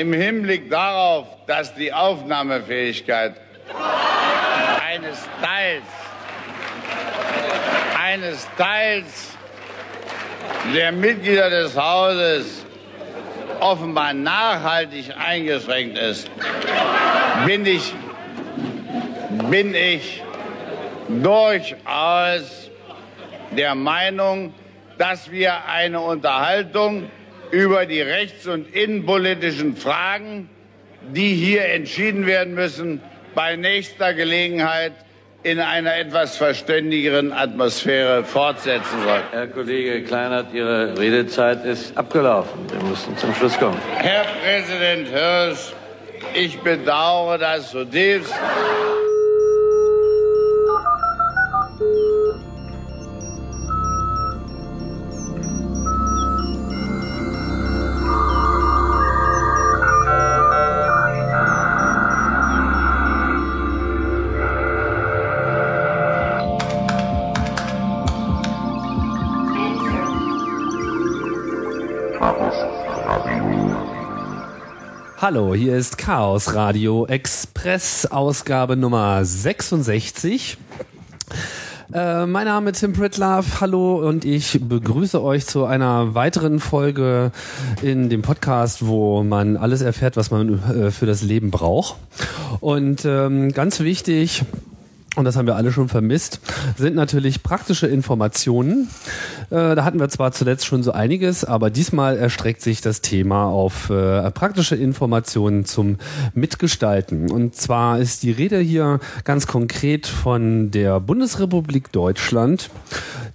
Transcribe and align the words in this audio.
im 0.00 0.14
Hinblick 0.14 0.70
darauf, 0.70 1.26
dass 1.46 1.74
die 1.74 1.92
Aufnahmefähigkeit 1.92 3.34
eines 4.88 5.28
Teils, 5.42 5.84
eines 8.02 8.48
Teils 8.56 9.36
der 10.74 10.90
Mitglieder 10.92 11.50
des 11.50 11.76
Hauses 11.76 12.64
offenbar 13.60 14.14
nachhaltig 14.14 15.12
eingeschränkt 15.18 15.98
ist, 15.98 16.30
bin 17.44 17.66
ich, 17.66 17.94
bin 19.50 19.74
ich 19.74 20.22
durchaus 21.08 22.70
der 23.50 23.74
Meinung, 23.74 24.54
dass 24.96 25.30
wir 25.30 25.66
eine 25.66 26.00
Unterhaltung 26.00 27.10
über 27.50 27.86
die 27.86 28.00
rechts- 28.00 28.46
und 28.46 28.74
innenpolitischen 28.74 29.76
Fragen, 29.76 30.48
die 31.14 31.34
hier 31.34 31.64
entschieden 31.66 32.26
werden 32.26 32.54
müssen, 32.54 33.00
bei 33.34 33.56
nächster 33.56 34.14
Gelegenheit 34.14 34.92
in 35.42 35.58
einer 35.58 35.96
etwas 35.96 36.36
verständigeren 36.36 37.32
Atmosphäre 37.32 38.24
fortsetzen 38.24 39.02
soll. 39.02 39.22
Herr 39.30 39.46
Kollege 39.46 40.02
Kleinert, 40.02 40.52
Ihre 40.52 40.98
Redezeit 40.98 41.64
ist 41.64 41.96
abgelaufen. 41.96 42.60
Wir 42.70 42.82
müssen 42.88 43.16
zum 43.16 43.34
Schluss 43.34 43.58
kommen. 43.58 43.78
Herr 43.96 44.24
Präsident 44.42 45.08
Hirsch, 45.08 45.72
ich 46.34 46.58
bedauere 46.60 47.38
das 47.38 47.70
zutiefst. 47.70 48.34
Hallo, 75.32 75.54
hier 75.54 75.76
ist 75.76 75.96
Chaos 75.96 76.54
Radio 76.56 77.06
Express, 77.06 78.04
Ausgabe 78.04 78.74
Nummer 78.74 79.24
66. 79.24 80.58
Äh, 81.92 82.26
mein 82.26 82.46
Name 82.46 82.70
ist 82.70 82.80
Tim 82.80 82.94
Pritlove, 82.94 83.60
hallo 83.60 84.08
und 84.08 84.24
ich 84.24 84.58
begrüße 84.60 85.22
euch 85.22 85.46
zu 85.46 85.66
einer 85.66 86.16
weiteren 86.16 86.58
Folge 86.58 87.30
in 87.80 88.08
dem 88.08 88.22
Podcast, 88.22 88.84
wo 88.84 89.22
man 89.22 89.56
alles 89.56 89.82
erfährt, 89.82 90.16
was 90.16 90.32
man 90.32 90.58
äh, 90.68 90.90
für 90.90 91.06
das 91.06 91.22
Leben 91.22 91.52
braucht. 91.52 91.94
Und 92.58 93.04
ähm, 93.04 93.52
ganz 93.52 93.78
wichtig, 93.78 94.42
und 95.20 95.24
das 95.26 95.36
haben 95.36 95.46
wir 95.46 95.54
alle 95.54 95.70
schon 95.70 95.88
vermisst, 95.88 96.40
sind 96.76 96.96
natürlich 96.96 97.42
praktische 97.42 97.86
Informationen. 97.86 98.88
Äh, 99.50 99.76
da 99.76 99.84
hatten 99.84 100.00
wir 100.00 100.08
zwar 100.08 100.32
zuletzt 100.32 100.66
schon 100.66 100.82
so 100.82 100.92
einiges, 100.92 101.44
aber 101.44 101.70
diesmal 101.70 102.16
erstreckt 102.16 102.62
sich 102.62 102.80
das 102.80 103.02
Thema 103.02 103.44
auf 103.44 103.90
äh, 103.90 104.30
praktische 104.32 104.76
Informationen 104.76 105.64
zum 105.64 105.98
Mitgestalten. 106.34 107.30
Und 107.30 107.54
zwar 107.54 107.98
ist 107.98 108.22
die 108.22 108.32
Rede 108.32 108.58
hier 108.58 108.98
ganz 109.24 109.46
konkret 109.46 110.06
von 110.06 110.70
der 110.70 111.00
Bundesrepublik 111.00 111.92
Deutschland, 111.92 112.70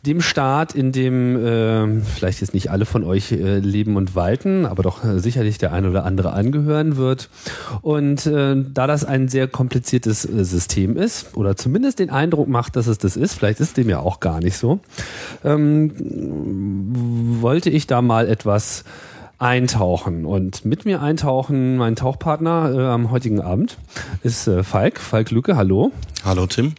dem 0.06 0.22
Staat, 0.22 0.74
in 0.74 0.92
dem 0.92 1.36
äh, 1.36 2.02
vielleicht 2.02 2.42
jetzt 2.42 2.54
nicht 2.54 2.72
alle 2.72 2.86
von 2.86 3.04
euch 3.04 3.32
äh, 3.32 3.60
leben 3.60 3.96
und 3.96 4.16
walten, 4.16 4.66
aber 4.66 4.84
doch 4.84 5.04
äh, 5.04 5.20
sicherlich 5.20 5.58
der 5.58 5.72
ein 5.72 5.86
oder 5.86 6.06
andere 6.06 6.34
angehören 6.34 6.98
wird. 6.98 7.30
Und 7.82 8.26
äh, 8.26 8.56
da 8.74 8.88
das 8.88 9.06
ein 9.06 9.28
sehr 9.28 9.48
kompliziertes 9.48 10.24
System 10.24 10.98
ist, 10.98 11.36
oder 11.36 11.56
zumindest 11.56 11.75
den 12.00 12.10
Eindruck 12.10 12.48
macht, 12.48 12.76
dass 12.76 12.88
es 12.88 12.98
das 12.98 13.18
ist, 13.18 13.34
vielleicht 13.34 13.60
ist 13.60 13.78
dem 13.78 13.90
ja 13.90 14.00
auch 14.00 14.20
gar 14.20 14.40
nicht 14.40 14.58
so, 14.58 14.80
ähm, 15.44 15.92
wollte 17.42 17.70
ich 17.70 17.88
da 17.88 18.02
mal 18.02 18.28
etwas 18.28 18.84
eintauchen 19.38 20.26
und 20.26 20.64
mit 20.66 20.86
mir 20.86 21.02
eintauchen 21.02 21.78
mein 21.78 21.96
Tauchpartner 21.96 22.74
äh, 22.74 22.86
am 22.88 23.12
heutigen 23.12 23.42
Abend 23.42 23.78
ist 24.24 24.48
äh, 24.48 24.64
Falk, 24.64 25.00
Falk 25.00 25.32
Lücke, 25.32 25.58
hallo. 25.58 25.92
Hallo 26.24 26.48
Tim. 26.48 26.74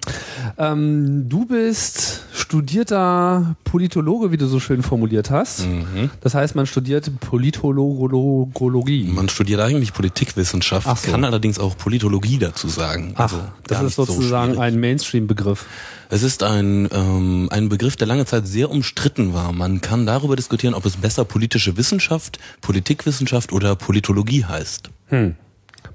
Ähm, 0.59 1.29
du 1.29 1.47
bist 1.47 2.25
studierter 2.33 3.57
Politologe, 3.65 4.33
wie 4.33 4.37
du 4.37 4.47
so 4.47 4.59
schön 4.59 4.83
formuliert 4.83 5.31
hast. 5.31 5.67
Mhm. 5.67 6.11
Das 6.21 6.35
heißt, 6.35 6.57
man 6.57 6.67
studiert 6.67 7.11
Politologie. 7.21 9.05
Man 9.13 9.29
studiert 9.29 9.61
eigentlich 9.61 9.93
Politikwissenschaft, 9.93 10.89
so. 10.99 11.11
kann 11.11 11.25
allerdings 11.25 11.59
auch 11.59 11.77
Politologie 11.77 12.39
dazu 12.39 12.69
sagen. 12.69 13.13
Ach, 13.17 13.23
Also 13.25 13.41
das 13.67 13.83
ist 13.83 13.97
so 13.97 14.05
sozusagen 14.05 14.55
schwierig. 14.55 14.67
ein 14.75 14.81
Mainstream-Begriff. 14.81 15.67
Es 16.09 16.23
ist 16.23 16.43
ein, 16.43 16.89
ähm, 16.93 17.49
ein 17.51 17.69
Begriff, 17.69 17.97
der 17.97 18.07
lange 18.07 18.27
Zeit 18.27 18.47
sehr 18.47 18.71
umstritten 18.71 19.35
war. 19.35 19.53
Man 19.53 19.81
kann 19.81 20.07
darüber 20.07 20.37
diskutieren, 20.37 20.75
ob 20.75 20.87
es 20.87 20.97
besser 20.97 21.25
politische 21.25 21.77
Wissenschaft, 21.77 22.39
Politikwissenschaft 22.61 23.53
oder 23.53 23.75
Politologie 23.75 24.45
heißt. 24.45 24.91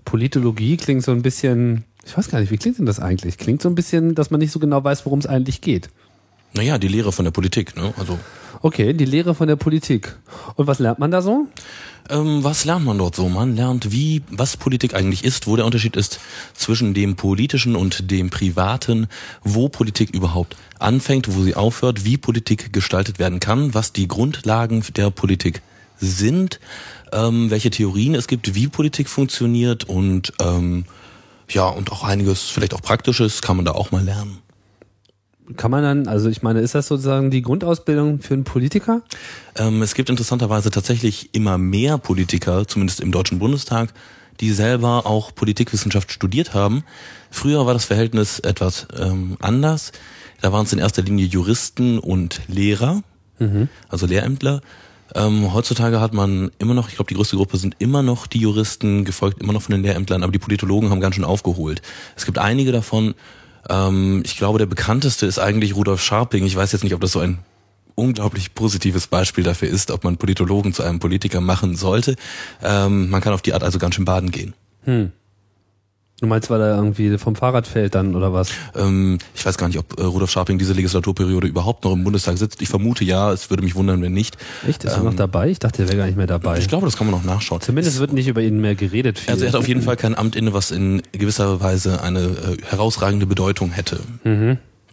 Politologie 0.04 0.78
klingt 0.78 1.04
so 1.04 1.12
ein 1.12 1.22
bisschen, 1.22 1.86
ich 2.06 2.18
weiß 2.18 2.30
gar 2.30 2.40
nicht, 2.42 2.52
wie 2.52 2.58
klingt 2.58 2.78
denn 2.78 2.86
das 2.86 3.00
eigentlich? 3.00 3.38
Klingt 3.38 3.62
so 3.62 3.70
ein 3.70 3.76
bisschen, 3.76 4.16
dass 4.16 4.32
man 4.32 4.40
nicht 4.40 4.52
so 4.52 4.60
genau 4.60 4.84
weiß, 4.84 5.06
worum 5.06 5.20
es 5.20 5.28
eigentlich 5.28 5.62
geht. 5.62 5.90
Naja, 6.54 6.78
die 6.78 6.88
Lehre 6.88 7.12
von 7.12 7.26
der 7.26 7.32
Politik. 7.32 7.76
Ne? 7.76 7.94
Also 7.98 8.20
Okay, 8.64 8.94
die 8.94 9.06
Lehre 9.06 9.34
von 9.34 9.48
der 9.48 9.56
Politik. 9.56 10.16
Und 10.56 10.68
was 10.68 10.78
lernt 10.78 11.00
man 11.00 11.10
da 11.10 11.24
so? 11.24 11.48
Ähm, 12.10 12.44
was 12.44 12.64
lernt 12.64 12.86
man 12.86 13.00
dort 13.00 13.16
so? 13.16 13.28
Man 13.28 13.56
lernt, 13.56 13.92
wie, 13.92 14.22
was 14.30 14.56
Politik 14.56 14.94
eigentlich 14.94 15.24
ist, 15.24 15.48
wo 15.48 15.56
der 15.56 15.66
Unterschied 15.66 15.96
ist 15.96 16.20
zwischen 16.54 16.94
dem 16.94 17.16
politischen 17.16 17.76
und 17.76 18.12
dem 18.12 18.30
privaten, 18.30 19.08
wo 19.44 19.68
Politik 19.68 20.12
überhaupt 20.12 20.58
anfängt, 20.78 21.36
wo 21.36 21.42
sie 21.42 21.56
aufhört, 21.56 22.06
wie 22.06 22.18
Politik 22.18 22.72
gestaltet 22.72 23.18
werden 23.18 23.40
kann, 23.40 23.74
was 23.74 23.94
die 23.94 24.08
Grundlagen 24.08 24.84
der 24.96 25.10
Politik 25.10 25.64
sind, 25.98 26.60
ähm, 27.12 27.50
welche 27.50 27.72
Theorien 27.72 28.14
es 28.14 28.28
gibt, 28.28 28.54
wie 28.54 28.68
Politik 28.68 29.10
funktioniert 29.10 29.86
und 29.86 30.34
ähm, 30.40 30.86
ja, 31.50 31.68
und 31.68 31.92
auch 31.92 32.04
einiges, 32.04 32.44
vielleicht 32.44 32.74
auch 32.74 32.82
Praktisches, 32.82 33.42
kann 33.42 33.58
man 33.58 33.66
da 33.66 33.72
auch 33.72 33.92
mal 33.92 34.04
lernen. 34.04 34.38
Kann 35.58 35.72
man 35.72 35.84
dann, 35.84 36.08
also 36.08 36.30
ich 36.30 36.42
meine, 36.42 36.60
ist 36.60 36.76
das 36.76 36.88
sozusagen 36.88 37.32
die 37.32 37.42
Grundausbildung 37.42 38.20
für 38.20 38.34
einen 38.34 38.44
Politiker? 38.44 39.02
Ähm, 39.56 39.82
es 39.82 39.94
gibt 39.94 40.10
interessanterweise 40.10 40.72
tatsächlich 40.72 41.30
immer 41.34 41.58
mehr 41.58 41.98
Politiker, 41.98 42.68
zumindest 42.68 43.00
im 43.00 43.12
Deutschen 43.12 43.40
Bundestag, 43.40 43.94
die 44.40 44.52
selber 44.52 45.06
auch 45.06 45.34
Politikwissenschaft 45.36 46.12
studiert 46.12 46.54
haben. 46.54 46.84
Früher 47.30 47.66
war 47.66 47.74
das 47.74 47.86
Verhältnis 47.86 48.40
etwas 48.40 48.88
ähm, 49.00 49.38
anders. 49.40 49.92
Da 50.42 50.52
waren 50.52 50.66
es 50.66 50.74
in 50.74 50.80
erster 50.80 51.04
Linie 51.04 51.26
Juristen 51.28 52.00
und 52.00 52.42
Lehrer, 52.48 53.04
also 53.90 54.08
Lehrämtler. 54.08 54.62
Ähm, 55.14 55.54
heutzutage 55.54 56.00
hat 56.00 56.14
man 56.14 56.52
immer 56.58 56.74
noch, 56.74 56.90
ich 56.90 56.96
glaube, 56.96 57.10
die 57.10 57.16
größte 57.16 57.36
Gruppe 57.36 57.58
sind 57.58 57.76
immer 57.80 58.02
noch 58.02 58.28
die 58.28 58.40
Juristen, 58.40 59.04
gefolgt 59.04 59.42
immer 59.42 59.54
noch 59.54 59.62
von 59.62 59.74
den 59.74 59.84
Lehrämtlern, 59.84 60.24
aber 60.24 60.32
die 60.32 60.40
Politologen 60.40 60.90
haben 60.90 61.02
ganz 61.02 61.16
schön 61.16 61.26
aufgeholt. 61.26 61.82
Es 62.16 62.26
gibt 62.26 62.38
einige 62.38 62.72
davon, 62.72 63.14
ähm, 63.70 64.22
ich 64.26 64.38
glaube, 64.38 64.60
der 64.60 64.66
bekannteste 64.66 65.26
ist 65.26 65.40
eigentlich 65.40 65.76
Rudolf 65.76 66.02
Scharping. 66.02 66.46
Ich 66.46 66.56
weiß 66.56 66.72
jetzt 66.72 66.84
nicht, 66.84 66.94
ob 66.94 67.02
das 67.02 67.12
so 67.12 67.20
ein 67.20 67.40
unglaublich 67.96 68.56
positives 68.56 69.08
Beispiel 69.08 69.44
dafür 69.44 69.70
ist, 69.70 69.92
ob 69.92 70.04
man 70.04 70.18
Politologen 70.18 70.74
zu 70.74 70.84
einem 70.84 71.00
Politiker 71.00 71.42
machen 71.42 71.76
sollte. 71.76 72.16
Ähm, 72.64 73.10
man 73.10 73.22
kann 73.22 73.34
auf 73.34 73.42
die 73.42 73.54
Art 73.54 73.64
also 73.64 73.80
ganz 73.80 73.96
schön 73.96 74.06
baden 74.06 74.32
gehen. 74.32 74.54
Du 76.22 76.28
meinst, 76.28 76.52
weil 76.52 76.62
er 76.62 76.76
irgendwie 76.76 77.18
vom 77.18 77.36
Fahrrad 77.36 77.66
fällt 77.66 77.96
dann 77.96 78.16
oder 78.16 78.32
was? 78.32 78.52
Ähm, 78.76 79.18
ich 79.34 79.44
weiß 79.44 79.58
gar 79.58 79.68
nicht, 79.68 79.80
ob 79.80 80.00
äh, 80.00 80.04
Rudolf 80.04 80.30
Scharping 80.30 80.60
diese 80.60 80.74
Legislaturperiode 80.74 81.48
überhaupt 81.48 81.84
noch 81.84 81.94
im 81.94 82.04
Bundestag 82.04 82.38
sitzt. 82.38 82.62
Ich 82.62 82.70
vermute 82.70 83.04
ja, 83.04 83.32
es 83.34 83.50
würde 83.50 83.64
mich 83.64 83.74
wundern, 83.74 84.04
wenn 84.04 84.14
nicht. 84.14 84.38
Echt? 84.68 84.84
Ist 84.84 84.94
er 84.94 85.02
noch 85.02 85.16
dabei? 85.16 85.50
Ich 85.50 85.58
dachte, 85.58 85.82
er 85.82 85.88
wäre 85.88 85.98
gar 85.98 86.06
nicht 86.06 86.18
mehr 86.18 86.28
dabei. 86.28 86.60
Ich 86.60 86.68
glaube, 86.68 86.86
das 86.86 86.96
kann 86.96 87.10
man 87.10 87.16
noch 87.16 87.24
nachschauen. 87.24 87.60
Zumindest 87.62 87.98
wird 88.00 88.14
nicht 88.14 88.28
über 88.28 88.42
ihn 88.42 88.62
mehr 88.62 88.76
geredet. 88.76 89.18
Viel. 89.18 89.32
Also 89.32 89.46
er 89.46 89.48
hat 89.52 89.56
auf 89.56 89.68
jeden 89.68 89.82
Fall 89.82 89.98
kein 89.98 90.16
Amt 90.16 90.36
inne, 90.36 90.54
was 90.54 90.70
in 90.70 91.02
gewisser 91.12 91.60
Weise 91.60 92.04
eine 92.04 92.20
äh, 92.20 92.58
herausragende 92.70 93.26
Bedeutung 93.26 93.72
hätte. 93.72 94.00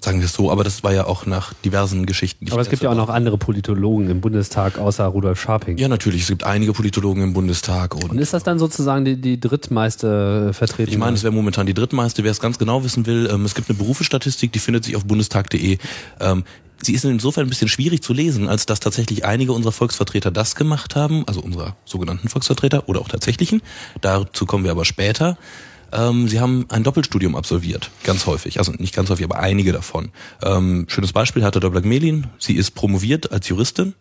Sagen 0.01 0.21
wir 0.21 0.27
es 0.27 0.33
so, 0.33 0.51
aber 0.51 0.63
das 0.63 0.85
war 0.85 0.93
ja 0.93 1.07
auch 1.07 1.27
nach 1.27 1.53
diversen 1.65 2.07
Geschichten. 2.07 2.47
Aber 2.53 2.61
es 2.61 2.71
gibt 2.71 2.83
ja 2.83 2.91
auch 2.91 2.95
noch 2.95 3.09
andere 3.09 3.37
Politologen 3.37 4.09
im 4.09 4.21
Bundestag 4.21 4.79
außer 4.79 5.05
Rudolf 5.07 5.41
Scharping. 5.41 5.77
Ja, 5.77 5.89
natürlich. 5.89 6.23
Es 6.23 6.29
gibt 6.29 6.45
einige 6.45 6.73
Politologen 6.73 7.23
im 7.23 7.33
Bundestag 7.33 7.95
und, 7.97 8.11
Und 8.11 8.19
ist 8.19 8.33
das 8.33 8.45
dann 8.45 8.61
sozusagen 8.61 9.05
die, 9.05 9.21
die 9.21 9.41
drittmeiste 9.41 10.53
Vertretung? 10.53 10.93
Ich 10.93 10.99
meine, 10.99 11.17
es 11.17 11.25
wäre 11.25 11.33
momentan 11.33 11.67
die 11.67 11.75
drittmeiste. 11.75 12.23
Wer 12.23 12.31
es 12.31 12.39
ganz 12.39 12.59
genau 12.59 12.85
wissen 12.85 13.07
will, 13.07 13.29
ähm, 13.33 13.45
es 13.45 13.55
gibt 13.55 13.69
eine 13.69 13.79
Berufsstatistik, 13.79 14.53
die 14.53 14.61
findet 14.61 14.85
sich 14.85 14.95
auf 14.95 15.05
bundestag.de. 15.05 15.79
Ähm, 16.21 16.45
sie 16.81 16.95
ist 16.95 17.05
insofern 17.05 17.47
ein 17.47 17.49
bisschen 17.49 17.69
schwierig 17.69 18.03
zu 18.03 18.13
lesen, 18.13 18.49
als 18.49 18.67
dass 18.67 18.81
tatsächlich 18.81 19.25
einige 19.25 19.53
unserer 19.53 19.73
Volksvertreter 19.73 20.31
das 20.31 20.55
gemacht 20.55 20.97
haben, 20.97 21.25
also 21.27 21.41
unserer 21.41 21.77
sogenannten 21.85 22.29
Volksvertreter 22.29 22.89
oder 22.89 23.01
auch 23.01 23.09
tatsächlichen. 23.09 23.63
Dazu 24.01 24.47
kommen 24.47 24.65
wir 24.65 24.71
aber 24.71 24.85
später. 24.85 25.37
Ähm, 25.93 26.29
sie 26.29 26.41
haben 26.41 26.67
ein 26.69 26.85
Doppelstudium 26.85 27.35
absolviert, 27.35 27.91
ganz 28.05 28.27
häufig. 28.27 28.59
Also 28.59 28.73
nicht 28.73 28.95
ganz 28.95 29.11
häufig, 29.11 29.25
aber 29.25 29.39
einige 29.39 29.73
davon. 29.73 30.11
Ähm, 30.43 30.87
schönes 30.89 31.13
Beispiel 31.13 31.45
hatte 31.45 31.61
Doblag 31.61 31.85
Melin. 31.85 32.27
Sie 32.39 32.55
ist 32.55 32.73
promoviert 32.73 33.33
als 33.33 33.49
Juristin, 33.49 33.95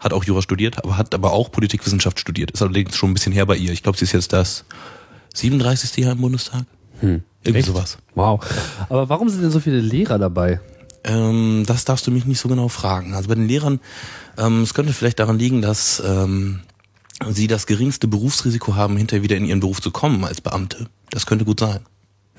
hat 0.00 0.12
auch 0.12 0.24
Jura 0.24 0.42
studiert, 0.42 0.82
aber 0.82 0.96
hat 0.96 1.14
aber 1.14 1.32
auch 1.32 1.50
Politikwissenschaft 1.50 2.18
studiert. 2.18 2.50
Ist 2.50 2.62
allerdings 2.62 2.96
schon 2.96 3.10
ein 3.10 3.14
bisschen 3.14 3.32
her 3.32 3.46
bei 3.46 3.56
ihr. 3.56 3.72
Ich 3.72 3.82
glaube, 3.82 3.98
sie 3.98 4.04
ist 4.04 4.12
jetzt 4.12 4.32
das 4.32 4.64
37. 5.34 5.96
Jahr 5.98 6.12
im 6.12 6.20
Bundestag. 6.20 6.64
Hm. 7.00 7.22
Irgendwie 7.42 7.58
Echt? 7.58 7.68
sowas. 7.68 7.98
Wow. 8.14 8.44
Aber 8.88 9.08
warum 9.08 9.28
sind 9.28 9.42
denn 9.42 9.50
so 9.50 9.60
viele 9.60 9.80
Lehrer 9.80 10.18
dabei? 10.18 10.60
Ähm, 11.04 11.64
das 11.66 11.84
darfst 11.84 12.06
du 12.06 12.10
mich 12.10 12.24
nicht 12.26 12.40
so 12.40 12.48
genau 12.48 12.68
fragen. 12.68 13.14
Also 13.14 13.28
bei 13.28 13.34
den 13.36 13.46
Lehrern, 13.46 13.80
ähm, 14.38 14.62
es 14.62 14.74
könnte 14.74 14.92
vielleicht 14.92 15.20
daran 15.20 15.38
liegen, 15.38 15.62
dass 15.62 16.02
ähm, 16.04 16.60
sie 17.30 17.46
das 17.46 17.66
geringste 17.66 18.08
Berufsrisiko 18.08 18.74
haben, 18.74 18.96
hinterher 18.96 19.22
wieder 19.22 19.36
in 19.36 19.44
ihren 19.44 19.60
Beruf 19.60 19.80
zu 19.80 19.90
kommen 19.90 20.24
als 20.24 20.40
Beamte. 20.40 20.88
Das 21.10 21.26
könnte 21.26 21.44
gut 21.44 21.60
sein. 21.60 21.80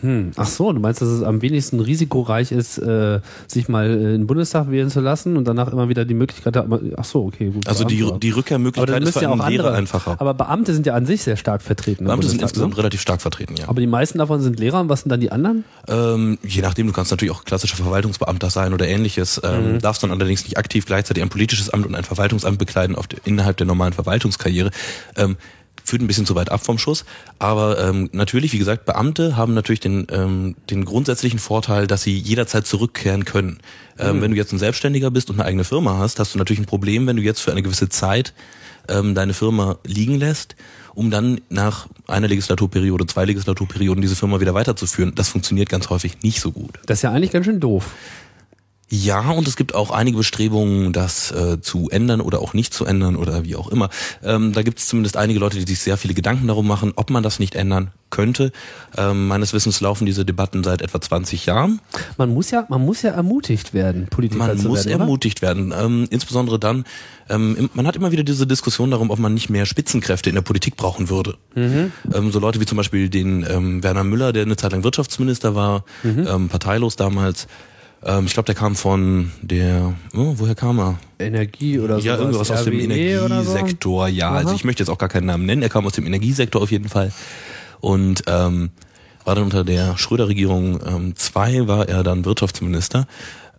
Hm. 0.01 0.31
Ach 0.35 0.45
so, 0.45 0.71
du 0.71 0.79
meinst, 0.79 1.01
dass 1.01 1.09
es 1.09 1.23
am 1.23 1.41
wenigsten 1.41 1.79
risikoreich 1.79 2.51
ist, 2.51 2.77
äh, 2.77 3.19
sich 3.47 3.67
mal 3.67 3.89
in 3.89 4.03
den 4.03 4.27
Bundestag 4.27 4.69
wählen 4.69 4.89
zu 4.89 4.99
lassen 4.99 5.37
und 5.37 5.45
danach 5.47 5.71
immer 5.71 5.89
wieder 5.89 6.05
die 6.05 6.13
Möglichkeit 6.13 6.55
hat. 6.55 6.67
Ach 6.97 7.03
so, 7.03 7.25
okay, 7.25 7.49
gut. 7.49 7.67
Also 7.67 7.83
die, 7.83 7.97
Beamte. 7.97 8.19
die 8.19 8.29
Rückkehrmöglichkeit 8.31 9.03
ist 9.03 9.13
für 9.17 9.21
ja 9.23 9.29
auch 9.29 9.35
Lehrer 9.37 9.47
andere. 9.47 9.73
einfacher. 9.73 10.15
Aber 10.19 10.33
Beamte 10.33 10.73
sind 10.73 10.85
ja 10.85 10.93
an 10.93 11.05
sich 11.05 11.23
sehr 11.23 11.37
stark 11.37 11.61
vertreten. 11.61 12.05
Beamte 12.05 12.27
sind 12.27 12.37
Bundestag, 12.37 12.49
insgesamt 12.49 12.73
ne? 12.73 12.77
relativ 12.79 13.01
stark 13.01 13.21
vertreten, 13.21 13.55
ja. 13.57 13.67
Aber 13.67 13.81
die 13.81 13.87
meisten 13.87 14.17
davon 14.19 14.41
sind 14.41 14.59
Lehrer 14.59 14.81
und 14.81 14.89
was 14.89 15.01
sind 15.01 15.09
dann 15.09 15.19
die 15.19 15.31
anderen? 15.31 15.63
Ähm, 15.87 16.37
je 16.43 16.61
nachdem, 16.61 16.87
du 16.87 16.93
kannst 16.93 17.11
natürlich 17.11 17.33
auch 17.33 17.43
klassischer 17.43 17.77
Verwaltungsbeamter 17.77 18.49
sein 18.49 18.73
oder 18.73 18.87
ähnliches, 18.87 19.41
ähm, 19.43 19.73
Mhm. 19.73 19.79
darfst 19.79 20.03
dann 20.03 20.11
allerdings 20.11 20.43
nicht 20.43 20.57
aktiv 20.57 20.85
gleichzeitig 20.85 21.23
ein 21.23 21.29
politisches 21.29 21.69
Amt 21.71 21.85
und 21.87 21.95
ein 21.95 22.03
Verwaltungsamt 22.03 22.57
bekleiden 22.59 22.95
auf 22.95 23.07
der, 23.07 23.19
innerhalb 23.25 23.57
der 23.57 23.65
normalen 23.67 23.93
Verwaltungskarriere. 23.93 24.71
Ähm, 25.15 25.37
führt 25.87 26.01
ein 26.01 26.07
bisschen 26.07 26.25
zu 26.25 26.35
weit 26.35 26.51
ab 26.51 26.63
vom 26.65 26.77
Schuss. 26.77 27.05
Aber 27.39 27.79
ähm, 27.79 28.09
natürlich, 28.11 28.51
wie 28.51 28.57
gesagt, 28.57 28.85
Beamte 28.85 29.37
haben 29.37 29.53
natürlich 29.53 29.79
den, 29.79 30.05
ähm, 30.11 30.55
den 30.69 30.83
grundsätzlichen 30.83 31.39
Vorteil, 31.39 31.87
dass 31.87 32.03
sie 32.03 32.17
jederzeit 32.17 32.67
zurückkehren 32.67 33.23
können. 33.23 33.59
Ähm, 33.97 34.21
Wenn 34.21 34.31
du 34.31 34.37
jetzt 34.37 34.51
ein 34.51 34.59
Selbstständiger 34.59 35.11
bist 35.11 35.29
und 35.29 35.39
eine 35.39 35.47
eigene 35.47 35.63
Firma 35.63 35.97
hast, 35.97 36.19
hast 36.19 36.35
du 36.35 36.37
natürlich 36.37 36.59
ein 36.59 36.65
Problem, 36.65 37.07
wenn 37.07 37.15
du 37.15 37.21
jetzt 37.21 37.39
für 37.39 37.51
eine 37.51 37.63
gewisse 37.63 37.87
Zeit 37.87 38.33
ähm, 38.89 39.15
deine 39.15 39.33
Firma 39.33 39.77
liegen 39.85 40.15
lässt, 40.15 40.55
um 40.93 41.09
dann 41.09 41.41
nach 41.49 41.87
einer 42.07 42.27
Legislaturperiode, 42.27 43.07
zwei 43.07 43.25
Legislaturperioden 43.25 44.01
diese 44.01 44.15
Firma 44.15 44.39
wieder 44.39 44.53
weiterzuführen. 44.53 45.13
Das 45.15 45.29
funktioniert 45.29 45.69
ganz 45.69 45.89
häufig 45.89 46.21
nicht 46.21 46.41
so 46.41 46.51
gut. 46.51 46.79
Das 46.85 46.99
ist 46.99 47.03
ja 47.03 47.11
eigentlich 47.11 47.31
ganz 47.31 47.45
schön 47.45 47.59
doof. 47.59 47.91
Ja, 48.89 49.31
und 49.31 49.45
es 49.49 49.57
gibt 49.57 49.75
auch 49.75 49.91
einige 49.91 50.15
Bestrebungen, 50.17 50.93
das 50.93 51.31
äh, 51.31 51.59
zu 51.59 51.89
ändern 51.89 52.21
oder 52.21 52.39
auch 52.39 52.53
nicht 52.53 52.73
zu 52.73 52.85
ändern 52.85 53.17
oder 53.17 53.43
wie 53.43 53.57
auch 53.57 53.67
immer. 53.67 53.89
Ähm, 54.23 54.53
da 54.53 54.61
gibt 54.61 54.79
es 54.79 54.87
zumindest 54.87 55.17
einige 55.17 55.39
Leute, 55.39 55.57
die 55.57 55.65
sich 55.65 55.79
sehr 55.81 55.97
viele 55.97 56.13
Gedanken 56.13 56.47
darum 56.47 56.65
machen, 56.67 56.93
ob 56.95 57.09
man 57.09 57.21
das 57.21 57.39
nicht 57.39 57.55
ändern 57.55 57.91
könnte. 58.11 58.53
Ähm, 58.95 59.27
meines 59.27 59.51
Wissens 59.51 59.81
laufen 59.81 60.05
diese 60.05 60.23
Debatten 60.23 60.63
seit 60.63 60.81
etwa 60.81 61.01
20 61.01 61.45
Jahren. 61.45 61.81
Man 62.17 62.33
muss 62.33 62.49
ja, 62.51 62.65
man 62.69 62.85
muss 62.85 63.01
ja 63.01 63.11
ermutigt 63.11 63.73
werden, 63.73 64.07
Politiker 64.09 64.47
Man 64.47 64.57
zu 64.57 64.69
muss 64.69 64.85
werden, 64.85 64.95
oder? 64.95 65.03
ermutigt 65.03 65.41
werden, 65.41 65.73
ähm, 65.77 66.07
insbesondere 66.09 66.57
dann. 66.57 66.85
Ähm, 67.29 67.69
man 67.73 67.85
hat 67.87 67.97
immer 67.97 68.13
wieder 68.13 68.23
diese 68.23 68.47
Diskussion 68.47 68.91
darum, 68.91 69.09
ob 69.09 69.19
man 69.19 69.33
nicht 69.33 69.49
mehr 69.49 69.65
Spitzenkräfte 69.65 70.29
in 70.29 70.35
der 70.35 70.43
Politik 70.43 70.77
brauchen 70.77 71.09
würde. 71.09 71.35
Mhm. 71.55 71.91
Ähm, 72.13 72.31
so 72.31 72.39
Leute 72.39 72.61
wie 72.61 72.65
zum 72.65 72.77
Beispiel 72.77 73.09
den 73.09 73.45
ähm, 73.49 73.83
Werner 73.83 74.05
Müller, 74.05 74.31
der 74.31 74.43
eine 74.43 74.55
Zeit 74.55 74.71
lang 74.71 74.85
Wirtschaftsminister 74.85 75.55
war, 75.55 75.83
Mhm. 76.03 76.25
ähm, 76.25 76.47
parteilos 76.47 76.95
damals. 76.95 77.47
Ähm, 78.07 78.25
ich 78.25 78.33
glaube, 78.33 78.45
der 78.45 78.55
kam 78.55 78.75
von 78.75 79.31
der, 79.41 79.93
oh, 80.15 80.33
woher 80.37 80.55
kam 80.55 80.79
er? 80.79 80.97
Energie 81.19 81.77
oder 81.77 81.99
so. 81.99 82.05
ja, 82.07 82.15
irgendwas 82.15 82.49
aus 82.49 82.63
dem 82.63 82.73
RWE 82.73 83.25
oder 83.25 83.43
so? 83.43 83.51
Energiesektor. 83.51 84.07
Ja, 84.07 84.31
also 84.31 84.49
Aha. 84.49 84.55
ich 84.55 84.63
möchte 84.63 84.81
jetzt 84.81 84.89
auch 84.89 84.97
gar 84.97 85.09
keinen 85.09 85.25
Namen 85.25 85.45
nennen. 85.45 85.61
Er 85.61 85.69
kam 85.69 85.85
aus 85.85 85.93
dem 85.93 86.05
Energiesektor 86.05 86.61
auf 86.61 86.71
jeden 86.71 86.87
Fall 86.87 87.11
und 87.81 88.23
ähm, 88.27 88.69
war 89.25 89.35
dann 89.35 89.43
unter 89.43 89.65
der 89.65 89.97
Schröder-Regierung 89.97 90.79
ähm, 90.85 91.15
zwei 91.17 91.67
war 91.67 91.89
er 91.89 92.01
dann 92.03 92.23
Wirtschaftsminister 92.23 93.07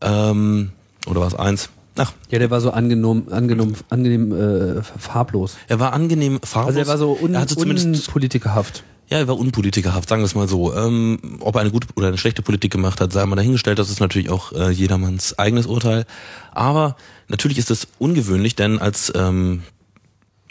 ähm, 0.00 0.71
oder 1.06 1.21
war 1.21 1.29
es 1.29 1.35
eins? 1.35 1.69
Ach, 1.97 2.12
Ja, 2.31 2.39
der 2.39 2.51
war 2.51 2.61
so 2.61 2.71
angenommen, 2.71 3.31
angenommen, 3.31 3.77
angenehm 3.91 4.33
äh, 4.33 4.83
farblos. 4.83 5.56
er 5.67 5.79
war 5.79 5.93
angenehm 5.93 6.39
farblos. 6.43 6.77
Also 6.77 6.81
er 6.81 6.87
war 6.87 6.99
so 6.99 7.19
un, 7.21 7.35
er 7.35 7.41
hatte 7.43 7.56
zumindest 7.56 8.09
unpolitikerhaft. 8.09 8.83
Ja, 9.10 9.19
er 9.19 9.28
war 9.28 9.38
unpolitikerhaft, 9.38 10.08
sagen 10.08 10.20
wir 10.20 10.26
es 10.26 10.34
mal 10.34 10.49
so. 10.49 10.75
Ähm, 10.75 11.38
ob 11.40 11.55
er 11.55 11.62
eine 11.62 11.70
gute 11.70 11.88
oder 11.96 12.08
eine 12.08 12.19
schlechte 12.19 12.43
Politik 12.43 12.72
gemacht 12.72 13.00
hat, 13.00 13.12
sei 13.12 13.25
mal 13.25 13.37
dahingestellt. 13.37 13.78
Das 13.78 13.88
ist 13.88 14.00
natürlich 14.00 14.28
auch 14.28 14.52
äh, 14.52 14.70
jedermanns 14.70 15.38
eigenes 15.38 15.66
Urteil. 15.66 16.05
Aber 16.52 16.96
natürlich 17.26 17.56
ist 17.56 17.70
es 17.70 17.88
ungewöhnlich, 17.99 18.55
denn 18.55 18.78
als 18.78 19.10
ähm, 19.16 19.62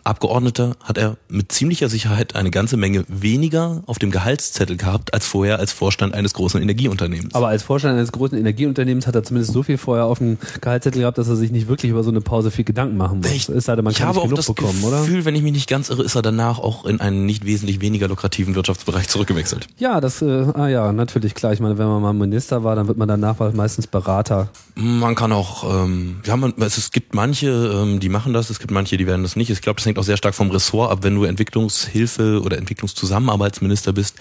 Abgeordneter 0.07 0.75
hat 0.83 0.97
er 0.97 1.17
mit 1.29 1.51
ziemlicher 1.51 1.89
Sicherheit 1.89 2.35
eine 2.35 2.49
ganze 2.49 2.77
Menge 2.77 3.03
weniger 3.07 3.83
auf 3.85 3.99
dem 3.99 4.11
Gehaltszettel 4.11 4.77
gehabt 4.77 5.13
als 5.13 5.25
vorher 5.25 5.59
als 5.59 5.73
Vorstand 5.73 6.13
eines 6.13 6.33
großen 6.33 6.61
Energieunternehmens. 6.61 7.35
Aber 7.35 7.49
als 7.49 7.63
Vorstand 7.63 7.95
eines 7.95 8.11
großen 8.11 8.37
Energieunternehmens 8.37 9.07
hat 9.07 9.15
er 9.15 9.23
zumindest 9.23 9.53
so 9.53 9.63
viel 9.63 9.77
vorher 9.77 10.05
auf 10.05 10.19
dem 10.19 10.37
Gehaltszettel 10.61 11.01
gehabt, 11.01 11.17
dass 11.17 11.27
er 11.27 11.35
sich 11.35 11.51
nicht 11.51 11.67
wirklich 11.67 11.91
über 11.91 12.03
so 12.03 12.09
eine 12.09 12.21
Pause 12.21 12.51
viel 12.51 12.65
Gedanken 12.65 12.97
machen 12.97 13.19
muss. 13.19 13.31
Ich, 13.31 13.45
sei 13.45 13.75
denn, 13.75 13.83
man 13.83 13.91
ich 13.91 13.99
kann 13.99 14.07
habe 14.07 14.21
auch 14.21 14.33
das 14.33 14.47
bekommen, 14.47 14.83
oder? 14.83 15.01
Gefühl, 15.01 15.25
wenn 15.25 15.35
ich 15.35 15.43
mich 15.43 15.51
nicht 15.51 15.69
ganz 15.69 15.89
irre, 15.89 16.03
ist 16.03 16.15
er 16.15 16.21
danach 16.21 16.59
auch 16.59 16.85
in 16.85 17.01
einen 17.01 17.25
nicht 17.25 17.45
wesentlich 17.45 17.81
weniger 17.81 18.07
lukrativen 18.07 18.55
Wirtschaftsbereich 18.55 19.09
zurückgewechselt. 19.09 19.67
Ja, 19.77 19.99
das, 19.99 20.21
äh, 20.21 20.47
ah 20.53 20.67
ja, 20.67 20.91
natürlich, 20.93 21.35
klar. 21.35 21.53
Ich 21.53 21.59
meine, 21.59 21.77
wenn 21.77 21.87
man 21.87 22.01
mal 22.01 22.13
Minister 22.13 22.63
war, 22.63 22.75
dann 22.75 22.87
wird 22.87 22.97
man 22.97 23.07
danach 23.07 23.37
meistens 23.53 23.87
Berater. 23.87 24.49
Man 24.75 25.15
kann 25.15 25.31
auch, 25.31 25.83
ähm, 25.83 26.21
ja, 26.25 26.37
man, 26.37 26.53
es, 26.59 26.77
es 26.77 26.91
gibt 26.91 27.13
manche, 27.13 27.47
ähm, 27.47 27.99
die 27.99 28.09
machen 28.09 28.33
das, 28.33 28.49
es 28.49 28.59
gibt 28.59 28.71
manche, 28.71 28.97
die 28.97 29.07
werden 29.07 29.23
das 29.23 29.35
nicht. 29.35 29.49
Ich 29.49 29.61
glaube, 29.61 29.77
das 29.77 29.85
hängt 29.85 29.96
auch 29.97 30.03
sehr 30.03 30.17
stark 30.17 30.35
vom 30.35 30.51
Ressort 30.51 30.91
ab. 30.91 30.99
Wenn 31.01 31.15
du 31.15 31.23
Entwicklungshilfe 31.23 32.41
oder 32.41 32.57
Entwicklungszusammenarbeitsminister 32.57 33.93
bist, 33.93 34.17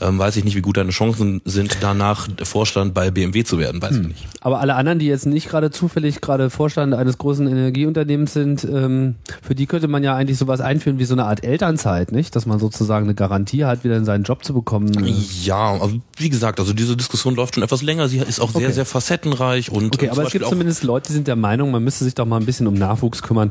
ähm, 0.00 0.18
weiß 0.18 0.36
ich 0.36 0.44
nicht, 0.44 0.56
wie 0.56 0.60
gut 0.60 0.76
deine 0.76 0.90
Chancen 0.90 1.40
sind, 1.44 1.78
danach 1.80 2.28
Vorstand 2.42 2.94
bei 2.94 3.10
BMW 3.10 3.44
zu 3.44 3.58
werden, 3.58 3.80
weiß 3.82 3.96
ich 3.96 4.06
nicht. 4.08 4.26
Aber 4.40 4.60
alle 4.60 4.74
anderen, 4.74 4.98
die 4.98 5.06
jetzt 5.06 5.26
nicht 5.26 5.48
gerade 5.48 5.70
zufällig 5.70 6.20
gerade 6.20 6.50
Vorstand 6.50 6.94
eines 6.94 7.18
großen 7.18 7.46
Energieunternehmens 7.46 8.32
sind, 8.32 8.64
ähm, 8.64 9.16
für 9.42 9.54
die 9.54 9.66
könnte 9.66 9.88
man 9.88 10.02
ja 10.02 10.14
eigentlich 10.14 10.38
sowas 10.38 10.60
einführen 10.60 10.98
wie 10.98 11.04
so 11.04 11.14
eine 11.14 11.24
Art 11.24 11.42
Elternzeit, 11.44 12.12
nicht? 12.12 12.34
Dass 12.36 12.46
man 12.46 12.58
sozusagen 12.58 13.06
eine 13.06 13.14
Garantie 13.14 13.64
hat, 13.64 13.84
wieder 13.84 13.96
in 13.96 14.04
seinen 14.04 14.24
Job 14.24 14.44
zu 14.44 14.54
bekommen. 14.54 14.92
Ja, 15.42 15.72
also 15.72 16.00
wie 16.16 16.28
gesagt, 16.28 16.60
also 16.60 16.72
diese 16.72 16.96
Diskussion 16.96 17.34
läuft 17.34 17.54
schon 17.54 17.64
etwas 17.64 17.82
länger. 17.82 18.08
Sie 18.08 18.18
ist 18.18 18.40
auch 18.40 18.50
sehr, 18.50 18.58
Okay. 18.68 18.72
sehr 18.72 18.84
facettenreich 18.86 19.70
und 19.70 19.94
Okay, 19.94 20.06
äh, 20.06 20.10
aber 20.10 20.16
zum 20.16 20.26
es 20.26 20.32
gibt 20.32 20.46
zumindest 20.46 20.82
Leute, 20.84 21.08
die 21.08 21.14
sind 21.14 21.26
der 21.28 21.36
Meinung, 21.36 21.70
man 21.70 21.82
müsste 21.84 22.04
sich 22.04 22.14
doch 22.14 22.26
mal 22.26 22.38
ein 22.38 22.46
bisschen 22.46 22.66
um 22.66 22.74
Nachwuchs 22.74 23.22
kümmern 23.22 23.50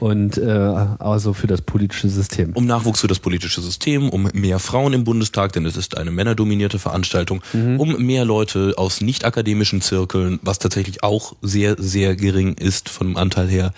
und 0.00 0.36
äh, 0.38 0.50
also 0.50 1.32
für 1.32 1.46
das 1.46 1.62
politische 1.62 2.08
System. 2.08 2.52
um 2.54 2.66
Nachwuchs 2.66 3.00
für 3.00 3.08
das 3.08 3.18
politische 3.18 3.60
System, 3.60 4.08
um 4.08 4.28
mehr 4.32 4.58
Frauen 4.58 4.92
im 4.92 5.04
Bundestag, 5.04 5.52
denn 5.52 5.64
es 5.66 5.76
ist 5.76 5.85
eine 5.94 6.10
männerdominierte 6.10 6.78
Veranstaltung, 6.78 7.42
Mhm. 7.52 7.78
um 7.78 7.96
mehr 8.04 8.24
Leute 8.24 8.74
aus 8.76 9.00
nicht-akademischen 9.00 9.80
Zirkeln, 9.82 10.38
was 10.42 10.58
tatsächlich 10.58 11.02
auch 11.02 11.36
sehr, 11.42 11.76
sehr 11.78 12.16
gering 12.16 12.54
ist 12.54 12.88
vom 12.88 13.16
Anteil 13.16 13.48
her. 13.48 13.72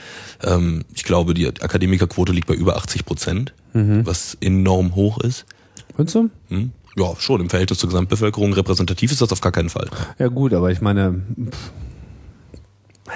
Ähm, 0.45 0.85
ich 0.95 1.03
glaube, 1.05 1.35
die 1.35 1.47
Akademikerquote 1.49 2.33
liegt 2.33 2.47
bei 2.47 2.55
über 2.55 2.77
80 2.77 3.05
Prozent, 3.05 3.53
Mhm. 3.75 4.07
was 4.07 4.37
enorm 4.41 4.95
hoch 4.95 5.19
ist. 5.21 5.45
Findest 5.97 6.15
du? 6.15 6.31
Hm? 6.49 6.71
Ja, 6.97 7.15
schon 7.19 7.41
im 7.41 7.51
Verhältnis 7.51 7.79
zur 7.79 7.91
Gesamtbevölkerung 7.91 8.53
repräsentativ 8.53 9.13
ist 9.13 9.21
das 9.21 9.31
auf 9.33 9.41
gar 9.41 9.53
keinen 9.53 9.69
Fall. 9.69 9.89
Ja 10.19 10.29
gut, 10.29 10.53
aber 10.55 10.71
ich 10.73 10.81
meine, 10.81 11.21
pff, 11.51 11.57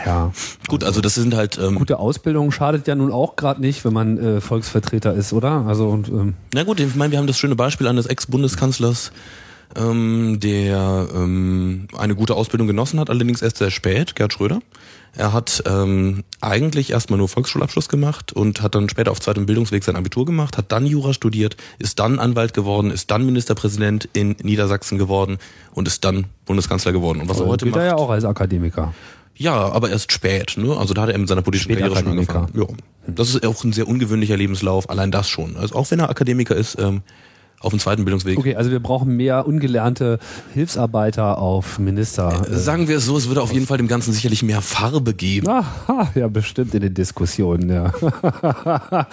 ja, 0.04 0.32
Gut, 0.68 0.84
also 0.84 1.00
das 1.00 1.14
sind 1.14 1.34
halt 1.34 1.58
ähm, 1.58 1.76
gute 1.76 1.98
Ausbildung 1.98 2.50
schadet 2.50 2.86
ja 2.86 2.94
nun 2.94 3.12
auch 3.12 3.36
gerade 3.36 3.60
nicht, 3.60 3.84
wenn 3.84 3.92
man 3.92 4.18
äh, 4.18 4.40
Volksvertreter 4.40 5.12
ist, 5.14 5.32
oder? 5.32 5.64
Also 5.66 5.88
und, 5.88 6.08
ähm, 6.08 6.34
Na 6.54 6.64
gut, 6.64 6.80
ich 6.80 6.94
meine, 6.94 7.12
wir 7.12 7.18
haben 7.18 7.26
das 7.26 7.38
schöne 7.38 7.56
Beispiel 7.56 7.86
eines 7.86 8.06
Ex-Bundeskanzlers, 8.06 9.12
ähm, 9.76 10.38
der 10.40 11.08
ähm, 11.14 11.88
eine 11.96 12.14
gute 12.14 12.34
Ausbildung 12.34 12.66
genossen 12.66 13.00
hat, 13.00 13.10
allerdings 13.10 13.42
erst 13.42 13.58
sehr 13.58 13.70
spät, 13.70 14.16
Gerd 14.16 14.32
Schröder. 14.32 14.60
Er 15.14 15.34
hat 15.34 15.62
ähm, 15.66 16.24
eigentlich 16.40 16.90
erstmal 16.90 17.18
nur 17.18 17.28
Volksschulabschluss 17.28 17.90
gemacht 17.90 18.32
und 18.32 18.62
hat 18.62 18.74
dann 18.74 18.88
später 18.88 19.10
auf 19.10 19.20
zweitem 19.20 19.44
Bildungsweg 19.44 19.84
sein 19.84 19.96
Abitur 19.96 20.24
gemacht, 20.24 20.56
hat 20.56 20.72
dann 20.72 20.86
Jura 20.86 21.12
studiert, 21.12 21.56
ist 21.78 21.98
dann 21.98 22.18
Anwalt 22.18 22.54
geworden, 22.54 22.90
ist 22.90 23.10
dann 23.10 23.26
Ministerpräsident 23.26 24.08
in 24.14 24.36
Niedersachsen 24.42 24.96
geworden 24.96 25.36
und 25.74 25.86
ist 25.86 26.04
dann 26.04 26.24
Bundeskanzler 26.46 26.92
geworden. 26.92 27.20
Und 27.20 27.28
was 27.28 27.40
er 27.40 27.46
heute 27.46 27.66
gilt 27.66 27.76
macht, 27.76 27.84
ja 27.84 27.96
auch 27.96 28.08
als 28.08 28.24
Akademiker. 28.24 28.94
Ja, 29.36 29.54
aber 29.54 29.90
erst 29.90 30.12
spät, 30.12 30.54
ne? 30.56 30.76
Also 30.76 30.94
da 30.94 31.02
hat 31.02 31.10
er 31.10 31.18
mit 31.18 31.28
seiner 31.28 31.42
politischen 31.42 31.74
Karriere 31.74 31.96
schon 31.96 32.08
angefangen. 32.08 32.48
Ja. 32.54 32.66
Das 33.06 33.34
ist 33.34 33.46
auch 33.46 33.64
ein 33.64 33.72
sehr 33.72 33.88
ungewöhnlicher 33.88 34.36
Lebenslauf, 34.36 34.88
allein 34.90 35.10
das 35.10 35.28
schon. 35.28 35.56
Also 35.56 35.74
auch 35.74 35.90
wenn 35.90 36.00
er 36.00 36.10
Akademiker 36.10 36.54
ist, 36.54 36.78
ähm, 36.78 37.02
auf 37.62 37.70
dem 37.70 37.78
zweiten 37.78 38.04
Bildungsweg. 38.04 38.38
Okay, 38.38 38.54
also 38.56 38.70
wir 38.70 38.80
brauchen 38.80 39.16
mehr 39.16 39.46
ungelernte 39.46 40.18
Hilfsarbeiter 40.54 41.38
auf 41.38 41.78
Minister. 41.78 42.46
Äh, 42.50 42.56
Sagen 42.56 42.88
wir 42.88 42.98
es 42.98 43.06
so, 43.06 43.16
es 43.16 43.28
würde 43.28 43.42
auf 43.42 43.52
jeden 43.52 43.66
Fall 43.66 43.78
dem 43.78 43.88
Ganzen 43.88 44.12
sicherlich 44.12 44.42
mehr 44.42 44.60
Farbe 44.62 45.14
geben. 45.14 45.48
Aha, 45.48 46.10
ja, 46.14 46.28
bestimmt 46.28 46.74
in 46.74 46.80
den 46.82 46.94
Diskussionen, 46.94 47.70
ja. 47.70 47.92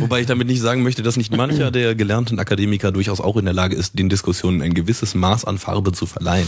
Wobei 0.00 0.20
ich 0.20 0.26
damit 0.26 0.46
nicht 0.46 0.60
sagen 0.60 0.82
möchte, 0.82 1.02
dass 1.02 1.16
nicht 1.16 1.36
mancher 1.36 1.70
der 1.70 1.94
gelernten 1.94 2.38
Akademiker 2.38 2.92
durchaus 2.92 3.20
auch 3.20 3.36
in 3.36 3.44
der 3.44 3.54
Lage 3.54 3.74
ist, 3.76 3.98
den 3.98 4.08
Diskussionen 4.08 4.62
ein 4.62 4.74
gewisses 4.74 5.14
Maß 5.14 5.44
an 5.44 5.58
Farbe 5.58 5.92
zu 5.92 6.06
verleihen. 6.06 6.46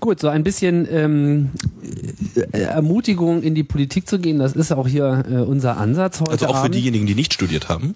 Gut, 0.00 0.18
so 0.20 0.28
ein 0.28 0.42
bisschen 0.44 0.88
ähm, 0.90 1.50
äh, 2.52 2.58
Ermutigung 2.62 3.42
in 3.42 3.54
die 3.54 3.64
Politik 3.64 4.08
zu 4.08 4.18
gehen, 4.18 4.38
das 4.38 4.52
ist 4.54 4.72
auch 4.72 4.88
hier 4.88 5.24
äh, 5.30 5.34
unser 5.42 5.76
Ansatz 5.76 6.20
heute 6.20 6.30
Also 6.32 6.46
auch 6.46 6.54
für 6.54 6.60
Abend. 6.60 6.74
diejenigen, 6.74 7.06
die 7.06 7.14
nicht 7.14 7.34
studiert 7.34 7.68
haben. 7.68 7.94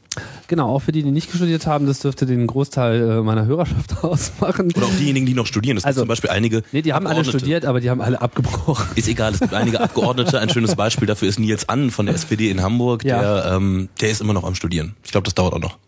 Genau, 0.49 0.69
auch 0.69 0.81
für 0.81 0.93
die, 0.93 1.03
die 1.03 1.11
nicht 1.11 1.31
studiert 1.35 1.67
haben, 1.67 1.87
das 1.87 2.01
dürfte 2.01 2.27
den 2.27 2.47
Großteil 2.47 2.74
Großteil 2.75 3.11
äh, 3.19 3.23
meiner 3.23 3.47
Hörerschaft 3.47 3.95
ausmachen. 4.05 4.73
Oder 4.77 4.87
auch 4.87 4.97
diejenigen, 4.99 5.27
die 5.27 5.35
noch 5.35 5.47
studieren. 5.47 5.77
Es 5.77 5.85
Also- 5.85 6.01
zum 6.01 6.09
Beispiel 6.09 6.31
einige. 6.31 6.63
Nee, 6.73 6.83
die 6.83 6.93
haben 6.93 7.07
alle 7.07 7.25
studiert, 7.25 7.65
aber 7.65 7.81
die 7.81 7.91
haben 7.91 8.01
alle 8.01 8.21
abgebrochen. 8.21 8.87
Ist 8.97 9.09
egal, 9.09 9.33
es 9.35 9.41
gibt 9.41 9.55
einige 9.55 9.81
Abgeordnete. 9.81 10.41
Ein 10.41 10.49
schönes 10.51 10.75
Beispiel 10.75 11.07
dafür 11.07 11.29
ist 11.29 11.39
Nils 11.39 11.69
An 11.69 11.91
von 11.91 12.07
der 12.07 12.15
SPD 12.15 12.51
in 12.51 12.63
Hamburg. 12.63 13.05
Ja. 13.05 13.21
Der, 13.21 13.53
ähm, 13.57 13.89
der 14.01 14.11
ist 14.11 14.21
immer 14.21 14.33
noch 14.33 14.45
am 14.45 14.55
Studieren. 14.55 14.95
Ich 15.05 15.13
glaube, 15.13 15.25
das 15.25 15.35
dauert 15.35 15.55
auch 15.55 15.61
noch. 15.61 15.79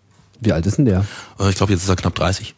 Wie 0.40 0.52
alt 0.52 0.66
ist 0.66 0.78
denn 0.78 0.84
der? 0.84 1.04
Äh, 1.40 1.50
Ich 1.50 1.56
glaube, 1.56 1.72
jetzt 1.72 1.82
ist 1.82 1.88
er 1.88 1.96
knapp 1.96 2.14
30. 2.14 2.54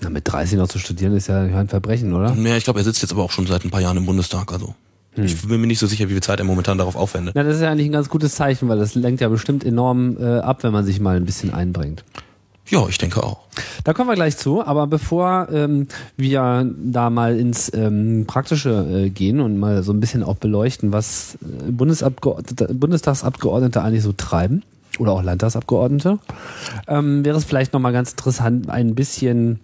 Na, 0.00 0.10
mit 0.10 0.30
30 0.30 0.58
noch 0.58 0.68
zu 0.68 0.78
studieren 0.78 1.16
ist 1.16 1.28
ja 1.28 1.40
ein 1.42 1.68
Verbrechen, 1.68 2.12
oder? 2.12 2.34
Ja, 2.34 2.56
ich 2.56 2.64
glaube, 2.64 2.80
er 2.80 2.84
sitzt 2.84 3.00
jetzt 3.02 3.12
aber 3.12 3.22
auch 3.22 3.30
schon 3.30 3.46
seit 3.46 3.64
ein 3.64 3.70
paar 3.70 3.80
Jahren 3.80 3.96
im 3.96 4.06
Bundestag. 4.06 4.52
Also 4.52 4.74
Hm. 5.14 5.24
ich 5.24 5.40
bin 5.46 5.60
mir 5.60 5.66
nicht 5.68 5.78
so 5.78 5.86
sicher, 5.86 6.08
wie 6.08 6.12
viel 6.12 6.22
Zeit 6.22 6.40
er 6.40 6.44
momentan 6.44 6.76
darauf 6.76 6.96
aufwendet. 6.96 7.34
Na, 7.36 7.44
das 7.44 7.56
ist 7.56 7.62
ja 7.62 7.70
eigentlich 7.70 7.86
ein 7.88 7.92
ganz 7.92 8.08
gutes 8.08 8.34
Zeichen, 8.34 8.68
weil 8.68 8.78
das 8.78 8.96
lenkt 8.96 9.20
ja 9.20 9.28
bestimmt 9.28 9.64
enorm 9.64 10.16
äh, 10.20 10.38
ab, 10.40 10.62
wenn 10.64 10.72
man 10.72 10.84
sich 10.84 10.98
mal 11.00 11.16
ein 11.16 11.24
bisschen 11.24 11.54
einbringt. 11.54 12.04
Ja, 12.68 12.86
ich 12.88 12.98
denke 12.98 13.22
auch. 13.22 13.40
Da 13.84 13.92
kommen 13.92 14.08
wir 14.08 14.14
gleich 14.14 14.36
zu, 14.36 14.64
aber 14.64 14.86
bevor 14.86 15.48
ähm, 15.52 15.86
wir 16.16 16.70
da 16.76 17.10
mal 17.10 17.38
ins 17.38 17.72
ähm, 17.74 18.24
Praktische 18.26 18.86
äh, 18.90 19.10
gehen 19.10 19.40
und 19.40 19.58
mal 19.58 19.82
so 19.82 19.92
ein 19.92 20.00
bisschen 20.00 20.22
auch 20.22 20.36
beleuchten, 20.36 20.92
was 20.92 21.36
äh, 21.42 21.70
Bundesabgeordnete, 21.70 22.72
Bundestagsabgeordnete 22.72 23.82
eigentlich 23.82 24.02
so 24.02 24.12
treiben 24.12 24.62
oder 24.98 25.12
auch 25.12 25.22
Landtagsabgeordnete, 25.22 26.18
ähm, 26.88 27.24
wäre 27.24 27.36
es 27.36 27.44
vielleicht 27.44 27.72
nochmal 27.72 27.92
ganz 27.92 28.12
interessant, 28.12 28.70
ein 28.70 28.94
bisschen 28.94 29.60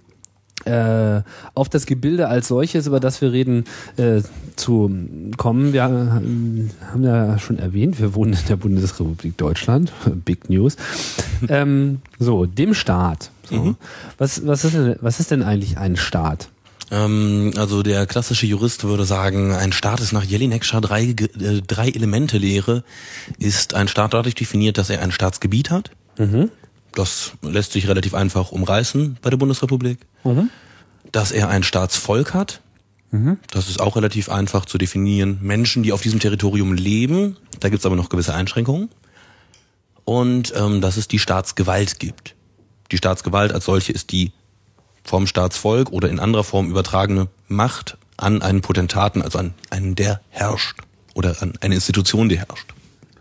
äh, 0.65 1.23
auf 1.55 1.69
das 1.69 1.87
Gebilde 1.87 2.29
als 2.29 2.49
solches, 2.49 2.87
über 2.87 3.01
das 3.01 3.21
wir 3.21 3.33
reden, 3.33 3.65
äh, 3.97 4.23
zu 4.57 4.91
kommen. 5.37 5.73
Wir 5.73 5.83
äh, 5.83 5.87
haben 5.87 7.03
ja 7.03 7.39
schon 7.39 7.59
erwähnt, 7.59 8.01
wir 8.01 8.15
wohnen 8.15 8.35
in 8.35 8.47
der 8.49 8.57
Bundesrepublik 8.57 9.37
Deutschland. 9.37 9.93
Big 10.25 10.51
News. 10.51 10.77
ähm, 11.49 12.01
so, 12.19 12.47
dem 12.47 12.75
Staat. 12.75 13.31
So. 13.49 13.75
Was, 14.19 14.47
was, 14.47 14.65
ist 14.65 14.75
denn, 14.75 14.97
was 15.01 15.19
ist 15.19 15.31
denn 15.31 15.43
eigentlich 15.43 15.79
ein 15.79 15.97
Staat? 15.97 16.49
Ähm, 16.91 17.53
also 17.57 17.83
der 17.83 18.07
klassische 18.07 18.47
Jurist 18.47 18.85
würde 18.85 19.05
sagen, 19.05 19.53
ein 19.53 19.73
Staat 19.73 20.01
ist 20.01 20.13
nach 20.13 20.25
Jelinek-Schar 20.25 20.81
drei, 20.81 21.05
äh, 21.05 21.63
drei 21.67 21.89
Elemente 21.89 22.39
Lehre, 22.39 22.85
ist 23.39 23.75
ein 23.75 23.89
Staat 23.89 24.15
dadurch 24.15 24.35
definiert, 24.35 24.79
dass 24.79 24.91
er 24.91 25.03
ein 25.03 25.13
Staatsgebiet 25.13 25.71
hat. 25.71 25.91
Das 26.93 27.33
lässt 27.43 27.73
sich 27.73 27.89
relativ 27.89 28.15
einfach 28.15 28.51
umreißen 28.51 29.19
bei 29.23 29.31
der 29.31 29.37
Bundesrepublik. 29.37 29.99
Dass 31.13 31.33
er 31.33 31.49
ein 31.49 31.63
Staatsvolk 31.63 32.35
hat. 32.35 32.61
Das 33.51 33.69
ist 33.69 33.81
auch 33.81 33.97
relativ 33.97 34.29
einfach 34.29 34.67
zu 34.67 34.79
definieren. 34.79 35.39
Menschen, 35.43 35.83
die 35.83 35.93
auf 35.93 36.01
diesem 36.01 36.21
Territorium 36.21 36.75
leben, 36.75 37.37
da 37.59 37.69
gibt's 37.69 37.85
aber 37.85 37.97
noch 37.97 38.09
gewisse 38.09 38.35
Einschränkungen. 38.35 38.89
Und 40.05 40.53
ähm, 40.57 40.81
dass 40.81 40.97
es 40.97 41.09
die 41.09 41.19
Staatsgewalt 41.19 41.99
gibt. 41.99 42.35
Die 42.93 42.97
Staatsgewalt 42.97 43.53
als 43.53 43.65
solche 43.65 43.93
ist 43.93 44.13
die 44.13 44.33
vom 45.05 45.27
Staatsvolk 45.27 45.91
oder 45.91 46.09
in 46.09 46.21
anderer 46.21 46.45
Form 46.45 46.71
übertragene 46.71 47.29
Macht 47.49 47.97
an 48.17 48.43
einen 48.43 48.61
Potentaten, 48.61 49.23
also 49.23 49.39
an 49.39 49.55
einen, 49.71 49.95
der 49.95 50.21
herrscht. 50.31 50.79
Oder 51.15 51.37
an 51.41 51.55
eine 51.61 51.75
Institution, 51.75 52.29
die 52.29 52.39
herrscht. 52.39 52.73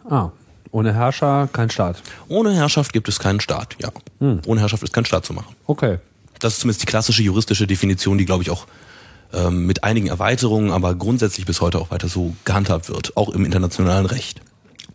Ah, 0.08 0.30
ohne 0.72 0.94
Herrscher 0.94 1.50
kein 1.52 1.70
Staat. 1.70 2.02
Ohne 2.28 2.54
Herrschaft 2.54 2.94
gibt 2.94 3.08
es 3.08 3.18
keinen 3.20 3.40
Staat, 3.40 3.76
ja. 3.80 3.90
Ohne 4.46 4.62
Herrschaft 4.62 4.84
ist 4.84 4.94
kein 4.94 5.06
Staat 5.06 5.26
zu 5.26 5.34
machen. 5.34 5.56
Okay. 5.66 5.98
Das 6.40 6.54
ist 6.54 6.60
zumindest 6.62 6.82
die 6.82 6.88
klassische 6.88 7.24
juristische 7.24 7.68
Definition, 7.68 8.18
die, 8.18 8.26
glaube 8.26 8.44
ich, 8.44 8.50
auch 8.50 8.66
ähm, 9.34 9.66
mit 9.66 9.84
einigen 9.84 10.08
Erweiterungen, 10.08 10.72
aber 10.72 10.96
grundsätzlich 10.96 11.46
bis 11.46 11.62
heute 11.62 11.80
auch 11.80 11.92
weiter 11.92 12.08
so 12.08 12.34
gehandhabt 12.46 12.90
wird, 12.90 13.16
auch 13.16 13.30
im 13.30 13.46
internationalen 13.46 14.06
Recht. 14.06 14.42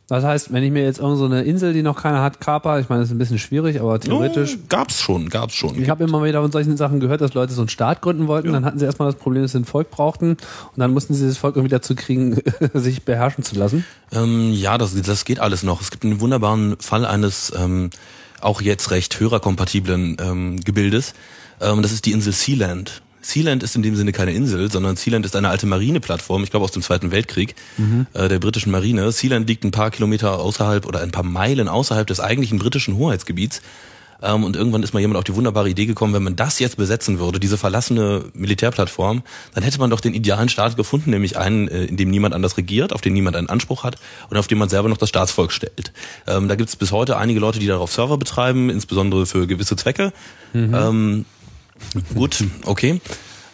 Das 0.06 0.22
heißt, 0.22 0.52
wenn 0.52 0.62
ich 0.62 0.70
mir 0.70 0.84
jetzt 0.84 0.98
irgend 0.98 1.16
so 1.16 1.24
eine 1.24 1.44
Insel, 1.44 1.72
die 1.72 1.82
noch 1.82 1.96
keiner 1.96 2.20
hat, 2.20 2.38
kaper, 2.38 2.78
ich 2.78 2.90
meine, 2.90 3.00
das 3.00 3.08
ist 3.08 3.14
ein 3.14 3.18
bisschen 3.18 3.38
schwierig, 3.38 3.80
aber 3.80 3.98
theoretisch. 3.98 4.56
Oh, 4.56 4.66
gab's 4.68 5.00
schon, 5.00 5.30
gab's 5.30 5.54
schon. 5.54 5.80
Ich 5.80 5.88
habe 5.88 6.04
immer 6.04 6.22
wieder 6.22 6.42
von 6.42 6.52
solchen 6.52 6.76
Sachen 6.76 7.00
gehört, 7.00 7.22
dass 7.22 7.32
Leute 7.32 7.54
so 7.54 7.62
einen 7.62 7.70
Staat 7.70 8.02
gründen 8.02 8.26
wollten. 8.26 8.52
Dann 8.52 8.66
hatten 8.66 8.78
sie 8.78 8.84
erstmal 8.84 9.10
das 9.10 9.18
Problem, 9.18 9.42
dass 9.42 9.52
sie 9.52 9.58
ein 9.60 9.64
Volk 9.64 9.90
brauchten. 9.90 10.32
Und 10.32 10.76
dann 10.76 10.92
mussten 10.92 11.14
sie 11.14 11.26
das 11.26 11.38
Volk 11.38 11.56
irgendwie 11.56 11.70
dazu 11.70 11.94
kriegen, 11.94 12.38
sich 12.74 13.04
beherrschen 13.04 13.44
zu 13.44 13.54
lassen. 13.54 13.86
Ähm, 14.12 14.52
ja, 14.52 14.76
das, 14.76 14.94
das 15.00 15.24
geht 15.24 15.40
alles 15.40 15.62
noch. 15.62 15.80
Es 15.80 15.90
gibt 15.90 16.04
einen 16.04 16.20
wunderbaren 16.20 16.76
Fall 16.80 17.06
eines 17.06 17.50
ähm, 17.56 17.88
auch 18.40 18.60
jetzt 18.60 18.90
recht 18.90 19.20
hörerkompatiblen 19.20 20.16
ähm, 20.20 20.60
Gebildes. 20.60 21.14
Ähm, 21.60 21.82
das 21.82 21.92
ist 21.92 22.06
die 22.06 22.12
Insel 22.12 22.32
Sealand. 22.32 23.02
Sealand 23.24 23.62
ist 23.62 23.74
in 23.74 23.82
dem 23.82 23.96
Sinne 23.96 24.12
keine 24.12 24.32
Insel, 24.32 24.70
sondern 24.70 24.96
Sealand 24.96 25.24
ist 25.24 25.34
eine 25.34 25.48
alte 25.48 25.66
Marineplattform, 25.66 26.44
ich 26.44 26.50
glaube 26.50 26.64
aus 26.64 26.72
dem 26.72 26.82
Zweiten 26.82 27.10
Weltkrieg, 27.10 27.54
äh, 28.12 28.28
der 28.28 28.38
britischen 28.38 28.70
Marine. 28.70 29.10
Sealand 29.12 29.48
liegt 29.48 29.64
ein 29.64 29.70
paar 29.70 29.90
Kilometer 29.90 30.38
außerhalb 30.38 30.84
oder 30.84 31.00
ein 31.00 31.10
paar 31.10 31.22
Meilen 31.24 31.68
außerhalb 31.68 32.06
des 32.06 32.20
eigentlichen 32.20 32.58
britischen 32.58 32.96
Hoheitsgebiets. 32.96 33.62
Ähm, 34.24 34.44
und 34.44 34.56
irgendwann 34.56 34.82
ist 34.82 34.94
mal 34.94 35.00
jemand 35.00 35.18
auf 35.18 35.24
die 35.24 35.34
wunderbare 35.34 35.68
Idee 35.68 35.86
gekommen, 35.86 36.14
wenn 36.14 36.22
man 36.22 36.36
das 36.36 36.58
jetzt 36.58 36.76
besetzen 36.76 37.18
würde, 37.18 37.38
diese 37.38 37.58
verlassene 37.58 38.24
Militärplattform, 38.32 39.22
dann 39.54 39.62
hätte 39.62 39.78
man 39.78 39.90
doch 39.90 40.00
den 40.00 40.14
idealen 40.14 40.48
Staat 40.48 40.76
gefunden, 40.76 41.10
nämlich 41.10 41.36
einen, 41.36 41.68
äh, 41.68 41.84
in 41.84 41.96
dem 41.96 42.10
niemand 42.10 42.34
anders 42.34 42.56
regiert, 42.56 42.92
auf 42.92 43.00
den 43.00 43.12
niemand 43.12 43.36
einen 43.36 43.48
Anspruch 43.48 43.84
hat 43.84 43.96
und 44.30 44.36
auf 44.36 44.46
dem 44.46 44.58
man 44.58 44.68
selber 44.68 44.88
noch 44.88 44.96
das 44.96 45.10
Staatsvolk 45.10 45.52
stellt. 45.52 45.92
Ähm, 46.26 46.48
da 46.48 46.54
gibt 46.54 46.70
es 46.70 46.76
bis 46.76 46.90
heute 46.90 47.16
einige 47.16 47.40
Leute, 47.40 47.58
die 47.58 47.66
darauf 47.66 47.92
Server 47.92 48.16
betreiben, 48.16 48.70
insbesondere 48.70 49.26
für 49.26 49.46
gewisse 49.46 49.76
Zwecke. 49.76 50.12
Ähm, 50.54 51.24
gut, 52.14 52.44
okay. 52.64 53.00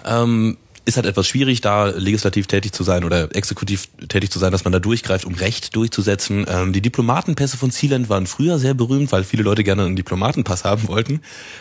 Ähm, 0.04 0.56
ist 0.84 0.96
halt 0.96 1.06
etwas 1.06 1.26
schwierig, 1.26 1.60
da 1.60 1.87
legislativ 1.87 2.46
tätig 2.46 2.72
zu 2.72 2.82
sein 2.82 3.04
oder 3.04 3.34
exekutiv 3.34 3.88
tätig 4.08 4.30
zu 4.30 4.38
sein, 4.38 4.52
dass 4.52 4.64
man 4.64 4.72
da 4.72 4.78
durchgreift, 4.78 5.25
um 5.25 5.34
Recht 5.34 5.76
durchzusetzen. 5.76 6.46
Ähm, 6.49 6.72
die 6.72 6.80
Diplomatenpässe 6.80 7.56
von 7.56 7.70
Sealand 7.70 8.08
waren 8.08 8.26
früher 8.26 8.58
sehr 8.58 8.75
berühmt, 8.75 9.12
weil 9.12 9.25
viele 9.25 9.42
Leute 9.42 9.62
gerne 9.62 9.84
einen 9.84 9.96
Diplomatenpass 9.96 10.64
haben 10.64 10.88
wollten. 10.88 11.20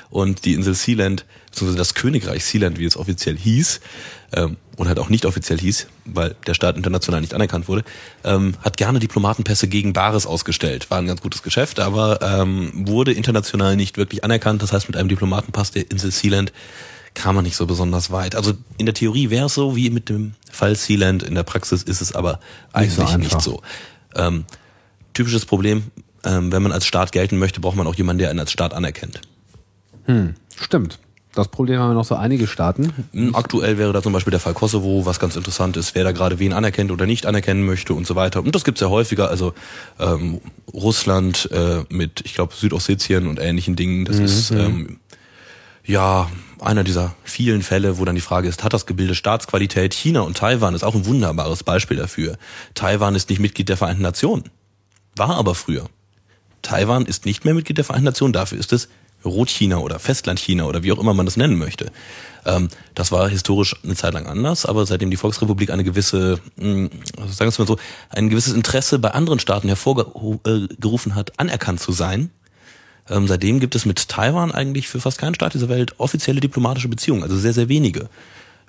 Und 0.09 0.45
die 0.45 0.53
Insel 0.53 0.73
Sealand, 0.73 1.25
beziehungsweise 1.47 1.77
das 1.77 1.93
Königreich 1.93 2.45
Sealand, 2.45 2.79
wie 2.79 2.85
es 2.85 2.97
offiziell 2.97 3.37
hieß, 3.37 3.81
ähm, 4.33 4.57
und 4.77 4.87
halt 4.87 4.99
auch 4.99 5.09
nicht 5.09 5.25
offiziell 5.25 5.59
hieß, 5.59 5.87
weil 6.05 6.35
der 6.47 6.53
Staat 6.53 6.77
international 6.77 7.19
nicht 7.19 7.33
anerkannt 7.33 7.67
wurde, 7.67 7.83
ähm, 8.23 8.53
hat 8.61 8.77
gerne 8.77 8.99
Diplomatenpässe 8.99 9.67
gegen 9.67 9.91
Bares 9.91 10.25
ausgestellt. 10.25 10.89
War 10.89 10.99
ein 10.99 11.07
ganz 11.07 11.21
gutes 11.21 11.43
Geschäft, 11.43 11.79
aber 11.81 12.19
ähm, 12.21 12.71
wurde 12.87 13.11
international 13.11 13.75
nicht 13.75 13.97
wirklich 13.97 14.23
anerkannt. 14.23 14.61
Das 14.63 14.71
heißt, 14.71 14.87
mit 14.87 14.95
einem 14.95 15.09
Diplomatenpass 15.09 15.71
der 15.71 15.91
Insel 15.91 16.11
Sealand 16.11 16.53
kam 17.19 17.35
man 17.35 17.43
nicht 17.43 17.57
so 17.57 17.65
besonders 17.65 18.11
weit. 18.11 18.35
Also 18.35 18.53
in 18.77 18.85
der 18.85 18.95
Theorie 18.95 19.29
wäre 19.29 19.47
es 19.47 19.53
so 19.53 19.75
wie 19.75 19.89
mit 19.89 20.07
dem 20.07 20.33
Fall 20.49 20.75
Sealand, 20.75 21.21
in 21.21 21.35
der 21.35 21.43
Praxis 21.43 21.83
ist 21.83 22.01
es 22.01 22.15
aber 22.15 22.39
Nicht 22.77 22.95
so 22.95 23.03
eigentlich 23.03 23.33
nicht 23.33 23.41
so. 23.41 23.61
Ähm, 24.15 24.45
typisches 25.13 25.45
Problem, 25.45 25.83
ähm, 26.23 26.51
wenn 26.51 26.63
man 26.63 26.71
als 26.71 26.85
Staat 26.85 27.11
gelten 27.11 27.37
möchte, 27.37 27.59
braucht 27.59 27.75
man 27.75 27.87
auch 27.87 27.95
jemanden, 27.95 28.19
der 28.19 28.29
einen 28.29 28.39
als 28.39 28.51
Staat 28.51 28.73
anerkennt. 28.73 29.19
Stimmt. 30.55 30.97
Das 31.35 31.49
Problem 31.49 31.79
haben 31.79 31.91
wir 31.91 31.93
noch 31.93 32.05
so 32.05 32.15
einige 32.15 32.47
Staaten. 32.47 32.91
Hm, 33.11 33.35
Aktuell 33.35 33.77
wäre 33.77 33.93
da 33.93 34.01
zum 34.01 34.13
Beispiel 34.13 34.31
der 34.31 34.39
Fall 34.39 34.53
Kosovo, 34.53 35.05
was 35.05 35.19
ganz 35.19 35.35
interessant 35.35 35.77
ist, 35.77 35.93
wer 35.95 36.03
da 36.03 36.11
gerade 36.11 36.39
wen 36.39 36.53
anerkennt 36.53 36.89
oder 36.89 37.05
nicht 37.05 37.25
anerkennen 37.25 37.65
möchte 37.65 37.93
und 37.93 38.07
so 38.07 38.15
weiter. 38.15 38.41
Und 38.41 38.55
das 38.55 38.63
gibt's 38.63 38.81
ja 38.81 38.89
häufiger, 38.89 39.29
also 39.29 39.53
ähm, 39.99 40.41
Russland 40.73 41.49
äh, 41.51 41.83
mit, 41.89 42.21
ich 42.23 42.33
glaube, 42.33 42.55
Südossetien 42.55 43.27
und 43.27 43.39
ähnlichen 43.39 43.75
Dingen. 43.75 44.05
Das 44.05 44.17
ist 44.17 44.51
ähm, 44.51 44.99
ja 45.85 46.29
einer 46.61 46.83
dieser 46.83 47.15
vielen 47.23 47.61
Fälle, 47.61 47.97
wo 47.97 48.05
dann 48.05 48.15
die 48.15 48.21
Frage 48.21 48.47
ist, 48.47 48.63
hat 48.63 48.73
das 48.73 48.85
Gebilde 48.85 49.15
Staatsqualität? 49.15 49.93
China 49.93 50.21
und 50.21 50.37
Taiwan 50.37 50.75
ist 50.75 50.83
auch 50.83 50.95
ein 50.95 51.05
wunderbares 51.05 51.63
Beispiel 51.63 51.97
dafür. 51.97 52.37
Taiwan 52.73 53.15
ist 53.15 53.29
nicht 53.29 53.39
Mitglied 53.39 53.69
der 53.69 53.77
Vereinten 53.77 54.03
Nationen, 54.03 54.43
war 55.15 55.37
aber 55.37 55.55
früher. 55.55 55.85
Taiwan 56.61 57.05
ist 57.05 57.25
nicht 57.25 57.45
mehr 57.45 57.53
Mitglied 57.53 57.77
der 57.77 57.85
Vereinten 57.85 58.05
Nationen, 58.05 58.33
dafür 58.33 58.59
ist 58.59 58.73
es 58.73 58.89
Rotchina 59.25 59.77
oder 59.77 59.99
Festlandchina 59.99 60.63
oder 60.63 60.83
wie 60.83 60.91
auch 60.91 60.99
immer 60.99 61.13
man 61.13 61.25
das 61.25 61.37
nennen 61.37 61.57
möchte. 61.57 61.91
Ähm, 62.45 62.69
das 62.95 63.11
war 63.11 63.27
historisch 63.29 63.75
eine 63.83 63.95
Zeit 63.95 64.13
lang 64.13 64.27
anders, 64.27 64.65
aber 64.65 64.85
seitdem 64.85 65.11
die 65.11 65.17
Volksrepublik 65.17 65.71
eine 65.71 65.83
gewisse, 65.83 66.39
mh, 66.55 66.89
also 67.17 67.33
sagen 67.33 67.39
wir 67.39 67.47
es 67.47 67.59
mal 67.59 67.67
so, 67.67 67.77
ein 68.09 68.29
gewisses 68.29 68.53
Interesse 68.53 68.99
bei 68.99 69.11
anderen 69.11 69.39
Staaten 69.39 69.67
hervorgerufen 69.67 71.15
hat, 71.15 71.37
anerkannt 71.37 71.81
zu 71.81 71.91
sein, 71.91 72.31
ähm, 73.09 73.27
seitdem 73.27 73.59
gibt 73.59 73.75
es 73.75 73.85
mit 73.85 74.09
Taiwan 74.09 74.51
eigentlich 74.51 74.87
für 74.87 74.99
fast 74.99 75.17
keinen 75.17 75.35
Staat 75.35 75.53
dieser 75.53 75.69
Welt 75.69 75.95
offizielle 75.97 76.39
diplomatische 76.39 76.89
Beziehungen, 76.89 77.23
also 77.23 77.37
sehr, 77.37 77.53
sehr 77.53 77.69
wenige. 77.69 78.09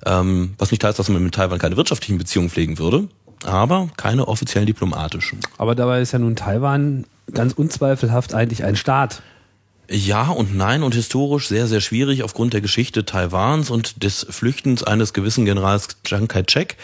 Ähm, 0.06 0.54
was 0.59 0.70
nicht 0.70 0.82
heißt, 0.82 0.99
dass 0.99 1.09
man 1.09 1.23
mit 1.23 1.35
Taiwan 1.35 1.59
keine 1.59 1.76
wirtschaftlichen 1.76 2.18
Beziehungen 2.18 2.50
pflegen 2.50 2.78
würde, 2.78 3.09
aber 3.44 3.88
keine 3.97 4.28
offiziellen 4.28 4.66
diplomatischen. 4.66 5.40
Aber 5.59 5.75
dabei 5.75 6.00
ist 6.00 6.12
ja 6.12 6.18
nun 6.18 6.37
Taiwan 6.37 7.06
ganz 7.32 7.52
unzweifelhaft 7.52 8.35
eigentlich 8.35 8.64
ein 8.64 8.76
Staat. 8.76 9.23
Ja 9.90 10.28
und 10.28 10.54
nein 10.56 10.85
und 10.85 10.94
historisch 10.94 11.49
sehr, 11.49 11.66
sehr 11.66 11.80
schwierig 11.80 12.23
aufgrund 12.23 12.54
der 12.54 12.61
Geschichte 12.61 13.04
Taiwans 13.04 13.70
und 13.70 14.04
des 14.04 14.25
Flüchtens 14.30 14.85
eines 14.85 15.12
gewissen 15.12 15.44
Generals 15.44 15.88
Chiang 16.04 16.28
Kai-shek 16.28 16.76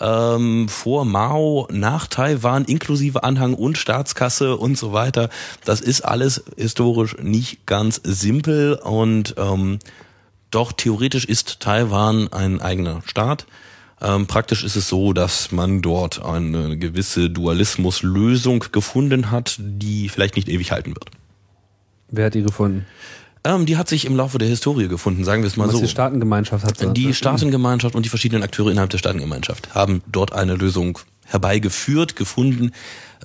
ähm, 0.00 0.68
vor 0.68 1.04
Mao 1.04 1.68
nach 1.70 2.06
Taiwan 2.06 2.64
inklusive 2.64 3.24
Anhang 3.24 3.54
und 3.54 3.78
Staatskasse 3.78 4.56
und 4.56 4.78
so 4.78 4.92
weiter. 4.92 5.28
Das 5.64 5.80
ist 5.80 6.02
alles 6.02 6.44
historisch 6.56 7.16
nicht 7.20 7.66
ganz 7.66 8.00
simpel 8.02 8.74
und 8.74 9.34
ähm, 9.38 9.78
doch 10.50 10.72
theoretisch 10.72 11.24
ist 11.24 11.60
Taiwan 11.60 12.32
ein 12.32 12.60
eigener 12.60 13.02
Staat. 13.06 13.46
Ähm, 14.00 14.26
praktisch 14.26 14.64
ist 14.64 14.76
es 14.76 14.88
so, 14.88 15.12
dass 15.12 15.52
man 15.52 15.80
dort 15.80 16.24
eine 16.24 16.76
gewisse 16.76 17.30
Dualismuslösung 17.30 18.64
gefunden 18.72 19.30
hat, 19.30 19.56
die 19.58 20.08
vielleicht 20.08 20.36
nicht 20.36 20.48
ewig 20.48 20.72
halten 20.72 20.90
wird. 20.90 21.06
Wer 22.08 22.26
hat 22.26 22.34
die 22.34 22.42
gefunden? 22.42 22.84
Ähm, 23.44 23.66
die 23.66 23.76
hat 23.76 23.88
sich 23.88 24.04
im 24.04 24.14
Laufe 24.16 24.38
der 24.38 24.48
Historie 24.48 24.86
gefunden, 24.88 25.24
sagen 25.24 25.42
wir 25.42 25.48
es 25.48 25.56
mal 25.56 25.68
so. 25.68 25.80
die 25.80 25.88
Staatengemeinschaft 25.88 26.64
hat. 26.64 26.78
so- 26.78 26.90
Die 26.92 27.12
Staatengemeinschaft 27.12 27.94
und 27.96 28.04
die 28.04 28.08
verschiedenen 28.08 28.42
Akteure 28.42 28.70
innerhalb 28.70 28.90
der 28.90 28.98
Staatengemeinschaft 28.98 29.74
haben 29.74 30.02
dort 30.10 30.32
eine 30.32 30.54
Lösung 30.54 30.98
herbeigeführt, 31.26 32.14
gefunden. 32.16 32.72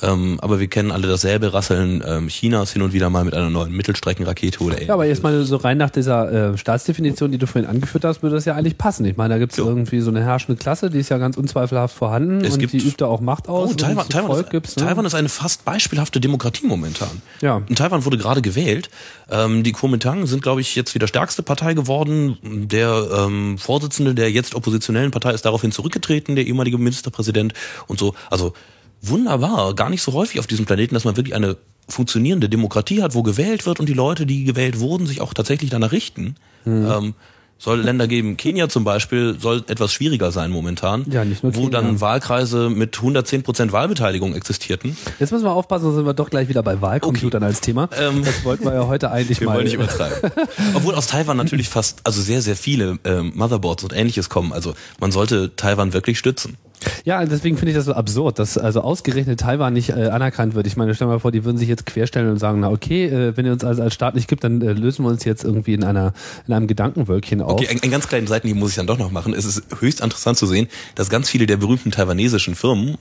Ähm, 0.01 0.37
aber 0.41 0.59
wir 0.59 0.67
kennen 0.67 0.91
alle 0.91 1.07
dasselbe 1.07 1.53
Rasseln 1.53 2.03
ähm, 2.05 2.27
Chinas 2.27 2.71
hin 2.73 2.81
und 2.81 2.93
wieder 2.93 3.09
mal 3.09 3.23
mit 3.25 3.33
einer 3.33 3.49
neuen 3.49 3.71
Mittelstreckenrakete 3.73 4.59
oder 4.63 4.81
Ja, 4.83 4.93
aber 4.93 5.05
jetzt 5.05 5.23
mal 5.23 5.43
so 5.43 5.55
rein 5.57 5.77
nach 5.77 5.89
dieser 5.89 6.51
äh, 6.53 6.57
Staatsdefinition, 6.57 7.31
die 7.31 7.37
du 7.37 7.47
vorhin 7.47 7.69
angeführt 7.69 8.05
hast, 8.05 8.21
würde 8.21 8.35
das 8.35 8.45
ja 8.45 8.55
eigentlich 8.55 8.77
passen. 8.77 9.05
Ich 9.05 9.17
meine, 9.17 9.33
da 9.33 9.39
gibt 9.39 9.53
es 9.53 9.57
Ja. 9.57 9.65
irgendwie 9.65 9.99
so 10.01 10.09
eine 10.11 10.23
herrschende 10.23 10.59
Klasse, 10.61 10.89
die 10.89 10.99
ist 10.99 11.09
ja 11.09 11.17
ganz 11.17 11.37
unzweifelhaft 11.37 11.95
vorhanden 11.95 12.43
Es 12.45 12.53
und 12.53 12.59
gibt- 12.59 12.73
die 12.73 12.77
übt 12.77 12.95
da 12.97 13.07
auch 13.07 13.21
Macht 13.21 13.49
aus. 13.49 13.71
Oh, 13.71 13.73
Taiwan, 13.73 14.05
und 14.05 14.11
Taiwan, 14.11 14.39
ist, 14.39 14.77
ne? 14.77 14.85
Taiwan 14.85 15.05
ist 15.05 15.15
eine 15.15 15.29
fast 15.29 15.65
beispielhafte 15.65 16.19
Demokratie 16.19 16.67
momentan. 16.67 17.21
Ja. 17.41 17.61
In 17.67 17.75
Taiwan 17.75 18.05
wurde 18.05 18.17
gerade 18.17 18.41
gewählt. 18.41 18.89
Ähm, 19.29 19.63
die 19.63 19.71
Kuomintang 19.71 20.25
sind, 20.27 20.41
glaube 20.43 20.61
ich, 20.61 20.75
jetzt 20.75 20.93
wieder 20.95 21.07
stärkste 21.07 21.43
Partei 21.43 21.73
geworden. 21.73 22.37
Der 22.43 23.07
ähm, 23.17 23.57
Vorsitzende 23.57 24.13
der 24.15 24.31
jetzt 24.31 24.55
oppositionellen 24.55 25.11
Partei 25.11 25.31
ist 25.31 25.43
daraufhin 25.45 25.71
zurückgetreten, 25.71 26.35
der 26.35 26.45
ehemalige 26.45 26.77
Ministerpräsident 26.77 27.53
und 27.87 27.99
so. 27.99 28.13
Also 28.29 28.53
wunderbar, 29.01 29.73
gar 29.75 29.89
nicht 29.89 30.01
so 30.01 30.13
häufig 30.13 30.39
auf 30.39 30.47
diesem 30.47 30.65
Planeten, 30.65 30.93
dass 30.93 31.05
man 31.05 31.15
wirklich 31.17 31.35
eine 31.35 31.57
funktionierende 31.89 32.49
Demokratie 32.49 33.01
hat, 33.01 33.15
wo 33.15 33.23
gewählt 33.23 33.65
wird 33.65 33.79
und 33.79 33.87
die 33.87 33.93
Leute, 33.93 34.25
die 34.25 34.43
gewählt 34.43 34.79
wurden, 34.79 35.07
sich 35.07 35.21
auch 35.21 35.33
tatsächlich 35.33 35.69
danach 35.69 35.91
richten. 35.91 36.35
Hm. 36.63 36.85
Ähm, 36.91 37.13
soll 37.59 37.79
Länder 37.81 38.07
geben. 38.07 38.37
Kenia 38.37 38.69
zum 38.69 38.83
Beispiel 38.83 39.35
soll 39.39 39.63
etwas 39.67 39.91
schwieriger 39.91 40.31
sein 40.31 40.51
momentan, 40.51 41.05
Ja, 41.09 41.25
nicht 41.25 41.41
nur 41.41 41.55
wo 41.55 41.63
Kenia. 41.63 41.81
dann 41.81 42.01
Wahlkreise 42.01 42.69
mit 42.69 42.95
110 42.97 43.41
Prozent 43.41 43.71
Wahlbeteiligung 43.71 44.35
existierten. 44.35 44.95
Jetzt 45.19 45.31
müssen 45.31 45.45
wir 45.45 45.53
aufpassen, 45.53 45.85
sonst 45.85 45.95
sind 45.95 46.05
wir 46.05 46.13
doch 46.13 46.29
gleich 46.29 46.49
wieder 46.49 46.61
bei 46.61 46.81
Wahlcomputern 46.81 47.41
als 47.41 47.59
Thema. 47.61 47.89
Ähm, 47.99 48.23
das 48.23 48.43
wollten 48.45 48.65
wir 48.65 48.75
ja 48.75 48.85
heute 48.85 49.09
eigentlich 49.09 49.39
Wir 49.39 49.47
mal. 49.47 49.55
wollen 49.55 49.63
nicht 49.63 49.73
übertreiben. 49.73 50.29
Obwohl 50.75 50.93
aus 50.93 51.07
Taiwan 51.07 51.35
natürlich 51.37 51.67
fast, 51.67 52.01
also 52.03 52.21
sehr, 52.21 52.43
sehr 52.43 52.55
viele 52.55 52.99
ähm, 53.05 53.31
Motherboards 53.33 53.83
und 53.83 53.91
ähnliches 53.93 54.29
kommen. 54.29 54.53
Also 54.53 54.75
man 54.99 55.11
sollte 55.11 55.55
Taiwan 55.55 55.93
wirklich 55.93 56.19
stützen. 56.19 56.57
Ja, 57.05 57.23
deswegen 57.25 57.57
finde 57.57 57.71
ich 57.71 57.77
das 57.77 57.85
so 57.85 57.93
absurd, 57.93 58.39
dass 58.39 58.57
also 58.57 58.81
ausgerechnet 58.81 59.39
Taiwan 59.39 59.73
nicht 59.73 59.89
äh, 59.89 60.09
anerkannt 60.09 60.55
wird. 60.55 60.67
Ich 60.67 60.77
meine, 60.77 60.93
stell 60.93 61.07
mal 61.07 61.19
vor, 61.19 61.31
die 61.31 61.43
würden 61.43 61.57
sich 61.57 61.67
jetzt 61.67 61.85
querstellen 61.85 62.29
und 62.29 62.37
sagen, 62.37 62.59
na 62.59 62.69
okay, 62.69 63.05
äh, 63.05 63.37
wenn 63.37 63.45
ihr 63.45 63.51
uns 63.51 63.63
also 63.63 63.81
als 63.81 63.93
Staat 63.93 64.15
nicht 64.15 64.27
gibt, 64.27 64.43
dann 64.43 64.61
äh, 64.61 64.73
lösen 64.73 65.05
wir 65.05 65.09
uns 65.09 65.23
jetzt 65.23 65.43
irgendwie 65.43 65.73
in 65.73 65.83
einer 65.83 66.13
in 66.47 66.53
einem 66.53 66.67
Gedankenwölkchen 66.67 67.41
auf. 67.41 67.53
Okay, 67.53 67.79
ein 67.81 67.91
ganz 67.91 68.07
kleinen 68.07 68.27
Seitenhieb 68.27 68.57
muss 68.57 68.71
ich 68.71 68.75
dann 68.75 68.87
doch 68.87 68.97
noch 68.97 69.11
machen. 69.11 69.33
Es 69.33 69.45
ist 69.45 69.63
höchst 69.79 70.01
interessant 70.01 70.37
zu 70.37 70.45
sehen, 70.45 70.67
dass 70.95 71.09
ganz 71.09 71.29
viele 71.29 71.45
der 71.45 71.57
berühmten 71.57 71.91
taiwanesischen 71.91 72.55
Firmen 72.55 72.97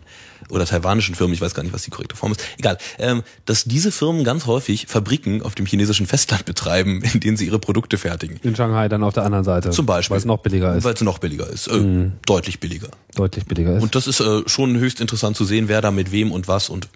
oder 0.50 0.64
taiwanischen 0.64 1.14
Firmen, 1.14 1.34
ich 1.34 1.40
weiß 1.40 1.54
gar 1.54 1.62
nicht, 1.62 1.72
was 1.72 1.82
die 1.82 1.90
korrekte 1.90 2.16
Form 2.16 2.32
ist, 2.32 2.42
egal, 2.58 2.78
ähm, 2.98 3.22
dass 3.44 3.64
diese 3.64 3.92
Firmen 3.92 4.24
ganz 4.24 4.46
häufig 4.46 4.86
Fabriken 4.88 5.42
auf 5.42 5.54
dem 5.54 5.66
chinesischen 5.66 6.06
Festland 6.06 6.44
betreiben, 6.46 7.02
in 7.02 7.20
denen 7.20 7.36
sie 7.36 7.46
ihre 7.46 7.58
Produkte 7.58 7.98
fertigen. 7.98 8.38
In 8.42 8.56
Shanghai 8.56 8.88
dann 8.88 9.02
auf 9.02 9.14
der 9.14 9.24
anderen 9.24 9.44
Seite. 9.44 9.70
Zum 9.70 9.86
Beispiel. 9.86 10.14
Weil 10.14 10.18
es 10.18 10.24
noch 10.24 10.38
billiger 10.38 10.74
ist. 10.74 10.84
Weil 10.84 10.94
es 10.94 11.00
noch 11.00 11.18
billiger 11.18 11.48
ist. 11.48 11.68
Äh, 11.68 12.10
Deutlich 12.26 12.60
billiger. 12.60 12.88
Deutlich 13.14 13.46
billiger 13.46 13.76
ist. 13.76 13.82
Und 13.82 13.94
das 13.94 14.06
ist 14.06 14.20
äh, 14.20 14.42
schon 14.46 14.78
höchst 14.78 15.00
interessant 15.00 15.36
zu 15.36 15.44
sehen, 15.44 15.68
wer 15.68 15.80
da 15.80 15.90
mit 15.90 16.12
wem 16.12 16.32
und 16.32 16.48
was 16.48 16.68
und 16.68 16.88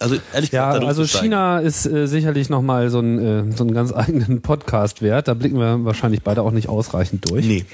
also 0.00 0.16
ehrlich 0.32 0.52
ja, 0.52 0.68
gesagt, 0.68 0.84
da 0.84 0.88
also. 0.88 1.06
China 1.06 1.58
ist 1.60 1.86
äh, 1.86 2.06
sicherlich 2.06 2.50
nochmal 2.50 2.90
so, 2.90 3.00
ein, 3.00 3.18
äh, 3.18 3.56
so 3.56 3.64
einen 3.64 3.74
ganz 3.74 3.92
eigenen 3.94 4.42
Podcast 4.42 5.02
wert. 5.02 5.28
Da 5.28 5.34
blicken 5.34 5.58
wir 5.58 5.84
wahrscheinlich 5.84 6.22
beide 6.22 6.42
auch 6.42 6.50
nicht 6.50 6.68
ausreichend 6.68 7.28
durch. 7.30 7.46
Nee. 7.46 7.64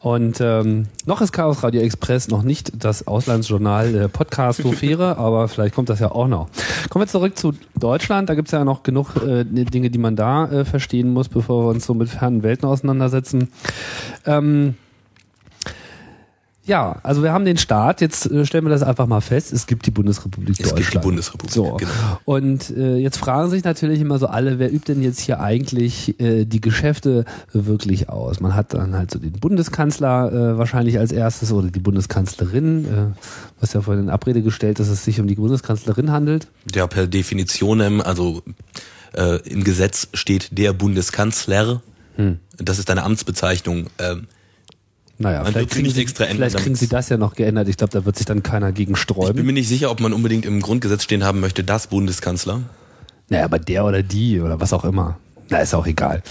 Und 0.00 0.40
ähm, 0.40 0.86
noch 1.06 1.20
ist 1.20 1.32
Chaos 1.32 1.62
Radio 1.62 1.80
Express 1.80 2.28
noch 2.28 2.42
nicht 2.42 2.72
das 2.78 3.06
Auslandsjournal 3.06 3.92
der 3.92 4.08
Podcast-Sphäre, 4.52 5.16
aber 5.18 5.48
vielleicht 5.48 5.74
kommt 5.74 5.88
das 5.88 6.00
ja 6.00 6.10
auch 6.10 6.28
noch. 6.28 6.48
Kommen 6.88 7.04
wir 7.04 7.08
zurück 7.08 7.36
zu 7.36 7.52
Deutschland. 7.78 8.28
Da 8.28 8.34
gibt's 8.34 8.52
ja 8.52 8.64
noch 8.64 8.82
genug 8.82 9.16
äh, 9.16 9.44
Dinge, 9.44 9.90
die 9.90 9.98
man 9.98 10.16
da 10.16 10.50
äh, 10.50 10.64
verstehen 10.64 11.12
muss, 11.12 11.28
bevor 11.28 11.64
wir 11.64 11.70
uns 11.70 11.86
so 11.86 11.94
mit 11.94 12.08
fernen 12.08 12.42
Welten 12.42 12.68
auseinandersetzen. 12.68 13.48
Ähm, 14.26 14.74
ja, 16.68 17.00
also 17.02 17.22
wir 17.22 17.32
haben 17.32 17.44
den 17.44 17.56
Staat, 17.56 18.00
jetzt 18.00 18.30
äh, 18.30 18.44
stellen 18.46 18.64
wir 18.64 18.70
das 18.70 18.82
einfach 18.82 19.06
mal 19.06 19.20
fest, 19.20 19.52
es 19.52 19.66
gibt 19.66 19.86
die 19.86 19.90
Bundesrepublik 19.90 20.50
Es 20.50 20.58
gibt 20.58 20.72
Deutschland. 20.72 20.94
die 20.94 20.98
Bundesrepublik, 21.08 21.52
So. 21.54 21.76
genau. 21.76 21.90
Und 22.24 22.70
äh, 22.70 22.96
jetzt 22.96 23.16
fragen 23.16 23.50
sich 23.50 23.64
natürlich 23.64 24.00
immer 24.00 24.18
so 24.18 24.26
alle, 24.26 24.58
wer 24.58 24.72
übt 24.72 24.92
denn 24.92 25.02
jetzt 25.02 25.18
hier 25.20 25.40
eigentlich 25.40 26.20
äh, 26.20 26.44
die 26.44 26.60
Geschäfte 26.60 27.24
wirklich 27.52 28.08
aus? 28.10 28.40
Man 28.40 28.54
hat 28.54 28.74
dann 28.74 28.94
halt 28.94 29.10
so 29.10 29.18
den 29.18 29.32
Bundeskanzler 29.32 30.30
äh, 30.32 30.58
wahrscheinlich 30.58 30.98
als 30.98 31.10
erstes 31.10 31.50
oder 31.52 31.68
die 31.70 31.80
Bundeskanzlerin, 31.80 32.84
äh, 32.84 32.88
was 33.60 33.72
ja 33.72 33.80
vorhin 33.80 34.04
in 34.04 34.10
Abrede 34.10 34.42
gestellt, 34.42 34.78
dass 34.78 34.88
es 34.88 35.04
sich 35.04 35.20
um 35.20 35.26
die 35.26 35.34
Bundeskanzlerin 35.36 36.12
handelt. 36.12 36.48
Ja, 36.74 36.86
per 36.86 37.06
Definitionem, 37.06 38.00
also 38.02 38.42
äh, 39.14 39.36
im 39.48 39.64
Gesetz 39.64 40.08
steht 40.12 40.56
der 40.58 40.74
Bundeskanzler. 40.74 41.80
Hm. 42.16 42.38
Das 42.58 42.78
ist 42.78 42.90
eine 42.90 43.04
Amtsbezeichnung. 43.04 43.86
Ähm, 43.98 44.26
Naja, 45.18 45.42
Man 45.42 45.52
vielleicht, 45.52 45.70
kriegen 45.70 45.90
sie, 45.90 46.00
extra 46.00 46.24
ändern, 46.24 46.36
vielleicht 46.36 46.58
kriegen 46.58 46.76
sie 46.76 46.88
das 46.88 47.08
ja 47.08 47.16
noch 47.16 47.34
geändert. 47.34 47.68
Ich 47.68 47.76
glaube, 47.76 47.92
da 47.92 48.04
wird 48.04 48.16
sich 48.16 48.26
dann 48.26 48.42
keiner 48.42 48.70
gegen 48.70 48.92
ich 48.92 49.06
bin 49.06 49.16
sträuben. 49.16 49.44
mir 49.44 49.52
nicht 49.52 49.68
sicher, 49.68 49.90
ob 49.90 50.00
man 50.00 50.12
unbedingt 50.12 50.46
im 50.46 50.60
Grundgesetz 50.60 51.02
stehen 51.02 51.24
haben 51.24 51.40
möchte, 51.40 51.64
das 51.64 51.88
Bundeskanzler. 51.88 52.60
Naja, 53.28 53.44
aber 53.44 53.58
der 53.58 53.84
oder 53.84 54.02
die 54.02 54.40
oder 54.40 54.60
was 54.60 54.72
auch 54.72 54.84
immer. 54.84 55.18
Na, 55.50 55.58
ist 55.58 55.74
auch 55.74 55.86
egal. 55.86 56.22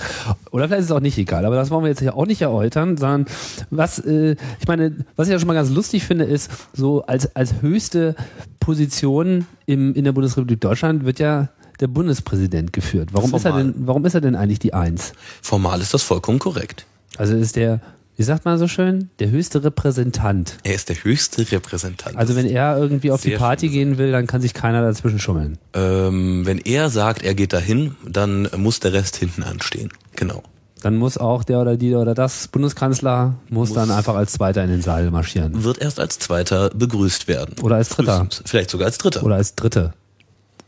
Oder 0.52 0.67
vielleicht 0.67 0.82
ist 0.82 0.86
es 0.86 0.91
auch 0.91 1.00
nicht 1.00 1.17
egal, 1.17 1.45
aber 1.45 1.56
das 1.56 1.71
wollen 1.71 1.84
wir 1.84 1.89
jetzt 1.89 2.02
ja 2.02 2.13
auch 2.13 2.28
nicht 2.28 2.41
erläutern, 2.41 2.97
sondern 2.97 3.26
was, 3.71 4.00
äh, 4.00 4.36
ich 4.60 4.67
meine, 4.67 4.95
was 5.15 5.28
ich 5.28 5.32
ja 5.32 5.39
schon 5.39 5.47
mal 5.47 5.54
ganz 5.54 5.69
lustig 5.71 6.06
finde, 6.06 6.26
ist, 6.26 6.52
so 6.73 7.04
als, 7.04 7.36
als 7.36 7.62
höchste 7.62 8.15
Position 8.60 9.47
im, 9.65 9.95
in 9.95 10.04
der 10.04 10.12
Bundesrepublik 10.12 10.62
Deutschland 10.62 11.04
wird 11.04 11.19
ja 11.19 11.50
der 11.80 11.88
Bundespräsident 11.88 12.73
geführt. 12.73 13.10
Warum 13.12 13.34
ist 13.34 13.45
er 13.45 13.54
denn, 13.54 13.73
warum 13.78 14.06
ist 14.06 14.13
er 14.13 14.21
denn 14.21 14.36
eigentlich 14.36 14.60
die 14.60 14.73
Eins? 14.73 15.13
Formal 15.41 15.82
ist 15.82 15.93
das 15.93 16.04
vollkommen 16.04 16.39
korrekt. 16.39 16.86
Also 17.17 17.36
ist 17.36 17.56
der, 17.56 17.82
wie 18.17 18.23
sagt 18.23 18.45
man 18.45 18.58
so 18.58 18.67
schön, 18.67 19.10
der 19.19 19.30
höchste 19.30 19.63
Repräsentant. 19.63 20.58
Er 20.63 20.73
ist 20.73 20.89
der 20.89 20.95
höchste 21.03 21.49
Repräsentant. 21.51 22.17
Also 22.17 22.36
wenn 22.36 22.47
er 22.47 22.77
irgendwie 22.77 23.12
auf 23.12 23.21
die 23.21 23.36
Party 23.38 23.69
gehen 23.69 23.97
will, 23.97 24.12
dann 24.12 24.27
kann 24.27 24.41
sich 24.41 24.53
keiner 24.53 24.82
dazwischen 24.82 25.19
schummeln. 25.19 25.58
ähm, 25.73 26.45
wenn 26.45 26.58
er 26.58 26.89
sagt, 26.89 27.21
er 27.23 27.36
geht 27.36 27.53
dahin, 27.53 27.95
dann 28.06 28.49
muss 28.58 28.80
der 28.80 28.93
Rest 28.93 29.15
hinten 29.17 29.43
anstehen. 29.43 29.89
Genau. 30.15 30.43
Dann 30.82 30.95
muss 30.95 31.17
auch 31.17 31.43
der 31.43 31.60
oder 31.60 31.77
die 31.77 31.95
oder 31.95 32.13
das 32.13 32.47
Bundeskanzler 32.49 33.36
muss, 33.49 33.73
dann 33.73 33.89
einfach 33.91 34.15
als 34.15 34.34
Zweiter 34.34 34.63
in 34.63 34.69
den 34.69 34.82
Saal 34.82 35.10
marschieren. 35.10 35.63
Wird 35.63 35.80
erst 35.80 35.99
als 35.99 36.19
Zweiter 36.19 36.69
begrüßt 36.69 37.27
werden. 37.27 37.56
Oder 37.62 37.77
als 37.77 37.89
Dritter. 37.89 38.27
Vielleicht 38.45 38.69
sogar 38.69 38.86
als 38.88 38.97
Dritter. 38.97 39.23
Oder 39.23 39.36
als 39.36 39.56
Dritte. 39.56 39.93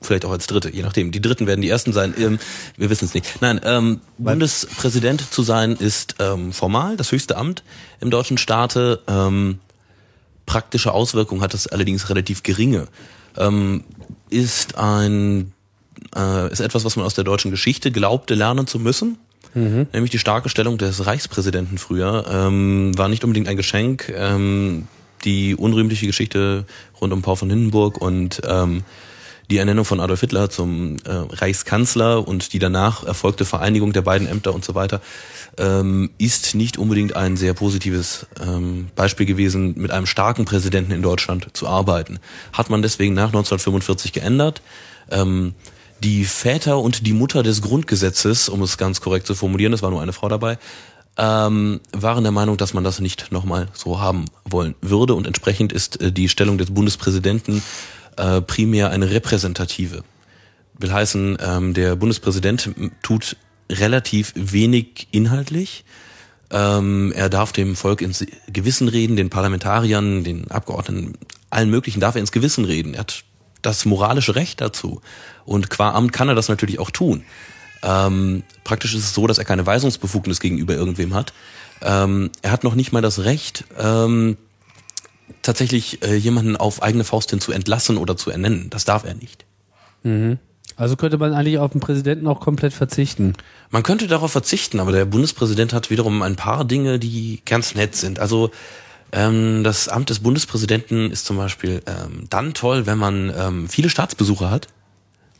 Vielleicht 0.01 0.23
auch 0.25 0.31
als 0.31 0.47
Dritte, 0.47 0.73
je 0.73 0.81
nachdem. 0.81 1.11
Die 1.11 1.21
Dritten 1.21 1.45
werden 1.45 1.61
die 1.61 1.69
Ersten 1.69 1.91
sein. 1.91 2.13
Ähm, 2.17 2.39
wir 2.77 2.89
wissen 2.89 3.05
es 3.05 3.13
nicht. 3.13 3.41
Nein, 3.41 3.59
ähm, 3.63 3.99
Bundespräsident 4.17 5.31
zu 5.31 5.43
sein 5.43 5.75
ist 5.75 6.15
ähm, 6.19 6.53
formal 6.53 6.95
das 6.95 7.11
höchste 7.11 7.35
Amt 7.35 7.63
im 7.99 8.09
deutschen 8.09 8.37
Staate. 8.37 9.01
Ähm, 9.07 9.59
praktische 10.45 10.93
Auswirkungen 10.93 11.41
hat 11.41 11.53
es 11.53 11.67
allerdings 11.67 12.09
relativ 12.09 12.43
geringe. 12.43 12.87
Ähm, 13.37 13.83
ist 14.29 14.77
ein 14.77 15.51
äh, 16.15 16.51
ist 16.51 16.61
etwas, 16.61 16.85
was 16.85 16.95
man 16.95 17.05
aus 17.05 17.13
der 17.13 17.25
deutschen 17.25 17.51
Geschichte 17.51 17.91
glaubte 17.91 18.35
lernen 18.35 18.67
zu 18.67 18.79
müssen. 18.79 19.17
Nämlich 19.93 20.11
die 20.11 20.19
starke 20.19 20.47
Stellung 20.47 20.77
des 20.77 21.05
Reichspräsidenten 21.05 21.77
früher 21.77 22.25
ähm, 22.31 22.95
war 22.97 23.09
nicht 23.09 23.23
unbedingt 23.23 23.47
ein 23.47 23.57
Geschenk. 23.57 24.13
Ähm, 24.15 24.87
die 25.25 25.55
unrühmliche 25.55 26.05
Geschichte 26.05 26.65
rund 27.01 27.11
um 27.13 27.21
Paul 27.21 27.35
von 27.35 27.49
Hindenburg 27.49 27.99
und 27.99 28.41
ähm, 28.47 28.83
die 29.49 29.57
Ernennung 29.57 29.85
von 29.85 29.99
Adolf 29.99 30.19
Hitler 30.19 30.49
zum 30.49 30.97
äh, 31.05 31.11
Reichskanzler 31.11 32.27
und 32.27 32.53
die 32.53 32.59
danach 32.59 33.03
erfolgte 33.03 33.45
Vereinigung 33.45 33.93
der 33.93 34.03
beiden 34.03 34.27
Ämter 34.27 34.53
und 34.53 34.63
so 34.63 34.75
weiter 34.75 35.01
ähm, 35.57 36.11
ist 36.19 36.53
nicht 36.53 36.77
unbedingt 36.77 37.15
ein 37.15 37.35
sehr 37.35 37.53
positives 37.53 38.27
ähm, 38.41 38.89
Beispiel 38.95 39.25
gewesen, 39.25 39.73
mit 39.77 39.91
einem 39.91 40.05
starken 40.05 40.45
Präsidenten 40.45 40.91
in 40.91 41.01
Deutschland 41.01 41.47
zu 41.53 41.67
arbeiten. 41.67 42.19
Hat 42.53 42.69
man 42.69 42.81
deswegen 42.81 43.15
nach 43.15 43.27
1945 43.27 44.13
geändert. 44.13 44.61
Ähm, 45.09 45.55
die 46.03 46.23
Väter 46.25 46.77
und 46.77 47.05
die 47.07 47.13
Mutter 47.13 47.43
des 47.43 47.61
Grundgesetzes, 47.61 48.49
um 48.49 48.61
es 48.61 48.77
ganz 48.77 49.01
korrekt 49.01 49.27
zu 49.27 49.35
formulieren, 49.35 49.73
es 49.73 49.81
war 49.81 49.89
nur 49.89 50.01
eine 50.01 50.13
Frau 50.13 50.29
dabei, 50.29 50.57
ähm, 51.17 51.81
waren 51.91 52.23
der 52.23 52.31
Meinung, 52.31 52.55
dass 52.55 52.73
man 52.73 52.85
das 52.85 53.01
nicht 53.01 53.31
nochmal 53.31 53.67
so 53.73 53.99
haben 53.99 54.25
wollen 54.45 54.75
würde 54.79 55.15
und 55.15 55.27
entsprechend 55.27 55.73
ist 55.73 55.99
äh, 55.99 56.11
die 56.11 56.29
Stellung 56.29 56.57
des 56.57 56.71
Bundespräsidenten 56.71 57.61
äh, 58.19 58.41
primär 58.41 58.91
eine 58.91 59.09
repräsentative. 59.09 60.03
Will 60.77 60.93
heißen, 60.93 61.37
ähm, 61.41 61.73
der 61.73 61.95
Bundespräsident 61.95 62.69
tut 63.01 63.35
relativ 63.69 64.33
wenig 64.35 65.07
inhaltlich. 65.11 65.83
Ähm, 66.51 67.11
er 67.15 67.29
darf 67.29 67.51
dem 67.51 67.75
Volk 67.75 68.01
ins 68.01 68.25
Gewissen 68.47 68.87
reden, 68.87 69.15
den 69.15 69.29
Parlamentariern, 69.29 70.23
den 70.23 70.49
Abgeordneten, 70.49 71.13
allen 71.49 71.69
möglichen 71.69 71.99
darf 71.99 72.15
er 72.15 72.21
ins 72.21 72.31
Gewissen 72.31 72.65
reden. 72.65 72.93
Er 72.93 73.01
hat 73.01 73.23
das 73.61 73.85
moralische 73.85 74.35
Recht 74.35 74.61
dazu. 74.61 75.01
Und 75.45 75.69
qua 75.69 75.91
Amt 75.91 76.13
kann 76.13 76.29
er 76.29 76.35
das 76.35 76.49
natürlich 76.49 76.79
auch 76.79 76.91
tun. 76.91 77.23
Ähm, 77.83 78.43
praktisch 78.63 78.93
ist 78.93 79.03
es 79.03 79.13
so, 79.13 79.27
dass 79.27 79.37
er 79.37 79.45
keine 79.45 79.65
Weisungsbefugnis 79.65 80.39
gegenüber 80.39 80.73
irgendwem 80.73 81.13
hat. 81.13 81.33
Ähm, 81.81 82.31
er 82.41 82.51
hat 82.51 82.63
noch 82.63 82.75
nicht 82.75 82.91
mal 82.91 83.01
das 83.01 83.19
Recht, 83.19 83.65
ähm, 83.77 84.37
tatsächlich 85.41 86.03
äh, 86.03 86.15
jemanden 86.15 86.55
auf 86.55 86.81
eigene 86.81 87.03
Faust 87.03 87.29
hin 87.29 87.41
zu 87.41 87.51
entlassen 87.51 87.97
oder 87.97 88.17
zu 88.17 88.29
ernennen. 88.31 88.69
Das 88.69 88.85
darf 88.85 89.05
er 89.05 89.13
nicht. 89.13 89.45
Also 90.75 90.95
könnte 90.95 91.17
man 91.17 91.33
eigentlich 91.33 91.57
auf 91.57 91.71
den 91.71 91.81
Präsidenten 91.81 92.25
auch 92.27 92.39
komplett 92.39 92.73
verzichten. 92.73 93.33
Man 93.69 93.83
könnte 93.83 94.07
darauf 94.07 94.31
verzichten, 94.31 94.79
aber 94.79 94.93
der 94.93 95.05
Bundespräsident 95.05 95.73
hat 95.73 95.89
wiederum 95.89 96.21
ein 96.21 96.37
paar 96.37 96.63
Dinge, 96.63 96.99
die 96.99 97.41
ganz 97.45 97.75
nett 97.75 97.95
sind. 97.95 98.19
Also 98.19 98.51
ähm, 99.11 99.63
das 99.63 99.89
Amt 99.89 100.09
des 100.09 100.19
Bundespräsidenten 100.19 101.11
ist 101.11 101.25
zum 101.25 101.37
Beispiel 101.37 101.81
ähm, 101.85 102.25
dann 102.29 102.53
toll, 102.53 102.85
wenn 102.85 102.97
man 102.97 103.33
ähm, 103.37 103.67
viele 103.67 103.89
Staatsbesucher 103.89 104.49
hat 104.49 104.67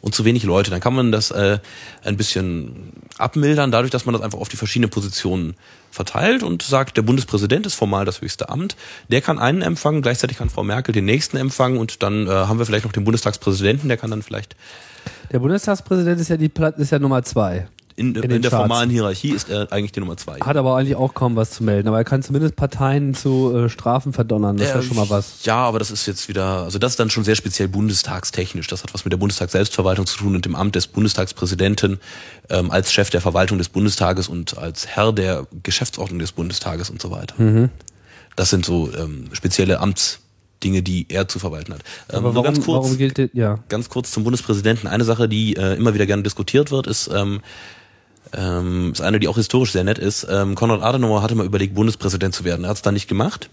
und 0.02 0.16
zu 0.16 0.26
wenig 0.26 0.44
Leute. 0.44 0.72
Dann 0.72 0.82
kann 0.82 0.94
man 0.94 1.12
das 1.12 1.32
äh, 1.32 1.60
ein 2.04 2.18
bisschen 2.18 2.92
abmildern, 3.18 3.72
dadurch, 3.72 3.92
dass 3.92 4.06
man 4.06 4.14
das 4.14 4.22
einfach 4.22 4.40
auf 4.40 4.50
die 4.50 4.58
verschiedenen 4.58 4.90
Positionen 4.90 5.56
verteilt 5.92 6.44
und 6.44 6.62
sagt, 6.62 6.98
der 6.98 7.02
Bundespräsident 7.02 7.66
ist 7.66 7.76
formal 7.76 8.06
das 8.06 8.22
höchste 8.22 8.50
Amt. 8.50 8.76
Der 9.10 9.22
kann 9.22 9.40
einen 9.40 9.62
empfangen, 9.62 10.02
gleichzeitig 10.02 10.38
kann 10.38 10.50
Frau 10.50 10.64
Merkel 10.64 10.94
den 10.94 11.06
nächsten 11.06 11.38
empfangen 11.38 11.78
und 11.78 12.04
dann 12.04 12.28
äh, 12.28 12.30
haben 12.30 12.60
wir 12.60 12.66
vielleicht 12.66 12.86
noch 12.86 12.92
den 12.92 13.04
Bundestagspräsidenten, 13.04 13.88
der 13.88 13.98
kann 13.98 14.12
dann 14.12 14.22
vielleicht 14.22 14.56
Der 15.32 15.40
Bundestagspräsident 15.40 16.20
ist 16.20 16.30
ja 16.30 16.38
die 16.38 16.50
Pla 16.50 16.70
ist 16.70 16.92
ja 16.92 17.00
Nummer 17.00 17.24
zwei. 17.24 17.68
In, 18.00 18.16
in, 18.16 18.22
den 18.30 18.42
der 18.42 18.50
Charts. 18.50 18.64
formalen 18.64 18.90
Hierarchie 18.90 19.32
ist 19.32 19.50
er 19.50 19.72
eigentlich 19.72 19.92
die 19.92 20.00
Nummer 20.00 20.18
zwei. 20.18 20.40
Hat 20.40 20.58
aber 20.58 20.76
eigentlich 20.78 20.96
auch 20.96 21.14
kaum 21.14 21.36
was 21.36 21.52
zu 21.52 21.64
melden. 21.64 21.88
Aber 21.88 21.98
er 21.98 22.04
kann 22.04 22.24
zumindest 22.24 22.56
Parteien 22.56 23.14
zu 23.14 23.54
äh, 23.56 23.70
Strafen 23.70 24.14
verdonnern. 24.14 24.58
Das 24.58 24.68
ist 24.68 24.74
ja 24.74 24.80
Äh, 24.80 24.84
schon 24.84 24.98
mal 24.98 25.10
was. 25.10 25.44
Ja, 25.44 25.58
aber 25.58 25.80
das 25.80 25.92
ist 25.92 26.06
jetzt 26.06 26.28
wieder, 26.30 26.64
also 26.64 26.80
das 26.80 26.94
ist 26.94 27.00
dann 27.00 27.10
schon 27.10 27.24
sehr 27.24 27.36
speziell 27.36 27.68
bundestagstechnisch. 27.68 28.68
Das 28.68 28.84
hat 28.84 28.94
was 28.94 29.06
mit 29.06 29.12
der 29.12 29.18
Bundestagsselbstverwaltung 29.18 30.06
zu 30.06 30.18
tun 30.18 30.36
und 30.36 30.46
dem 30.46 30.56
Amt 30.56 30.76
des 30.76 30.88
Bundestagspräsidenten 30.88 32.00
ähm, 32.50 32.72
als 32.72 32.92
Chef 32.94 33.10
der 33.10 33.22
Verwaltung 33.22 33.58
des 33.58 33.70
Bundestages 33.70 34.28
und 34.28 34.58
als 34.58 34.88
Herr 34.88 35.14
der 35.14 35.46
Geschäftsordnung 35.64 36.20
des 36.20 36.32
Bundestages 36.32 36.90
und 36.90 37.02
so 37.02 37.12
weiter. 37.12 37.36
Mhm. 37.38 37.70
Das 38.36 38.50
sind 38.50 38.66
so 38.66 38.90
ähm, 38.98 39.26
spezielle 39.34 39.80
Amtsdinge, 39.82 40.82
die 40.82 41.06
er 41.10 41.28
zu 41.28 41.40
verwalten 41.40 41.74
hat. 41.74 41.82
Ähm, 42.10 42.24
warum, 42.24 42.44
ganz 42.44 42.64
kurz, 42.64 42.86
warum 42.86 42.98
gilt 42.98 43.34
ja. 43.34 43.60
ganz 43.68 43.90
kurz 43.90 44.12
zum 44.12 44.24
Bundespräsidenten. 44.24 44.88
Eine 44.88 45.04
Sache, 45.04 45.28
die 45.28 45.56
äh, 45.56 45.76
immer 45.76 45.94
wieder 45.94 46.06
gerne 46.06 46.24
diskutiert 46.24 46.72
wird, 46.72 46.88
ist, 46.88 47.10
ähm, 47.14 47.42
ähm, 48.34 48.92
ist 48.92 49.02
eine, 49.02 49.20
die 49.20 49.28
auch 49.28 49.38
historisch 49.38 49.72
sehr 49.72 49.84
nett 49.84 49.98
ist. 49.98 50.28
Ähm, 50.30 50.56
Konrad 50.56 50.82
Adenauer 50.82 51.22
hatte 51.22 51.36
mal 51.36 51.46
überlegt, 51.46 51.76
Bundespräsident 51.76 52.36
zu 52.36 52.44
werden. 52.44 52.64
Er 52.64 52.70
hat 52.70 52.78
es 52.78 52.82
dann 52.82 52.94
nicht 52.94 53.08
gemacht. 53.08 53.50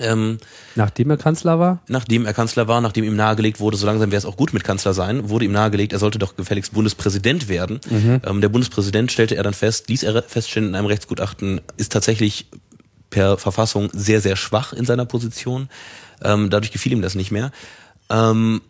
Ähm, 0.00 0.38
Nachdem 0.74 1.10
er 1.10 1.16
Kanzler 1.16 1.58
war? 1.58 1.80
nachdem 1.88 2.26
er 2.26 2.34
Kanzler 2.34 2.68
war, 2.68 2.80
nachdem 2.80 3.04
ihm 3.04 3.16
nahegelegt 3.16 3.58
wurde, 3.58 3.76
so 3.76 3.86
langsam 3.86 4.10
wäre 4.10 4.18
es 4.18 4.26
auch 4.26 4.36
gut 4.36 4.52
mit 4.52 4.62
Kanzler 4.62 4.92
sein, 4.92 5.30
wurde 5.30 5.46
ihm 5.46 5.52
nahegelegt, 5.52 5.92
er 5.92 5.98
sollte 5.98 6.18
doch 6.18 6.36
gefälligst 6.36 6.74
Bundespräsident 6.74 7.48
werden. 7.48 7.80
Ähm, 8.24 8.40
der 8.40 8.48
Bundespräsident 8.50 9.10
stellte 9.10 9.36
er 9.36 9.42
dann 9.42 9.54
fest, 9.54 9.88
ließ 9.88 10.02
er 10.02 10.22
feststellen 10.22 10.68
in 10.68 10.74
einem 10.74 10.86
Rechtsgutachten, 10.86 11.62
ist 11.78 11.92
tatsächlich 11.92 12.46
per 13.10 13.38
Verfassung 13.38 13.88
sehr, 13.92 14.20
sehr 14.20 14.36
schwach 14.36 14.72
in 14.72 14.84
seiner 14.84 15.06
Position. 15.06 15.68
Ähm, 16.22 16.50
dadurch 16.50 16.72
gefiel 16.72 16.92
ihm 16.92 17.02
das 17.02 17.14
nicht 17.14 17.30
mehr. 17.30 17.50
Ähm, 18.10 18.60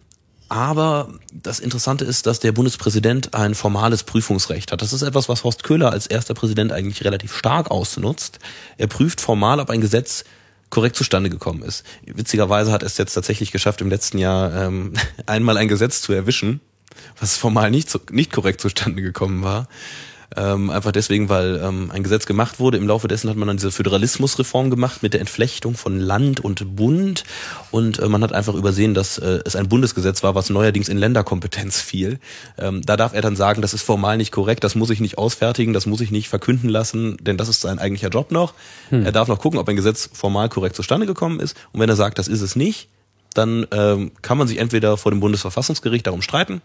aber 0.48 1.08
das 1.32 1.60
Interessante 1.60 2.04
ist, 2.04 2.26
dass 2.26 2.40
der 2.40 2.52
Bundespräsident 2.52 3.34
ein 3.34 3.54
formales 3.54 4.02
Prüfungsrecht 4.02 4.72
hat. 4.72 4.80
Das 4.80 4.92
ist 4.92 5.02
etwas, 5.02 5.28
was 5.28 5.44
Horst 5.44 5.62
Köhler 5.62 5.92
als 5.92 6.06
erster 6.06 6.34
Präsident 6.34 6.72
eigentlich 6.72 7.04
relativ 7.04 7.34
stark 7.34 7.70
ausnutzt. 7.70 8.38
Er 8.78 8.86
prüft 8.86 9.20
formal, 9.20 9.60
ob 9.60 9.70
ein 9.70 9.80
Gesetz 9.80 10.24
korrekt 10.70 10.96
zustande 10.96 11.30
gekommen 11.30 11.62
ist. 11.62 11.84
Witzigerweise 12.04 12.72
hat 12.72 12.82
er 12.82 12.86
es 12.86 12.98
jetzt 12.98 13.14
tatsächlich 13.14 13.52
geschafft, 13.52 13.80
im 13.80 13.88
letzten 13.88 14.18
Jahr 14.18 14.54
ähm, 14.54 14.94
einmal 15.26 15.56
ein 15.56 15.68
Gesetz 15.68 16.00
zu 16.02 16.12
erwischen, 16.12 16.60
was 17.20 17.36
formal 17.36 17.70
nicht, 17.70 18.10
nicht 18.10 18.32
korrekt 18.32 18.60
zustande 18.60 19.02
gekommen 19.02 19.42
war. 19.42 19.68
Ähm, 20.36 20.68
einfach 20.68 20.92
deswegen, 20.92 21.28
weil 21.28 21.60
ähm, 21.62 21.90
ein 21.92 22.02
Gesetz 22.02 22.26
gemacht 22.26 22.60
wurde. 22.60 22.76
Im 22.76 22.86
Laufe 22.86 23.08
dessen 23.08 23.30
hat 23.30 23.36
man 23.36 23.48
dann 23.48 23.56
diese 23.56 23.70
Föderalismusreform 23.70 24.68
gemacht 24.70 25.02
mit 25.02 25.14
der 25.14 25.20
Entflechtung 25.20 25.74
von 25.74 25.98
Land 25.98 26.40
und 26.40 26.76
Bund. 26.76 27.24
Und 27.70 27.98
äh, 27.98 28.08
man 28.08 28.22
hat 28.22 28.32
einfach 28.32 28.54
übersehen, 28.54 28.92
dass 28.92 29.16
äh, 29.18 29.40
es 29.44 29.56
ein 29.56 29.68
Bundesgesetz 29.68 30.22
war, 30.22 30.34
was 30.34 30.50
neuerdings 30.50 30.88
in 30.88 30.98
Länderkompetenz 30.98 31.80
fiel. 31.80 32.18
Ähm, 32.58 32.82
da 32.84 32.96
darf 32.96 33.14
er 33.14 33.22
dann 33.22 33.36
sagen, 33.36 33.62
das 33.62 33.72
ist 33.72 33.82
formal 33.82 34.18
nicht 34.18 34.32
korrekt, 34.32 34.64
das 34.64 34.74
muss 34.74 34.90
ich 34.90 35.00
nicht 35.00 35.16
ausfertigen, 35.16 35.72
das 35.72 35.86
muss 35.86 36.00
ich 36.00 36.10
nicht 36.10 36.28
verkünden 36.28 36.68
lassen, 36.68 37.16
denn 37.20 37.36
das 37.36 37.48
ist 37.48 37.62
sein 37.62 37.78
eigentlicher 37.78 38.10
Job 38.10 38.30
noch. 38.30 38.54
Er 38.90 39.12
darf 39.12 39.28
noch 39.28 39.38
gucken, 39.38 39.58
ob 39.58 39.68
ein 39.68 39.76
Gesetz 39.76 40.10
formal 40.12 40.48
korrekt 40.48 40.76
zustande 40.76 41.06
gekommen 41.06 41.40
ist. 41.40 41.56
Und 41.72 41.80
wenn 41.80 41.88
er 41.88 41.96
sagt, 41.96 42.18
das 42.18 42.28
ist 42.28 42.40
es 42.40 42.56
nicht, 42.56 42.88
dann 43.34 43.66
ähm, 43.70 44.12
kann 44.22 44.38
man 44.38 44.48
sich 44.48 44.58
entweder 44.58 44.96
vor 44.96 45.12
dem 45.12 45.20
Bundesverfassungsgericht 45.20 46.06
darum 46.06 46.22
streiten 46.22 46.62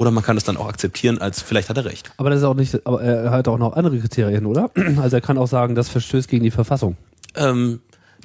oder 0.00 0.10
man 0.10 0.24
kann 0.24 0.38
es 0.38 0.44
dann 0.44 0.56
auch 0.56 0.66
akzeptieren, 0.66 1.18
als 1.18 1.42
vielleicht 1.42 1.68
hat 1.68 1.76
er 1.76 1.84
recht. 1.84 2.10
Aber 2.16 2.30
das 2.30 2.38
ist 2.38 2.44
auch 2.44 2.54
nicht, 2.54 2.86
aber 2.86 3.02
er 3.02 3.30
hat 3.30 3.48
auch 3.48 3.58
noch 3.58 3.74
andere 3.74 3.98
Kriterien, 3.98 4.46
oder? 4.46 4.70
Also 4.96 5.16
er 5.16 5.20
kann 5.20 5.36
auch 5.36 5.46
sagen, 5.46 5.74
das 5.74 5.90
verstößt 5.90 6.26
gegen 6.26 6.42
die 6.42 6.50
Verfassung. 6.50 6.96
Ähm, 7.34 7.80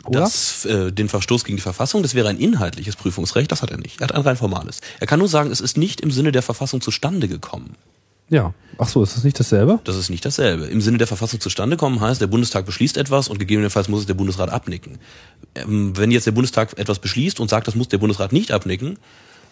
das, 0.09 0.63
äh, 0.63 0.93
den 0.93 1.09
Verstoß 1.09 1.43
gegen 1.43 1.57
die 1.57 1.61
Verfassung, 1.61 2.01
das 2.01 2.15
wäre 2.15 2.29
ein 2.29 2.37
inhaltliches 2.37 2.95
Prüfungsrecht, 2.95 3.51
das 3.51 3.61
hat 3.61 3.71
er 3.71 3.77
nicht. 3.77 3.99
Er 3.99 4.07
hat 4.07 4.15
ein 4.15 4.21
rein 4.21 4.37
formales. 4.37 4.79
Er 5.01 5.07
kann 5.07 5.19
nur 5.19 5.27
sagen, 5.27 5.51
es 5.51 5.59
ist 5.59 5.75
nicht 5.75 5.99
im 5.99 6.11
Sinne 6.11 6.31
der 6.31 6.43
Verfassung 6.43 6.79
zustande 6.79 7.27
gekommen. 7.27 7.75
Ja. 8.29 8.53
Ach 8.77 8.87
so, 8.87 9.03
ist 9.03 9.17
das 9.17 9.25
nicht 9.25 9.37
dasselbe? 9.37 9.81
Das 9.83 9.97
ist 9.97 10.09
nicht 10.09 10.23
dasselbe. 10.23 10.67
Im 10.67 10.79
Sinne 10.79 10.97
der 10.97 11.07
Verfassung 11.07 11.41
zustande 11.41 11.75
kommen 11.75 11.99
heißt, 11.99 12.21
der 12.21 12.27
Bundestag 12.27 12.65
beschließt 12.65 12.95
etwas 12.95 13.27
und 13.27 13.37
gegebenenfalls 13.37 13.89
muss 13.89 14.01
es 14.01 14.05
der 14.05 14.13
Bundesrat 14.13 14.49
abnicken. 14.49 14.97
Ähm, 15.55 15.97
wenn 15.97 16.09
jetzt 16.09 16.25
der 16.25 16.31
Bundestag 16.31 16.79
etwas 16.79 16.99
beschließt 16.99 17.41
und 17.41 17.49
sagt, 17.49 17.67
das 17.67 17.75
muss 17.75 17.89
der 17.89 17.97
Bundesrat 17.97 18.31
nicht 18.31 18.53
abnicken, 18.53 18.97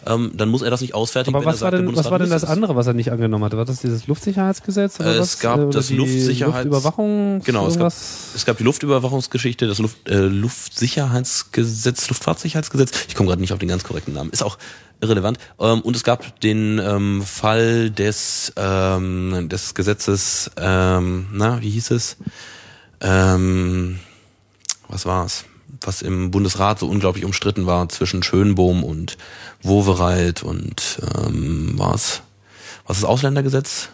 ähm, 0.06 0.32
dann 0.34 0.48
muss 0.48 0.62
er 0.62 0.70
das 0.70 0.80
nicht 0.80 0.94
ausfertigen. 0.94 1.36
Aber 1.36 1.44
was 1.44 1.60
war 1.60 1.70
sagt, 1.70 1.82
denn, 1.82 1.96
was 1.96 2.10
war 2.10 2.18
denn 2.18 2.30
das 2.30 2.44
andere, 2.44 2.76
was 2.76 2.86
er 2.86 2.94
nicht 2.94 3.10
angenommen 3.12 3.44
hat? 3.44 3.56
War 3.56 3.64
das 3.64 3.80
dieses 3.80 4.06
Luftsicherheitsgesetz? 4.06 5.00
Oder 5.00 5.16
Äh, 5.16 5.18
was? 5.20 5.34
es 5.34 5.38
gab 5.40 5.58
Oder 5.58 5.70
das 5.70 5.88
die 5.88 5.96
Luftsicherheits- 5.96 6.64
Luftüberwachung. 6.64 7.40
Genau, 7.44 7.66
es 7.66 7.78
gab, 7.78 7.88
es 7.88 8.44
gab 8.46 8.58
die 8.58 8.64
Luftüberwachungsgeschichte, 8.64 9.66
das 9.66 9.78
Luft, 9.78 10.08
äh, 10.08 10.18
Luftsicherheitsgesetz, 10.26 12.08
Luftfahrtsicherheitsgesetz. 12.08 12.90
Ich 13.08 13.14
komme 13.14 13.28
gerade 13.28 13.40
nicht 13.40 13.52
auf 13.52 13.58
den 13.58 13.68
ganz 13.68 13.84
korrekten 13.84 14.14
Namen. 14.14 14.30
Ist 14.30 14.42
auch 14.42 14.58
irrelevant. 15.00 15.38
Ähm, 15.58 15.80
und 15.80 15.96
es 15.96 16.04
gab 16.04 16.40
den 16.40 16.78
ähm, 16.78 17.22
Fall 17.22 17.90
des, 17.90 18.52
ähm, 18.56 19.48
des 19.48 19.74
Gesetzes, 19.74 20.50
ähm, 20.56 21.26
na, 21.32 21.60
wie 21.60 21.70
hieß 21.70 21.90
es? 21.90 22.16
Ähm, 23.00 23.98
was 24.88 25.04
war's? 25.06 25.44
Was 25.80 26.02
im 26.02 26.30
Bundesrat 26.30 26.78
so 26.78 26.88
unglaublich 26.88 27.24
umstritten 27.24 27.66
war 27.66 27.88
zwischen 27.88 28.22
Schönbohm 28.22 28.84
und 28.84 29.16
Wowereit 29.62 30.42
und 30.42 31.00
ähm, 31.16 31.74
was? 31.76 32.22
Was 32.86 33.00
das 33.00 33.08
Ausländergesetz? 33.08 33.88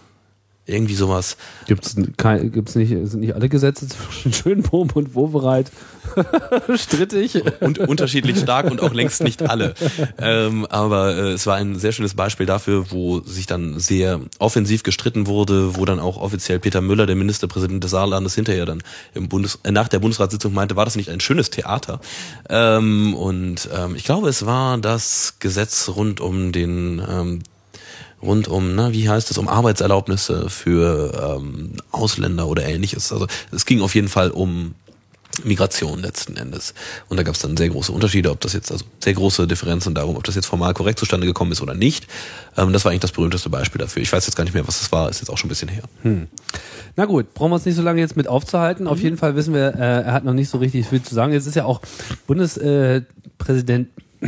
Irgendwie 0.66 0.94
sowas. 0.94 1.36
Gibt's, 1.66 1.96
kein, 2.16 2.52
gibt's 2.52 2.74
nicht, 2.74 2.90
sind 2.90 3.20
nicht 3.20 3.34
alle 3.34 3.48
Gesetze 3.48 3.88
zwischen 3.88 4.32
Schönbohm 4.32 4.90
und 4.94 5.14
Wovereit 5.14 5.70
strittig? 6.76 7.42
und 7.60 7.78
unterschiedlich 7.78 8.38
stark 8.38 8.70
und 8.70 8.80
auch 8.80 8.92
längst 8.92 9.22
nicht 9.22 9.42
alle. 9.42 9.74
Ähm, 10.18 10.66
aber 10.66 11.16
äh, 11.16 11.32
es 11.32 11.46
war 11.46 11.56
ein 11.56 11.78
sehr 11.78 11.92
schönes 11.92 12.14
Beispiel 12.14 12.46
dafür, 12.46 12.90
wo 12.90 13.20
sich 13.20 13.46
dann 13.46 13.80
sehr 13.80 14.20
offensiv 14.38 14.82
gestritten 14.82 15.26
wurde, 15.26 15.76
wo 15.76 15.84
dann 15.84 15.98
auch 15.98 16.18
offiziell 16.18 16.60
Peter 16.60 16.80
Müller, 16.80 17.06
der 17.06 17.16
Ministerpräsident 17.16 17.82
des 17.82 17.90
Saarlandes, 17.90 18.34
hinterher 18.34 18.66
dann 18.66 18.82
im 19.14 19.28
Bundes 19.28 19.58
äh, 19.64 19.72
nach 19.72 19.88
der 19.88 19.98
Bundesratssitzung 19.98 20.52
meinte, 20.52 20.76
war 20.76 20.84
das 20.84 20.94
nicht 20.96 21.08
ein 21.08 21.20
schönes 21.20 21.50
Theater? 21.50 22.00
Ähm, 22.48 23.14
und 23.14 23.68
ähm, 23.76 23.96
ich 23.96 24.04
glaube, 24.04 24.28
es 24.28 24.46
war 24.46 24.78
das 24.78 25.36
Gesetz 25.40 25.88
rund 25.88 26.20
um 26.20 26.52
den 26.52 27.02
ähm, 27.08 27.40
rund 28.22 28.48
um, 28.48 28.74
na, 28.74 28.92
wie 28.92 29.08
heißt 29.08 29.30
es, 29.30 29.38
um 29.38 29.48
Arbeitserlaubnisse 29.48 30.50
für 30.50 31.38
ähm, 31.38 31.72
Ausländer 31.90 32.46
oder 32.48 32.64
ähnliches. 32.64 33.12
Also 33.12 33.26
es 33.50 33.66
ging 33.66 33.80
auf 33.80 33.94
jeden 33.94 34.08
Fall 34.08 34.30
um 34.30 34.74
Migration 35.44 36.00
letzten 36.00 36.36
Endes. 36.36 36.74
Und 37.08 37.16
da 37.16 37.22
gab 37.22 37.34
es 37.34 37.40
dann 37.40 37.56
sehr 37.56 37.68
große 37.68 37.92
Unterschiede, 37.92 38.30
ob 38.30 38.40
das 38.40 38.52
jetzt, 38.52 38.70
also 38.72 38.84
sehr 39.02 39.14
große 39.14 39.46
Differenzen 39.46 39.94
darum, 39.94 40.16
ob 40.16 40.24
das 40.24 40.34
jetzt 40.34 40.46
formal 40.46 40.74
korrekt 40.74 40.98
zustande 40.98 41.26
gekommen 41.26 41.52
ist 41.52 41.62
oder 41.62 41.74
nicht. 41.74 42.06
Ähm, 42.56 42.72
das 42.72 42.84
war 42.84 42.90
eigentlich 42.90 43.00
das 43.00 43.12
berühmteste 43.12 43.48
Beispiel 43.48 43.78
dafür. 43.78 44.02
Ich 44.02 44.12
weiß 44.12 44.26
jetzt 44.26 44.34
gar 44.36 44.44
nicht 44.44 44.54
mehr, 44.54 44.66
was 44.66 44.80
das 44.80 44.92
war, 44.92 45.08
ist 45.08 45.20
jetzt 45.20 45.28
auch 45.30 45.38
schon 45.38 45.48
ein 45.48 45.50
bisschen 45.50 45.68
her. 45.68 45.84
Na 46.96 47.04
gut, 47.06 47.32
brauchen 47.34 47.50
wir 47.50 47.54
uns 47.54 47.64
nicht 47.64 47.76
so 47.76 47.82
lange 47.82 48.00
jetzt 48.00 48.16
mit 48.16 48.28
aufzuhalten. 48.28 48.86
Auf 48.86 49.00
jeden 49.00 49.16
Fall 49.16 49.36
wissen 49.36 49.54
wir, 49.54 49.74
äh, 49.74 50.02
er 50.02 50.12
hat 50.12 50.24
noch 50.24 50.34
nicht 50.34 50.50
so 50.50 50.58
richtig 50.58 50.86
viel 50.86 51.02
zu 51.02 51.14
sagen. 51.14 51.32
Jetzt 51.32 51.46
ist 51.46 51.56
ja 51.56 51.64
auch 51.64 51.80
Bundespräsident, 52.26 53.88
äh, 54.20 54.26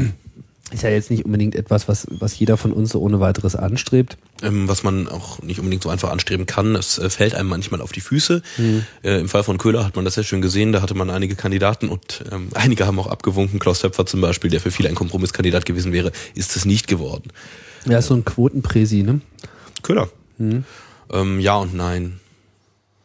ist 0.73 0.83
ja 0.83 0.91
jetzt 0.91 1.11
nicht 1.11 1.25
unbedingt 1.25 1.55
etwas, 1.55 1.89
was, 1.89 2.07
was 2.11 2.39
jeder 2.39 2.57
von 2.57 2.73
uns 2.73 2.91
so 2.91 3.01
ohne 3.01 3.21
weiteres 3.21 3.57
anstrebt. 3.57 4.17
Ähm, 4.43 4.69
was 4.69 4.83
man 4.83 5.09
auch 5.09 5.43
nicht 5.43 5.61
unbedingt 5.61 5.83
so 5.83 5.89
einfach 5.89 6.11
anstreben 6.11 6.47
kann, 6.47 6.75
es 6.75 6.99
äh, 6.99 7.11
fällt 7.11 7.35
einem 7.35 7.49
manchmal 7.49 7.81
auf 7.81 7.93
die 7.93 8.01
Füße. 8.01 8.43
Äh, 9.03 9.21
Im 9.21 9.29
Fall 9.29 9.45
von 9.45 9.59
Köhler 9.59 9.85
hat 9.85 9.97
man 9.97 10.05
das 10.05 10.15
sehr 10.15 10.25
schön 10.25 10.43
gesehen, 10.43 10.73
da 10.73 10.83
hatte 10.83 10.95
man 10.95 11.11
einige 11.11 11.35
Kandidaten 11.35 11.89
und 11.89 12.25
ähm, 12.33 12.49
einige 12.55 12.87
haben 12.87 12.99
auch 12.99 13.07
abgewunken. 13.07 13.59
Klaus 13.59 13.81
Töpfer 13.81 14.07
zum 14.07 14.21
Beispiel, 14.21 14.51
der 14.51 14.61
für 14.61 14.71
viele 14.71 14.89
ein 14.89 14.95
Kompromisskandidat 14.95 15.67
gewesen 15.67 15.93
wäre, 15.93 16.13
ist 16.35 16.57
es 16.57 16.65
nicht 16.65 16.87
geworden. 16.87 17.31
Er 17.87 17.99
ist 17.99 18.07
so 18.07 18.15
ein 18.15 18.25
Quotenpräsi, 18.25 19.03
ne? 19.03 19.21
Köhler. 19.83 20.09
Ähm, 20.39 21.41
ja 21.41 21.57
und 21.57 21.75
nein. 21.75 22.21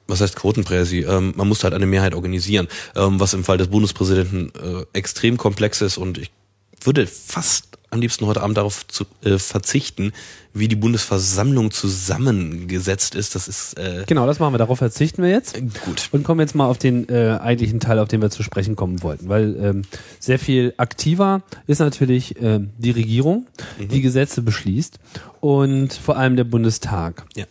Was 0.08 0.22
heißt 0.22 0.36
Quotenpräsi? 0.36 1.00
Ähm, 1.02 1.34
man 1.36 1.48
muss 1.48 1.64
halt 1.64 1.74
eine 1.74 1.86
Mehrheit 1.86 2.16
organisieren, 2.16 2.68
ähm, 2.96 3.20
was 3.20 3.34
im 3.34 3.44
Fall 3.44 3.58
des 3.58 3.68
Bundespräsidenten 3.68 4.52
äh, 4.56 4.86
extrem 4.94 5.38
komplex 5.38 5.82
ist 5.82 5.98
und 5.98 6.18
ich 6.18 6.32
würde 6.82 7.08
fast 7.08 7.78
am 7.90 8.02
liebsten 8.02 8.26
heute 8.26 8.42
Abend 8.42 8.58
darauf 8.58 8.86
zu 8.88 9.06
äh, 9.24 9.38
verzichten, 9.38 10.12
wie 10.54 10.68
die 10.68 10.76
Bundesversammlung 10.76 11.72
zusammengesetzt 11.72 13.16
ist. 13.16 13.36
Das 13.36 13.48
ist 13.48 13.78
äh, 13.80 14.04
Genau, 14.06 14.26
das 14.26 14.40
machen 14.40 14.54
wir. 14.54 14.58
Darauf 14.58 14.80
verzichten 14.80 15.24
wir 15.24 15.30
jetzt. 15.30 15.56
gut. 15.86 16.10
Und 16.12 16.24
kommen 16.24 16.42
jetzt 16.42 16.54
mal 16.54 16.68
auf 16.68 16.78
den 16.78 17.08
äh, 17.08 17.38
eigentlichen 17.40 17.80
Teil, 17.80 18.00
auf 18.00 18.10
den 18.10 18.22
wir 18.22 18.30
zu 18.30 18.44
sprechen 18.44 18.76
kommen 18.76 19.04
wollten. 19.04 19.30
Weil 19.30 19.56
ähm, 19.62 19.82
sehr 20.20 20.38
viel 20.38 20.74
aktiver 20.78 21.44
ist 21.66 21.80
natürlich 21.80 22.42
ähm, 22.42 22.72
die 22.78 22.92
Regierung, 22.92 23.48
die 23.80 24.02
Gesetze 24.02 24.42
beschließt 24.42 25.00
und 25.40 25.94
vor 25.94 26.18
allem 26.18 26.36
der 26.36 26.44
Bundestag. 26.44 27.26
Ja. 27.36 27.46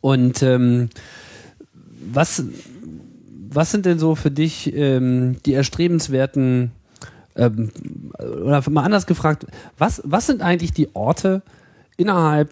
Und 0.00 0.42
ähm, 0.42 0.90
was, 2.12 2.44
was 3.50 3.70
sind 3.70 3.86
denn 3.86 3.98
so 3.98 4.16
für 4.16 4.30
dich 4.30 4.74
ähm, 4.74 5.36
die 5.46 5.54
erstrebenswerten, 5.54 6.72
ähm, 7.36 7.70
oder 8.18 8.62
mal 8.70 8.84
anders 8.84 9.06
gefragt, 9.06 9.46
was, 9.78 10.02
was 10.04 10.26
sind 10.26 10.42
eigentlich 10.42 10.72
die 10.72 10.94
Orte 10.94 11.42
innerhalb 11.96 12.50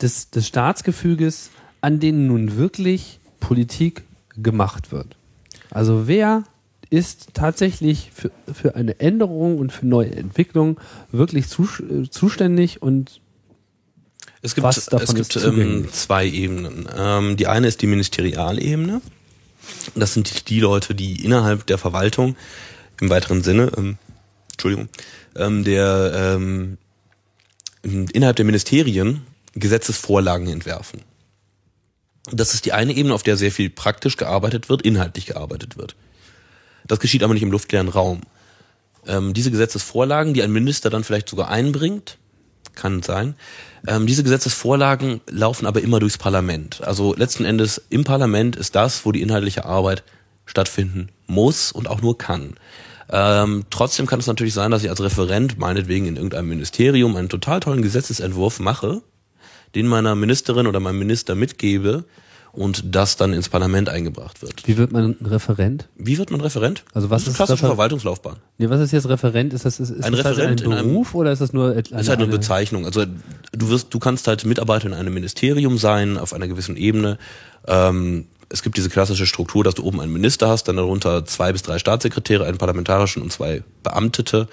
des, 0.00 0.30
des 0.30 0.46
Staatsgefüges, 0.46 1.50
an 1.80 2.00
denen 2.00 2.26
nun 2.26 2.56
wirklich 2.56 3.20
Politik 3.40 4.04
gemacht 4.36 4.92
wird? 4.92 5.16
Also 5.70 6.06
wer 6.06 6.44
ist 6.90 7.34
tatsächlich 7.34 8.10
für, 8.14 8.30
für 8.52 8.76
eine 8.76 9.00
Änderung 9.00 9.58
und 9.58 9.72
für 9.72 9.86
neue 9.86 10.14
Entwicklung 10.14 10.78
wirklich 11.10 11.48
zu, 11.48 11.64
äh, 11.64 12.08
zuständig 12.08 12.80
und 12.80 13.20
Es 14.42 14.54
gibt, 14.54 14.64
Was 14.64 14.86
davon 14.86 15.16
es 15.16 15.28
gibt 15.28 15.44
ähm, 15.44 15.88
zwei 15.90 16.26
Ebenen. 16.26 16.88
Ähm, 16.96 17.36
die 17.36 17.48
eine 17.48 17.66
ist 17.66 17.82
die 17.82 17.88
Ministerialebene. 17.88 19.00
Das 19.96 20.14
sind 20.14 20.48
die 20.48 20.60
Leute, 20.60 20.94
die 20.94 21.24
innerhalb 21.24 21.66
der 21.66 21.78
Verwaltung 21.78 22.36
im 23.00 23.10
weiteren 23.10 23.42
Sinne, 23.42 23.72
ähm, 23.76 23.98
Entschuldigung, 24.56 24.88
ähm, 25.36 25.64
der 25.64 26.36
ähm, 26.36 26.78
innerhalb 27.82 28.36
der 28.36 28.44
Ministerien 28.44 29.22
Gesetzesvorlagen 29.54 30.48
entwerfen. 30.48 31.02
Das 32.32 32.54
ist 32.54 32.64
die 32.64 32.72
eine 32.72 32.92
Ebene, 32.92 33.14
auf 33.14 33.22
der 33.22 33.36
sehr 33.36 33.52
viel 33.52 33.70
praktisch 33.70 34.16
gearbeitet 34.16 34.68
wird, 34.68 34.82
inhaltlich 34.82 35.26
gearbeitet 35.26 35.76
wird. 35.76 35.94
Das 36.86 37.00
geschieht 37.00 37.22
aber 37.22 37.34
nicht 37.34 37.42
im 37.42 37.50
luftleeren 37.50 37.88
Raum. 37.88 38.22
Ähm, 39.06 39.34
diese 39.34 39.50
Gesetzesvorlagen, 39.50 40.34
die 40.34 40.42
ein 40.42 40.52
Minister 40.52 40.90
dann 40.90 41.04
vielleicht 41.04 41.28
sogar 41.28 41.48
einbringt, 41.48 42.18
kann 42.74 43.02
sein. 43.02 43.34
Ähm, 43.86 44.06
diese 44.06 44.24
Gesetzesvorlagen 44.24 45.20
laufen 45.28 45.66
aber 45.66 45.80
immer 45.80 46.00
durchs 46.00 46.18
Parlament. 46.18 46.82
Also 46.82 47.14
letzten 47.14 47.44
Endes 47.44 47.80
im 47.90 48.04
Parlament 48.04 48.56
ist 48.56 48.74
das, 48.74 49.06
wo 49.06 49.12
die 49.12 49.22
inhaltliche 49.22 49.64
Arbeit 49.64 50.02
stattfinden 50.44 51.10
muss 51.26 51.72
und 51.72 51.88
auch 51.88 52.02
nur 52.02 52.18
kann. 52.18 52.56
Ähm, 53.10 53.64
trotzdem 53.70 54.06
kann 54.06 54.18
es 54.20 54.26
natürlich 54.26 54.54
sein, 54.54 54.70
dass 54.70 54.82
ich 54.82 54.90
als 54.90 55.00
Referent 55.02 55.58
meinetwegen 55.58 56.06
in 56.06 56.16
irgendeinem 56.16 56.48
Ministerium 56.48 57.14
einen 57.16 57.28
total 57.28 57.60
tollen 57.60 57.82
Gesetzesentwurf 57.82 58.58
mache, 58.60 59.02
den 59.74 59.86
meiner 59.86 60.14
Ministerin 60.14 60.66
oder 60.66 60.80
meinem 60.80 60.98
Minister 60.98 61.34
mitgebe 61.34 62.04
und 62.52 62.94
das 62.94 63.16
dann 63.18 63.34
ins 63.34 63.50
Parlament 63.50 63.90
eingebracht 63.90 64.40
wird. 64.40 64.66
wie 64.66 64.78
wird 64.78 64.90
man 64.90 65.14
ein 65.20 65.26
Referent? 65.26 65.88
Wie 65.96 66.16
wird 66.16 66.30
man 66.30 66.40
Referent? 66.40 66.84
Also 66.94 67.10
was 67.10 67.24
Das 67.24 67.32
ist 67.32 67.36
klassische 67.36 67.58
Refer- 67.64 67.66
Verwaltungslaufbahn? 67.74 68.36
Nee, 68.56 68.70
was 68.70 68.80
ist 68.80 68.92
jetzt 68.92 69.08
Referent? 69.08 69.52
Ist 69.52 69.66
das, 69.66 69.78
ist, 69.78 69.90
ist 69.90 70.04
Ein 70.04 70.12
das 70.12 70.20
Referent 70.24 70.48
halt 70.48 70.60
in 70.62 70.72
ein 70.72 70.78
einem- 70.78 70.88
Beruf 70.92 71.14
oder 71.14 71.32
ist 71.32 71.40
das 71.42 71.52
nur 71.52 71.72
eine, 71.72 71.80
ist 71.80 71.92
halt 72.08 72.18
eine 72.18 72.26
Bezeichnung. 72.28 72.86
Also 72.86 73.04
du 73.52 73.68
wirst, 73.68 73.92
du 73.92 73.98
kannst 73.98 74.26
halt 74.26 74.46
Mitarbeiter 74.46 74.86
in 74.86 74.94
einem 74.94 75.12
Ministerium 75.12 75.76
sein, 75.76 76.16
auf 76.16 76.32
einer 76.32 76.48
gewissen 76.48 76.76
Ebene. 76.78 77.18
Ähm, 77.68 78.26
es 78.48 78.62
gibt 78.62 78.76
diese 78.76 78.90
klassische 78.90 79.26
Struktur, 79.26 79.64
dass 79.64 79.74
du 79.74 79.82
oben 79.82 80.00
einen 80.00 80.12
Minister 80.12 80.48
hast, 80.48 80.64
dann 80.68 80.76
darunter 80.76 81.24
zwei 81.24 81.52
bis 81.52 81.62
drei 81.62 81.78
Staatssekretäre, 81.78 82.44
einen 82.44 82.58
parlamentarischen 82.58 83.22
und 83.22 83.32
zwei 83.32 83.62
Beamtete. 83.82 84.48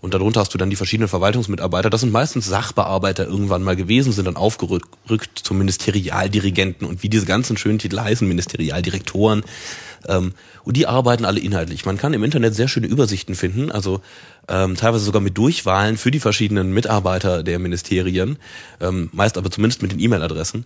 Und 0.00 0.14
darunter 0.14 0.40
hast 0.40 0.54
du 0.54 0.58
dann 0.58 0.70
die 0.70 0.76
verschiedenen 0.76 1.08
Verwaltungsmitarbeiter. 1.08 1.90
Das 1.90 2.02
sind 2.02 2.12
meistens 2.12 2.46
Sachbearbeiter 2.46 3.26
irgendwann 3.26 3.64
mal 3.64 3.74
gewesen, 3.74 4.12
sind 4.12 4.26
dann 4.26 4.36
aufgerückt 4.36 5.40
zum 5.42 5.58
Ministerialdirigenten 5.58 6.86
und 6.86 7.02
wie 7.02 7.08
diese 7.08 7.26
ganzen 7.26 7.56
schönen 7.56 7.80
Titel 7.80 7.98
heißen, 7.98 8.26
Ministerialdirektoren. 8.28 9.42
Ähm, 10.06 10.34
und 10.62 10.76
die 10.76 10.86
arbeiten 10.86 11.24
alle 11.24 11.40
inhaltlich. 11.40 11.84
Man 11.84 11.96
kann 11.96 12.12
im 12.12 12.22
Internet 12.22 12.54
sehr 12.54 12.68
schöne 12.68 12.86
Übersichten 12.86 13.34
finden, 13.34 13.72
also 13.72 14.00
ähm, 14.46 14.76
teilweise 14.76 15.04
sogar 15.04 15.20
mit 15.20 15.36
Durchwahlen 15.36 15.96
für 15.96 16.12
die 16.12 16.20
verschiedenen 16.20 16.72
Mitarbeiter 16.72 17.42
der 17.42 17.58
Ministerien, 17.58 18.38
ähm, 18.80 19.10
meist 19.12 19.36
aber 19.36 19.50
zumindest 19.50 19.82
mit 19.82 19.90
den 19.90 19.98
E-Mail-Adressen. 19.98 20.64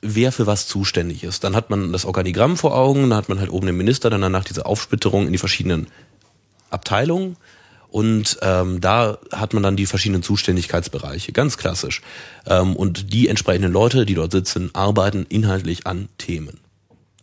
Wer 0.00 0.32
für 0.32 0.46
was 0.46 0.66
zuständig 0.68 1.24
ist. 1.24 1.44
Dann 1.44 1.56
hat 1.56 1.70
man 1.70 1.92
das 1.92 2.04
Organigramm 2.04 2.56
vor 2.56 2.76
Augen, 2.76 3.10
dann 3.10 3.18
hat 3.18 3.28
man 3.28 3.40
halt 3.40 3.50
oben 3.50 3.66
den 3.66 3.76
Minister, 3.76 4.10
dann 4.10 4.20
danach 4.20 4.44
diese 4.44 4.66
Aufsplitterung 4.66 5.26
in 5.26 5.32
die 5.32 5.38
verschiedenen 5.38 5.88
Abteilungen 6.70 7.36
und 7.90 8.38
ähm, 8.42 8.80
da 8.80 9.18
hat 9.32 9.54
man 9.54 9.62
dann 9.62 9.76
die 9.76 9.86
verschiedenen 9.86 10.22
Zuständigkeitsbereiche, 10.22 11.32
ganz 11.32 11.56
klassisch. 11.56 12.02
Ähm, 12.46 12.76
und 12.76 13.12
die 13.12 13.28
entsprechenden 13.28 13.72
Leute, 13.72 14.04
die 14.04 14.14
dort 14.14 14.32
sitzen, 14.32 14.70
arbeiten 14.74 15.24
inhaltlich 15.28 15.86
an 15.86 16.08
Themen. 16.18 16.60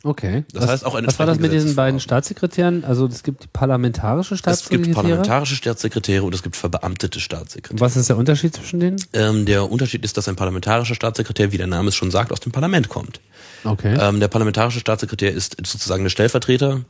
Okay. 0.06 0.44
Das 0.54 0.64
was, 0.64 0.70
heißt 0.70 0.86
auch 0.86 0.94
eine 0.94 1.08
Was 1.08 1.18
war 1.18 1.26
das 1.26 1.40
mit 1.40 1.52
diesen 1.52 1.76
beiden. 1.76 2.00
Staatssekretären? 2.00 2.86
Also 2.86 3.08
es 3.08 3.24
gibt 3.24 3.44
die 3.44 3.48
parlamentarische 3.52 4.36
Es 4.36 4.42
gibt 4.44 4.58
Staatssekretäre. 4.60 4.94
parlamentarische 4.94 5.56
Staatssekretäre 5.56 6.24
und 6.24 6.36
es 6.36 6.44
gibt 6.44 6.56
verbeamtete 6.56 7.20
Staatssekretäre. 7.20 7.80
Was 7.80 7.98
ist 7.98 8.10
der 8.10 8.18
Unterschied 8.18 8.56
zwischen 8.56 8.80
denen? 8.80 8.98
Ähm, 9.14 9.46
der 9.48 9.70
Unterschied 9.72 10.06
ist, 10.06 10.16
dass 10.16 10.28
ein 10.28 10.36
parlamentarisher 10.36 10.94
Staatssekretär, 10.94 11.52
wie 11.52 11.58
der 11.58 11.66
Name 11.66 11.90
es 11.90 11.96
schon 11.96 12.12
sagt, 12.12 12.32
aus 12.32 12.40
dem 12.40 12.52
Parlament 12.52 12.88
kommt. 12.88 13.20
Okay. 13.64 13.98
Ähm, 14.00 14.20
der 14.20 14.28
parlamentarische 14.28 14.80
Staatssekretär 14.80 15.32
ist 15.34 15.58
sozusagen 15.66 16.04
der 16.04 16.12
Stellvertreter 16.12 16.82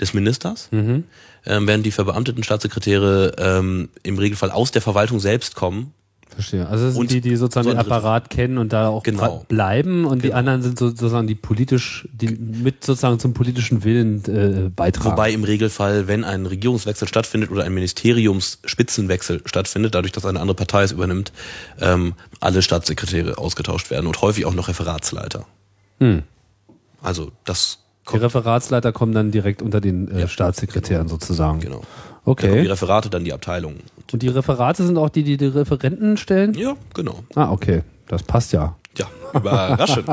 des 0.00 0.12
Ministers, 0.12 0.68
ähm, 0.72 1.04
während 1.44 1.86
die 1.86 1.92
verbeamteten 1.92 2.42
Staatssekretäre 2.42 3.36
ähm, 3.38 3.88
im 4.02 4.18
Regelfall 4.18 4.50
aus 4.50 4.72
der 4.72 4.82
Verwaltung 4.82 5.20
selbst 5.20 5.54
kommen. 5.54 5.94
Verstehe. 6.34 6.66
Also 6.68 6.84
das 6.86 6.94
sind 6.94 7.00
und 7.02 7.10
die, 7.12 7.20
die 7.20 7.36
sozusagen 7.36 7.64
so 7.64 7.70
den. 7.70 7.78
Apparat 7.78 8.28
kennen 8.28 8.58
und 8.58 8.72
da 8.72 8.88
auch 8.88 9.02
Genau. 9.04 9.44
bleiben 9.48 10.04
und 10.04 10.22
die 10.22 10.28
Genau. 10.28 10.38
anderen 10.38 10.62
sind 10.62 10.78
so- 10.78 10.88
sozusagen 10.88 11.26
die 11.26 11.34
politisch, 11.34 12.08
die 12.12 12.28
mit 12.28 12.84
sozusagen 12.84 13.18
zum 13.20 13.34
politischen 13.34 13.84
Willen 13.84 14.24
äh, 14.24 14.68
beitragen. 14.70 15.12
Wobei 15.12 15.32
im 15.32 15.44
Regelfall, 15.44 16.08
wenn 16.08 16.24
ein 16.24 16.46
Regierungswechsel 16.46 17.06
stattfindet 17.06 17.50
oder 17.50 17.64
ein 17.64 17.72
Ministeriumsspitzenwechsel 17.74 19.42
stattfindet, 19.46 19.94
dadurch, 19.94 20.12
dass 20.12 20.24
eine 20.26 20.40
andere 20.40 20.56
Partei 20.56 20.82
es 20.82 20.92
übernimmt, 20.92 21.32
ähm, 21.80 22.14
alle 22.40 22.62
Staatssekretäre 22.62 23.38
ausgetauscht 23.38 23.90
werden 23.90 24.06
und 24.06 24.20
häufig 24.20 24.44
auch 24.46 24.54
noch 24.54 24.68
Referatsleiter. 24.68 25.46
Also 27.02 27.30
das 27.44 27.78
die 28.02 28.06
kommt 28.10 28.22
Referatsleiter 28.22 28.92
kommen 28.92 29.12
dann 29.14 29.30
direkt 29.30 29.62
unter 29.62 29.80
den 29.80 30.10
äh, 30.10 30.20
Ja, 30.22 30.28
Staatssekretären 30.28 31.08
sozusagen. 31.08 31.60
genau. 31.60 31.82
Okay. 32.24 32.62
die 32.62 32.68
Referate, 32.68 33.10
dann 33.10 33.24
die 33.24 33.32
Abteilungen. 33.32 33.80
Und 34.12 34.22
die 34.22 34.28
Referate 34.28 34.84
sind 34.84 34.96
auch 34.96 35.08
die, 35.10 35.24
die 35.24 35.36
die 35.36 35.46
Referenten 35.46 36.16
stellen? 36.16 36.54
Ja, 36.54 36.74
genau. 36.94 37.24
Ah, 37.34 37.50
okay. 37.50 37.82
Das 38.08 38.22
passt 38.22 38.52
ja. 38.52 38.76
Ja, 38.96 39.06
überraschend. 39.32 40.06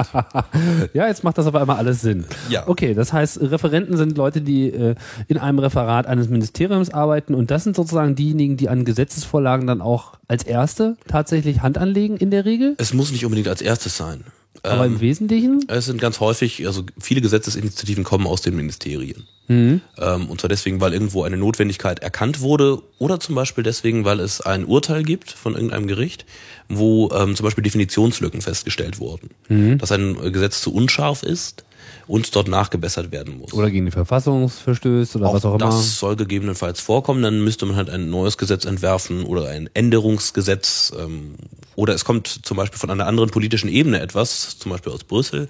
Ja, 0.93 1.07
jetzt 1.07 1.23
macht 1.23 1.37
das 1.37 1.45
aber 1.45 1.61
immer 1.61 1.77
alles 1.77 2.01
Sinn. 2.01 2.25
Ja. 2.49 2.67
Okay, 2.67 2.93
das 2.95 3.13
heißt, 3.13 3.39
Referenten 3.41 3.95
sind 3.95 4.17
Leute, 4.17 4.41
die 4.41 4.69
äh, 4.69 4.95
in 5.27 5.37
einem 5.37 5.59
Referat 5.59 6.07
eines 6.07 6.29
Ministeriums 6.29 6.89
arbeiten 6.91 7.35
und 7.35 7.51
das 7.51 7.63
sind 7.63 7.75
sozusagen 7.75 8.15
diejenigen, 8.15 8.57
die 8.57 8.69
an 8.69 8.83
Gesetzesvorlagen 8.83 9.67
dann 9.67 9.81
auch 9.81 10.13
als 10.27 10.43
Erste 10.43 10.97
tatsächlich 11.07 11.61
Hand 11.61 11.77
anlegen 11.77 12.17
in 12.17 12.31
der 12.31 12.45
Regel. 12.45 12.75
es 12.79 12.93
muss 12.93 13.11
nicht 13.11 13.23
unbedingt 13.23 13.47
als 13.47 13.61
erstes 13.61 13.95
sein. 13.97 14.23
Aber 14.63 14.85
Ähm, 14.85 14.93
im 14.93 15.01
Wesentlichen? 15.01 15.65
Es 15.67 15.85
sind 15.85 15.99
ganz 15.99 16.19
häufig, 16.19 16.67
also 16.67 16.83
viele 16.99 17.21
Gesetzesinitiativen 17.21 18.03
kommen 18.03 18.27
aus 18.27 18.41
den 18.41 18.55
Ministerien. 18.55 19.27
Mhm. 19.47 19.81
Ähm, 19.97 20.29
und 20.29 20.39
zwar 20.39 20.49
deswegen, 20.49 20.79
weil 20.81 20.93
irgendwo 20.93 21.23
eine 21.23 21.37
Notwendigkeit 21.37 21.99
erkannt 21.99 22.41
wurde 22.41 22.81
oder 22.99 23.19
zum 23.19 23.35
Beispiel 23.35 23.63
deswegen, 23.63 24.05
weil 24.05 24.19
es 24.19 24.41
ein 24.41 24.65
Urteil 24.65 25.03
gibt 25.03 25.31
von 25.31 25.55
irgendeinem 25.55 25.87
Gericht, 25.87 26.25
wo 26.69 27.09
ähm, 27.11 27.35
zum 27.35 27.45
Beispiel 27.45 27.63
Definitionslücken 27.63 28.41
festgestellt 28.41 28.99
wurden. 28.99 29.31
Mhm. 29.49 29.77
Dass 29.77 29.91
ein 29.91 30.15
Gesetz 30.31 30.61
zu 30.61 30.73
unscharf 30.73 31.23
ist 31.23 31.63
und 32.07 32.35
dort 32.35 32.47
nachgebessert 32.47 33.11
werden 33.11 33.37
muss. 33.37 33.53
Oder 33.53 33.69
gegen 33.71 33.85
die 33.85 33.91
Verfassung 33.91 34.49
verstößt 34.49 35.15
oder 35.15 35.33
was 35.33 35.45
auch 35.45 35.55
immer. 35.55 35.65
Das 35.65 35.99
soll 35.99 36.15
gegebenenfalls 36.15 36.79
vorkommen, 36.79 37.21
dann 37.21 37.43
müsste 37.43 37.65
man 37.65 37.75
halt 37.75 37.89
ein 37.89 38.09
neues 38.09 38.37
Gesetz 38.37 38.65
entwerfen 38.65 39.23
oder 39.23 39.47
ein 39.49 39.69
Änderungsgesetz. 39.73 40.93
Ähm, 40.99 41.35
oder 41.75 41.93
es 41.93 42.05
kommt 42.05 42.27
zum 42.27 42.57
Beispiel 42.57 42.79
von 42.79 42.89
einer 42.91 43.07
anderen 43.07 43.29
politischen 43.29 43.69
Ebene 43.69 43.99
etwas, 44.01 44.57
zum 44.59 44.71
Beispiel 44.71 44.91
aus 44.91 45.03
Brüssel. 45.03 45.49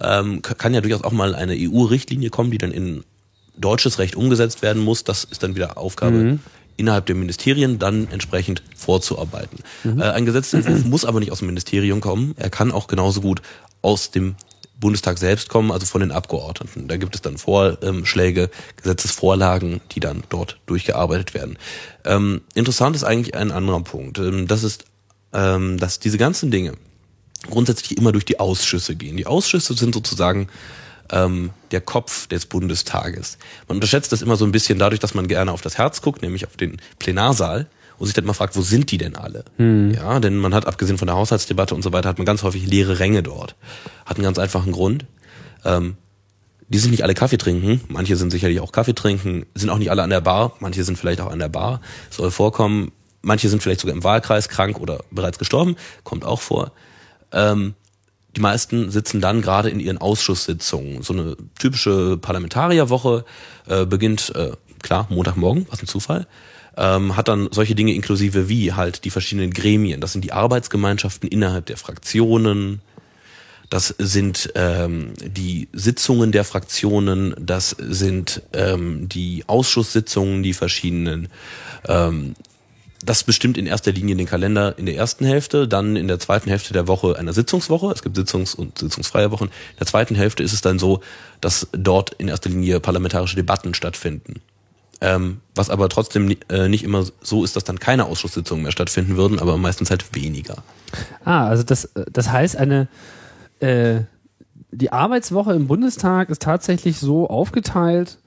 Ähm, 0.00 0.42
ka- 0.42 0.54
kann 0.54 0.74
ja 0.74 0.80
durchaus 0.80 1.04
auch 1.04 1.12
mal 1.12 1.34
eine 1.34 1.54
EU-Richtlinie 1.56 2.30
kommen, 2.30 2.50
die 2.50 2.58
dann 2.58 2.72
in 2.72 3.04
deutsches 3.56 3.98
Recht 3.98 4.16
umgesetzt 4.16 4.62
werden 4.62 4.82
muss. 4.82 5.04
Das 5.04 5.24
ist 5.24 5.42
dann 5.42 5.54
wieder 5.54 5.76
Aufgabe 5.78 6.38
innerhalb 6.78 7.06
der 7.06 7.14
Ministerien, 7.14 7.78
dann 7.78 8.08
entsprechend 8.10 8.62
vorzuarbeiten. 8.74 9.58
Äh, 9.84 10.02
ein 10.02 10.24
Gesetzentwurf 10.26 10.84
muss 10.86 11.04
aber 11.04 11.20
nicht 11.20 11.30
aus 11.30 11.38
dem 11.38 11.46
Ministerium 11.48 12.00
kommen. 12.00 12.34
Er 12.38 12.50
kann 12.50 12.72
auch 12.72 12.86
genauso 12.88 13.20
gut 13.20 13.42
aus 13.82 14.10
dem 14.10 14.34
Bundestag 14.82 15.16
selbst 15.16 15.48
kommen, 15.48 15.70
also 15.70 15.86
von 15.86 16.02
den 16.02 16.12
Abgeordneten. 16.12 16.88
Da 16.88 16.98
gibt 16.98 17.14
es 17.14 17.22
dann 17.22 17.38
Vorschläge, 17.38 18.50
Gesetzesvorlagen, 18.76 19.80
die 19.92 20.00
dann 20.00 20.24
dort 20.28 20.58
durchgearbeitet 20.66 21.32
werden. 21.32 21.56
Ähm, 22.04 22.42
interessant 22.54 22.94
ist 22.94 23.04
eigentlich 23.04 23.34
ein 23.34 23.50
anderer 23.50 23.80
Punkt. 23.80 24.18
Ähm, 24.18 24.46
das 24.46 24.62
ist, 24.62 24.84
ähm, 25.32 25.78
dass 25.78 26.00
diese 26.00 26.18
ganzen 26.18 26.50
Dinge 26.50 26.74
grundsätzlich 27.48 27.96
immer 27.96 28.12
durch 28.12 28.26
die 28.26 28.38
Ausschüsse 28.38 28.94
gehen. 28.94 29.16
Die 29.16 29.26
Ausschüsse 29.26 29.72
sind 29.74 29.94
sozusagen 29.94 30.48
ähm, 31.10 31.50
der 31.70 31.80
Kopf 31.80 32.26
des 32.26 32.46
Bundestages. 32.46 33.38
Man 33.68 33.76
unterschätzt 33.76 34.12
das 34.12 34.22
immer 34.22 34.36
so 34.36 34.44
ein 34.44 34.52
bisschen 34.52 34.78
dadurch, 34.78 35.00
dass 35.00 35.14
man 35.14 35.28
gerne 35.28 35.52
auf 35.52 35.62
das 35.62 35.78
Herz 35.78 36.02
guckt, 36.02 36.22
nämlich 36.22 36.46
auf 36.46 36.56
den 36.56 36.80
Plenarsaal 36.98 37.66
und 37.98 38.06
sich 38.06 38.14
dann 38.14 38.24
mal 38.24 38.32
fragt, 38.32 38.56
wo 38.56 38.62
sind 38.62 38.90
die 38.90 38.98
denn 38.98 39.16
alle? 39.16 39.44
Hm. 39.56 39.92
Ja, 39.92 40.20
denn 40.20 40.36
man 40.36 40.54
hat 40.54 40.66
abgesehen 40.66 40.98
von 40.98 41.06
der 41.06 41.16
Haushaltsdebatte 41.16 41.74
und 41.74 41.82
so 41.82 41.92
weiter, 41.92 42.08
hat 42.08 42.18
man 42.18 42.26
ganz 42.26 42.42
häufig 42.42 42.66
leere 42.66 42.98
Ränge 42.98 43.22
dort. 43.22 43.54
Hat 44.06 44.16
einen 44.16 44.24
ganz 44.24 44.38
einfachen 44.38 44.72
Grund. 44.72 45.06
Ähm, 45.64 45.96
die 46.68 46.78
sind 46.78 46.90
nicht 46.90 47.02
alle 47.02 47.14
Kaffee 47.14 47.36
trinken, 47.36 47.82
manche 47.88 48.16
sind 48.16 48.30
sicherlich 48.30 48.60
auch 48.60 48.72
Kaffee 48.72 48.94
trinken, 48.94 49.44
sind 49.54 49.68
auch 49.68 49.76
nicht 49.76 49.90
alle 49.90 50.02
an 50.02 50.10
der 50.10 50.22
Bar, 50.22 50.54
manche 50.60 50.84
sind 50.84 50.96
vielleicht 50.96 51.20
auch 51.20 51.30
an 51.30 51.38
der 51.38 51.50
Bar, 51.50 51.82
soll 52.08 52.30
vorkommen, 52.30 52.92
manche 53.20 53.50
sind 53.50 53.62
vielleicht 53.62 53.80
sogar 53.80 53.94
im 53.94 54.04
Wahlkreis 54.04 54.48
krank 54.48 54.80
oder 54.80 55.04
bereits 55.10 55.38
gestorben, 55.38 55.76
kommt 56.02 56.24
auch 56.24 56.40
vor. 56.40 56.72
Ähm, 57.30 57.74
die 58.36 58.40
meisten 58.40 58.90
sitzen 58.90 59.20
dann 59.20 59.42
gerade 59.42 59.68
in 59.68 59.80
ihren 59.80 59.98
Ausschusssitzungen. 59.98 61.02
So 61.02 61.12
eine 61.12 61.36
typische 61.58 62.16
Parlamentarierwoche 62.16 63.26
äh, 63.68 63.84
beginnt, 63.84 64.32
äh, 64.34 64.52
klar, 64.82 65.06
Montagmorgen, 65.10 65.66
was 65.70 65.82
ein 65.82 65.86
Zufall, 65.86 66.26
ähm, 66.76 67.16
hat 67.16 67.28
dann 67.28 67.48
solche 67.50 67.74
Dinge 67.74 67.94
inklusive 67.94 68.48
wie 68.48 68.72
halt 68.72 69.04
die 69.04 69.10
verschiedenen 69.10 69.52
Gremien. 69.52 70.00
Das 70.00 70.12
sind 70.12 70.24
die 70.24 70.32
Arbeitsgemeinschaften 70.32 71.28
innerhalb 71.28 71.66
der 71.66 71.76
Fraktionen, 71.76 72.80
das 73.72 73.94
sind 73.96 74.52
ähm, 74.54 75.14
die 75.18 75.66
Sitzungen 75.72 76.30
der 76.30 76.44
Fraktionen, 76.44 77.34
das 77.40 77.70
sind 77.70 78.42
ähm, 78.52 79.08
die 79.08 79.44
Ausschusssitzungen, 79.46 80.42
die 80.42 80.52
verschiedenen. 80.52 81.28
Ähm, 81.88 82.34
das 83.02 83.24
bestimmt 83.24 83.56
in 83.56 83.64
erster 83.64 83.90
Linie 83.90 84.14
den 84.14 84.26
Kalender 84.26 84.76
in 84.76 84.84
der 84.84 84.96
ersten 84.96 85.24
Hälfte, 85.24 85.66
dann 85.66 85.96
in 85.96 86.06
der 86.06 86.18
zweiten 86.18 86.50
Hälfte 86.50 86.74
der 86.74 86.86
Woche 86.86 87.18
eine 87.18 87.32
Sitzungswoche. 87.32 87.90
Es 87.92 88.02
gibt 88.02 88.18
Sitzungs- 88.18 88.54
und 88.54 88.76
sitzungsfreie 88.76 89.30
Wochen. 89.30 89.46
In 89.46 89.78
der 89.78 89.86
zweiten 89.86 90.16
Hälfte 90.16 90.42
ist 90.42 90.52
es 90.52 90.60
dann 90.60 90.78
so, 90.78 91.00
dass 91.40 91.66
dort 91.72 92.12
in 92.18 92.28
erster 92.28 92.50
Linie 92.50 92.78
parlamentarische 92.78 93.36
Debatten 93.36 93.72
stattfinden. 93.72 94.42
Ähm, 95.04 95.40
was 95.56 95.68
aber 95.68 95.88
trotzdem 95.88 96.36
äh, 96.48 96.68
nicht 96.68 96.84
immer 96.84 97.04
so 97.20 97.42
ist, 97.42 97.56
dass 97.56 97.64
dann 97.64 97.80
keine 97.80 98.06
Ausschusssitzungen 98.06 98.62
mehr 98.62 98.70
stattfinden 98.70 99.16
würden, 99.16 99.40
aber 99.40 99.56
meistens 99.56 99.90
halt 99.90 100.14
weniger. 100.14 100.62
Ah, 101.24 101.48
also 101.48 101.64
das, 101.64 101.90
das 102.12 102.30
heißt, 102.30 102.56
eine 102.56 102.86
äh, 103.58 104.02
die 104.70 104.92
Arbeitswoche 104.92 105.52
im 105.52 105.66
Bundestag 105.66 106.30
ist 106.30 106.42
tatsächlich 106.42 106.98
so 106.98 107.28
aufgeteilt, 107.28 108.18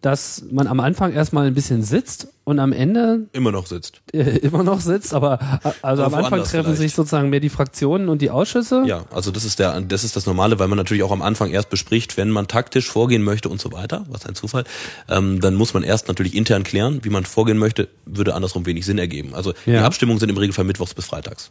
dass 0.00 0.44
man 0.50 0.66
am 0.66 0.80
Anfang 0.80 1.12
erstmal 1.12 1.46
ein 1.46 1.54
bisschen 1.54 1.82
sitzt 1.82 2.28
und 2.44 2.58
am 2.58 2.72
Ende 2.72 3.26
immer 3.32 3.52
noch 3.52 3.66
sitzt. 3.66 4.00
Äh, 4.12 4.38
immer 4.38 4.62
noch 4.62 4.80
sitzt, 4.80 5.12
aber 5.12 5.60
äh, 5.62 5.70
also 5.82 6.04
aber 6.04 6.16
am 6.16 6.24
Anfang 6.24 6.40
treffen 6.40 6.64
vielleicht. 6.64 6.78
sich 6.78 6.94
sozusagen 6.94 7.28
mehr 7.28 7.40
die 7.40 7.50
Fraktionen 7.50 8.08
und 8.08 8.22
die 8.22 8.30
Ausschüsse. 8.30 8.82
Ja, 8.86 9.04
also 9.10 9.30
das 9.30 9.44
ist 9.44 9.58
der 9.58 9.80
das 9.82 10.04
ist 10.04 10.16
das 10.16 10.26
normale, 10.26 10.58
weil 10.58 10.68
man 10.68 10.78
natürlich 10.78 11.02
auch 11.02 11.12
am 11.12 11.22
Anfang 11.22 11.50
erst 11.50 11.68
bespricht, 11.68 12.16
wenn 12.16 12.30
man 12.30 12.48
taktisch 12.48 12.90
vorgehen 12.90 13.22
möchte 13.22 13.48
und 13.48 13.60
so 13.60 13.72
weiter, 13.72 14.06
was 14.08 14.24
ein 14.26 14.34
Zufall. 14.34 14.64
Ähm, 15.08 15.40
dann 15.40 15.54
muss 15.54 15.74
man 15.74 15.82
erst 15.82 16.08
natürlich 16.08 16.34
intern 16.34 16.62
klären, 16.62 17.00
wie 17.02 17.10
man 17.10 17.24
vorgehen 17.24 17.58
möchte, 17.58 17.88
würde 18.06 18.34
andersrum 18.34 18.64
wenig 18.66 18.86
Sinn 18.86 18.98
ergeben. 18.98 19.34
Also 19.34 19.50
ja. 19.66 19.72
die 19.72 19.78
Abstimmungen 19.78 20.18
sind 20.18 20.30
im 20.30 20.36
Regelfall 20.36 20.64
mittwochs 20.64 20.94
bis 20.94 21.06
freitags. 21.06 21.50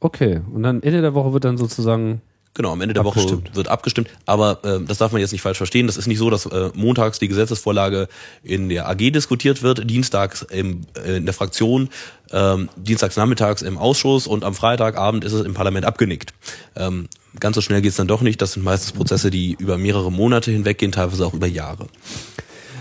Okay, 0.00 0.42
und 0.52 0.62
dann 0.62 0.82
Ende 0.82 1.00
der 1.00 1.14
Woche 1.14 1.32
wird 1.32 1.44
dann 1.44 1.56
sozusagen 1.56 2.20
Genau, 2.56 2.70
am 2.70 2.80
Ende 2.80 2.94
der 2.94 3.04
Woche 3.04 3.42
wird 3.52 3.66
abgestimmt. 3.66 4.08
Aber 4.26 4.60
äh, 4.62 4.80
das 4.84 4.98
darf 4.98 5.10
man 5.10 5.20
jetzt 5.20 5.32
nicht 5.32 5.42
falsch 5.42 5.58
verstehen. 5.58 5.88
Das 5.88 5.96
ist 5.96 6.06
nicht 6.06 6.18
so, 6.18 6.30
dass 6.30 6.46
äh, 6.46 6.70
montags 6.74 7.18
die 7.18 7.26
Gesetzesvorlage 7.26 8.06
in 8.44 8.68
der 8.68 8.88
AG 8.88 9.10
diskutiert 9.10 9.64
wird, 9.64 9.90
dienstags 9.90 10.42
im, 10.42 10.82
äh, 11.04 11.16
in 11.16 11.24
der 11.24 11.34
Fraktion, 11.34 11.88
ähm, 12.30 12.68
dienstags 12.76 13.16
nachmittags 13.16 13.62
im 13.62 13.76
Ausschuss 13.76 14.28
und 14.28 14.44
am 14.44 14.54
Freitagabend 14.54 15.24
ist 15.24 15.32
es 15.32 15.44
im 15.44 15.54
Parlament 15.54 15.84
abgenickt. 15.84 16.32
Ähm, 16.76 17.08
ganz 17.40 17.56
so 17.56 17.60
schnell 17.60 17.82
geht's 17.82 17.96
dann 17.96 18.06
doch 18.06 18.22
nicht. 18.22 18.40
Das 18.40 18.52
sind 18.52 18.62
meistens 18.62 18.92
Prozesse, 18.92 19.32
die 19.32 19.56
über 19.58 19.76
mehrere 19.76 20.12
Monate 20.12 20.52
hinweggehen, 20.52 20.92
teilweise 20.92 21.26
auch 21.26 21.34
über 21.34 21.48
Jahre. 21.48 21.88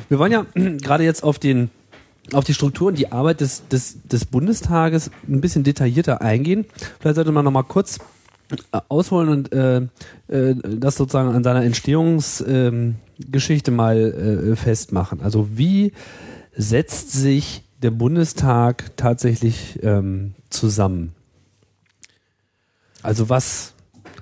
Wir 0.07 0.19
wollen 0.19 0.31
ja 0.31 0.45
gerade 0.53 1.03
jetzt 1.03 1.23
auf 1.23 1.39
den 1.39 1.71
auf 2.31 2.45
die 2.45 2.53
Struktur 2.53 2.87
und 2.87 2.97
die 2.97 3.11
Arbeit 3.11 3.41
des, 3.41 3.67
des, 3.67 3.97
des 4.05 4.23
Bundestages 4.23 5.11
ein 5.27 5.41
bisschen 5.41 5.63
detaillierter 5.65 6.21
eingehen. 6.21 6.65
Vielleicht 6.99 7.15
sollte 7.15 7.33
man 7.33 7.43
noch 7.43 7.51
mal 7.51 7.63
kurz 7.63 7.99
ausholen 8.89 9.29
und 9.29 9.53
äh, 9.53 9.77
äh, 10.27 10.55
das 10.63 10.95
sozusagen 10.95 11.29
an 11.29 11.43
seiner 11.43 11.63
Entstehungsgeschichte 11.63 13.71
ähm, 13.71 13.75
mal 13.75 13.97
äh, 13.97 14.55
festmachen. 14.55 15.21
Also 15.21 15.49
wie 15.55 15.93
setzt 16.55 17.11
sich 17.11 17.63
der 17.81 17.91
Bundestag 17.91 18.95
tatsächlich 18.97 19.79
ähm, 19.83 20.33
zusammen? 20.49 21.13
Also 23.01 23.29
was 23.29 23.73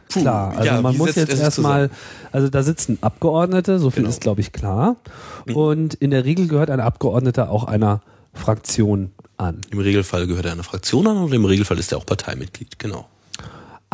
Puh, 0.10 0.22
klar, 0.22 0.58
also 0.58 0.66
ja, 0.66 0.82
man 0.82 0.98
muss 0.98 1.16
jetzt 1.16 1.40
erstmal, 1.40 1.90
also 2.32 2.50
da 2.50 2.64
sitzen 2.64 2.98
Abgeordnete, 3.02 3.80
so 3.80 3.92
viel 3.92 4.04
genau. 4.04 4.10
ist 4.10 4.22
glaube 4.22 4.42
ich 4.42 4.52
klar. 4.52 4.98
Mhm. 5.46 5.56
Und 5.56 5.94
in 5.96 6.12
der 6.12 6.26
Regel 6.26 6.48
gehört 6.48 6.70
ein 6.70 6.80
Abgeordneter 6.80 7.50
auch 7.50 7.66
einer 7.66 8.02
Fraktion 8.34 9.12
an. 9.38 9.62
Im 9.72 9.80
Regelfall 9.80 10.28
gehört 10.28 10.46
er 10.46 10.54
einer 10.54 10.64
Fraktion 10.64 11.08
an 11.08 11.18
und 11.18 11.34
im 11.34 11.46
Regelfall 11.46 11.80
ist 11.80 11.92
er 11.92 11.98
auch 11.98 12.06
Parteimitglied, 12.06 12.80
genau. 12.80 13.08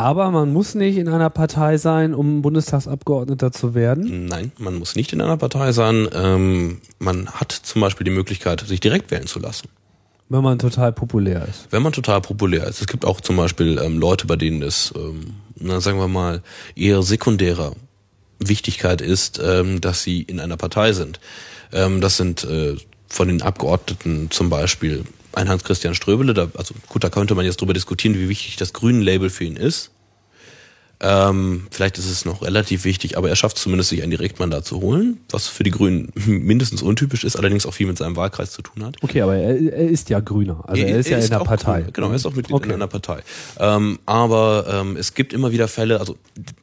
Aber 0.00 0.30
man 0.30 0.52
muss 0.52 0.76
nicht 0.76 0.96
in 0.96 1.08
einer 1.08 1.28
Partei 1.28 1.76
sein, 1.76 2.14
um 2.14 2.40
Bundestagsabgeordneter 2.40 3.50
zu 3.50 3.74
werden? 3.74 4.26
Nein, 4.26 4.52
man 4.56 4.76
muss 4.76 4.94
nicht 4.94 5.12
in 5.12 5.20
einer 5.20 5.36
Partei 5.36 5.72
sein. 5.72 6.08
Ähm, 6.14 6.80
man 7.00 7.28
hat 7.32 7.50
zum 7.50 7.80
Beispiel 7.80 8.04
die 8.04 8.12
Möglichkeit, 8.12 8.60
sich 8.60 8.78
direkt 8.78 9.10
wählen 9.10 9.26
zu 9.26 9.40
lassen. 9.40 9.68
Wenn 10.28 10.44
man 10.44 10.60
total 10.60 10.92
populär 10.92 11.48
ist. 11.48 11.66
Wenn 11.70 11.82
man 11.82 11.92
total 11.92 12.20
populär 12.20 12.68
ist. 12.68 12.80
Es 12.80 12.86
gibt 12.86 13.04
auch 13.04 13.20
zum 13.20 13.36
Beispiel 13.36 13.76
ähm, 13.82 13.98
Leute, 13.98 14.28
bei 14.28 14.36
denen 14.36 14.62
es, 14.62 14.94
ähm, 14.94 15.34
na, 15.56 15.80
sagen 15.80 15.98
wir 15.98 16.06
mal, 16.06 16.42
eher 16.76 17.02
sekundärer 17.02 17.72
Wichtigkeit 18.38 19.00
ist, 19.00 19.40
ähm, 19.44 19.80
dass 19.80 20.04
sie 20.04 20.22
in 20.22 20.38
einer 20.38 20.56
Partei 20.56 20.92
sind. 20.92 21.18
Ähm, 21.72 22.00
das 22.00 22.16
sind 22.16 22.44
äh, 22.44 22.76
von 23.08 23.26
den 23.26 23.42
Abgeordneten 23.42 24.30
zum 24.30 24.48
Beispiel 24.48 25.04
ein 25.32 25.48
Hans-Christian 25.48 25.94
Ströbele, 25.94 26.34
da, 26.34 26.50
also 26.56 26.74
gut, 26.88 27.04
da 27.04 27.10
könnte 27.10 27.34
man 27.34 27.44
jetzt 27.44 27.60
drüber 27.60 27.74
diskutieren, 27.74 28.14
wie 28.14 28.28
wichtig 28.28 28.56
das 28.56 28.72
Grünen-Label 28.72 29.30
für 29.30 29.44
ihn 29.44 29.56
ist. 29.56 29.90
Ähm, 31.00 31.68
vielleicht 31.70 31.98
ist 31.98 32.10
es 32.10 32.24
noch 32.24 32.42
relativ 32.42 32.84
wichtig, 32.84 33.16
aber 33.16 33.28
er 33.28 33.36
schafft 33.36 33.58
zumindest, 33.58 33.90
sich 33.90 34.02
ein 34.02 34.10
Direktmandat 34.10 34.64
zu 34.64 34.80
holen, 34.80 35.20
was 35.30 35.46
für 35.46 35.62
die 35.62 35.70
Grünen 35.70 36.12
mindestens 36.26 36.82
untypisch 36.82 37.24
ist, 37.24 37.36
allerdings 37.36 37.66
auch 37.66 37.74
viel 37.74 37.86
mit 37.86 37.98
seinem 37.98 38.16
Wahlkreis 38.16 38.50
zu 38.50 38.62
tun 38.62 38.84
hat. 38.84 38.96
Okay, 39.02 39.22
aber 39.22 39.36
er, 39.36 39.50
er 39.72 39.88
ist 39.88 40.10
ja 40.10 40.18
Grüner, 40.20 40.64
also 40.66 40.82
er, 40.82 40.88
er 40.88 40.98
ist 40.98 41.06
er 41.06 41.12
ja 41.12 41.18
ist 41.18 41.24
in 41.26 41.38
der 41.38 41.44
Partei. 41.44 41.80
Grüner, 41.80 41.92
genau, 41.92 42.08
er 42.08 42.16
ist 42.16 42.26
auch 42.26 42.34
Mitglied 42.34 42.56
okay. 42.56 42.68
in 42.68 42.74
einer 42.74 42.88
Partei. 42.88 43.20
Ähm, 43.58 43.98
aber 44.06 44.66
ähm, 44.68 44.96
es 44.96 45.14
gibt 45.14 45.32
immer 45.32 45.52
wieder 45.52 45.68
Fälle, 45.68 46.00
also 46.00 46.16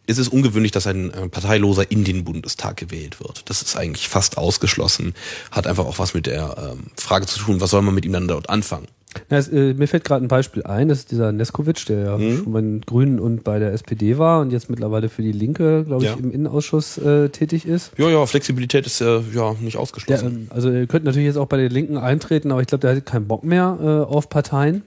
es 0.06 0.18
ist 0.18 0.28
ungewöhnlich, 0.28 0.72
dass 0.72 0.86
ein 0.86 1.12
äh, 1.12 1.30
Parteiloser 1.30 1.90
in 1.90 2.04
den 2.04 2.26
Bundestag 2.26 2.76
gewählt 2.78 3.22
wird. 3.22 3.50
Das 3.50 3.62
ist 3.62 3.78
eigentlich 3.78 4.10
fast 4.10 4.38
ausgeschlossen, 4.38 5.14
hat 5.52 5.66
einfach 5.66 5.86
auch 5.86 6.00
was 6.00 6.14
mit 6.14 6.26
der 6.26 6.74
ähm, 6.74 6.88
Frage 6.98 7.26
zu 7.26 7.40
tun, 7.40 7.62
was 7.62 7.70
soll 7.70 7.82
man 7.82 7.96
mit 7.96 8.06
ihm 8.06 8.12
dann 8.12 8.28
dort 8.28 8.50
anfangen. 8.50 8.88
Ja, 9.30 9.38
es, 9.38 9.48
äh, 9.48 9.74
mir 9.74 9.88
fällt 9.88 10.04
gerade 10.04 10.24
ein 10.26 10.28
Beispiel 10.28 10.64
ein, 10.64 10.90
das 10.90 11.00
ist 11.00 11.12
dieser 11.12 11.32
Neskovic, 11.32 11.86
der 11.86 12.00
ja 12.00 12.18
mhm. 12.18 12.38
schon 12.38 12.54
bei 12.54 12.62
den 12.62 12.82
Grünen 12.82 13.20
und 13.20 13.44
bei 13.44 13.60
der 13.60 13.74
SPD 13.74 14.18
war 14.18 14.42
und 14.42 14.52
jetzt 14.52 14.70
mittlerweile 14.70 15.10
für 15.10 15.22
die 15.22 15.32
Linke, 15.32 15.84
glaube 15.86 16.04
ich, 16.04 16.10
ja. 16.10 16.18
im 16.18 16.32
Innenausschuss 16.32 16.98
äh, 16.98 17.30
tätig 17.30 17.68
ist. 17.68 17.92
Ja, 17.98 18.10
ja, 18.10 18.26
Flexibilität 18.26 18.86
ist 18.86 19.02
äh, 19.02 19.22
ja 19.34 19.56
nicht 19.60 19.78
ausgeschlossen. 19.78 20.48
Der, 20.50 20.56
also 20.56 20.70
er 20.70 20.88
könnte 20.88 21.06
natürlich 21.06 21.28
jetzt 21.28 21.38
auch 21.38 21.48
bei 21.48 21.58
den 21.58 21.72
Linken 21.72 21.98
eintreten, 21.98 22.52
aber 22.52 22.62
ich 22.62 22.68
glaube, 22.68 22.82
der 22.82 22.96
hat 22.96 23.06
keinen 23.06 23.28
Bock 23.28 23.44
mehr 23.44 23.78
äh, 23.82 24.14
auf 24.14 24.30
Parteien. 24.30 24.84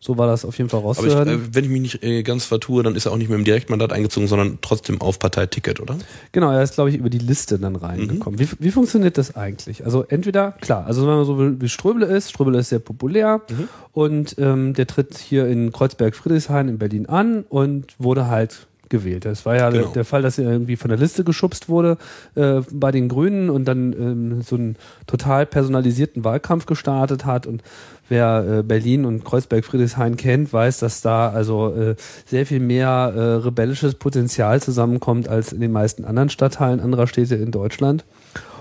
So 0.00 0.16
war 0.16 0.26
das 0.26 0.44
auf 0.44 0.56
jeden 0.58 0.70
Fall 0.70 0.80
rauszuhören. 0.80 1.28
Aber 1.28 1.32
ich, 1.32 1.38
äh, 1.38 1.54
wenn 1.54 1.64
ich 1.64 1.70
mich 1.70 1.80
nicht 1.80 2.02
äh, 2.04 2.22
ganz 2.22 2.44
vertue, 2.44 2.82
dann 2.82 2.94
ist 2.94 3.06
er 3.06 3.12
auch 3.12 3.16
nicht 3.16 3.28
mehr 3.28 3.38
im 3.38 3.44
Direktmandat 3.44 3.92
eingezogen, 3.92 4.28
sondern 4.28 4.58
trotzdem 4.60 5.00
auf 5.00 5.18
Parteiticket, 5.18 5.80
oder? 5.80 5.96
Genau, 6.32 6.50
er 6.52 6.62
ist, 6.62 6.74
glaube 6.74 6.90
ich, 6.90 6.96
über 6.96 7.10
die 7.10 7.18
Liste 7.18 7.58
dann 7.58 7.76
reingekommen. 7.76 8.38
Mhm. 8.38 8.44
Wie, 8.44 8.66
wie 8.66 8.70
funktioniert 8.70 9.18
das 9.18 9.36
eigentlich? 9.36 9.84
Also 9.84 10.04
entweder, 10.08 10.52
klar, 10.52 10.86
also 10.86 11.02
wenn 11.02 11.16
man 11.16 11.24
so 11.24 11.38
will, 11.38 11.60
wie 11.60 11.68
Ströbele 11.68 12.06
ist, 12.06 12.30
Ströbele 12.30 12.58
ist 12.58 12.68
sehr 12.68 12.78
populär 12.78 13.42
mhm. 13.50 13.68
und 13.92 14.36
ähm, 14.38 14.74
der 14.74 14.86
tritt 14.86 15.18
hier 15.18 15.46
in 15.48 15.72
Kreuzberg-Friedrichshain 15.72 16.68
in 16.68 16.78
Berlin 16.78 17.06
an 17.06 17.44
und 17.48 17.94
wurde 17.98 18.28
halt 18.28 18.68
gewählt. 18.88 19.24
Das 19.24 19.46
war 19.46 19.56
ja 19.56 19.70
genau. 19.70 19.84
der, 19.84 19.92
der, 19.92 20.04
Fall, 20.04 20.22
dass 20.22 20.38
er 20.38 20.50
irgendwie 20.50 20.76
von 20.76 20.88
der 20.88 20.98
Liste 20.98 21.24
geschubst 21.24 21.68
wurde 21.68 21.98
äh, 22.34 22.60
bei 22.70 22.90
den 22.90 23.08
Grünen 23.08 23.50
und 23.50 23.64
dann 23.66 23.92
ähm, 23.92 24.42
so 24.42 24.56
einen 24.56 24.76
total 25.06 25.46
personalisierten 25.46 26.24
Wahlkampf 26.24 26.66
gestartet 26.66 27.24
hat 27.24 27.46
und 27.46 27.62
wer 28.08 28.58
äh, 28.58 28.62
Berlin 28.62 29.04
und 29.04 29.24
Kreuzberg-Friedrichshain 29.24 30.16
kennt, 30.16 30.52
weiß, 30.52 30.78
dass 30.78 31.00
da 31.00 31.30
also 31.30 31.74
äh, 31.74 31.96
sehr 32.26 32.46
viel 32.46 32.60
mehr 32.60 33.12
äh, 33.14 33.20
rebellisches 33.44 33.94
Potenzial 33.94 34.60
zusammenkommt 34.62 35.28
als 35.28 35.52
in 35.52 35.60
den 35.60 35.72
meisten 35.72 36.04
anderen 36.04 36.30
Stadtteilen 36.30 36.80
anderer 36.80 37.06
Städte 37.06 37.36
in 37.36 37.50
Deutschland. 37.50 38.04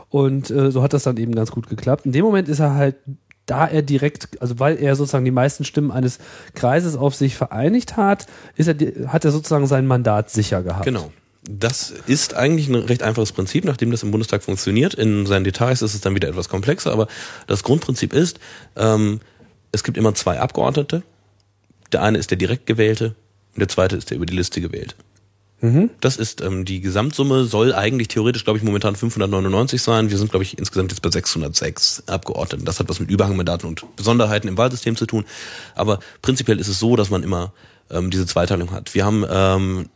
Und 0.09 0.49
äh, 0.49 0.71
so 0.71 0.83
hat 0.83 0.93
das 0.93 1.03
dann 1.03 1.17
eben 1.17 1.35
ganz 1.35 1.51
gut 1.51 1.67
geklappt. 1.67 2.05
In 2.05 2.11
dem 2.11 2.23
Moment 2.23 2.47
ist 2.47 2.59
er 2.59 2.75
halt 2.75 2.95
da 3.47 3.65
er 3.65 3.81
direkt, 3.81 4.41
also 4.41 4.59
weil 4.59 4.77
er 4.77 4.95
sozusagen 4.95 5.25
die 5.25 5.31
meisten 5.31 5.63
Stimmen 5.63 5.89
eines 5.89 6.19
Kreises 6.53 6.95
auf 6.95 7.15
sich 7.15 7.35
vereinigt 7.35 7.97
hat, 7.97 8.27
ist 8.55 8.67
er, 8.67 8.75
hat 9.07 9.25
er 9.25 9.31
sozusagen 9.31 9.67
sein 9.67 9.87
Mandat 9.87 10.29
sicher 10.29 10.61
gehabt. 10.61 10.85
Genau. 10.85 11.11
Das 11.49 11.93
ist 12.07 12.35
eigentlich 12.35 12.67
ein 12.67 12.75
recht 12.75 13.03
einfaches 13.03 13.31
Prinzip, 13.31 13.63
nachdem 13.63 13.89
das 13.89 14.03
im 14.03 14.11
Bundestag 14.11 14.43
funktioniert. 14.43 14.93
In 14.95 15.25
seinen 15.25 15.45
Details 15.45 15.81
ist 15.81 15.93
es 15.93 16.01
dann 16.01 16.13
wieder 16.13 16.27
etwas 16.27 16.49
komplexer, 16.49 16.91
aber 16.91 17.07
das 17.47 17.63
Grundprinzip 17.63 18.11
ist, 18.11 18.39
ähm, 18.75 19.21
es 19.71 19.83
gibt 19.83 19.97
immer 19.97 20.13
zwei 20.15 20.39
Abgeordnete. 20.39 21.03
Der 21.91 22.01
eine 22.03 22.17
ist 22.17 22.31
der 22.31 22.37
direkt 22.37 22.65
gewählte 22.65 23.15
und 23.53 23.59
der 23.59 23.69
zweite 23.69 23.95
ist 23.95 24.09
der 24.09 24.17
über 24.17 24.25
die 24.25 24.35
Liste 24.35 24.61
gewählte. 24.61 24.95
Das 26.01 26.17
ist 26.17 26.41
ähm, 26.41 26.65
die 26.65 26.81
Gesamtsumme, 26.81 27.45
soll 27.45 27.73
eigentlich 27.73 28.09
theoretisch, 28.09 28.43
glaube 28.43 28.57
ich, 28.57 28.63
momentan 28.63 28.95
599 28.95 29.81
sein. 29.81 30.11
Wir 30.11 30.17
sind, 30.17 30.29
glaube 30.29 30.43
ich, 30.43 30.57
insgesamt 30.59 30.91
jetzt 30.91 31.01
bei 31.01 31.09
606 31.09 32.03
Abgeordneten. 32.05 32.65
Das 32.65 32.79
hat 32.79 32.89
was 32.89 32.99
mit 32.99 33.09
Überhangmandaten 33.09 33.67
und 33.67 33.95
Besonderheiten 33.95 34.47
im 34.47 34.57
Wahlsystem 34.57 34.95
zu 34.95 35.07
tun. 35.07 35.25
Aber 35.73 35.99
prinzipiell 36.21 36.59
ist 36.59 36.67
es 36.67 36.79
so, 36.79 36.95
dass 36.95 37.09
man 37.09 37.23
immer 37.23 37.53
ähm, 37.89 38.11
diese 38.11 38.27
Zweiteilung 38.27 38.71
hat. 38.71 38.93
Wir 38.93 39.03
haben 39.03 39.25
ähm, 39.27 39.89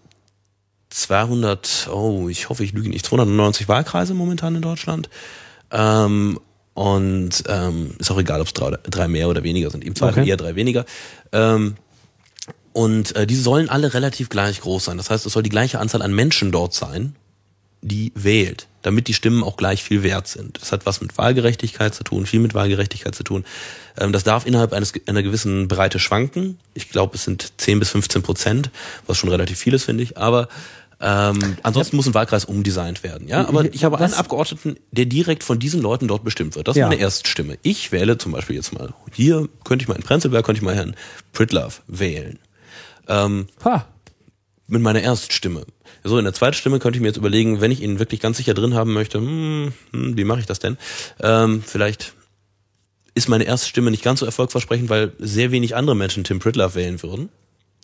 200, 0.90 1.90
oh, 1.94 2.28
ich 2.28 2.50
hoffe, 2.50 2.64
ich 2.64 2.74
lüge 2.74 2.90
nicht, 2.90 3.06
290 3.06 3.68
Wahlkreise 3.68 4.16
momentan 4.16 4.56
in 4.56 4.64
Deutschland. 4.64 5.10
Ähm, 5.70 6.40
und 6.74 7.44
ähm, 7.48 7.96
ist 8.00 8.12
auch 8.12 8.20
egal, 8.20 8.42
ob 8.42 8.48
es 8.48 8.54
drei, 8.54 8.78
drei 8.84 9.08
mehr 9.08 9.30
oder 9.30 9.44
weniger 9.44 9.70
sind. 9.70 9.84
Im 9.84 9.96
Zweifel 9.96 10.22
Okay. 10.22 10.30
eher 10.30 10.38
drei 10.38 10.56
weniger. 10.56 10.86
Ähm, 11.32 11.76
und 12.74 13.16
äh, 13.16 13.28
die 13.28 13.36
sollen 13.36 13.70
alle 13.70 13.94
relativ 13.94 14.30
gleich 14.30 14.62
groß 14.62 14.86
sein. 14.86 14.98
Das 14.98 15.10
heißt, 15.10 15.26
es 15.26 15.34
soll 15.34 15.44
die 15.44 15.50
gleiche 15.50 15.80
Anzahl 15.80 16.02
an 16.02 16.14
Menschen 16.14 16.52
dort 16.52 16.74
sein, 16.74 17.16
die 17.82 18.12
wählt, 18.16 18.68
damit 18.84 19.08
die 19.08 19.14
Stimmen 19.14 19.44
auch 19.44 19.58
gleich 19.58 19.84
viel 19.84 20.04
wert 20.04 20.28
sind. 20.28 20.62
Das 20.62 20.72
hat 20.72 20.86
was 20.86 21.02
mit 21.02 21.18
Wahlgerechtigkeit 21.18 21.94
zu 21.94 22.04
tun, 22.04 22.26
viel 22.26 22.40
mit 22.40 22.54
Wahlgerechtigkeit 22.54 23.16
zu 23.16 23.24
tun. 23.24 23.44
Ähm, 23.98 24.14
das 24.14 24.24
darf 24.24 24.46
innerhalb 24.46 24.72
eines, 24.72 24.94
einer 25.08 25.24
gewissen 25.24 25.68
Breite 25.68 26.00
schwanken. 26.00 26.58
Ich 26.74 26.90
glaube, 26.90 27.16
es 27.16 27.26
sind 27.26 27.52
10 27.58 27.80
bis 27.80 27.90
15 27.90 28.22
Prozent, 28.22 28.70
was 29.08 29.18
schon 29.18 29.30
relativ 29.30 29.60
viel 29.60 29.74
ist, 29.74 29.84
finde 29.84 30.04
ich. 30.04 30.18
Aber 30.18 30.48
ähm, 31.02 31.58
ansonsten 31.64 31.96
muss 31.96 32.06
ein 32.08 32.14
Wahlkreis 32.14 32.46
umdesignt 32.46 33.04
werden. 33.04 33.28
Ja, 33.28 33.48
aber 33.48 33.66
ich 33.74 33.84
habe 33.84 33.98
einen 33.98 34.12
Was- 34.12 34.18
Abgeordneten, 34.20 34.76
der 34.92 35.06
direkt 35.06 35.44
von 35.44 35.58
diesen 35.60 35.82
Leuten 35.82 36.08
dort 36.08 36.24
bestimmt 36.24 36.56
wird. 36.56 36.68
Das 36.68 36.76
ist 36.76 36.80
Ja. 36.80 36.88
meine 36.88 37.02
Erststimme. 37.02 37.58
Ich 37.64 37.92
wähle 37.92 38.18
zum 38.18 38.32
Beispiel 38.32 38.56
jetzt 38.56 38.72
mal 38.74 38.94
hier 39.14 39.50
könnte 39.64 39.84
ich 39.84 39.88
mal 39.90 39.96
in 39.96 40.04
Prenzlberg 40.04 40.46
könnte 40.46 40.60
ich 40.60 40.64
mal 40.64 40.76
Herrn 40.76 40.96
Pritlove 41.34 41.82
wählen 41.88 42.40
Ähm, 43.08 43.48
Ha. 43.66 43.86
mit 44.68 44.82
meiner 44.82 45.02
Erststimme. 45.02 45.66
So, 46.04 46.18
in 46.18 46.24
der 46.24 46.34
Zweitstimme 46.34 46.80
könnte 46.80 46.98
ich 46.98 47.02
mir 47.02 47.08
jetzt 47.10 47.18
überlegen, 47.18 47.62
wenn 47.62 47.72
ich 47.72 47.82
ihn 47.82 48.00
wirklich 48.00 48.20
ganz 48.20 48.38
sicher 48.38 48.54
drin 48.54 48.74
haben 48.74 48.94
möchte, 48.94 49.18
hm, 49.20 49.74
hm, 49.92 50.18
wie 50.18 50.24
mache 50.24 50.40
ich 50.40 50.46
das 50.46 50.60
denn? 50.60 50.78
Ähm, 51.22 51.62
vielleicht 51.66 52.14
ist 53.14 53.28
meine 53.28 53.44
Erststimme 53.44 53.92
nicht 53.92 54.04
ganz 54.04 54.22
so 54.22 54.26
erfolgversprechend, 54.26 54.90
weil 54.90 55.12
sehr 55.20 55.52
wenig 55.52 55.76
andere 55.76 55.96
Menschen 55.96 56.24
Tim 56.24 56.40
Pritlove 56.40 56.76
wählen 56.76 57.02
würden. 57.04 57.30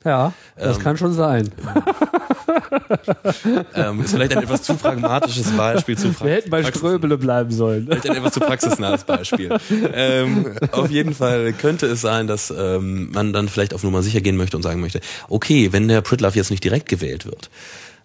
Ja, 0.05 0.34
das 0.55 0.78
Ähm. 0.78 0.84
kann 0.84 0.97
schon 0.97 1.13
sein. 1.13 1.51
Ähm, 3.73 4.01
ist 4.01 4.11
vielleicht 4.11 4.35
ein 4.35 4.43
etwas 4.43 4.63
zu 4.63 4.75
pragmatisches 4.75 5.51
Beispiel, 5.51 5.97
zu 5.97 6.19
Wir 6.21 6.31
hätten 6.31 6.49
bei 6.49 6.61
praxis- 6.61 6.79
Ströbele 6.79 7.17
bleiben 7.17 7.51
sollen. 7.51 7.85
Vielleicht 7.85 8.09
ein 8.09 8.15
etwas 8.17 8.33
zu 8.33 8.39
praxisnahes 8.39 9.03
Beispiel. 9.03 9.55
ähm, 9.93 10.55
auf 10.71 10.89
jeden 10.89 11.13
Fall 11.13 11.53
könnte 11.53 11.85
es 11.87 12.01
sein, 12.01 12.27
dass 12.27 12.53
ähm, 12.55 13.11
man 13.11 13.33
dann 13.33 13.49
vielleicht 13.49 13.73
auf 13.73 13.83
Nummer 13.83 14.01
sicher 14.01 14.21
gehen 14.21 14.37
möchte 14.37 14.57
und 14.57 14.63
sagen 14.63 14.81
möchte, 14.81 15.01
okay, 15.29 15.71
wenn 15.71 15.87
der 15.87 16.01
Pritlove 16.01 16.35
jetzt 16.35 16.51
nicht 16.51 16.63
direkt 16.63 16.89
gewählt 16.89 17.25
wird, 17.25 17.49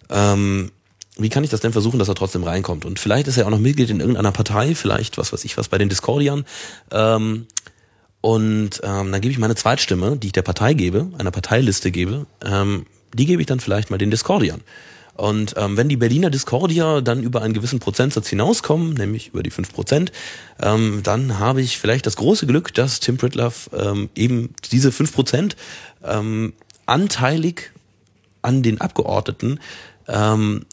ähm, 0.09 0.71
wie 1.17 1.29
kann 1.29 1.43
ich 1.43 1.49
das 1.49 1.59
denn 1.59 1.71
versuchen, 1.71 1.99
dass 1.99 2.07
er 2.07 2.15
trotzdem 2.15 2.43
reinkommt? 2.43 2.85
Und 2.85 2.99
vielleicht 2.99 3.27
ist 3.27 3.37
er 3.37 3.45
auch 3.45 3.51
noch 3.51 3.59
Mitglied 3.59 3.89
in 3.89 3.99
irgendeiner 3.99 4.31
Partei, 4.31 4.75
vielleicht 4.75 5.17
was 5.17 5.31
weiß 5.31 5.45
ich 5.45 5.57
was 5.57 5.67
bei 5.67 5.77
den 5.77 5.89
Discordiern. 5.89 6.45
Ähm, 6.91 7.47
und 8.21 8.81
ähm, 8.83 9.11
dann 9.11 9.21
gebe 9.21 9.31
ich 9.31 9.37
meine 9.37 9.55
Zweitstimme, 9.55 10.17
die 10.17 10.27
ich 10.27 10.33
der 10.33 10.43
Partei 10.43 10.73
gebe, 10.73 11.09
einer 11.17 11.31
Parteiliste 11.31 11.91
gebe, 11.91 12.25
ähm, 12.43 12.85
die 13.13 13.25
gebe 13.25 13.41
ich 13.41 13.47
dann 13.47 13.59
vielleicht 13.59 13.89
mal 13.89 13.97
den 13.97 14.11
Discordiern. 14.11 14.61
Und 15.15 15.53
ähm, 15.57 15.77
wenn 15.77 15.89
die 15.89 15.97
Berliner 15.97 16.31
Discordier 16.31 17.01
dann 17.01 17.21
über 17.21 17.43
einen 17.43 17.53
gewissen 17.53 17.79
Prozentsatz 17.79 18.27
hinauskommen, 18.29 18.93
nämlich 18.93 19.29
über 19.29 19.43
die 19.43 19.51
5 19.51 19.71
Prozent, 19.71 20.11
ähm, 20.59 21.01
dann 21.03 21.37
habe 21.37 21.61
ich 21.61 21.77
vielleicht 21.77 22.07
das 22.07 22.15
große 22.15 22.47
Glück, 22.47 22.73
dass 22.73 22.99
Tim 22.99 23.17
Pritlove 23.17 23.69
ähm, 23.77 24.09
eben 24.15 24.55
diese 24.71 24.91
5 24.91 25.13
Prozent 25.13 25.55
ähm, 26.03 26.53
anteilig 26.87 27.71
an 28.41 28.63
den 28.63 28.81
Abgeordneten, 28.81 29.59
ähm, 30.07 30.65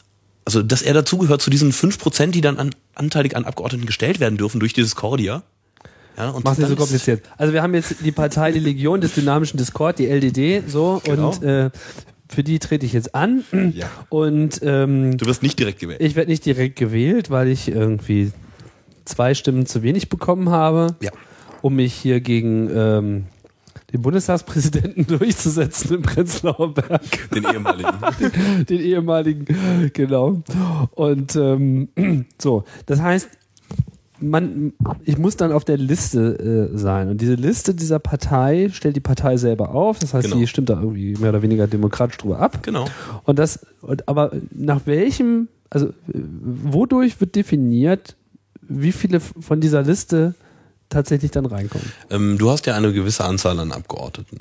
also 0.47 0.63
dass 0.63 0.81
er 0.81 0.95
dazugehört 0.95 1.43
zu 1.43 1.51
diesen 1.51 1.73
5 1.73 1.99
Prozent, 1.99 2.35
die 2.35 2.41
dann 2.41 2.59
an, 2.59 2.71
anteilig 2.95 3.37
an 3.37 3.45
Abgeordneten 3.45 3.85
gestellt 3.85 4.21
werden 4.21 4.39
dürfen 4.39 4.59
durch 4.59 4.73
die 4.73 4.81
Discordier. 4.81 5.43
Ja, 6.17 6.31
und 6.31 6.45
Mach's 6.45 6.59
nicht 6.59 6.69
so 6.69 6.77
kompliziert. 6.77 7.23
Also 7.37 7.53
wir 7.53 7.63
haben 7.63 7.75
jetzt 7.75 7.97
die 8.05 8.13
Partei, 8.13 8.53
die 8.53 8.59
Legion 8.59 9.01
des 9.01 9.15
dynamischen 9.15 9.59
Discord, 9.59 9.99
die 9.99 10.07
LDD, 10.07 10.69
so 10.69 11.01
Genau. 11.05 11.31
und 11.31 11.43
äh, 11.43 11.71
für 12.31 12.43
die 12.45 12.59
trete 12.59 12.87
ich 12.87 12.93
jetzt 12.93 13.15
an 13.15 13.43
Ja. 13.75 13.89
und 14.09 14.61
ähm, 14.63 15.17
Du 15.19 15.27
wirst 15.27 15.43
nicht 15.43 15.59
direkt 15.59 15.81
gewählt. 15.81 16.01
ich 16.01 16.15
werde 16.17 16.31
nicht 16.31 16.47
direkt 16.47 16.77
gewählt, 16.77 17.31
weil 17.31 17.49
ich 17.49 17.69
irgendwie 17.69 18.33
zwei 19.05 19.35
Stimmen 19.35 19.67
zu 19.67 19.83
wenig 19.83 20.09
bekommen 20.09 20.51
habe, 20.51 20.95
Ja. 21.03 21.11
um 21.63 21.77
mich 21.77 21.93
hier 21.95 22.21
gegen 22.21 22.71
ähm, 22.75 23.25
den 23.93 24.03
Bundestagspräsidenten 24.03 25.07
durchzusetzen 25.19 25.97
im 25.97 26.03
Prenzlauer 26.03 26.73
Berg. 26.75 27.03
Den 27.35 27.45
ehemaligen. 27.45 27.91
den 28.69 28.81
ehemaligen, 28.81 29.91
genau. 29.93 30.43
Und 30.93 31.35
ähm, 31.35 31.89
so, 32.41 32.63
das 32.87 33.01
heißt, 33.01 33.29
man, 34.21 34.73
ich 35.05 35.19
muss 35.19 35.37
dann 35.37 35.53
auf 35.53 35.65
der 35.65 35.77
Liste 35.77 36.71
äh, 36.73 36.77
sein. 36.79 37.09
Und 37.09 37.21
diese 37.21 37.35
Liste 37.35 37.75
dieser 37.75 37.99
Partei 37.99 38.69
stellt 38.73 38.97
die 38.97 39.01
Partei 39.01 39.37
selber 39.37 39.75
auf. 39.75 39.99
Das 39.99 40.15
heißt, 40.15 40.27
Genau. 40.29 40.39
die 40.41 40.47
stimmt 40.47 40.69
da 40.71 40.75
irgendwie 40.81 41.15
mehr 41.17 41.31
oder 41.31 41.43
weniger 41.43 41.67
demokratisch 41.67 42.19
drüber 42.19 42.39
ab. 42.39 42.63
genau. 42.63 42.87
Und 43.25 43.39
das, 43.39 43.61
und, 43.81 44.09
aber 44.09 44.33
nach 44.51 44.83
welchem, 44.87 45.49
also 45.71 45.87
äh, 45.89 45.93
wodurch 46.13 47.21
wird 47.21 47.35
definiert, 47.35 48.17
wie 48.63 48.93
viele 48.93 49.21
von 49.21 49.61
dieser 49.61 49.83
Liste 49.83 50.35
tatsächlich 50.89 51.31
dann 51.31 51.47
reinkommen? 51.47 51.91
Ähm, 52.11 52.37
du 52.39 52.51
hast 52.51 52.67
ja 52.67 52.75
eine 52.75 52.93
gewisse 52.93 53.25
Anzahl 53.25 53.59
an 53.59 53.73
Abgeordneten. 53.73 54.39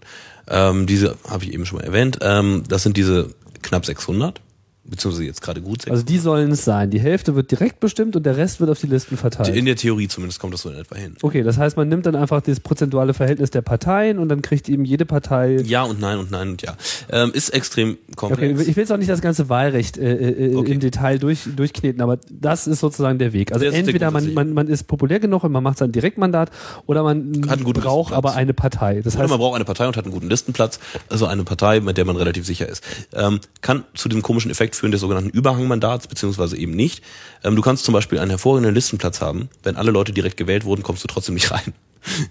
Ähm, 0.47 0.85
diese 0.87 1.15
habe 1.29 1.43
ich 1.45 1.53
eben 1.53 1.65
schon 1.65 1.79
mal 1.79 1.85
erwähnt. 1.85 2.19
Ähm, 2.21 2.63
das 2.67 2.83
sind 2.83 2.97
diese 2.97 3.29
knapp 3.61 3.85
600, 3.85 4.41
beziehungsweise 4.89 5.25
jetzt 5.25 5.41
gerade 5.41 5.61
gut 5.61 5.81
600. 5.83 5.91
Also 5.91 6.05
die 6.05 6.17
sollen 6.19 6.51
es 6.51 6.65
sein. 6.65 6.89
Die 6.89 6.99
Hälfte 6.99 7.35
wird 7.35 7.51
direkt 7.51 7.79
bestimmt 7.79 8.15
und 8.15 8.25
der 8.25 8.37
Rest 8.37 8.59
wird 8.59 8.69
auf 8.69 8.79
die 8.79 8.87
Listen 8.87 9.17
verteilt. 9.17 9.55
in 9.55 9.65
der 9.65 9.75
Theorie 9.75 10.07
zumindest 10.07 10.39
kommt 10.39 10.53
das 10.53 10.61
so 10.61 10.69
in 10.69 10.77
etwa 10.77 10.95
hin. 10.95 11.15
Okay, 11.21 11.43
das 11.43 11.57
heißt, 11.57 11.77
man 11.77 11.87
nimmt 11.89 12.05
dann 12.05 12.15
einfach 12.15 12.41
das 12.41 12.59
prozentuale 12.59 13.13
Verhältnis 13.13 13.51
der 13.51 13.61
Parteien 13.61 14.17
und 14.19 14.29
dann 14.29 14.41
kriegt 14.41 14.67
eben 14.69 14.85
jede 14.85 15.05
Partei. 15.05 15.57
Ja 15.63 15.83
und 15.83 15.99
nein 15.99 16.17
und 16.17 16.31
nein 16.31 16.49
und 16.49 16.61
ja. 16.61 16.75
Ähm, 17.11 17.31
ist 17.33 17.49
extrem 17.49 17.91
Okay, 17.91 18.15
komplex. 18.15 18.61
ich 18.67 18.75
will 18.75 18.81
jetzt 18.83 18.91
auch 18.91 18.97
nicht 18.97 19.09
das 19.09 19.21
ganze 19.21 19.49
Wahlrecht 19.49 19.97
äh, 19.97 20.13
äh, 20.51 20.55
Okay. 20.55 20.71
im 20.73 20.79
Detail 20.79 21.19
durch, 21.19 21.41
durchkneten, 21.55 22.01
aber 22.01 22.17
das 22.29 22.67
ist 22.67 22.79
sozusagen 22.79 23.19
der 23.19 23.33
Weg. 23.33 23.51
Also 23.51 23.63
Der 23.65 23.73
entweder 23.73 24.11
man, 24.11 24.33
man, 24.33 24.53
man 24.53 24.67
ist 24.67 24.83
populär 24.87 25.19
genug 25.19 25.43
und 25.43 25.51
man 25.51 25.63
macht 25.63 25.77
sein 25.77 25.91
Direktmandat 25.91 26.51
oder 26.85 27.03
man 27.03 27.31
braucht 27.31 28.13
aber 28.13 28.35
eine 28.35 28.53
Partei. 28.53 29.01
Das 29.01 29.13
Oder 29.15 29.23
heißt, 29.23 29.29
man 29.31 29.39
braucht 29.39 29.55
eine 29.55 29.65
Partei 29.65 29.87
und 29.87 29.97
hat 29.97 30.05
einen 30.05 30.13
guten 30.13 30.29
Listenplatz, 30.29 30.79
also 31.09 31.25
eine 31.25 31.43
Partei, 31.43 31.79
mit 31.79 31.97
der 31.97 32.05
man 32.05 32.15
relativ 32.15 32.45
sicher 32.45 32.67
ist. 32.67 32.83
Ähm, 33.13 33.39
kann 33.61 33.83
zu 33.93 34.09
diesem 34.09 34.21
komischen 34.21 34.51
Effekt 34.51 34.75
führen 34.79 34.91
des 34.91 35.01
sogenannten 35.01 35.29
Überhangmandats, 35.29 36.07
beziehungsweise 36.07 36.57
eben 36.57 36.71
nicht. 36.71 37.03
Ähm, 37.43 37.55
du 37.55 37.61
kannst 37.61 37.83
zum 37.83 37.93
Beispiel 37.93 38.19
einen 38.19 38.31
hervorragenden 38.31 38.73
Listenplatz 38.73 39.21
haben. 39.21 39.49
Wenn 39.63 39.75
alle 39.75 39.91
Leute 39.91 40.13
direkt 40.13 40.37
gewählt 40.37 40.65
wurden, 40.65 40.83
kommst 40.83 41.03
du 41.03 41.07
trotzdem 41.07 41.35
nicht 41.35 41.51
rein. 41.51 41.73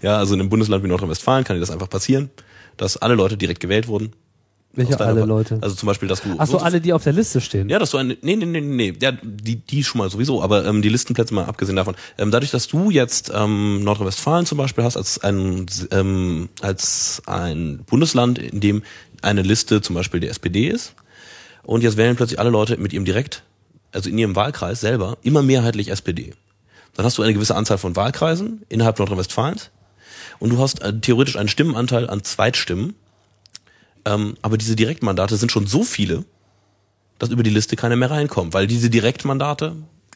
Ja, 0.01 0.17
also 0.17 0.33
in 0.33 0.39
einem 0.39 0.49
Bundesland 0.49 0.83
wie 0.83 0.87
Nordrhein-Westfalen 0.87 1.43
kann 1.45 1.55
dir 1.55 1.59
das 1.59 1.71
einfach 1.71 1.89
passieren, 1.89 2.29
dass 2.77 2.97
alle 2.97 3.15
Leute 3.15 3.37
direkt 3.37 3.59
gewählt 3.59 3.87
wurden. 3.87 4.13
welche 4.73 4.99
alle 4.99 5.25
Leute? 5.25 5.59
Also 5.61 5.75
zum 5.75 5.85
Beispiel, 5.85 6.09
dass 6.09 6.23
du. 6.23 6.35
Ach 6.39 6.47
so, 6.47 6.57
alle, 6.57 6.81
die 6.81 6.91
auf 6.91 7.03
der 7.03 7.13
Liste 7.13 7.39
stehen. 7.39 7.69
Ja, 7.69 7.77
dass 7.77 7.91
du 7.91 7.97
eine, 7.97 8.17
nee, 8.21 8.35
nee, 8.35 8.45
nee, 8.45 8.61
nee, 8.61 8.93
ja, 8.99 9.11
die, 9.11 9.57
die 9.57 9.83
schon 9.83 9.99
mal 9.99 10.09
sowieso, 10.09 10.41
aber 10.41 10.65
ähm, 10.65 10.81
die 10.81 10.89
Listenplätze 10.89 11.35
mal 11.35 11.45
abgesehen 11.45 11.75
davon. 11.75 11.95
Ähm, 12.17 12.31
dadurch, 12.31 12.49
dass 12.51 12.67
du 12.67 12.89
jetzt 12.89 13.31
ähm, 13.33 13.83
Nordrhein-Westfalen 13.83 14.47
zum 14.47 14.57
Beispiel 14.57 14.83
hast 14.83 14.97
als 14.97 15.19
ein, 15.19 15.67
ähm, 15.91 16.49
als 16.61 17.21
ein 17.27 17.83
Bundesland, 17.85 18.39
in 18.39 18.59
dem 18.59 18.83
eine 19.21 19.43
Liste 19.43 19.81
zum 19.81 19.95
Beispiel 19.95 20.19
der 20.19 20.31
SPD 20.31 20.67
ist 20.67 20.95
und 21.69 21.83
jetzt 21.83 21.97
wählen 21.97 22.15
plötzlich 22.15 22.39
alle 22.39 22.49
Leute 22.49 22.77
mit 22.77 22.93
ihrem 22.93 23.05
direkt, 23.05 23.43
also 23.91 24.09
in 24.09 24.17
ihrem 24.17 24.35
Wahlkreis 24.35 24.81
selber, 24.81 25.19
immer 25.21 25.43
mehrheitlich 25.43 25.89
SPD. 25.89 26.33
Dann 26.95 27.05
hast 27.05 27.19
du 27.19 27.21
eine 27.21 27.31
gewisse 27.31 27.53
Anzahl 27.53 27.77
von 27.77 27.95
Wahlkreisen 27.95 28.63
innerhalb 28.69 28.97
Nordrhein-Westfalens 28.97 29.69
und 30.39 30.49
du 30.49 30.57
hast 30.57 30.81
äh, 30.81 30.99
theoretisch 30.99 31.37
einen 31.37 31.47
Stimmenanteil 31.47 32.09
an 32.09 32.23
Zweitstimmen, 32.23 32.95
ähm, 34.05 34.35
aber 34.41 34.57
diese 34.57 34.75
Direktmandate 34.75 35.37
sind 35.37 35.51
schon 35.51 35.67
so 35.67 35.83
viele, 35.83 36.25
dass 37.19 37.29
über 37.29 37.43
die 37.43 37.51
Liste 37.51 37.75
keiner 37.75 37.95
mehr 37.95 38.09
reinkommt, 38.09 38.55
weil 38.55 38.65
diese 38.65 38.89
Direktmandate 38.89 39.75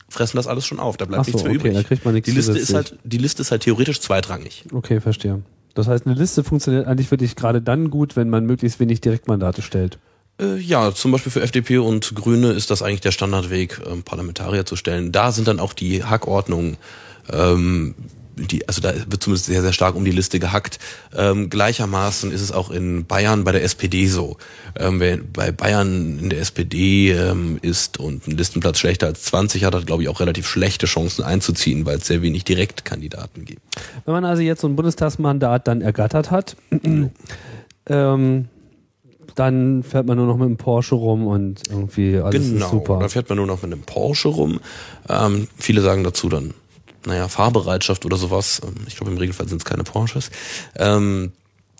fressen 0.09 0.37
das 0.37 0.47
alles 0.47 0.65
schon 0.65 0.79
auf, 0.79 0.97
da 0.97 1.05
bleibt 1.05 1.25
so, 1.25 1.33
nichts 1.33 1.43
mehr 1.43 1.51
okay, 1.51 1.59
übrig. 1.59 1.73
da 1.75 1.83
kriegt 1.83 2.03
man 2.03 2.15
nichts 2.15 2.27
die 2.27 2.35
Liste 2.35 2.57
ist 2.57 2.73
halt 2.73 2.97
die 3.03 3.19
Liste 3.19 3.43
ist 3.43 3.51
halt 3.51 3.61
theoretisch 3.61 4.01
zweitrangig. 4.01 4.65
Okay, 4.73 4.99
verstehe. 4.99 5.43
Das 5.75 5.87
heißt, 5.87 6.07
eine 6.07 6.15
Liste 6.15 6.43
funktioniert 6.43 6.87
eigentlich 6.87 7.11
wirklich 7.11 7.35
gerade 7.35 7.61
dann 7.61 7.91
gut, 7.91 8.15
wenn 8.15 8.31
man 8.31 8.43
möglichst 8.47 8.79
wenig 8.79 9.01
Direktmandate 9.01 9.61
stellt. 9.61 9.99
Äh, 10.39 10.57
ja, 10.57 10.93
zum 10.93 11.11
Beispiel 11.11 11.31
für 11.31 11.41
FDP 11.41 11.77
und 11.77 12.15
Grüne 12.15 12.51
ist 12.51 12.71
das 12.71 12.81
eigentlich 12.81 13.01
der 13.01 13.11
Standardweg, 13.11 13.81
ähm, 13.89 14.03
Parlamentarier 14.03 14.65
zu 14.65 14.75
stellen. 14.75 15.11
Da 15.11 15.31
sind 15.31 15.47
dann 15.47 15.59
auch 15.59 15.73
die 15.73 16.03
Hackordnungen, 16.03 16.77
ähm, 17.31 17.95
die, 18.35 18.67
also 18.67 18.81
da 18.81 18.93
wird 18.95 19.21
zumindest 19.21 19.45
sehr, 19.45 19.61
sehr 19.61 19.73
stark 19.73 19.95
um 19.95 20.03
die 20.05 20.11
Liste 20.11 20.39
gehackt. 20.39 20.79
Ähm, 21.15 21.51
gleichermaßen 21.51 22.31
ist 22.31 22.41
es 22.41 22.51
auch 22.51 22.71
in 22.71 23.05
Bayern 23.05 23.43
bei 23.43 23.51
der 23.51 23.63
SPD 23.63 24.07
so. 24.07 24.37
Ähm, 24.75 24.99
wer 24.99 25.17
bei 25.17 25.51
Bayern 25.51 26.17
in 26.19 26.29
der 26.31 26.39
SPD 26.39 27.11
ähm, 27.11 27.59
ist 27.61 27.99
und 27.99 28.27
ein 28.27 28.35
Listenplatz 28.35 28.79
schlechter 28.79 29.05
als 29.05 29.21
20 29.23 29.63
hat, 29.65 29.75
hat, 29.75 29.85
glaube 29.85 30.01
ich, 30.01 30.09
auch 30.09 30.19
relativ 30.19 30.47
schlechte 30.47 30.87
Chancen 30.87 31.23
einzuziehen, 31.23 31.85
weil 31.85 31.97
es 31.97 32.07
sehr 32.07 32.23
wenig 32.23 32.43
Direktkandidaten 32.43 33.45
gibt. 33.45 33.61
Wenn 34.05 34.13
man 34.13 34.25
also 34.25 34.41
jetzt 34.41 34.61
so 34.61 34.67
ein 34.67 34.75
Bundestagsmandat 34.75 35.67
dann 35.67 35.81
ergattert 35.81 36.31
hat, 36.31 36.55
ähm, 37.85 38.49
dann 39.35 39.83
fährt 39.83 40.05
man 40.05 40.17
nur 40.17 40.27
noch 40.27 40.37
mit 40.37 40.47
dem 40.47 40.57
Porsche 40.57 40.95
rum 40.95 41.27
und 41.27 41.61
irgendwie 41.69 42.17
alles 42.17 42.49
genau, 42.49 42.65
ist 42.65 42.71
super. 42.71 42.99
dann 42.99 43.09
fährt 43.09 43.29
man 43.29 43.37
nur 43.37 43.47
noch 43.47 43.61
mit 43.61 43.71
einem 43.71 43.81
Porsche 43.81 44.29
rum. 44.29 44.59
Ähm, 45.09 45.47
viele 45.57 45.81
sagen 45.81 46.03
dazu 46.03 46.29
dann, 46.29 46.53
naja, 47.05 47.27
Fahrbereitschaft 47.27 48.05
oder 48.05 48.17
sowas. 48.17 48.61
Ähm, 48.63 48.75
Ich 48.87 48.95
glaube, 48.95 49.11
im 49.11 49.17
Regelfall 49.17 49.47
sind 49.47 49.61
es 49.61 49.65
keine 49.65 49.83
Porsches. 49.83 50.31
Ähm, 50.77 51.31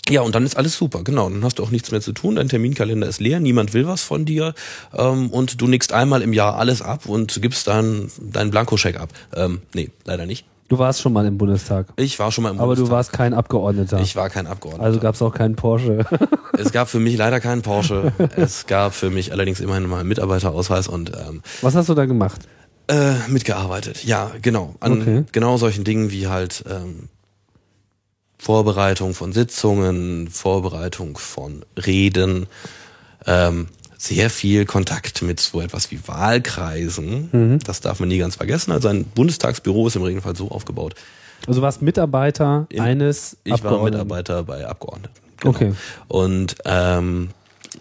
ja, 0.09 0.21
und 0.21 0.35
dann 0.35 0.45
ist 0.45 0.57
alles 0.57 0.75
super, 0.75 1.03
genau. 1.03 1.29
Dann 1.29 1.45
hast 1.45 1.59
du 1.59 1.63
auch 1.63 1.71
nichts 1.71 1.91
mehr 1.91 2.01
zu 2.01 2.11
tun, 2.11 2.35
dein 2.35 2.49
Terminkalender 2.49 3.07
ist 3.07 3.21
leer, 3.21 3.39
niemand 3.39 3.73
will 3.73 3.87
was 3.87 4.03
von 4.03 4.25
dir 4.25 4.53
ähm, 4.93 5.29
und 5.29 5.61
du 5.61 5.67
nickst 5.67 5.93
einmal 5.93 6.21
im 6.21 6.33
Jahr 6.33 6.57
alles 6.57 6.81
ab 6.81 7.05
und 7.05 7.41
gibst 7.41 7.67
dann 7.67 8.11
deinen 8.19 8.51
Blankoscheck 8.51 8.99
ab. 8.99 9.09
Ähm, 9.33 9.61
nee, 9.73 9.91
leider 10.03 10.25
nicht. 10.25 10.45
Du 10.70 10.80
warst 10.80 11.01
schon 11.01 11.14
mal 11.14 11.26
im 11.26 11.38
Bundestag. 11.38 11.88
Ich 11.97 12.18
war 12.20 12.32
schon 12.32 12.43
mal 12.43 12.49
im 12.51 12.59
Aber 12.59 12.74
du 12.76 12.82
Bundestag. 12.82 12.95
warst 12.97 13.14
kein 13.14 13.34
Abgeordneter. 13.34 13.99
Ich 13.99 14.16
war 14.16 14.30
kein 14.30 14.47
Abgeordneter. 14.47 14.86
also 14.86 14.99
gab 14.99 15.16
es 15.16 15.22
auch 15.22 15.34
keinen 15.34 15.55
Porsche. 15.55 16.05
es 16.57 16.72
gab 16.72 16.89
für 16.89 16.99
mich 16.99 17.18
leider 17.18 17.39
keinen 17.39 17.61
Porsche. 17.61 18.11
es 18.36 18.66
gab 18.66 18.93
für 18.93 19.09
mich 19.09 19.32
allerdings 19.32 19.59
immerhin 19.59 19.88
mal 19.88 19.99
einen 19.99 20.09
Mitarbeiterausweis 20.09 20.88
und 20.88 21.11
ähm, 21.16 21.41
Was 21.61 21.76
hast 21.76 21.89
du 21.89 21.93
da 21.93 22.05
gemacht? 22.05 22.41
äh, 22.88 23.14
mitgearbeitet. 23.28 24.03
Ja, 24.03 24.32
genau. 24.41 24.76
An 24.80 25.01
Okay. 25.01 25.24
genau 25.32 25.57
solchen 25.57 25.84
Dingen 25.84 26.11
wie 26.11 26.28
halt 26.28 26.64
ähm, 26.70 27.07
Vorbereitung 28.38 29.14
von 29.14 29.32
Sitzungen, 29.32 30.28
Vorbereitung 30.30 31.18
von 31.18 31.64
Reden, 31.86 32.47
ähm, 33.26 33.68
sehr 34.03 34.29
viel 34.29 34.65
Kontakt 34.65 35.21
mit 35.21 35.39
so 35.39 35.61
etwas 35.61 35.89
wie 35.91 35.99
Wahlkreisen. 36.07 37.29
Mhm. 37.31 37.59
Das 37.65 37.79
darf 37.79 37.99
man 37.99 38.09
nie 38.09 38.17
ganz 38.17 38.35
vergessen. 38.35 38.71
Also 38.71 38.89
ein 38.89 39.05
Bundestagsbüro 39.05 39.87
ist 39.87 39.95
im 39.95 40.03
Regelfall 40.03 40.35
so 40.35 40.49
aufgebaut. 40.51 40.95
Also 41.47 41.59
du 41.59 41.63
warst 41.63 41.81
Mitarbeiter 41.81 42.65
In- 42.69 42.81
eines 42.81 43.37
Ich 43.45 43.63
war. 43.63 43.81
Mitarbeiter 43.83 44.43
bei 44.43 44.67
Abgeordneten. 44.67 45.13
Genau. 45.37 45.55
Okay. 45.55 45.73
Und 46.09 46.55
ähm, 46.65 47.29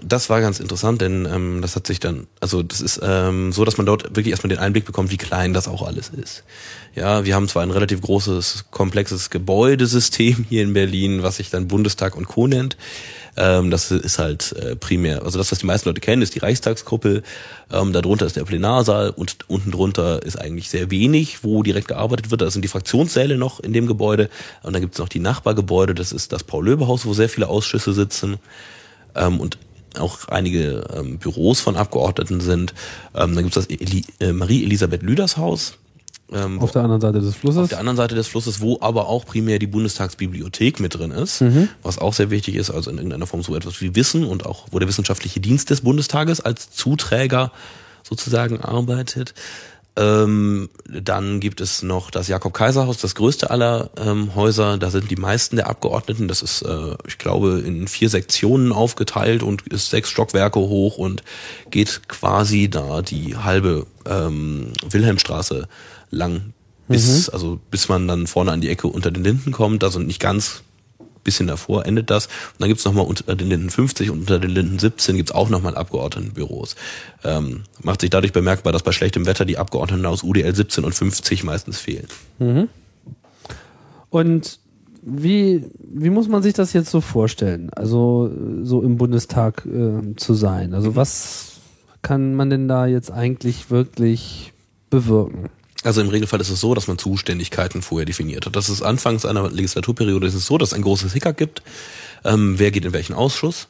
das 0.03 0.31
war 0.31 0.41
ganz 0.41 0.61
interessant, 0.61 1.01
denn 1.01 1.27
ähm, 1.27 1.59
das 1.63 1.77
hat 1.77 1.87
sich 1.87 2.01
dann, 2.01 2.27
also 2.41 2.63
das 2.63 2.81
ist 2.81 3.01
ähm, 3.03 3.53
so, 3.53 3.65
dass 3.65 3.77
man 3.77 3.87
dort 3.87 4.05
wirklich 4.17 4.29
erstmal 4.29 4.49
den 4.49 4.59
Einblick 4.59 4.85
bekommt, 4.85 5.11
wie 5.11 5.17
klein 5.17 5.53
das 5.53 5.69
auch 5.69 5.83
alles 5.83 6.09
ist. 6.09 6.45
Ja, 6.95 7.25
wir 7.25 7.35
haben 7.35 7.49
zwar 7.49 7.63
ein 7.63 7.71
relativ 7.71 8.01
großes, 8.01 8.67
komplexes 8.71 9.31
Gebäudesystem 9.31 10.47
hier 10.49 10.63
in 10.63 10.73
Berlin, 10.73 11.23
was 11.23 11.37
sich 11.37 11.51
dann 11.51 11.69
Bundestag 11.69 12.17
und 12.17 12.27
Co. 12.27 12.47
nennt. 12.47 12.77
Ähm, 13.37 13.71
das 13.71 13.91
ist 13.91 14.19
halt 14.19 14.53
äh, 14.53 14.77
primär, 14.77 15.23
also 15.23 15.39
das, 15.39 15.51
was 15.51 15.59
die 15.59 15.67
meisten 15.67 15.89
Leute 15.89 16.03
kennen, 16.03 16.21
ist 16.21 16.35
die 16.35 16.41
Reichstagskuppel. 16.41 17.23
Ähm, 17.73 17.93
darunter 17.93 18.27
ist 18.27 18.37
der 18.37 18.45
Plenarsaal 18.45 19.11
und 19.11 19.49
unten 19.49 19.71
drunter 19.71 20.23
ist 20.23 20.37
eigentlich 20.39 20.69
sehr 20.69 20.91
wenig, 20.91 21.43
wo 21.43 21.63
direkt 21.63 21.89
gearbeitet 21.89 22.31
wird. 22.31 22.43
Da 22.43 22.51
sind 22.51 22.63
die 22.63 22.69
Fraktionssäle 22.69 23.39
noch 23.39 23.61
in 23.61 23.73
dem 23.73 23.87
Gebäude. 23.87 24.29
Und 24.63 24.75
dann 24.75 24.83
gibt 24.83 24.95
es 24.95 24.99
noch 24.99 25.09
die 25.09 25.21
Nachbargebäude, 25.21 25.95
das 25.95 26.13
ist 26.13 26.33
das 26.33 26.45
Paul-Löbe-Haus, 26.45 27.07
wo 27.07 27.15
sehr 27.15 27.31
viele 27.31 27.49
Ausschüsse 27.49 27.95
sitzen. 27.95 28.39
Ähm, 29.15 29.41
und 29.41 29.57
auch 29.99 30.29
einige 30.29 30.85
ähm, 30.97 31.19
Büros 31.19 31.61
von 31.61 31.77
Abgeordneten 31.77 32.41
sind. 32.41 32.75
Ähm, 33.15 33.35
dann 33.35 33.45
gibt 33.45 33.57
es 33.57 33.67
das 33.67 33.79
Eli 33.79 34.05
äh, 34.21 34.33
Marie-Elisabeth 34.33 35.03
Lüders 35.03 35.37
Haus. 35.37 35.75
Ähm, 36.33 36.61
Auf 36.61 36.73
der 36.73 36.83
anderen 36.83 37.01
Seite 37.01 37.21
des 37.21 37.35
Flusses. 37.35 37.65
auf 37.65 37.69
der 37.69 37.79
anderen 37.79 37.97
Seite 37.97 38.15
des 38.15 38.27
Flusses, 38.27 38.61
wo 38.61 38.79
aber 38.81 39.07
auch 39.09 39.27
primär 39.27 39.59
die 39.59 39.67
Bundestagsbibliothek 39.67 40.81
mit 40.81 40.99
drin 40.99 41.11
ist, 41.11 41.45
was 41.83 41.99
auch 41.99 42.15
sehr 42.15 42.31
wichtig 42.31 42.55
ist, 42.55 42.71
also 42.71 42.91
in 42.91 42.97
irgendeiner 42.97 43.27
Form 43.27 43.43
so 43.43 43.55
etwas 43.55 43.83
wie 43.83 43.95
Wissen 43.95 44.25
und 44.25 44.47
auch, 44.47 44.67
wo 44.71 44.79
der 44.79 44.89
wissenschaftliche 44.89 45.41
Dienst 45.41 45.69
des 45.69 45.83
Bundestages 45.83 46.41
als 46.41 46.71
Zuträger 46.71 47.53
sozusagen 48.03 48.61
arbeitet. 48.63 49.35
Ähm, 49.95 50.71
dann 50.87 51.41
gibt 51.41 51.61
es 51.61 51.83
noch 51.83 52.11
das 52.11 52.29
Jakob-Kaiser-Haus, 52.29 52.97
das 52.97 53.15
größte 53.15 53.51
aller 53.51 53.91
ähm, 53.99 54.35
Häuser. 54.35 54.79
Da 54.79 54.91
sind 54.91 55.11
die 55.11 55.17
meisten 55.17 55.57
der 55.57 55.69
Abgeordneten. 55.69 56.29
Das 56.29 56.41
ist, 56.41 56.63
äh, 56.63 56.97
ich 57.07 57.19
glaube, 57.19 57.63
in 57.65 57.87
vier 57.89 58.09
Sektionen 58.09 58.73
aufgeteilt 58.73 59.43
und 59.43 59.67
ist 59.69 59.91
sechs 59.91 60.09
Stockwerke 60.09 60.61
hoch 60.61 60.97
und 60.97 61.23
geht 61.71 62.09
quasi 62.09 62.71
da 62.71 63.03
die 63.03 63.37
halbe 63.37 63.87
ähm, 64.07 64.73
Wilhelmstraße 64.89 65.69
lang, 66.11 66.55
bis, 66.89 67.29
also 67.29 67.61
bis 67.71 67.89
man 67.89 68.09
dann 68.09 68.27
vorne 68.27 68.53
an 68.53 68.63
die 68.63 68.71
Ecke 68.71 68.87
unter 68.87 69.11
den 69.11 69.25
Linden 69.25 69.53
kommt. 69.53 69.85
Also 69.85 69.99
nicht 69.99 70.21
ganz 70.21 70.63
bisschen 71.25 71.47
davor 71.47 71.87
endet 71.87 72.11
das. 72.11 72.27
Und 72.27 72.61
dann 72.61 72.69
gibt's 72.69 72.85
noch 72.85 72.93
nochmal 72.93 73.07
unter 73.07 73.35
den 73.35 73.49
Linden 73.49 73.71
50 73.71 74.11
und 74.11 74.21
unter 74.21 74.39
den 74.39 74.51
Linden 74.51 74.79
17 74.79 75.17
gibt's 75.17 75.33
auch 75.33 75.49
nochmal 75.49 75.77
Abgeordnetenbüros. 75.77 76.77
Ähm, 77.25 77.63
macht 77.83 78.03
sich 78.03 78.11
dadurch 78.11 78.33
bemerkbar, 78.33 78.73
dass 78.73 78.83
bei 78.83 78.93
schlechtem 78.93 79.27
Wetter 79.27 79.45
die 79.45 79.59
Abgeordneten 79.59 80.07
aus 80.07 80.23
UDL 80.23 80.55
17 80.55 80.85
und 80.85 80.95
50 80.95 81.45
meistens 81.45 81.79
fehlen. 81.79 82.07
Und 84.11 84.61
wie, 85.03 85.65
wie 85.79 86.11
muss 86.11 86.29
man 86.29 86.43
sich 86.43 86.55
das 86.55 86.73
jetzt 86.73 86.91
so 86.91 87.01
vorstellen? 87.01 87.71
Also 87.71 88.31
so 88.63 88.83
im 88.83 88.99
Bundestag 88.99 89.67
äh, 89.67 90.15
zu 90.17 90.35
sein. 90.35 90.75
Also 90.75 90.95
was 90.95 91.61
kann 92.03 92.35
man 92.35 92.51
denn 92.51 92.69
da 92.69 92.87
jetzt 92.87 93.11
eigentlich 93.11 93.71
wirklich 93.71 94.53
bewirken? 94.91 95.49
Also 95.85 96.01
im 96.01 96.09
Regelfall 96.09 96.41
ist 96.41 96.51
es 96.51 96.61
so, 96.61 96.75
dass 96.75 96.87
man 96.87 96.99
Zuständigkeiten 96.99 97.83
vorher 97.83 98.07
definiert 98.07 98.47
hat. 98.47 98.57
Das 98.57 98.69
ist 98.69 98.83
anfangs 98.83 99.25
einer 99.25 99.51
Legislaturperiode 99.51 100.27
ist 100.27 100.35
es 100.35 100.47
so, 100.47 100.59
dass 100.59 100.71
es 100.71 100.75
ein 100.75 100.83
großes 100.83 101.13
Hickhack 101.13 101.37
gibt. 101.37 101.63
Ähm, 102.25 102.59
wer 102.59 102.71
geht 102.71 102.85
in 102.85 102.93
welchen 102.93 103.15
Ausschuss? 103.15 103.69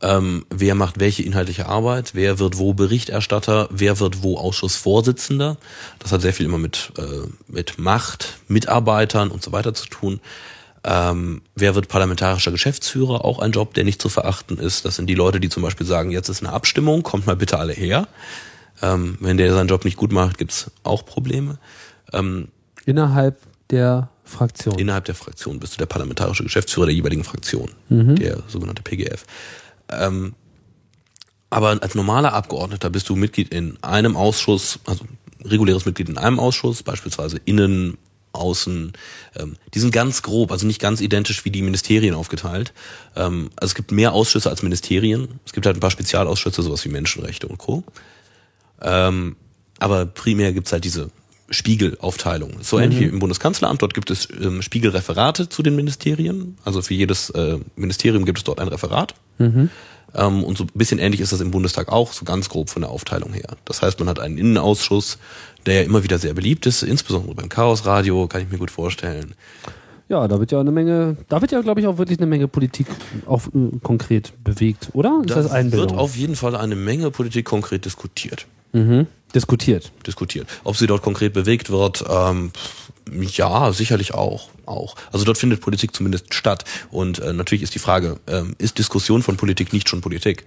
Ähm, 0.00 0.44
wer 0.50 0.74
macht 0.74 1.00
welche 1.00 1.22
inhaltliche 1.22 1.66
Arbeit? 1.66 2.10
Wer 2.14 2.38
wird 2.38 2.58
wo 2.58 2.74
Berichterstatter? 2.74 3.68
Wer 3.70 4.00
wird 4.00 4.22
wo 4.22 4.38
Ausschussvorsitzender? 4.38 5.56
Das 5.98 6.12
hat 6.12 6.22
sehr 6.22 6.34
viel 6.34 6.46
immer 6.46 6.58
mit, 6.58 6.92
äh, 6.98 7.26
mit 7.46 7.78
Macht, 7.78 8.38
Mitarbeitern 8.48 9.30
und 9.30 9.42
so 9.42 9.52
weiter 9.52 9.74
zu 9.74 9.86
tun. 9.86 10.20
Ähm, 10.82 11.40
wer 11.54 11.74
wird 11.74 11.88
parlamentarischer 11.88 12.50
Geschäftsführer? 12.50 13.24
Auch 13.24 13.38
ein 13.38 13.52
Job, 13.52 13.72
der 13.74 13.84
nicht 13.84 14.02
zu 14.02 14.10
verachten 14.10 14.58
ist. 14.58 14.84
Das 14.84 14.96
sind 14.96 15.06
die 15.06 15.14
Leute, 15.14 15.40
die 15.40 15.48
zum 15.48 15.62
Beispiel 15.62 15.86
sagen, 15.86 16.10
jetzt 16.10 16.28
ist 16.28 16.42
eine 16.42 16.52
Abstimmung, 16.52 17.02
kommt 17.02 17.26
mal 17.26 17.36
bitte 17.36 17.58
alle 17.58 17.72
her. 17.72 18.06
Ähm, 18.82 19.16
wenn 19.20 19.36
der 19.36 19.52
seinen 19.52 19.68
Job 19.68 19.84
nicht 19.84 19.96
gut 19.96 20.12
macht, 20.12 20.38
gibt's 20.38 20.70
auch 20.82 21.04
Probleme. 21.04 21.58
Ähm, 22.12 22.48
Innerhalb 22.86 23.38
der 23.70 24.10
Fraktion. 24.24 24.78
innerhalb 24.78 25.04
der 25.04 25.14
Fraktion 25.14 25.60
bist 25.60 25.74
du 25.74 25.78
der 25.78 25.86
parlamentarische 25.86 26.42
Geschäftsführer 26.42 26.86
der 26.86 26.94
jeweiligen 26.94 27.24
Fraktion, 27.24 27.70
der 27.88 28.42
sogenannte 28.48 28.82
PGF. 28.82 29.24
Ähm, 29.90 30.34
aber 31.50 31.82
als 31.82 31.94
normaler 31.94 32.32
Abgeordneter 32.32 32.90
bist 32.90 33.08
du 33.08 33.16
Mitglied 33.16 33.54
in 33.54 33.78
einem 33.82 34.16
Ausschuss, 34.16 34.80
also 34.86 35.04
reguläres 35.44 35.86
Mitglied 35.86 36.08
in 36.08 36.18
einem 36.18 36.40
Ausschuss, 36.40 36.82
beispielsweise 36.82 37.38
Innen, 37.44 37.96
Außen. 38.32 38.92
Ähm, 39.36 39.56
die 39.72 39.78
sind 39.78 39.92
ganz 39.92 40.22
grob, 40.22 40.50
also 40.50 40.66
nicht 40.66 40.80
ganz 40.80 41.00
identisch 41.00 41.44
wie 41.44 41.50
die 41.50 41.62
Ministerien 41.62 42.14
aufgeteilt. 42.14 42.72
Ähm, 43.14 43.50
also 43.56 43.70
es 43.70 43.74
gibt 43.74 43.92
mehr 43.92 44.12
Ausschüsse 44.12 44.50
als 44.50 44.62
Ministerien. 44.62 45.40
Es 45.46 45.52
gibt 45.52 45.66
halt 45.66 45.76
ein 45.76 45.80
paar 45.80 45.90
Spezialausschüsse, 45.92 46.62
sowas 46.62 46.84
wie 46.84 46.88
Menschenrechte 46.88 47.46
und 47.46 47.58
Co. 47.58 47.84
Ähm, 48.82 49.36
aber 49.78 50.06
primär 50.06 50.52
gibt's 50.52 50.72
halt 50.72 50.84
diese 50.84 51.10
Spiegelaufteilung. 51.50 52.52
So 52.62 52.78
ähnlich 52.78 53.00
wie 53.00 53.04
im 53.04 53.18
Bundeskanzleramt. 53.18 53.82
Dort 53.82 53.94
gibt 53.94 54.10
es 54.10 54.28
ähm, 54.40 54.62
Spiegelreferate 54.62 55.48
zu 55.48 55.62
den 55.62 55.76
Ministerien. 55.76 56.56
Also 56.64 56.82
für 56.82 56.94
jedes 56.94 57.30
äh, 57.30 57.58
Ministerium 57.76 58.24
gibt 58.24 58.38
es 58.38 58.44
dort 58.44 58.60
ein 58.60 58.68
Referat. 58.68 59.14
Ähm, 59.38 60.44
und 60.44 60.56
so 60.58 60.64
ein 60.64 60.70
bisschen 60.74 60.98
ähnlich 60.98 61.20
ist 61.20 61.32
das 61.32 61.40
im 61.40 61.50
Bundestag 61.50 61.88
auch, 61.90 62.12
so 62.12 62.24
ganz 62.24 62.48
grob 62.48 62.70
von 62.70 62.82
der 62.82 62.90
Aufteilung 62.90 63.32
her. 63.32 63.56
Das 63.64 63.82
heißt, 63.82 63.98
man 63.98 64.08
hat 64.08 64.20
einen 64.20 64.38
Innenausschuss, 64.38 65.18
der 65.66 65.74
ja 65.74 65.82
immer 65.82 66.02
wieder 66.02 66.18
sehr 66.18 66.34
beliebt 66.34 66.66
ist, 66.66 66.82
insbesondere 66.82 67.34
beim 67.34 67.48
Chaosradio, 67.48 68.26
kann 68.28 68.42
ich 68.42 68.50
mir 68.50 68.58
gut 68.58 68.70
vorstellen. 68.70 69.34
Ja, 70.08 70.28
da 70.28 70.38
wird 70.38 70.52
ja 70.52 70.60
eine 70.60 70.70
Menge, 70.70 71.16
da 71.28 71.40
wird 71.40 71.50
ja, 71.52 71.60
glaube 71.62 71.80
ich, 71.80 71.86
auch 71.86 71.98
wirklich 71.98 72.18
eine 72.18 72.26
Menge 72.26 72.46
Politik 72.46 72.86
auch 73.26 73.46
äh, 73.48 73.78
konkret 73.82 74.32
bewegt, 74.44 74.90
oder? 74.92 75.22
Ist 75.26 75.34
das 75.34 75.48
Da 75.48 75.54
Einbildung? 75.54 75.90
wird 75.90 75.98
auf 75.98 76.16
jeden 76.16 76.36
Fall 76.36 76.54
eine 76.56 76.76
Menge 76.76 77.10
Politik 77.10 77.46
konkret 77.46 77.84
diskutiert. 77.84 78.46
Mhm. 78.74 79.06
Diskutiert. 79.34 79.90
diskutiert. 80.06 80.46
Ob 80.62 80.76
sie 80.76 80.86
dort 80.86 81.02
konkret 81.02 81.32
bewegt 81.32 81.70
wird, 81.70 82.04
ähm, 82.08 82.52
ja, 83.10 83.72
sicherlich 83.72 84.14
auch, 84.14 84.48
auch. 84.66 84.94
Also 85.12 85.24
dort 85.24 85.38
findet 85.38 85.60
Politik 85.60 85.94
zumindest 85.94 86.34
statt. 86.34 86.64
Und 86.90 87.18
äh, 87.18 87.32
natürlich 87.32 87.62
ist 87.62 87.74
die 87.74 87.80
Frage, 87.80 88.20
ähm, 88.26 88.54
ist 88.58 88.78
Diskussion 88.78 89.22
von 89.22 89.36
Politik 89.36 89.72
nicht 89.72 89.88
schon 89.88 90.00
Politik? 90.02 90.44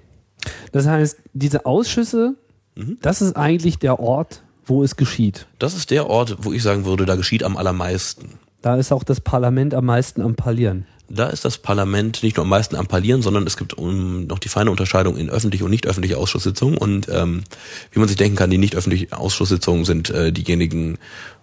Das 0.72 0.88
heißt, 0.88 1.18
diese 1.34 1.66
Ausschüsse, 1.66 2.36
Mhm. 2.78 2.98
das 3.02 3.22
ist 3.22 3.36
eigentlich 3.36 3.80
der 3.80 4.00
Ort, 4.00 4.44
wo 4.66 4.84
es 4.84 4.96
geschieht. 4.96 5.48
Das 5.60 5.74
ist 5.76 5.92
der 5.92 6.08
Ort, 6.08 6.38
wo 6.42 6.54
ich 6.54 6.62
sagen 6.62 6.86
würde, 6.86 7.06
da 7.06 7.16
geschieht 7.16 7.44
am 7.44 7.58
allermeisten. 7.58 8.40
Da 8.62 8.76
ist 8.78 8.92
auch 8.92 9.04
das 9.04 9.22
Parlament 9.22 9.74
am 9.74 9.86
meisten 9.86 10.22
am 10.22 10.36
Parlieren. 10.36 10.86
Da 11.10 11.28
ist 11.30 11.46
das 11.46 11.58
Parlament 11.58 12.22
nicht 12.22 12.36
nur 12.36 12.44
am 12.44 12.50
meisten 12.50 12.76
am 12.76 12.88
Parlieren, 12.88 13.22
sondern 13.22 13.48
es 13.48 13.56
gibt 13.56 13.74
um, 13.76 14.26
noch 14.28 14.40
die 14.40 14.50
feine 14.50 14.72
Unterscheidung 14.72 15.16
in 15.16 15.30
öffentliche 15.30 15.64
und 15.64 15.72
nicht 15.72 15.88
öffentliche 15.88 16.18
Ausschusssitzungen. 16.18 16.78
Und 16.78 17.08
ähm, 17.10 17.44
wie 17.92 18.00
man 18.00 18.08
sich 18.10 18.18
denken 18.18 18.36
kann, 18.36 18.50
die 18.50 18.58
nicht 18.58 18.76
öffentlichen 18.76 19.14
Ausschusssitzungen 19.14 19.86
sind 19.86 20.10
äh, 20.10 20.32
diejenigen, 20.34 20.98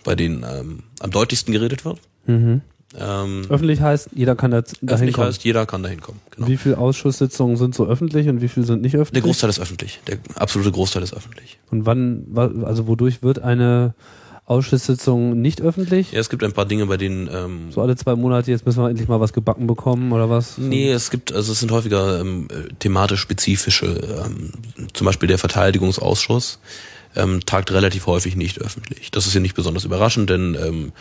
bei 0.04 0.14
denen 0.14 0.44
ähm, 0.46 0.78
am 1.00 1.10
deutlichsten 1.10 1.52
geredet 1.52 1.84
wird. 1.86 1.98
Ähm, 2.96 3.42
Öffentlich 3.48 3.80
heißt, 3.80 4.10
jeder 4.14 4.36
kann 4.36 4.50
da 4.52 4.60
dahin 4.62 4.88
öffentlich 4.88 5.14
kommen. 5.16 5.26
heißt, 5.28 5.42
jeder 5.44 5.66
kann 5.66 5.82
da 5.82 5.88
hinkommen. 5.88 6.20
Genau. 6.30 6.46
Wie 6.46 6.56
viele 6.56 6.78
Ausschusssitzungen 6.78 7.56
sind 7.56 7.74
so 7.74 7.86
öffentlich 7.86 8.28
und 8.28 8.40
wie 8.40 8.48
viele 8.48 8.66
sind 8.66 8.82
nicht 8.82 8.92
Der 8.94 9.00
öffentlich? 9.00 9.24
Großteil 9.24 9.50
ist 9.50 9.58
öffentlich. 9.60 10.00
Der 10.06 10.18
absolute 10.36 10.70
Großteil 10.70 11.02
ist 11.02 11.12
öffentlich. 11.14 11.58
Und 11.70 11.86
wann, 11.86 12.24
wa- 12.28 12.52
also 12.64 12.86
wodurch 12.86 13.22
wird 13.22 13.40
eine 13.40 13.94
Ausschusssitzungen 14.46 15.40
nicht 15.40 15.62
öffentlich? 15.62 16.12
Ja, 16.12 16.20
es 16.20 16.28
gibt 16.28 16.44
ein 16.44 16.52
paar 16.52 16.66
Dinge, 16.66 16.84
bei 16.86 16.98
denen 16.98 17.30
ähm, 17.32 17.72
So 17.72 17.80
alle 17.80 17.96
zwei 17.96 18.14
Monate, 18.14 18.50
jetzt 18.50 18.66
müssen 18.66 18.82
wir 18.82 18.90
endlich 18.90 19.08
mal 19.08 19.20
was 19.20 19.32
gebacken 19.32 19.66
bekommen 19.66 20.12
oder 20.12 20.28
was? 20.28 20.58
Nee, 20.58 20.90
es 20.90 21.10
gibt, 21.10 21.32
also 21.32 21.52
es 21.52 21.60
sind 21.60 21.70
häufiger 21.72 22.20
ähm, 22.20 22.48
thematisch 22.78 23.20
spezifische, 23.20 23.86
ähm, 24.26 24.52
zum 24.92 25.06
Beispiel 25.06 25.28
der 25.28 25.38
Verteidigungsausschuss 25.38 26.58
ähm, 27.16 27.40
tagt 27.46 27.72
relativ 27.72 28.06
häufig 28.06 28.36
nicht 28.36 28.60
öffentlich. 28.60 29.10
Das 29.10 29.26
ist 29.26 29.32
ja 29.34 29.40
nicht 29.40 29.54
besonders 29.54 29.84
überraschend, 29.84 30.28
denn 30.28 30.56
ähm, 30.60 30.92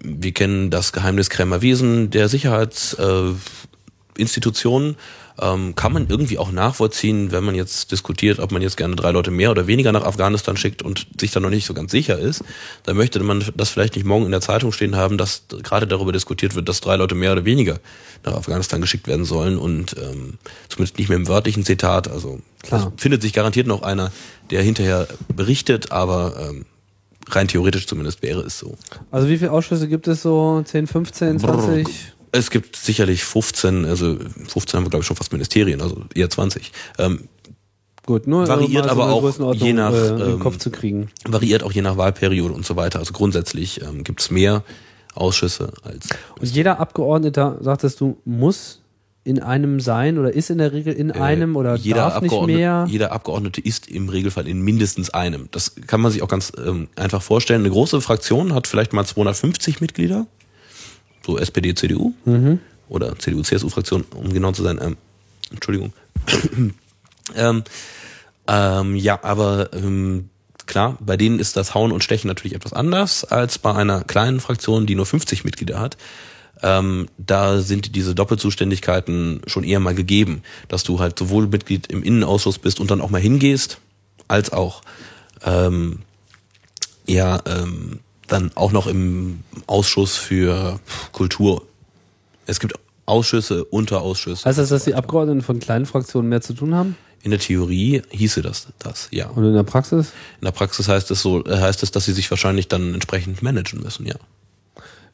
wir 0.00 0.32
kennen 0.32 0.70
das 0.70 0.92
Geheimniskrämer 0.92 1.62
Wesen 1.62 2.10
der 2.10 2.28
Sicherheitsinstitutionen. 2.28 3.34
Äh, 3.34 4.20
Institutionen 4.20 4.96
ähm, 5.40 5.74
kann 5.74 5.92
man 5.92 6.08
irgendwie 6.08 6.38
auch 6.38 6.50
nachvollziehen, 6.50 7.30
wenn 7.30 7.44
man 7.44 7.54
jetzt 7.54 7.92
diskutiert, 7.92 8.38
ob 8.40 8.50
man 8.50 8.62
jetzt 8.62 8.76
gerne 8.76 8.96
drei 8.96 9.10
Leute 9.10 9.30
mehr 9.30 9.50
oder 9.50 9.66
weniger 9.66 9.92
nach 9.92 10.04
Afghanistan 10.04 10.56
schickt 10.56 10.82
und 10.82 11.06
sich 11.20 11.30
dann 11.30 11.42
noch 11.42 11.50
nicht 11.50 11.66
so 11.66 11.74
ganz 11.74 11.92
sicher 11.92 12.18
ist, 12.18 12.42
dann 12.84 12.96
möchte 12.96 13.22
man 13.22 13.44
das 13.56 13.70
vielleicht 13.70 13.94
nicht 13.96 14.04
morgen 14.04 14.24
in 14.24 14.32
der 14.32 14.40
Zeitung 14.40 14.72
stehen 14.72 14.96
haben, 14.96 15.18
dass 15.18 15.44
gerade 15.62 15.86
darüber 15.86 16.12
diskutiert 16.12 16.54
wird, 16.54 16.68
dass 16.68 16.80
drei 16.80 16.96
Leute 16.96 17.14
mehr 17.14 17.32
oder 17.32 17.44
weniger 17.44 17.78
nach 18.24 18.34
Afghanistan 18.34 18.80
geschickt 18.80 19.06
werden 19.06 19.24
sollen 19.24 19.58
und 19.58 19.96
ähm, 19.96 20.38
zumindest 20.68 20.98
nicht 20.98 21.08
mehr 21.08 21.18
im 21.18 21.28
wörtlichen 21.28 21.64
Zitat. 21.64 22.08
Also 22.08 22.40
Klar. 22.62 22.92
findet 22.96 23.22
sich 23.22 23.32
garantiert 23.32 23.66
noch 23.66 23.82
einer, 23.82 24.10
der 24.50 24.62
hinterher 24.62 25.06
berichtet, 25.34 25.92
aber 25.92 26.34
ähm, 26.50 26.66
rein 27.28 27.46
theoretisch 27.46 27.86
zumindest 27.86 28.22
wäre 28.22 28.40
es 28.40 28.58
so. 28.58 28.76
Also 29.10 29.28
wie 29.28 29.38
viele 29.38 29.52
Ausschüsse 29.52 29.88
gibt 29.88 30.08
es 30.08 30.22
so? 30.22 30.62
10, 30.64 30.86
15, 30.86 31.38
20? 31.38 32.14
Es 32.32 32.50
gibt 32.50 32.76
sicherlich 32.76 33.24
15, 33.24 33.84
also 33.84 34.16
15 34.48 34.78
haben 34.78 34.84
wir 34.86 34.90
glaube 34.90 35.02
ich 35.02 35.06
schon 35.06 35.16
fast 35.16 35.32
Ministerien, 35.32 35.80
also 35.80 36.02
eher 36.14 36.30
20. 36.30 36.72
Ähm, 36.98 37.28
Gut, 38.08 38.26
nur 38.26 38.48
Variiert 38.48 38.86
mal 38.86 38.94
so 38.94 39.02
aber 39.02 39.12
auch 39.12 39.54
je 39.54 39.74
nach, 39.74 39.92
äh, 39.92 40.32
ähm, 40.32 40.38
Kopf 40.38 40.56
zu 40.56 40.70
kriegen. 40.70 41.10
variiert 41.26 41.62
auch 41.62 41.72
je 41.72 41.82
nach 41.82 41.98
Wahlperiode 41.98 42.54
und 42.54 42.64
so 42.64 42.74
weiter. 42.74 43.00
Also 43.00 43.12
grundsätzlich 43.12 43.82
ähm, 43.82 44.02
gibt 44.02 44.22
es 44.22 44.30
mehr 44.30 44.64
Ausschüsse 45.14 45.72
als. 45.82 46.08
Und 46.40 46.50
jeder 46.50 46.80
Abgeordneter, 46.80 47.58
sagtest 47.60 48.00
du, 48.00 48.16
muss 48.24 48.80
in 49.24 49.40
einem 49.40 49.78
sein 49.78 50.18
oder 50.18 50.32
ist 50.32 50.48
in 50.48 50.56
der 50.56 50.72
Regel 50.72 50.94
in 50.94 51.12
einem 51.12 51.54
oder 51.54 51.74
Äh, 51.74 51.78
jeder 51.78 51.96
darf 51.98 52.22
nicht 52.22 52.32
Abgeordnete, 52.32 52.58
mehr? 52.58 52.86
Jeder 52.88 53.12
Abgeordnete 53.12 53.60
ist 53.60 53.86
im 53.88 54.08
Regelfall 54.08 54.48
in 54.48 54.62
mindestens 54.62 55.10
einem. 55.10 55.48
Das 55.50 55.74
kann 55.86 56.00
man 56.00 56.10
sich 56.10 56.22
auch 56.22 56.28
ganz 56.28 56.50
ähm, 56.64 56.88
einfach 56.96 57.20
vorstellen. 57.20 57.60
Eine 57.60 57.70
große 57.70 58.00
Fraktion 58.00 58.54
hat 58.54 58.66
vielleicht 58.66 58.94
mal 58.94 59.04
250 59.04 59.82
Mitglieder, 59.82 60.26
so 61.24 61.38
SPD, 61.38 61.74
CDU 61.74 62.12
Mhm. 62.24 62.60
oder 62.88 63.18
CDU, 63.18 63.42
CSU-Fraktion, 63.42 64.04
um 64.14 64.32
genau 64.32 64.52
zu 64.52 64.62
sein. 64.62 64.78
Ähm, 64.80 64.96
Entschuldigung. 65.50 65.92
ähm, 67.34 67.64
ähm, 68.46 68.96
ja, 68.96 69.22
aber 69.22 69.70
ähm, 69.72 70.30
klar, 70.66 70.96
bei 71.00 71.16
denen 71.16 71.38
ist 71.38 71.56
das 71.56 71.74
Hauen 71.74 71.92
und 71.92 72.04
Stechen 72.04 72.28
natürlich 72.28 72.54
etwas 72.54 72.72
anders 72.72 73.24
als 73.24 73.58
bei 73.58 73.74
einer 73.74 74.04
kleinen 74.04 74.40
Fraktion, 74.40 74.86
die 74.86 74.94
nur 74.94 75.06
50 75.06 75.44
Mitglieder 75.44 75.80
hat. 75.80 75.96
Ähm, 76.62 77.08
da 77.18 77.60
sind 77.60 77.94
diese 77.94 78.14
Doppelzuständigkeiten 78.14 79.42
schon 79.46 79.64
eher 79.64 79.80
mal 79.80 79.94
gegeben, 79.94 80.42
dass 80.66 80.82
du 80.82 80.98
halt 80.98 81.18
sowohl 81.18 81.46
Mitglied 81.46 81.86
im 81.86 82.02
Innenausschuss 82.02 82.58
bist 82.58 82.80
und 82.80 82.90
dann 82.90 83.00
auch 83.00 83.10
mal 83.10 83.20
hingehst, 83.20 83.78
als 84.26 84.52
auch 84.52 84.82
ähm, 85.44 86.00
ja 87.06 87.40
ähm, 87.46 88.00
dann 88.28 88.50
auch 88.54 88.72
noch 88.72 88.86
im 88.86 89.40
Ausschuss 89.66 90.16
für 90.16 90.80
Kultur. 91.12 91.62
Es 92.46 92.60
gibt 92.60 92.74
Ausschüsse, 93.06 93.64
Unterausschüsse. 93.64 94.44
Heißt 94.44 94.58
das, 94.58 94.68
dass 94.68 94.84
die 94.84 94.94
Abgeordneten 94.94 95.42
von 95.42 95.58
kleinen 95.60 95.86
Fraktionen 95.86 96.28
mehr 96.28 96.40
zu 96.40 96.52
tun 96.52 96.74
haben? 96.74 96.96
In 97.22 97.30
der 97.32 97.40
Theorie 97.40 98.02
hieße 98.10 98.42
das 98.42 98.68
das, 98.78 99.08
ja. 99.10 99.28
Und 99.28 99.44
in 99.44 99.54
der 99.54 99.64
Praxis? 99.64 100.12
In 100.40 100.44
der 100.44 100.52
Praxis 100.52 100.88
heißt 100.88 101.10
es 101.10 101.20
so, 101.20 101.44
äh, 101.44 101.58
heißt 101.58 101.82
es, 101.82 101.90
dass 101.90 102.04
sie 102.04 102.12
sich 102.12 102.30
wahrscheinlich 102.30 102.68
dann 102.68 102.94
entsprechend 102.94 103.42
managen 103.42 103.80
müssen, 103.82 104.06
ja. 104.06 104.14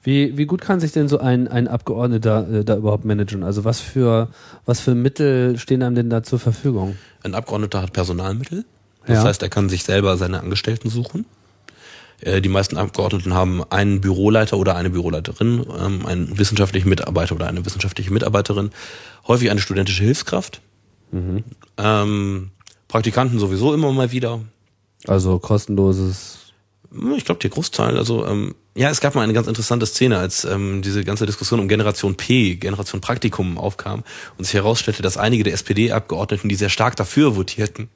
Wie, 0.03 0.37
wie 0.37 0.45
gut 0.45 0.61
kann 0.61 0.81
sich 0.81 0.93
denn 0.93 1.09
so 1.09 1.19
ein, 1.19 1.49
ein 1.49 1.67
Abgeordneter 1.67 2.47
äh, 2.61 2.65
da 2.65 2.77
überhaupt 2.77 3.07
managen? 3.07 3.43
Also 3.43 3.65
was 3.65 3.81
für, 3.81 4.29
was 4.67 4.81
für 4.81 4.95
Mittel 4.95 5.59
stehen 5.59 5.83
einem 5.83 5.95
denn 5.95 6.11
da 6.11 6.23
zur 6.23 6.39
Verfügung? 6.39 6.97
Ein 7.23 7.35
Abgeordneter 7.35 7.81
hat 7.81 7.95
Personalmittel. 7.95 8.67
Das 9.07 9.19
Ja. 9.19 9.25
heißt, 9.25 9.43
er 9.43 9.49
kann 9.49 9.71
sich 9.71 9.85
selber 9.85 10.19
seine 10.19 10.41
Angestellten 10.41 10.91
suchen. 10.91 11.25
Äh, 12.21 12.41
Die 12.41 12.49
meisten 12.49 12.77
Abgeordneten 12.77 13.35
haben 13.35 13.63
einen 13.71 14.01
Büroleiter 14.01 14.57
oder 14.59 14.77
eine 14.77 14.91
Büroleiterin, 14.91 15.65
ähm, 15.79 16.07
einen 16.07 16.39
wissenschaftlichen 16.39 16.89
Mitarbeiter 16.89 17.35
oder 17.35 17.47
eine 17.47 17.65
wissenschaftliche 17.65 18.13
Mitarbeiterin, 18.13 18.71
häufig 19.27 19.51
eine 19.51 19.61
studentische 19.61 20.05
Hilfskraft, 20.05 20.61
ähm, 21.79 22.51
Praktikanten 22.89 23.39
sowieso 23.39 23.73
immer 23.75 23.93
mal 23.93 24.11
wieder. 24.13 24.41
Also 25.07 25.39
kostenloses. 25.39 26.44
Ich 27.17 27.25
glaube, 27.25 27.41
der 27.41 27.51
Großteil, 27.51 27.99
also 27.99 28.27
ähm, 28.27 28.55
ja, 28.77 28.91
es 28.91 29.01
gab 29.01 29.15
mal 29.15 29.23
eine 29.23 29.33
ganz 29.33 29.47
interessante 29.47 29.87
Szene, 29.87 30.19
als 30.19 30.45
ähm, 30.45 30.83
diese 30.83 31.05
ganze 31.05 31.27
Diskussion 31.27 31.61
um 31.61 31.69
Generation 31.69 32.17
P, 32.17 32.57
Generation 32.57 33.01
Praktikum 33.01 33.59
aufkam 33.59 34.03
und 34.37 34.45
sich 34.45 34.55
herausstellte, 34.55 35.03
dass 35.03 35.17
einige 35.17 35.45
der 35.45 35.53
SPD-Abgeordneten, 35.55 36.49
die 36.49 36.55
sehr 36.55 36.69
stark 36.69 36.97
dafür 36.97 37.35
votierten, 37.37 37.89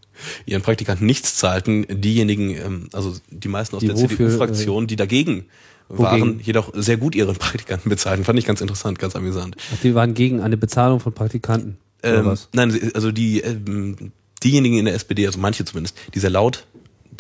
ihren 0.46 0.62
Praktikanten 0.62 1.06
nichts 1.06 1.36
zahlten, 1.36 1.86
diejenigen, 1.88 2.50
ähm, 2.50 2.88
also 2.92 3.14
die 3.30 3.48
meisten 3.48 3.76
aus 3.76 3.80
Die 3.80 3.88
der 3.88 3.96
CDU-Fraktion, 3.96 4.86
die 4.86 4.96
dagegen 4.96 5.46
Wogegen? 5.88 6.04
waren, 6.04 6.40
jedoch 6.40 6.72
sehr 6.74 6.96
gut 6.96 7.14
ihren 7.14 7.36
Praktikanten 7.36 7.88
bezahlten. 7.88 8.24
Fand 8.24 8.38
ich 8.38 8.44
ganz 8.44 8.60
interessant, 8.60 8.98
ganz 8.98 9.16
amüsant. 9.16 9.56
Ach, 9.72 9.80
die 9.82 9.94
waren 9.94 10.14
gegen 10.14 10.40
eine 10.40 10.56
Bezahlung 10.56 11.00
von 11.00 11.12
Praktikanten. 11.12 11.78
Ähm, 12.02 12.26
was? 12.26 12.48
nein, 12.52 12.92
also 12.94 13.10
die 13.10 13.40
ähm, 13.40 14.12
diejenigen 14.44 14.78
in 14.78 14.84
der 14.84 14.94
SPD, 14.94 15.26
also 15.26 15.40
manche 15.40 15.64
zumindest, 15.64 15.96
die 16.14 16.20
sehr 16.20 16.30
laut 16.30 16.66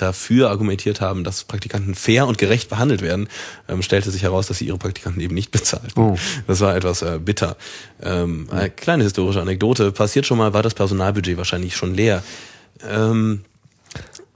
dafür 0.00 0.50
argumentiert 0.50 1.00
haben, 1.00 1.24
dass 1.24 1.44
Praktikanten 1.44 1.94
fair 1.94 2.26
und 2.26 2.38
gerecht 2.38 2.70
behandelt 2.70 3.02
werden, 3.02 3.28
ähm, 3.68 3.82
stellte 3.82 4.10
sich 4.10 4.22
heraus, 4.22 4.46
dass 4.46 4.58
sie 4.58 4.66
ihre 4.66 4.78
Praktikanten 4.78 5.20
eben 5.20 5.34
nicht 5.34 5.50
bezahlten. 5.50 6.00
Oh. 6.00 6.16
Das 6.46 6.60
war 6.60 6.74
etwas 6.74 7.02
äh, 7.02 7.18
bitter. 7.22 7.56
Ähm, 8.02 8.48
eine 8.50 8.70
kleine 8.70 9.04
historische 9.04 9.40
Anekdote. 9.40 9.92
Passiert 9.92 10.26
schon 10.26 10.38
mal, 10.38 10.52
war 10.54 10.62
das 10.62 10.74
Personalbudget 10.74 11.36
wahrscheinlich 11.36 11.76
schon 11.76 11.94
leer. 11.94 12.22
Ähm, 12.88 13.42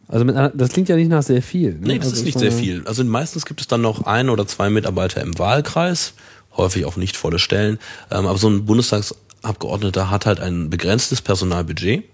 Also 0.09 0.27
mit, 0.27 0.37
das 0.37 0.69
klingt 0.71 0.91
ja 0.91 0.97
nicht 0.97 1.09
nach 1.09 1.23
sehr 1.23 1.41
viel. 1.43 1.73
Ne? 1.73 1.87
Nee, 1.87 1.99
das 1.99 2.09
also 2.09 2.17
ist 2.17 2.25
nicht 2.25 2.37
ich 2.37 2.41
sehr 2.41 2.53
viel. 2.53 2.83
Also 2.87 3.03
meistens 3.03 3.47
gibt 3.47 3.63
es 3.63 3.67
dann 3.67 3.81
noch 3.81 4.05
ein 4.05 4.29
oder 4.29 4.47
zwei 4.47 4.69
Mitarbeiter 4.69 5.23
im 5.23 5.39
Wahlkreis, 5.39 6.13
häufig 6.57 6.85
auch 6.85 6.97
nicht 6.97 7.17
volle 7.17 7.39
Stellen. 7.39 7.79
Ähm, 8.11 8.27
aber 8.27 8.37
so 8.37 8.49
ein 8.51 8.67
Bundestagsabgeordneter 8.67 10.11
hat 10.11 10.27
halt 10.27 10.41
ein 10.41 10.69
begrenztes 10.69 11.23
Personalbudget, 11.23 12.05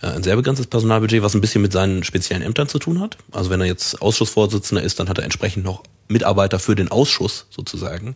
ein 0.00 0.22
sehr 0.22 0.36
begrenztes 0.36 0.66
Personalbudget, 0.66 1.22
was 1.22 1.34
ein 1.34 1.40
bisschen 1.40 1.62
mit 1.62 1.72
seinen 1.72 2.04
speziellen 2.04 2.42
Ämtern 2.42 2.68
zu 2.68 2.78
tun 2.78 3.00
hat. 3.00 3.16
Also 3.32 3.50
wenn 3.50 3.60
er 3.60 3.66
jetzt 3.66 4.02
Ausschussvorsitzender 4.02 4.82
ist, 4.82 5.00
dann 5.00 5.08
hat 5.08 5.18
er 5.18 5.24
entsprechend 5.24 5.64
noch 5.64 5.82
Mitarbeiter 6.08 6.58
für 6.58 6.74
den 6.74 6.90
Ausschuss 6.90 7.46
sozusagen. 7.50 8.14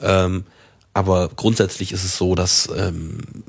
Ähm, 0.00 0.44
aber 0.94 1.28
grundsätzlich 1.28 1.92
ist 1.92 2.04
es 2.04 2.16
so, 2.16 2.34
dass 2.34 2.68
ähm, 2.76 3.44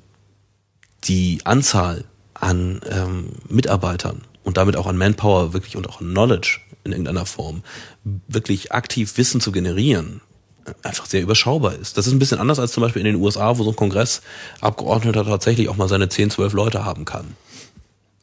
die 1.05 1.41
Anzahl 1.43 2.05
an 2.33 2.81
ähm, 2.89 3.29
Mitarbeitern 3.49 4.21
und 4.43 4.57
damit 4.57 4.75
auch 4.75 4.87
an 4.87 4.97
Manpower 4.97 5.53
wirklich 5.53 5.75
und 5.75 5.87
auch 5.87 6.01
an 6.01 6.09
Knowledge 6.09 6.59
in 6.83 6.91
irgendeiner 6.91 7.25
Form 7.25 7.63
wirklich 8.27 8.71
aktiv 8.71 9.17
Wissen 9.17 9.41
zu 9.41 9.51
generieren, 9.51 10.21
äh, 10.65 10.73
einfach 10.83 11.05
sehr 11.05 11.21
überschaubar 11.21 11.75
ist. 11.75 11.97
Das 11.97 12.07
ist 12.07 12.13
ein 12.13 12.19
bisschen 12.19 12.39
anders 12.39 12.59
als 12.59 12.73
zum 12.73 12.81
Beispiel 12.81 13.01
in 13.01 13.13
den 13.13 13.21
USA, 13.21 13.57
wo 13.57 13.63
so 13.63 13.71
ein 13.71 13.75
Kongressabgeordneter 13.75 15.25
tatsächlich 15.25 15.69
auch 15.69 15.77
mal 15.77 15.89
seine 15.89 16.09
10, 16.09 16.31
12 16.31 16.53
Leute 16.53 16.85
haben 16.85 17.05
kann. 17.05 17.35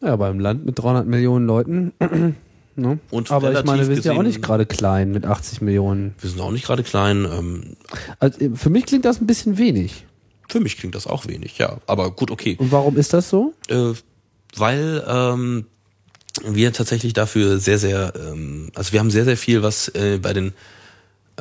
Ja, 0.02 0.16
beim 0.16 0.40
Land 0.40 0.64
mit 0.64 0.78
300 0.78 1.06
Millionen 1.06 1.46
Leuten. 1.46 1.92
ne? 2.76 2.98
Und 3.10 3.30
Aber 3.30 3.52
ich 3.58 3.64
meine, 3.64 3.86
wir 3.86 3.94
sind 3.94 4.04
ja 4.04 4.12
auch 4.12 4.22
nicht 4.22 4.40
gerade 4.42 4.64
klein 4.66 5.12
mit 5.12 5.26
80 5.26 5.60
Millionen. 5.60 6.14
Wir 6.20 6.30
sind 6.30 6.40
auch 6.40 6.52
nicht 6.52 6.64
gerade 6.64 6.82
klein. 6.82 7.26
Ähm, 7.30 7.76
Also 8.18 8.40
äh, 8.40 8.50
für 8.54 8.70
mich 8.70 8.86
klingt 8.86 9.04
das 9.04 9.20
ein 9.20 9.26
bisschen 9.26 9.58
wenig. 9.58 10.06
für 10.48 10.60
mich 10.60 10.76
klingt 10.78 10.94
das 10.94 11.06
auch 11.06 11.26
wenig, 11.26 11.58
ja. 11.58 11.78
Aber 11.86 12.10
gut, 12.12 12.30
okay. 12.30 12.56
Und 12.58 12.72
warum 12.72 12.96
ist 12.96 13.12
das 13.12 13.28
so? 13.28 13.52
Äh, 13.68 13.92
weil 14.56 15.04
ähm, 15.06 15.66
wir 16.44 16.72
tatsächlich 16.72 17.12
dafür 17.12 17.58
sehr, 17.58 17.78
sehr, 17.78 18.12
ähm, 18.16 18.70
also 18.74 18.92
wir 18.92 19.00
haben 19.00 19.10
sehr, 19.10 19.24
sehr 19.24 19.36
viel, 19.36 19.62
was 19.62 19.88
äh, 19.88 20.18
bei 20.20 20.32
den 20.32 20.52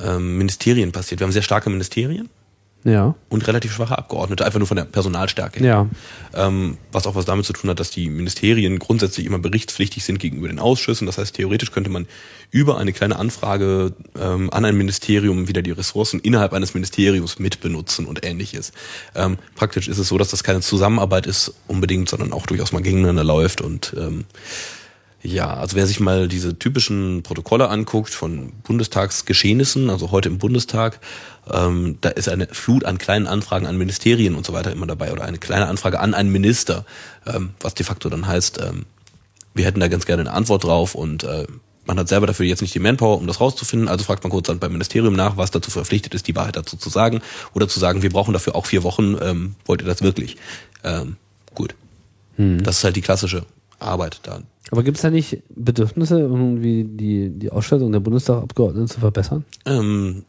ähm, 0.03 0.37
Ministerien 0.37 0.91
passiert. 0.91 1.21
Wir 1.21 1.25
haben 1.25 1.31
sehr 1.31 1.41
starke 1.41 1.69
Ministerien 1.69 2.29
Ja. 2.85 3.15
und 3.27 3.45
relativ 3.45 3.73
schwache 3.73 3.97
Abgeordnete, 3.97 4.45
einfach 4.45 4.59
nur 4.59 4.67
von 4.67 4.77
der 4.77 4.85
Personalstärke. 4.85 5.63
Ja. 5.63 5.87
Ähm, 6.33 6.77
was 6.91 7.07
auch 7.07 7.15
was 7.15 7.25
damit 7.25 7.45
zu 7.45 7.53
tun 7.53 7.69
hat, 7.69 7.79
dass 7.79 7.89
die 7.89 8.09
Ministerien 8.09 8.79
grundsätzlich 8.79 9.25
immer 9.25 9.39
berichtspflichtig 9.39 10.03
sind 10.05 10.19
gegenüber 10.19 10.47
den 10.47 10.59
Ausschüssen. 10.59 11.05
Das 11.05 11.17
heißt, 11.17 11.35
theoretisch 11.35 11.71
könnte 11.71 11.89
man 11.89 12.07
über 12.51 12.77
eine 12.77 12.93
kleine 12.93 13.17
Anfrage 13.17 13.93
ähm, 14.17 14.49
an 14.51 14.65
ein 14.65 14.77
Ministerium 14.77 15.47
wieder 15.47 15.61
die 15.61 15.71
Ressourcen 15.71 16.19
innerhalb 16.21 16.53
eines 16.53 16.73
Ministeriums 16.73 17.37
mitbenutzen 17.37 18.05
und 18.05 18.25
ähnliches. 18.25 18.71
Ähm, 19.13 19.37
praktisch 19.55 19.87
ist 19.87 19.97
es 19.97 20.07
so, 20.07 20.17
dass 20.17 20.29
das 20.29 20.43
keine 20.43 20.61
Zusammenarbeit 20.61 21.27
ist 21.27 21.53
unbedingt, 21.67 22.09
sondern 22.09 22.31
auch 22.31 22.45
durchaus 22.45 22.71
mal 22.71 22.81
gegeneinander 22.81 23.23
läuft 23.23 23.61
und 23.61 23.93
ähm, 23.97 24.25
ja, 25.21 25.53
also 25.53 25.75
wer 25.75 25.85
sich 25.85 25.99
mal 25.99 26.29
diese 26.29 26.57
typischen 26.57 27.23
Protokolle 27.23 27.69
anguckt 27.69 28.13
von 28.13 28.53
Bundestagsgeschehnissen, 28.63 29.89
also 29.89 30.11
heute 30.11 30.29
im 30.29 30.37
Bundestag, 30.37 30.99
ähm, 31.51 31.97
da 31.99 32.09
ist 32.09 32.29
eine 32.29 32.47
Flut 32.47 32.85
an 32.85 32.97
kleinen 32.97 33.27
Anfragen 33.27 33.67
an 33.67 33.77
Ministerien 33.77 34.35
und 34.35 34.45
so 34.45 34.53
weiter 34.53 34.71
immer 34.71 34.87
dabei 34.87 35.11
oder 35.11 35.25
eine 35.25 35.37
kleine 35.37 35.67
Anfrage 35.67 35.99
an 35.99 36.13
einen 36.13 36.31
Minister, 36.31 36.85
ähm, 37.27 37.51
was 37.59 37.73
de 37.73 37.85
facto 37.85 38.09
dann 38.09 38.27
heißt, 38.27 38.61
ähm, 38.61 38.85
wir 39.53 39.65
hätten 39.65 39.81
da 39.81 39.89
ganz 39.89 40.05
gerne 40.05 40.21
eine 40.21 40.31
Antwort 40.31 40.63
drauf 40.63 40.95
und 40.95 41.23
äh, 41.23 41.47
man 41.85 41.99
hat 41.99 42.07
selber 42.07 42.27
dafür 42.27 42.45
jetzt 42.45 42.61
nicht 42.61 42.75
die 42.75 42.79
Manpower, 42.79 43.17
um 43.17 43.27
das 43.27 43.41
rauszufinden, 43.41 43.89
also 43.89 44.05
fragt 44.05 44.23
man 44.23 44.31
kurz 44.31 44.47
dann 44.47 44.59
beim 44.59 44.71
Ministerium 44.71 45.15
nach, 45.15 45.35
was 45.35 45.51
dazu 45.51 45.69
verpflichtet 45.69 46.13
ist, 46.13 46.27
die 46.27 46.35
Wahrheit 46.35 46.55
dazu 46.55 46.77
zu 46.77 46.89
sagen 46.89 47.21
oder 47.53 47.67
zu 47.67 47.79
sagen, 47.79 48.03
wir 48.03 48.09
brauchen 48.11 48.31
dafür 48.31 48.55
auch 48.55 48.67
vier 48.67 48.83
Wochen, 48.83 49.17
ähm, 49.21 49.55
wollt 49.65 49.81
ihr 49.81 49.87
das 49.87 50.01
wirklich? 50.01 50.37
Ähm, 50.85 51.17
gut. 51.55 51.75
Hm. 52.37 52.63
Das 52.63 52.77
ist 52.77 52.83
halt 52.85 52.95
die 52.95 53.01
klassische 53.01 53.43
Arbeit 53.79 54.21
dann. 54.23 54.43
Aber 54.71 54.83
gibt 54.83 54.97
es 54.97 55.01
da 55.01 55.09
nicht 55.09 55.41
Bedürfnisse, 55.49 56.19
irgendwie 56.19 56.83
die, 56.83 57.29
die 57.29 57.51
Ausstattung 57.51 57.91
der 57.91 57.99
Bundestagabgeordneten 57.99 58.87
zu 58.87 58.99
verbessern? 58.99 59.43
Ähm, 59.65 60.25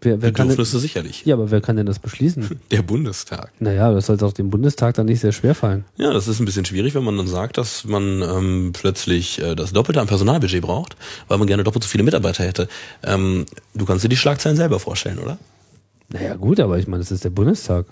wer, 0.00 0.22
wer 0.22 0.30
Bedürfnisse 0.30 0.72
denn, 0.72 0.80
sicherlich. 0.80 1.24
Ja, 1.24 1.34
aber 1.34 1.50
wer 1.50 1.60
kann 1.60 1.76
denn 1.76 1.86
das 1.86 1.98
beschließen? 1.98 2.60
Der 2.70 2.82
Bundestag. 2.82 3.50
Naja, 3.58 3.92
das 3.92 4.06
sollte 4.06 4.26
auch 4.26 4.32
dem 4.32 4.50
Bundestag 4.50 4.94
dann 4.94 5.06
nicht 5.06 5.20
sehr 5.20 5.32
schwer 5.32 5.56
fallen. 5.56 5.84
Ja, 5.96 6.12
das 6.12 6.28
ist 6.28 6.38
ein 6.38 6.44
bisschen 6.44 6.64
schwierig, 6.64 6.94
wenn 6.94 7.02
man 7.02 7.16
dann 7.16 7.26
sagt, 7.26 7.58
dass 7.58 7.84
man 7.84 8.22
ähm, 8.22 8.70
plötzlich 8.72 9.40
äh, 9.42 9.56
das 9.56 9.72
Doppelte 9.72 10.00
an 10.00 10.06
Personalbudget 10.06 10.62
braucht, 10.62 10.96
weil 11.26 11.38
man 11.38 11.48
gerne 11.48 11.64
doppelt 11.64 11.82
so 11.82 11.88
viele 11.88 12.04
Mitarbeiter 12.04 12.44
hätte. 12.44 12.68
Ähm, 13.02 13.46
du 13.74 13.84
kannst 13.86 14.04
dir 14.04 14.08
die 14.08 14.16
Schlagzeilen 14.16 14.56
selber 14.56 14.78
vorstellen, 14.78 15.18
oder? 15.18 15.38
Naja, 16.12 16.34
gut, 16.34 16.60
aber 16.60 16.78
ich 16.78 16.86
meine, 16.86 17.02
das 17.02 17.10
ist 17.10 17.24
der 17.24 17.30
Bundestag. 17.30 17.86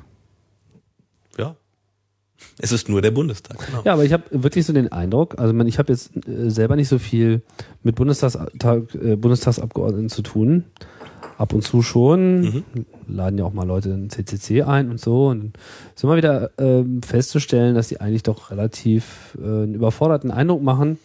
Es 2.61 2.73
ist 2.73 2.89
nur 2.89 3.03
der 3.03 3.11
Bundestag. 3.11 3.59
Genau. 3.67 3.83
Ja, 3.85 3.93
aber 3.93 4.05
ich 4.05 4.13
habe 4.13 4.25
wirklich 4.31 4.67
so 4.67 4.73
den 4.73 4.91
Eindruck, 4.91 5.39
also 5.39 5.59
ich 5.61 5.79
habe 5.79 5.93
jetzt 5.93 6.11
äh, 6.27 6.51
selber 6.51 6.77
nicht 6.77 6.89
so 6.89 6.99
viel 6.99 7.43
mit 7.83 7.95
Bundestagstag, 7.95 8.95
äh, 8.95 9.17
Bundestagsabgeordneten 9.17 10.09
zu 10.09 10.23
tun. 10.23 10.65
Ab 11.37 11.53
und 11.53 11.63
zu 11.63 11.83
schon. 11.83 12.41
Mhm. 12.41 12.65
Laden 13.07 13.39
ja 13.39 13.45
auch 13.45 13.53
mal 13.53 13.67
Leute 13.67 13.91
in 13.91 14.11
CCC 14.11 14.63
ein 14.63 14.91
und 14.91 15.01
so. 15.01 15.29
Und 15.29 15.57
es 15.91 15.99
ist 15.99 16.05
immer 16.05 16.17
wieder 16.17 16.51
äh, 16.59 16.85
festzustellen, 17.07 17.77
dass 17.77 17.89
die 17.89 18.01
eigentlich 18.01 18.25
doch 18.25 18.51
relativ 18.51 19.37
äh, 19.41 19.45
einen 19.45 19.75
überforderten 19.75 20.33
Eindruck 20.33 20.63
machen 20.63 20.99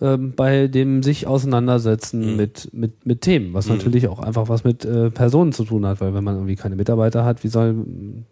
ähm, 0.00 0.32
bei 0.34 0.68
dem 0.68 1.02
sich 1.02 1.26
auseinandersetzen 1.26 2.32
mhm. 2.32 2.36
mit, 2.36 2.68
mit, 2.72 3.06
mit 3.06 3.20
Themen, 3.20 3.54
was 3.54 3.66
mhm. 3.66 3.76
natürlich 3.76 4.08
auch 4.08 4.20
einfach 4.20 4.48
was 4.48 4.64
mit 4.64 4.84
äh, 4.84 5.10
Personen 5.10 5.52
zu 5.52 5.64
tun 5.64 5.86
hat, 5.86 6.00
weil 6.00 6.14
wenn 6.14 6.24
man 6.24 6.36
irgendwie 6.36 6.56
keine 6.56 6.76
Mitarbeiter 6.76 7.24
hat, 7.24 7.42
wie 7.44 7.48
soll, 7.48 7.74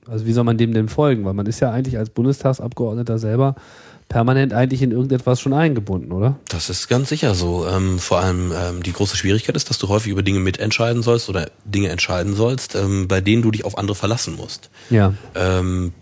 also 0.06 0.26
wie 0.26 0.32
soll 0.32 0.44
man 0.44 0.58
dem 0.58 0.72
denn 0.72 0.88
folgen? 0.88 1.24
Weil 1.24 1.34
man 1.34 1.46
ist 1.46 1.60
ja 1.60 1.70
eigentlich 1.70 1.98
als 1.98 2.10
Bundestagsabgeordneter 2.10 3.18
selber 3.18 3.56
permanent 4.08 4.52
eigentlich 4.52 4.82
in 4.82 4.92
irgendetwas 4.92 5.40
schon 5.40 5.52
eingebunden, 5.52 6.12
oder? 6.12 6.36
Das 6.48 6.70
ist 6.70 6.88
ganz 6.88 7.08
sicher 7.08 7.34
so. 7.34 7.66
Ähm, 7.66 7.98
vor 7.98 8.20
allem 8.20 8.52
ähm, 8.52 8.82
die 8.82 8.92
große 8.92 9.16
Schwierigkeit 9.16 9.56
ist, 9.56 9.68
dass 9.68 9.78
du 9.78 9.88
häufig 9.88 10.12
über 10.12 10.22
Dinge 10.22 10.38
mitentscheiden 10.38 11.02
sollst 11.02 11.28
oder 11.28 11.50
Dinge 11.64 11.88
entscheiden 11.88 12.34
sollst, 12.34 12.76
ähm, 12.76 13.08
bei 13.08 13.20
denen 13.20 13.42
du 13.42 13.50
dich 13.50 13.64
auf 13.64 13.76
andere 13.76 13.96
verlassen 13.96 14.36
musst. 14.36 14.70
Ja. 14.90 15.14
Ähm, 15.34 15.92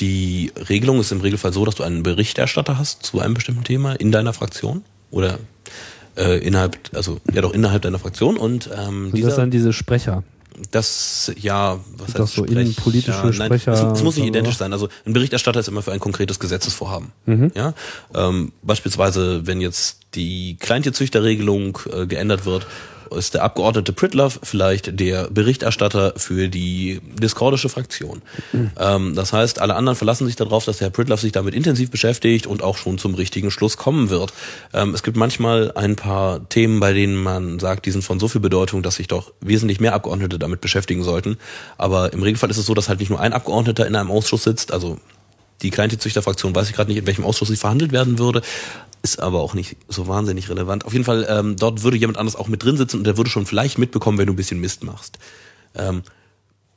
die 0.00 0.52
Regelung 0.68 1.00
ist 1.00 1.12
im 1.12 1.20
Regelfall 1.20 1.52
so, 1.52 1.64
dass 1.64 1.74
du 1.74 1.82
einen 1.82 2.02
Berichterstatter 2.02 2.78
hast 2.78 3.04
zu 3.04 3.20
einem 3.20 3.34
bestimmten 3.34 3.64
Thema 3.64 3.94
in 3.94 4.12
deiner 4.12 4.32
Fraktion 4.32 4.84
oder 5.10 5.38
äh, 6.16 6.38
innerhalb, 6.38 6.76
also 6.94 7.20
ja 7.32 7.42
doch 7.42 7.52
innerhalb 7.52 7.82
deiner 7.82 7.98
Fraktion 7.98 8.36
und 8.36 8.70
ähm, 8.76 9.10
Sind 9.12 9.24
das 9.24 9.36
dann 9.36 9.50
diese 9.50 9.72
Sprecher? 9.72 10.24
Das, 10.72 11.32
ja, 11.36 11.78
was 11.96 12.08
heißt 12.08 12.18
das 12.18 12.32
so 12.32 12.42
Sprech, 12.42 12.58
innenpolitische 12.58 13.10
ja, 13.10 13.32
Sprecher? 13.32 13.72
Es, 13.72 13.98
es 13.98 14.02
muss 14.02 14.16
nicht 14.16 14.26
identisch 14.26 14.56
sein. 14.56 14.72
Also 14.72 14.88
ein 15.06 15.12
Berichterstatter 15.12 15.60
ist 15.60 15.68
immer 15.68 15.82
für 15.82 15.92
ein 15.92 16.00
konkretes 16.00 16.40
Gesetzesvorhaben. 16.40 17.12
Mhm. 17.26 17.52
Ja, 17.54 17.74
ähm, 18.12 18.52
beispielsweise, 18.62 19.46
wenn 19.46 19.60
jetzt 19.60 20.00
die 20.14 20.56
Kleintierzüchterregelung 20.58 21.78
äh, 21.92 22.06
geändert 22.06 22.44
wird 22.44 22.66
ist 23.16 23.34
der 23.34 23.42
Abgeordnete 23.42 23.92
Pritlove 23.92 24.38
vielleicht 24.42 24.98
der 24.98 25.28
Berichterstatter 25.30 26.14
für 26.16 26.48
die 26.48 27.00
diskordische 27.20 27.68
Fraktion. 27.68 28.22
Mhm. 28.52 28.70
Ähm, 28.78 29.14
das 29.14 29.32
heißt, 29.32 29.60
alle 29.60 29.74
anderen 29.74 29.96
verlassen 29.96 30.26
sich 30.26 30.36
darauf, 30.36 30.64
dass 30.64 30.78
der 30.78 30.86
Herr 30.86 30.92
Pritlove 30.92 31.20
sich 31.20 31.32
damit 31.32 31.54
intensiv 31.54 31.90
beschäftigt 31.90 32.46
und 32.46 32.62
auch 32.62 32.76
schon 32.76 32.98
zum 32.98 33.14
richtigen 33.14 33.50
Schluss 33.50 33.76
kommen 33.76 34.10
wird. 34.10 34.32
Ähm, 34.72 34.94
es 34.94 35.02
gibt 35.02 35.16
manchmal 35.16 35.72
ein 35.74 35.96
paar 35.96 36.48
Themen, 36.48 36.80
bei 36.80 36.92
denen 36.92 37.16
man 37.16 37.58
sagt, 37.58 37.86
die 37.86 37.90
sind 37.90 38.02
von 38.02 38.20
so 38.20 38.28
viel 38.28 38.40
Bedeutung, 38.40 38.82
dass 38.82 38.96
sich 38.96 39.08
doch 39.08 39.32
wesentlich 39.40 39.80
mehr 39.80 39.94
Abgeordnete 39.94 40.38
damit 40.38 40.60
beschäftigen 40.60 41.02
sollten. 41.02 41.38
Aber 41.76 42.12
im 42.12 42.22
Regelfall 42.22 42.50
ist 42.50 42.58
es 42.58 42.66
so, 42.66 42.74
dass 42.74 42.88
halt 42.88 43.00
nicht 43.00 43.10
nur 43.10 43.20
ein 43.20 43.32
Abgeordneter 43.32 43.86
in 43.86 43.96
einem 43.96 44.10
Ausschuss 44.10 44.44
sitzt, 44.44 44.72
also 44.72 44.98
die 45.62 45.70
Kleintierzüchterfraktion 45.70 46.54
weiß 46.54 46.68
ich 46.68 46.76
gerade 46.76 46.90
nicht, 46.90 46.98
in 46.98 47.06
welchem 47.06 47.24
Ausschuss 47.24 47.48
sie 47.48 47.56
verhandelt 47.56 47.92
werden 47.92 48.18
würde, 48.18 48.42
ist 49.02 49.20
aber 49.20 49.40
auch 49.40 49.54
nicht 49.54 49.76
so 49.88 50.08
wahnsinnig 50.08 50.48
relevant. 50.48 50.84
Auf 50.84 50.92
jeden 50.92 51.04
Fall, 51.04 51.26
ähm, 51.28 51.56
dort 51.56 51.82
würde 51.82 51.96
jemand 51.96 52.18
anders 52.18 52.36
auch 52.36 52.48
mit 52.48 52.62
drin 52.62 52.76
sitzen 52.76 52.98
und 52.98 53.04
der 53.04 53.16
würde 53.16 53.30
schon 53.30 53.46
vielleicht 53.46 53.78
mitbekommen, 53.78 54.18
wenn 54.18 54.26
du 54.26 54.32
ein 54.32 54.36
bisschen 54.36 54.60
Mist 54.60 54.84
machst. 54.84 55.18
Ähm, 55.74 56.02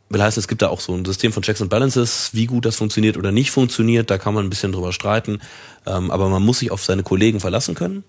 will 0.09 0.21
heißt, 0.21 0.38
es 0.38 0.47
gibt 0.47 0.61
da 0.61 0.69
auch 0.69 0.79
so 0.82 0.93
ein 0.93 1.05
System 1.05 1.32
von 1.32 1.43
Checks 1.43 1.61
and 1.61 1.69
Balances, 1.69 2.32
wie 2.34 2.45
gut 2.45 2.65
das 2.65 2.75
funktioniert 2.75 3.17
oder 3.17 3.32
nicht 3.32 3.51
funktioniert, 3.51 4.09
da 4.09 4.17
kann 4.17 4.34
man 4.34 4.45
ein 4.45 4.49
bisschen 4.49 4.71
drüber 4.71 4.93
streiten. 4.93 5.39
Ähm, 5.86 6.11
aber 6.11 6.29
man 6.29 6.43
muss 6.43 6.59
sich 6.59 6.71
auf 6.71 6.84
seine 6.84 7.03
Kollegen 7.03 7.39
verlassen 7.39 7.75
können. 7.75 8.03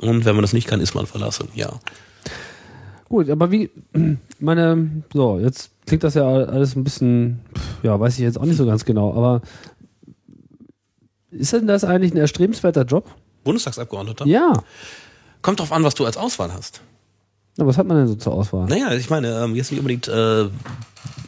Und 0.00 0.24
wenn 0.24 0.36
man 0.36 0.42
das 0.42 0.52
nicht 0.52 0.68
kann, 0.68 0.80
ist 0.80 0.94
man 0.94 1.06
verlassen, 1.06 1.48
ja. 1.54 1.72
Gut, 3.08 3.28
aber 3.30 3.50
wie, 3.50 3.70
meine, 4.38 5.02
so, 5.12 5.38
jetzt 5.38 5.70
klingt 5.86 6.04
das 6.04 6.14
ja 6.14 6.24
alles 6.24 6.76
ein 6.76 6.84
bisschen, 6.84 7.40
ja, 7.82 7.98
weiß 7.98 8.14
ich 8.14 8.20
jetzt 8.20 8.38
auch 8.38 8.44
nicht 8.44 8.58
so 8.58 8.66
ganz 8.66 8.84
genau, 8.84 9.14
aber 9.14 9.42
ist 11.30 11.52
denn 11.52 11.66
das 11.66 11.84
eigentlich 11.84 12.12
ein 12.12 12.18
erstrebenswerter 12.18 12.84
Job? 12.84 13.14
Bundestagsabgeordneter? 13.44 14.26
Ja. 14.26 14.52
Kommt 15.42 15.60
drauf 15.60 15.72
an, 15.72 15.84
was 15.84 15.94
du 15.94 16.04
als 16.04 16.16
Auswahl 16.16 16.52
hast. 16.52 16.80
Na, 17.56 17.66
was 17.66 17.76
hat 17.76 17.86
man 17.86 17.96
denn 17.96 18.06
so 18.06 18.14
zur 18.14 18.34
Auswahl? 18.34 18.66
Naja, 18.66 18.92
ich 18.92 19.10
meine, 19.10 19.44
ähm, 19.44 19.54
jetzt 19.54 19.70
nicht 19.70 19.80
unbedingt 19.80 20.06
äh, 20.08 20.48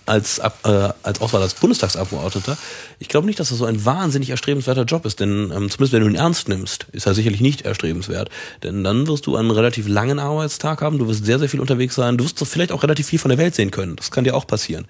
als, 0.06 0.38
äh, 0.38 0.88
als 1.02 1.20
Auswahl 1.20 1.42
als 1.42 1.54
Bundestagsabgeordneter. 1.54 2.56
Ich 2.98 3.08
glaube 3.08 3.26
nicht, 3.26 3.38
dass 3.38 3.50
das 3.50 3.58
so 3.58 3.64
ein 3.64 3.84
wahnsinnig 3.84 4.30
erstrebenswerter 4.30 4.84
Job 4.84 5.06
ist, 5.06 5.20
denn 5.20 5.52
ähm, 5.54 5.70
zumindest 5.70 5.92
wenn 5.92 6.02
du 6.02 6.08
ihn 6.08 6.14
ernst 6.14 6.48
nimmst, 6.48 6.86
ist 6.92 7.06
er 7.06 7.14
sicherlich 7.14 7.40
nicht 7.40 7.62
erstrebenswert. 7.62 8.30
Denn 8.62 8.84
dann 8.84 9.06
wirst 9.06 9.26
du 9.26 9.36
einen 9.36 9.50
relativ 9.50 9.88
langen 9.88 10.18
Arbeitstag 10.18 10.82
haben, 10.82 10.98
du 10.98 11.08
wirst 11.08 11.24
sehr, 11.24 11.38
sehr 11.38 11.48
viel 11.48 11.60
unterwegs 11.60 11.94
sein, 11.94 12.16
du 12.16 12.24
wirst 12.24 12.44
vielleicht 12.46 12.72
auch 12.72 12.82
relativ 12.82 13.06
viel 13.06 13.18
von 13.18 13.28
der 13.28 13.38
Welt 13.38 13.54
sehen 13.54 13.70
können. 13.70 13.96
Das 13.96 14.10
kann 14.10 14.24
dir 14.24 14.34
auch 14.34 14.46
passieren. 14.46 14.86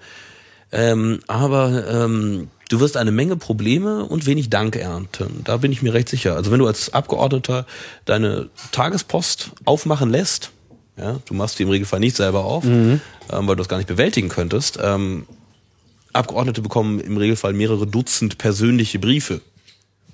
Ähm, 0.71 1.19
aber 1.27 1.87
ähm, 1.89 2.49
du 2.69 2.79
wirst 2.79 2.97
eine 2.97 3.11
Menge 3.11 3.35
Probleme 3.35 4.05
und 4.05 4.25
wenig 4.25 4.49
Dank 4.49 4.75
ernten. 4.75 5.41
Da 5.43 5.57
bin 5.57 5.71
ich 5.71 5.81
mir 5.81 5.93
recht 5.93 6.09
sicher. 6.09 6.35
Also 6.35 6.51
wenn 6.51 6.59
du 6.59 6.67
als 6.67 6.93
Abgeordneter 6.93 7.65
deine 8.05 8.49
Tagespost 8.71 9.51
aufmachen 9.65 10.09
lässt, 10.09 10.51
ja, 10.97 11.19
du 11.25 11.33
machst 11.33 11.59
die 11.59 11.63
im 11.63 11.69
Regelfall 11.69 11.99
nicht 11.99 12.15
selber 12.15 12.45
auf, 12.45 12.63
mhm. 12.63 13.01
ähm, 13.31 13.47
weil 13.47 13.55
du 13.55 13.55
das 13.55 13.69
gar 13.69 13.77
nicht 13.77 13.87
bewältigen 13.87 14.29
könntest. 14.29 14.79
Ähm, 14.81 15.25
Abgeordnete 16.13 16.61
bekommen 16.61 16.99
im 16.99 17.17
Regelfall 17.17 17.53
mehrere 17.53 17.87
Dutzend 17.87 18.37
persönliche 18.37 18.99
Briefe 18.99 19.41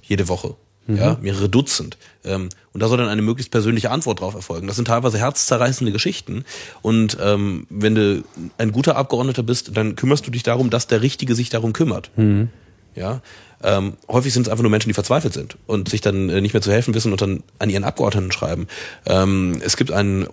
jede 0.03 0.27
Woche 0.27 0.55
mhm. 0.88 0.97
ja, 0.97 1.17
mehrere 1.21 1.49
Dutzend. 1.49 1.97
Ähm, 2.23 2.49
und 2.73 2.81
da 2.81 2.88
soll 2.88 2.97
dann 2.97 3.09
eine 3.09 3.21
möglichst 3.21 3.51
persönliche 3.51 3.91
Antwort 3.91 4.21
drauf 4.21 4.33
erfolgen. 4.33 4.67
Das 4.67 4.75
sind 4.75 4.88
teilweise 4.88 5.17
herzzerreißende 5.17 5.91
Geschichten. 5.91 6.45
Und 6.81 7.17
ähm, 7.21 7.67
wenn 7.69 7.95
du 7.95 8.23
ein 8.57 8.71
guter 8.71 8.95
Abgeordneter 8.95 9.43
bist, 9.43 9.75
dann 9.75 9.95
kümmerst 9.95 10.25
du 10.25 10.31
dich 10.31 10.43
darum, 10.43 10.69
dass 10.69 10.88
der 10.88 11.01
Richtige 11.01 11.35
sich 11.35 11.49
darum 11.49 11.73
kümmert. 11.73 12.11
Mhm. 12.15 12.49
Ja, 12.95 13.21
ähm, 13.63 13.93
häufig 14.07 14.33
sind 14.33 14.47
es 14.47 14.49
einfach 14.49 14.63
nur 14.63 14.71
Menschen, 14.71 14.89
die 14.89 14.93
verzweifelt 14.93 15.33
sind 15.33 15.57
und 15.67 15.89
sich 15.89 16.01
dann 16.01 16.29
äh, 16.29 16.41
nicht 16.41 16.53
mehr 16.53 16.61
zu 16.61 16.71
helfen 16.71 16.93
wissen 16.93 17.11
und 17.11 17.21
dann 17.21 17.43
an 17.59 17.69
ihren 17.69 17.83
Abgeordneten 17.83 18.31
schreiben. 18.31 18.67
Ähm, 19.05 19.59
es 19.63 19.77
gibt 19.77 19.91
einen 19.91 20.27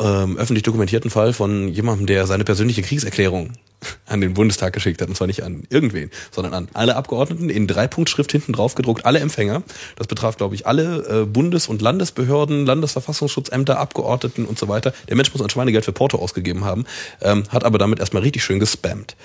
ähm, 0.00 0.36
öffentlich 0.36 0.62
dokumentierten 0.62 1.10
Fall 1.10 1.32
von 1.32 1.68
jemandem, 1.68 2.06
der 2.06 2.26
seine 2.26 2.44
persönliche 2.44 2.82
Kriegserklärung 2.82 3.52
an 4.06 4.20
den 4.20 4.34
Bundestag 4.34 4.72
geschickt 4.72 5.00
hat. 5.02 5.08
Und 5.08 5.16
zwar 5.16 5.26
nicht 5.26 5.42
an 5.42 5.64
irgendwen, 5.70 6.10
sondern 6.30 6.54
an 6.54 6.68
alle 6.72 6.96
Abgeordneten 6.96 7.50
in 7.50 7.66
Dreipunktschrift 7.66 8.32
hinten 8.32 8.52
drauf 8.52 8.74
gedruckt, 8.74 9.04
alle 9.04 9.20
Empfänger. 9.20 9.62
Das 9.96 10.06
betraf, 10.06 10.36
glaube 10.36 10.54
ich, 10.54 10.66
alle 10.66 11.22
äh, 11.22 11.26
Bundes- 11.26 11.68
und 11.68 11.82
Landesbehörden, 11.82 12.66
Landesverfassungsschutzämter, 12.66 13.78
Abgeordneten 13.78 14.44
und 14.44 14.58
so 14.58 14.68
weiter. 14.68 14.92
Der 15.08 15.16
Mensch 15.16 15.32
muss 15.32 15.42
ein 15.42 15.50
Schweinegeld 15.50 15.84
für 15.84 15.92
Porto 15.92 16.18
ausgegeben 16.18 16.64
haben, 16.64 16.84
ähm, 17.20 17.44
hat 17.48 17.64
aber 17.64 17.78
damit 17.78 17.98
erstmal 17.98 18.22
richtig 18.22 18.44
schön 18.44 18.60
gespammt. 18.60 19.16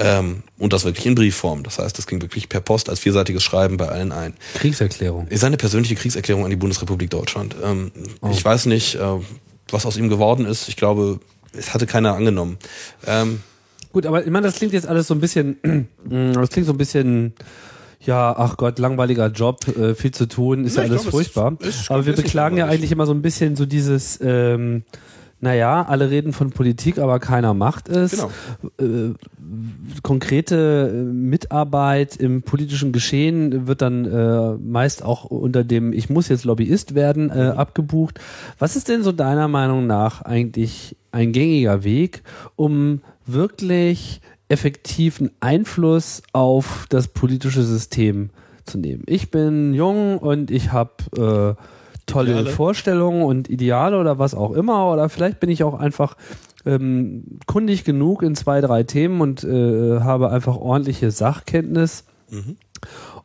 Ähm, 0.00 0.44
und 0.58 0.72
das 0.72 0.84
wirklich 0.84 1.06
in 1.06 1.16
Briefform. 1.16 1.64
Das 1.64 1.80
heißt, 1.80 1.98
das 1.98 2.06
ging 2.06 2.22
wirklich 2.22 2.48
per 2.48 2.60
Post 2.60 2.88
als 2.88 3.00
vierseitiges 3.00 3.42
Schreiben 3.42 3.78
bei 3.78 3.88
allen 3.88 4.12
ein. 4.12 4.34
Kriegserklärung. 4.54 5.26
Seine 5.32 5.56
persönliche 5.56 5.96
Kriegserklärung 5.96 6.44
an 6.44 6.50
die 6.50 6.56
Bundesrepublik 6.56 7.10
Deutschland. 7.10 7.56
Ähm, 7.64 7.90
oh. 8.20 8.28
Ich 8.30 8.44
weiß 8.44 8.66
nicht, 8.66 8.94
äh, 8.94 9.18
was 9.72 9.86
aus 9.86 9.96
ihm 9.96 10.08
geworden 10.08 10.46
ist. 10.46 10.68
Ich 10.68 10.76
glaube, 10.76 11.20
es 11.52 11.74
hatte 11.74 11.86
keiner 11.86 12.14
angenommen. 12.14 12.58
Ähm, 13.06 13.40
Gut, 13.92 14.06
aber 14.06 14.24
ich 14.24 14.30
meine, 14.30 14.46
das 14.46 14.56
klingt 14.56 14.72
jetzt 14.72 14.86
alles 14.86 15.06
so 15.06 15.14
ein 15.14 15.20
bisschen, 15.20 15.56
das 16.04 16.50
klingt 16.50 16.66
so 16.66 16.72
ein 16.72 16.78
bisschen, 16.78 17.32
ja, 18.00 18.34
ach 18.36 18.56
Gott, 18.56 18.78
langweiliger 18.78 19.28
Job, 19.28 19.66
äh, 19.68 19.94
viel 19.94 20.12
zu 20.12 20.26
tun, 20.26 20.64
ist 20.64 20.76
ja, 20.76 20.82
ja 20.82 20.90
alles 20.90 21.02
glaub, 21.02 21.12
furchtbar. 21.12 21.56
Ist, 21.60 21.68
ist, 21.68 21.90
aber 21.90 22.04
wir 22.06 22.14
beklagen 22.14 22.56
ja 22.56 22.66
eigentlich 22.66 22.92
immer 22.92 23.06
so 23.06 23.12
ein 23.12 23.22
bisschen 23.22 23.56
so 23.56 23.66
dieses, 23.66 24.18
ähm, 24.22 24.82
naja, 25.40 25.84
alle 25.88 26.10
reden 26.10 26.32
von 26.32 26.50
Politik, 26.50 26.98
aber 26.98 27.20
keiner 27.20 27.54
macht 27.54 27.88
es. 27.88 28.10
Genau. 28.10 28.30
Äh, 28.80 29.14
konkrete 30.02 30.92
äh, 30.92 31.02
Mitarbeit 31.02 32.16
im 32.16 32.42
politischen 32.42 32.90
Geschehen 32.90 33.68
wird 33.68 33.82
dann 33.82 34.04
äh, 34.04 34.54
meist 34.54 35.04
auch 35.04 35.24
unter 35.24 35.62
dem 35.62 35.92
Ich 35.92 36.10
muss 36.10 36.28
jetzt 36.28 36.44
Lobbyist 36.44 36.94
werden 36.94 37.30
äh, 37.30 37.52
mhm. 37.52 37.58
abgebucht. 37.58 38.18
Was 38.58 38.74
ist 38.74 38.88
denn 38.88 39.02
so 39.02 39.12
deiner 39.12 39.46
Meinung 39.46 39.86
nach 39.86 40.22
eigentlich 40.22 40.96
ein 41.12 41.32
gängiger 41.32 41.84
Weg, 41.84 42.22
um 42.56 43.02
wirklich 43.24 44.20
effektiven 44.48 45.30
Einfluss 45.40 46.22
auf 46.32 46.86
das 46.88 47.08
politische 47.08 47.62
System 47.62 48.30
zu 48.64 48.78
nehmen? 48.78 49.04
Ich 49.06 49.30
bin 49.30 49.72
jung 49.72 50.18
und 50.18 50.50
ich 50.50 50.72
habe 50.72 51.56
äh, 51.56 51.77
tolle 52.08 52.32
Ideale. 52.32 52.50
Vorstellungen 52.50 53.22
und 53.22 53.48
Ideale 53.48 53.98
oder 53.98 54.18
was 54.18 54.34
auch 54.34 54.52
immer. 54.52 54.92
Oder 54.92 55.08
vielleicht 55.08 55.40
bin 55.40 55.50
ich 55.50 55.62
auch 55.62 55.78
einfach 55.78 56.16
ähm, 56.66 57.38
kundig 57.46 57.84
genug 57.84 58.22
in 58.22 58.34
zwei, 58.34 58.60
drei 58.60 58.82
Themen 58.82 59.20
und 59.20 59.44
äh, 59.44 60.00
habe 60.00 60.30
einfach 60.30 60.56
ordentliche 60.56 61.10
Sachkenntnis 61.10 62.04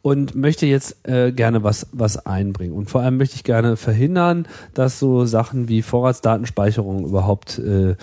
und 0.02 0.36
möchte 0.36 0.66
jetzt 0.66 1.08
äh, 1.08 1.32
gerne 1.32 1.64
was, 1.64 1.88
was 1.92 2.26
einbringen. 2.26 2.74
Und 2.74 2.90
vor 2.90 3.02
allem 3.02 3.18
möchte 3.18 3.36
ich 3.36 3.44
gerne 3.44 3.78
verhindern, 3.78 4.48
dass 4.74 5.00
so 5.00 5.26
Sachen 5.26 5.70
wie 5.70 5.82
Vorratsdatenspeicherung 5.82 7.06
überhaupt 7.06 7.60
äh, 7.60 7.96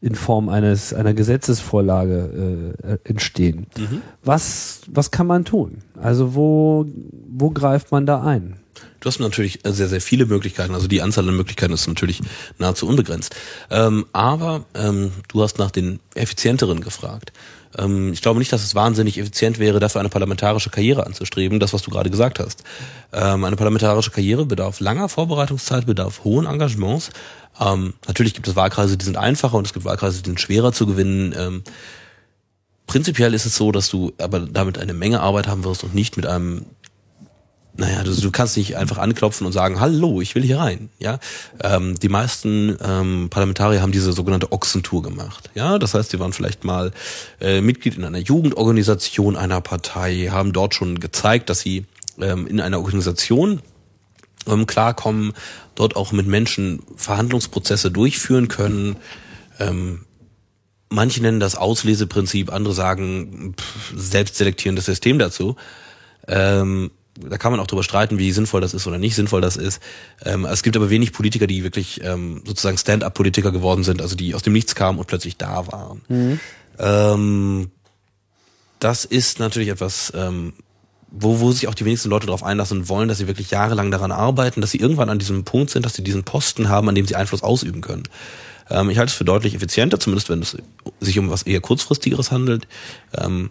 in 0.00 0.14
Form 0.14 0.48
eines 0.50 0.92
einer 0.92 1.14
Gesetzesvorlage 1.14 2.74
äh, 2.82 3.08
entstehen. 3.08 3.66
Was, 4.22 4.82
was 4.92 5.10
kann 5.10 5.26
man 5.26 5.44
tun? 5.44 5.78
Also 6.00 6.34
wo, 6.34 6.84
wo 7.26 7.50
greift 7.50 7.90
man 7.90 8.04
da 8.04 8.22
ein? 8.22 8.56
Du 9.00 9.08
hast 9.08 9.20
natürlich 9.20 9.60
sehr, 9.64 9.88
sehr 9.88 10.00
viele 10.00 10.26
Möglichkeiten. 10.26 10.74
Also 10.74 10.88
die 10.88 11.02
Anzahl 11.02 11.28
an 11.28 11.36
Möglichkeiten 11.36 11.72
ist 11.72 11.86
natürlich 11.86 12.20
nahezu 12.58 12.86
unbegrenzt. 12.86 13.34
Ähm, 13.70 14.06
aber 14.12 14.64
ähm, 14.74 15.12
du 15.28 15.42
hast 15.42 15.58
nach 15.58 15.70
den 15.70 16.00
effizienteren 16.14 16.80
gefragt. 16.80 17.32
Ähm, 17.78 18.12
ich 18.12 18.22
glaube 18.22 18.38
nicht, 18.38 18.52
dass 18.52 18.64
es 18.64 18.74
wahnsinnig 18.74 19.18
effizient 19.18 19.58
wäre, 19.58 19.80
dafür 19.80 20.00
eine 20.00 20.08
parlamentarische 20.08 20.70
Karriere 20.70 21.06
anzustreben, 21.06 21.60
das, 21.60 21.72
was 21.72 21.82
du 21.82 21.90
gerade 21.90 22.10
gesagt 22.10 22.38
hast. 22.38 22.64
Ähm, 23.12 23.44
eine 23.44 23.56
parlamentarische 23.56 24.10
Karriere 24.10 24.46
bedarf 24.46 24.80
langer 24.80 25.08
Vorbereitungszeit, 25.08 25.86
bedarf 25.86 26.24
hohen 26.24 26.46
Engagements. 26.46 27.10
Ähm, 27.60 27.94
natürlich 28.06 28.34
gibt 28.34 28.48
es 28.48 28.56
Wahlkreise, 28.56 28.96
die 28.96 29.04
sind 29.04 29.16
einfacher 29.16 29.56
und 29.56 29.66
es 29.66 29.72
gibt 29.72 29.84
Wahlkreise, 29.84 30.22
die 30.22 30.30
sind 30.30 30.40
schwerer 30.40 30.72
zu 30.72 30.86
gewinnen. 30.86 31.34
Ähm, 31.36 31.62
prinzipiell 32.86 33.34
ist 33.34 33.46
es 33.46 33.56
so, 33.56 33.72
dass 33.72 33.88
du 33.88 34.12
aber 34.18 34.40
damit 34.40 34.78
eine 34.78 34.94
Menge 34.94 35.20
Arbeit 35.20 35.46
haben 35.46 35.64
wirst 35.64 35.84
und 35.84 35.94
nicht 35.94 36.16
mit 36.16 36.26
einem 36.26 36.66
naja, 37.76 38.04
du, 38.04 38.14
du 38.14 38.30
kannst 38.30 38.56
nicht 38.56 38.76
einfach 38.76 38.98
anklopfen 38.98 39.46
und 39.46 39.52
sagen, 39.52 39.80
hallo, 39.80 40.20
ich 40.20 40.34
will 40.34 40.42
hier 40.42 40.58
rein. 40.58 40.90
Ja, 40.98 41.18
ähm, 41.62 41.98
die 41.98 42.08
meisten 42.08 42.76
ähm, 42.80 43.28
Parlamentarier 43.30 43.82
haben 43.82 43.90
diese 43.90 44.12
sogenannte 44.12 44.52
Ochsentour 44.52 45.02
gemacht. 45.02 45.50
Ja, 45.54 45.78
das 45.78 45.94
heißt, 45.94 46.10
sie 46.10 46.20
waren 46.20 46.32
vielleicht 46.32 46.64
mal 46.64 46.92
äh, 47.40 47.60
Mitglied 47.60 47.96
in 47.96 48.04
einer 48.04 48.18
Jugendorganisation 48.18 49.36
einer 49.36 49.60
Partei, 49.60 50.28
haben 50.30 50.52
dort 50.52 50.74
schon 50.74 51.00
gezeigt, 51.00 51.50
dass 51.50 51.60
sie 51.60 51.86
ähm, 52.20 52.46
in 52.46 52.60
einer 52.60 52.78
Organisation 52.78 53.60
ähm, 54.46 54.66
klarkommen, 54.66 55.32
dort 55.74 55.96
auch 55.96 56.12
mit 56.12 56.28
Menschen 56.28 56.80
Verhandlungsprozesse 56.96 57.90
durchführen 57.90 58.46
können. 58.46 58.96
Ähm, 59.58 60.04
manche 60.90 61.20
nennen 61.22 61.40
das 61.40 61.56
Ausleseprinzip, 61.56 62.52
andere 62.52 62.74
sagen 62.74 63.56
pff, 63.58 63.94
selbstselektierendes 63.96 64.84
System 64.84 65.18
dazu. 65.18 65.56
Ähm, 66.28 66.92
da 67.18 67.38
kann 67.38 67.52
man 67.52 67.60
auch 67.60 67.66
drüber 67.66 67.82
streiten, 67.82 68.18
wie 68.18 68.32
sinnvoll 68.32 68.60
das 68.60 68.74
ist 68.74 68.86
oder 68.86 68.98
nicht 68.98 69.14
sinnvoll 69.14 69.40
das 69.40 69.56
ist. 69.56 69.80
Ähm, 70.24 70.44
es 70.44 70.62
gibt 70.62 70.76
aber 70.76 70.90
wenig 70.90 71.12
Politiker, 71.12 71.46
die 71.46 71.62
wirklich 71.62 72.02
ähm, 72.02 72.42
sozusagen 72.44 72.76
Stand-up-Politiker 72.76 73.52
geworden 73.52 73.84
sind, 73.84 74.02
also 74.02 74.16
die 74.16 74.34
aus 74.34 74.42
dem 74.42 74.52
Nichts 74.52 74.74
kamen 74.74 74.98
und 74.98 75.06
plötzlich 75.06 75.36
da 75.36 75.66
waren. 75.68 76.00
Ähm, 76.78 77.70
das 78.80 79.04
ist 79.04 79.38
natürlich 79.38 79.68
etwas, 79.68 80.12
ähm, 80.14 80.54
wo, 81.10 81.40
wo 81.40 81.52
sich 81.52 81.68
auch 81.68 81.74
die 81.74 81.84
wenigsten 81.84 82.10
Leute 82.10 82.26
darauf 82.26 82.42
einlassen 82.42 82.88
wollen, 82.88 83.08
dass 83.08 83.18
sie 83.18 83.28
wirklich 83.28 83.50
jahrelang 83.50 83.90
daran 83.90 84.10
arbeiten, 84.10 84.60
dass 84.60 84.72
sie 84.72 84.80
irgendwann 84.80 85.08
an 85.08 85.20
diesem 85.20 85.44
Punkt 85.44 85.70
sind, 85.70 85.86
dass 85.86 85.94
sie 85.94 86.02
diesen 86.02 86.24
Posten 86.24 86.68
haben, 86.68 86.88
an 86.88 86.94
dem 86.96 87.06
sie 87.06 87.14
Einfluss 87.14 87.42
ausüben 87.42 87.80
können. 87.80 88.02
Ähm, 88.70 88.90
ich 88.90 88.98
halte 88.98 89.10
es 89.10 89.16
für 89.16 89.24
deutlich 89.24 89.54
effizienter, 89.54 90.00
zumindest 90.00 90.28
wenn 90.28 90.42
es 90.42 90.56
sich 91.00 91.18
um 91.18 91.30
was 91.30 91.44
eher 91.44 91.60
kurzfristigeres 91.60 92.32
handelt, 92.32 92.66
ähm, 93.16 93.50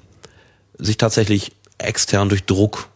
sich 0.78 0.98
tatsächlich 0.98 1.54
extern 1.78 2.30
durch 2.30 2.44
Druck 2.44 2.90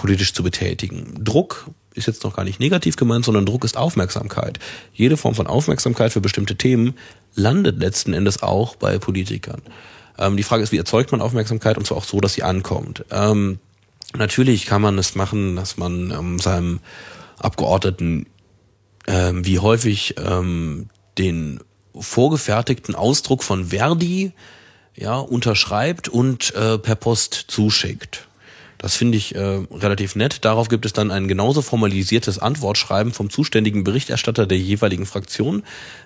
politisch 0.00 0.32
zu 0.32 0.42
betätigen. 0.42 1.22
Druck 1.22 1.68
ist 1.94 2.06
jetzt 2.06 2.24
noch 2.24 2.34
gar 2.34 2.44
nicht 2.44 2.58
negativ 2.58 2.96
gemeint, 2.96 3.26
sondern 3.26 3.44
Druck 3.44 3.64
ist 3.64 3.76
Aufmerksamkeit. 3.76 4.58
Jede 4.94 5.18
Form 5.18 5.34
von 5.34 5.46
Aufmerksamkeit 5.46 6.10
für 6.10 6.22
bestimmte 6.22 6.56
Themen 6.56 6.94
landet 7.34 7.78
letzten 7.78 8.14
Endes 8.14 8.42
auch 8.42 8.76
bei 8.76 8.98
Politikern. 8.98 9.60
Ähm, 10.16 10.38
die 10.38 10.42
Frage 10.42 10.62
ist, 10.62 10.72
wie 10.72 10.78
erzeugt 10.78 11.12
man 11.12 11.20
Aufmerksamkeit 11.20 11.76
und 11.76 11.86
zwar 11.86 11.98
auch 11.98 12.04
so, 12.04 12.18
dass 12.18 12.32
sie 12.32 12.42
ankommt. 12.42 13.04
Ähm, 13.10 13.58
natürlich 14.16 14.64
kann 14.64 14.80
man 14.80 14.96
es 14.96 15.14
machen, 15.16 15.54
dass 15.54 15.76
man 15.76 16.10
ähm, 16.10 16.38
seinem 16.38 16.80
Abgeordneten 17.38 18.24
ähm, 19.06 19.44
wie 19.44 19.58
häufig 19.58 20.14
ähm, 20.16 20.88
den 21.18 21.60
vorgefertigten 21.94 22.94
Ausdruck 22.94 23.42
von 23.42 23.66
Verdi 23.66 24.32
ja, 24.96 25.18
unterschreibt 25.18 26.08
und 26.08 26.54
äh, 26.54 26.78
per 26.78 26.94
Post 26.94 27.34
zuschickt. 27.48 28.29
Das 28.80 28.96
finde 28.96 29.18
ich 29.18 29.34
äh, 29.34 29.60
relativ 29.72 30.16
nett. 30.16 30.42
Darauf 30.46 30.68
gibt 30.68 30.86
es 30.86 30.94
dann 30.94 31.10
ein 31.10 31.28
genauso 31.28 31.60
formalisiertes 31.60 32.38
Antwortschreiben 32.38 33.12
vom 33.12 33.28
zuständigen 33.28 33.84
Berichterstatter 33.84 34.46
der 34.46 34.58
jeweiligen 34.58 35.04
Fraktion, 35.04 35.64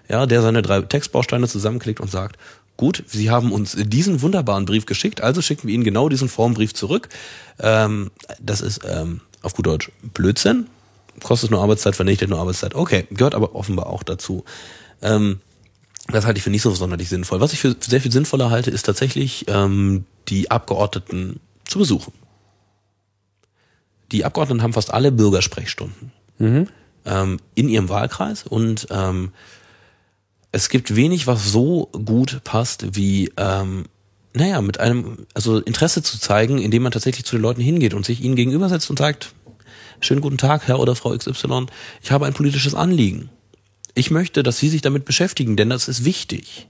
ja, 0.09 0.27
der 0.27 0.43
seine 0.43 0.61
drei 0.61 0.81
Textbausteine 0.81 1.47
zusammenklickt 1.47 2.01
und 2.01 2.11
sagt, 2.11 2.37
gut, 2.77 3.05
Sie 3.07 3.31
haben 3.31 3.53
uns 3.53 3.77
diesen 3.79 4.23
wunderbaren 4.23 4.65
Brief 4.65 4.87
geschickt, 4.87 5.21
also 5.21 5.41
schicken 5.41 5.69
wir 5.69 5.75
Ihnen 5.75 5.85
genau 5.85 6.09
diesen 6.09 6.29
Formbrief 6.29 6.75
zurück. 6.75 7.09
Ähm, 7.61 8.11
das 8.41 8.61
ist 8.61 8.81
ähm, 8.85 9.21
auf 9.43 9.55
gut 9.55 9.67
Deutsch 9.67 9.93
Blödsinn, 10.03 10.67
kostet 11.23 11.53
nur 11.53 11.63
Arbeitszeit, 11.63 11.95
vernichtet 11.95 12.29
nur 12.29 12.41
Arbeitszeit. 12.41 12.75
Okay, 12.75 13.07
gehört 13.13 13.37
aber 13.37 13.55
offenbar 13.55 13.87
auch 13.87 14.03
dazu. 14.03 14.45
Ähm, 15.01 15.39
das 16.09 16.27
halte 16.27 16.39
ich 16.39 16.45
für 16.45 16.51
nicht 16.51 16.63
so 16.63 16.75
sonderlich 16.75 17.09
sinnvoll. 17.09 17.41
Was 17.41 17.53
ich 17.53 17.61
für 17.61 17.77
sehr 17.79 18.01
viel 18.01 18.11
sinnvoller 18.11 18.51
halte, 18.51 18.73
ist 18.73 18.83
tatsächlich 18.83 19.45
ähm, 19.47 20.07
die 20.29 20.51
Abgeordneten 20.51 21.39
zu 21.67 21.79
besuchen. 21.79 22.13
Die 24.13 24.25
Abgeordneten 24.25 24.63
haben 24.63 24.73
fast 24.73 24.93
alle 24.93 25.13
Bürgersprechstunden 25.13 26.13
ähm, 27.05 27.39
in 27.55 27.69
ihrem 27.69 27.89
Wahlkreis 27.89 28.45
und 28.45 28.87
ähm, 28.91 29.33
es 30.53 30.69
gibt 30.69 30.95
wenig, 30.95 31.27
was 31.27 31.51
so 31.51 31.89
gut 31.93 32.43
passt 32.45 32.95
wie 32.97 33.33
ähm, 33.37 33.87
naja, 34.35 34.61
mit 34.61 34.81
einem, 34.81 35.27
also 35.33 35.61
Interesse 35.61 36.03
zu 36.03 36.19
zeigen, 36.19 36.59
indem 36.59 36.83
man 36.83 36.93
tatsächlich 36.93 37.25
zu 37.25 37.37
den 37.37 37.43
Leuten 37.43 37.61
hingeht 37.61 37.95
und 37.95 38.05
sich 38.05 38.21
ihnen 38.21 38.35
gegenübersetzt 38.35 38.91
und 38.91 38.99
sagt, 38.99 39.33
schönen 40.01 40.21
guten 40.21 40.39
Tag, 40.39 40.67
Herr 40.67 40.81
oder 40.81 40.97
Frau 40.97 41.17
XY, 41.17 41.67
ich 42.03 42.11
habe 42.11 42.27
ein 42.27 42.35
politisches 42.35 42.75
Anliegen. 42.75 43.31
Ich 43.95 44.11
möchte, 44.11 44.43
dass 44.43 44.59
Sie 44.59 44.69
sich 44.69 44.83
damit 44.83 45.05
beschäftigen, 45.05 45.57
denn 45.57 45.71
das 45.71 45.87
ist 45.87 46.05
wichtig. 46.05 46.67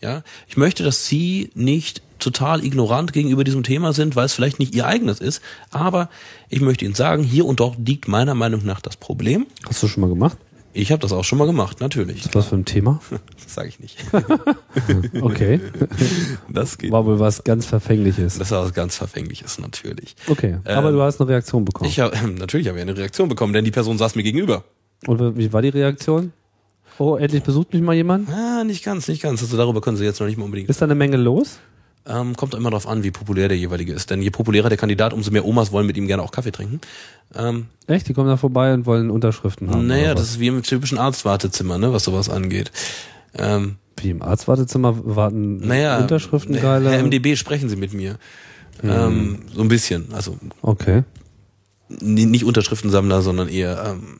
Ja, 0.00 0.24
ich 0.48 0.56
möchte, 0.56 0.82
dass 0.82 1.06
Sie 1.06 1.50
nicht 1.54 2.02
total 2.22 2.64
ignorant 2.64 3.12
gegenüber 3.12 3.44
diesem 3.44 3.62
Thema 3.62 3.92
sind, 3.92 4.16
weil 4.16 4.26
es 4.26 4.32
vielleicht 4.32 4.58
nicht 4.58 4.74
Ihr 4.74 4.86
eigenes 4.86 5.20
ist, 5.20 5.42
aber 5.70 6.08
ich 6.48 6.60
möchte 6.60 6.84
Ihnen 6.84 6.94
sagen, 6.94 7.22
hier 7.22 7.44
und 7.46 7.60
dort 7.60 7.76
liegt 7.86 8.08
meiner 8.08 8.34
Meinung 8.34 8.64
nach 8.64 8.80
das 8.80 8.96
Problem. 8.96 9.46
Hast 9.68 9.82
du 9.82 9.88
schon 9.88 10.00
mal 10.00 10.08
gemacht? 10.08 10.38
Ich 10.74 10.90
habe 10.90 11.00
das 11.02 11.12
auch 11.12 11.24
schon 11.24 11.36
mal 11.38 11.46
gemacht, 11.46 11.80
natürlich. 11.80 12.26
Was 12.32 12.46
für 12.46 12.56
ein 12.56 12.64
Thema? 12.64 13.00
Das 13.44 13.54
sage 13.54 13.68
ich 13.68 13.80
nicht. 13.80 13.98
Okay. 15.20 15.60
Das 16.48 16.78
geht. 16.78 16.90
War 16.90 17.04
wohl 17.04 17.20
was 17.20 17.44
ganz 17.44 17.66
Verfängliches. 17.66 18.38
Das 18.38 18.50
war 18.50 18.64
was 18.64 18.72
ganz 18.72 18.96
Verfängliches, 18.96 19.58
natürlich. 19.58 20.16
Okay. 20.28 20.58
Aber 20.64 20.88
Ähm, 20.88 20.94
du 20.94 21.02
hast 21.02 21.20
eine 21.20 21.28
Reaktion 21.28 21.64
bekommen. 21.64 21.90
Ich 21.90 22.00
hab, 22.00 22.12
natürlich 22.38 22.68
habe 22.68 22.78
ich 22.78 22.82
eine 22.82 22.96
Reaktion 22.96 23.28
bekommen, 23.28 23.52
denn 23.52 23.64
die 23.64 23.70
Person 23.70 23.98
saß 23.98 24.14
mir 24.14 24.22
gegenüber. 24.22 24.64
Und 25.06 25.36
wie 25.36 25.52
war 25.52 25.60
die 25.60 25.68
Reaktion? 25.68 26.32
Oh, 26.98 27.16
endlich 27.16 27.42
besucht 27.42 27.72
mich 27.72 27.82
mal 27.82 27.94
jemand? 27.94 28.28
Ah, 28.30 28.64
nicht 28.64 28.84
ganz, 28.84 29.08
nicht 29.08 29.22
ganz. 29.22 29.42
Also 29.42 29.56
darüber 29.56 29.80
können 29.80 29.96
Sie 29.96 30.04
jetzt 30.04 30.20
noch 30.20 30.26
nicht 30.26 30.38
mal 30.38 30.44
unbedingt. 30.44 30.68
Ist 30.70 30.80
da 30.80 30.86
eine 30.86 30.94
Menge 30.94 31.16
los? 31.16 31.58
Ähm, 32.04 32.34
kommt 32.36 32.54
immer 32.54 32.70
darauf 32.70 32.88
an, 32.88 33.04
wie 33.04 33.12
populär 33.12 33.46
der 33.48 33.56
jeweilige 33.56 33.92
ist. 33.92 34.10
Denn 34.10 34.22
je 34.22 34.30
populärer 34.30 34.68
der 34.68 34.78
Kandidat, 34.78 35.12
umso 35.12 35.30
mehr 35.30 35.44
Omas 35.44 35.70
wollen 35.70 35.86
mit 35.86 35.96
ihm 35.96 36.08
gerne 36.08 36.22
auch 36.22 36.32
Kaffee 36.32 36.50
trinken. 36.50 36.80
Ähm, 37.34 37.66
Echt? 37.86 38.08
Die 38.08 38.12
kommen 38.12 38.28
da 38.28 38.36
vorbei 38.36 38.74
und 38.74 38.86
wollen 38.86 39.08
Unterschriften 39.10 39.70
haben? 39.70 39.86
naja, 39.86 40.14
das 40.14 40.30
ist 40.30 40.40
wie 40.40 40.48
im 40.48 40.62
typischen 40.62 40.98
Arztwartezimmer, 40.98 41.78
ne, 41.78 41.92
was 41.92 42.02
sowas 42.04 42.28
angeht. 42.28 42.72
Ähm, 43.38 43.76
Wie 43.98 44.10
im 44.10 44.20
Arztwartezimmer 44.20 44.94
warten 45.16 45.66
naja, 45.66 46.00
Unterschriften 46.00 46.54
Herr 46.56 46.80
geile. 46.80 47.02
MDB, 47.04 47.36
sprechen 47.36 47.68
Sie 47.68 47.76
mit 47.76 47.92
mir. 47.92 48.18
Ähm, 48.82 49.40
so 49.54 49.62
ein 49.62 49.68
bisschen. 49.68 50.12
Also 50.12 50.36
Okay. 50.60 51.04
nicht 51.88 52.44
Unterschriftensammler, 52.44 53.22
sondern 53.22 53.48
eher 53.48 53.94
ähm, 53.94 54.18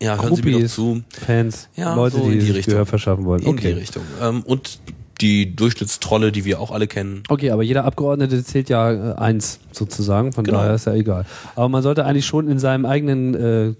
ja, 0.00 0.20
hören 0.20 0.34
Sie 0.34 0.42
mir 0.42 0.52
doch 0.52 0.58
Groupies, 0.58 0.74
zu. 0.74 1.02
Fans, 1.26 1.68
Ja, 1.76 1.94
Leute, 1.94 2.16
so 2.16 2.24
die 2.30 2.38
die 2.38 2.46
sich 2.46 2.56
Richtung. 2.56 2.72
Gehör 2.72 2.86
verschaffen 2.86 3.24
wollen. 3.26 3.42
In 3.42 3.56
die 3.56 3.66
Okay. 3.68 3.72
Richtung. 3.74 4.02
Ähm, 4.22 4.42
und 4.42 4.80
die 5.20 5.54
Durchschnittstrolle, 5.54 6.32
die 6.32 6.44
wir 6.44 6.60
auch 6.60 6.70
alle 6.70 6.86
kennen. 6.86 7.22
Okay, 7.28 7.50
aber 7.50 7.62
jeder 7.62 7.84
Abgeordnete 7.84 8.42
zählt 8.44 8.68
ja 8.68 8.92
äh, 8.92 9.14
eins 9.16 9.60
sozusagen, 9.72 10.32
von 10.32 10.44
Genau. 10.44 10.58
daher 10.58 10.74
ist 10.74 10.86
ja 10.86 10.94
egal. 10.94 11.24
Aber 11.56 11.68
man 11.68 11.82
sollte 11.82 12.04
eigentlich 12.04 12.26
schon 12.26 12.48
in 12.48 12.58
seinem 12.58 12.86
eigenen 12.86 13.34
äh, 13.34 13.74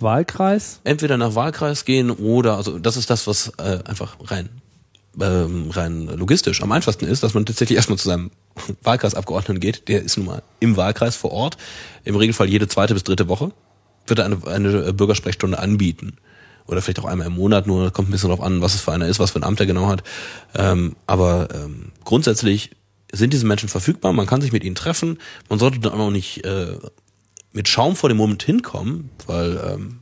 Wahlkreis. 0.00 0.80
entweder 0.84 1.16
nach 1.16 1.34
Wahlkreis 1.34 1.84
gehen 1.84 2.10
oder, 2.10 2.56
also 2.56 2.78
das 2.78 2.96
ist 2.96 3.10
das, 3.10 3.26
was 3.26 3.52
äh, 3.58 3.78
einfach 3.84 4.16
rein 4.30 4.48
ähm, 5.20 5.70
rein 5.70 6.06
logistisch 6.06 6.62
am 6.62 6.72
einfachsten 6.72 7.06
ist, 7.06 7.22
dass 7.22 7.34
man 7.34 7.46
tatsächlich 7.46 7.76
erstmal 7.76 7.98
zu 7.98 8.08
seinem 8.08 8.30
Wahlkreisabgeordneten 8.82 9.60
geht, 9.60 9.88
der 9.88 10.02
ist 10.02 10.16
nun 10.16 10.26
mal 10.26 10.42
im 10.60 10.76
Wahlkreis 10.76 11.16
vor 11.16 11.32
Ort, 11.32 11.56
im 12.04 12.16
Regelfall 12.16 12.48
jede 12.48 12.68
zweite 12.68 12.94
bis 12.94 13.04
dritte 13.04 13.28
Woche, 13.28 13.52
wird 14.06 14.18
er 14.18 14.26
eine, 14.26 14.38
eine 14.46 14.92
Bürgersprechstunde 14.92 15.58
anbieten. 15.58 16.16
Oder 16.66 16.82
vielleicht 16.82 17.00
auch 17.00 17.04
einmal 17.04 17.26
im 17.26 17.34
Monat, 17.34 17.66
nur 17.66 17.90
kommt 17.90 18.08
ein 18.08 18.12
bisschen 18.12 18.28
drauf 18.30 18.40
an, 18.40 18.60
was 18.60 18.74
es 18.74 18.80
für 18.80 18.92
einer 18.92 19.06
ist, 19.06 19.18
was 19.18 19.32
für 19.32 19.40
ein 19.40 19.44
Amt 19.44 19.60
er 19.60 19.66
genau 19.66 19.88
hat. 19.88 20.02
Ähm, 20.54 20.96
aber 21.06 21.48
ähm, 21.54 21.92
grundsätzlich 22.04 22.70
sind 23.12 23.32
diese 23.32 23.46
Menschen 23.46 23.68
verfügbar, 23.68 24.12
man 24.12 24.26
kann 24.26 24.40
sich 24.40 24.52
mit 24.52 24.62
ihnen 24.62 24.76
treffen, 24.76 25.18
man 25.48 25.58
sollte 25.58 25.80
dann 25.80 25.92
auch 25.92 26.10
nicht 26.10 26.44
äh, 26.44 26.76
mit 27.52 27.68
Schaum 27.68 27.96
vor 27.96 28.08
dem 28.08 28.18
Mund 28.18 28.42
hinkommen, 28.42 29.10
weil 29.26 29.60
ähm, 29.66 30.00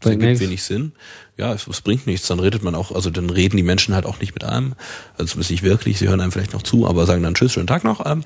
das 0.00 0.10
Bringt 0.10 0.22
ergibt 0.22 0.40
wenig 0.40 0.62
Sinn. 0.62 0.92
Ja, 1.36 1.52
es, 1.52 1.66
es 1.66 1.80
bringt 1.80 2.06
nichts. 2.06 2.28
Dann 2.28 2.38
redet 2.38 2.62
man 2.62 2.76
auch, 2.76 2.92
also 2.92 3.10
dann 3.10 3.30
reden 3.30 3.56
die 3.56 3.64
Menschen 3.64 3.94
halt 3.94 4.06
auch 4.06 4.20
nicht 4.20 4.32
mit 4.32 4.44
einem. 4.44 4.74
Also 5.14 5.32
zumindest 5.32 5.50
nicht 5.50 5.62
wirklich. 5.64 5.98
Sie 5.98 6.08
hören 6.08 6.20
einem 6.20 6.30
vielleicht 6.30 6.52
noch 6.52 6.62
zu, 6.62 6.86
aber 6.86 7.04
sagen 7.04 7.22
dann 7.22 7.34
Tschüss, 7.34 7.52
schönen 7.52 7.66
Tag 7.66 7.82
noch. 7.82 8.06
Ähm, 8.06 8.22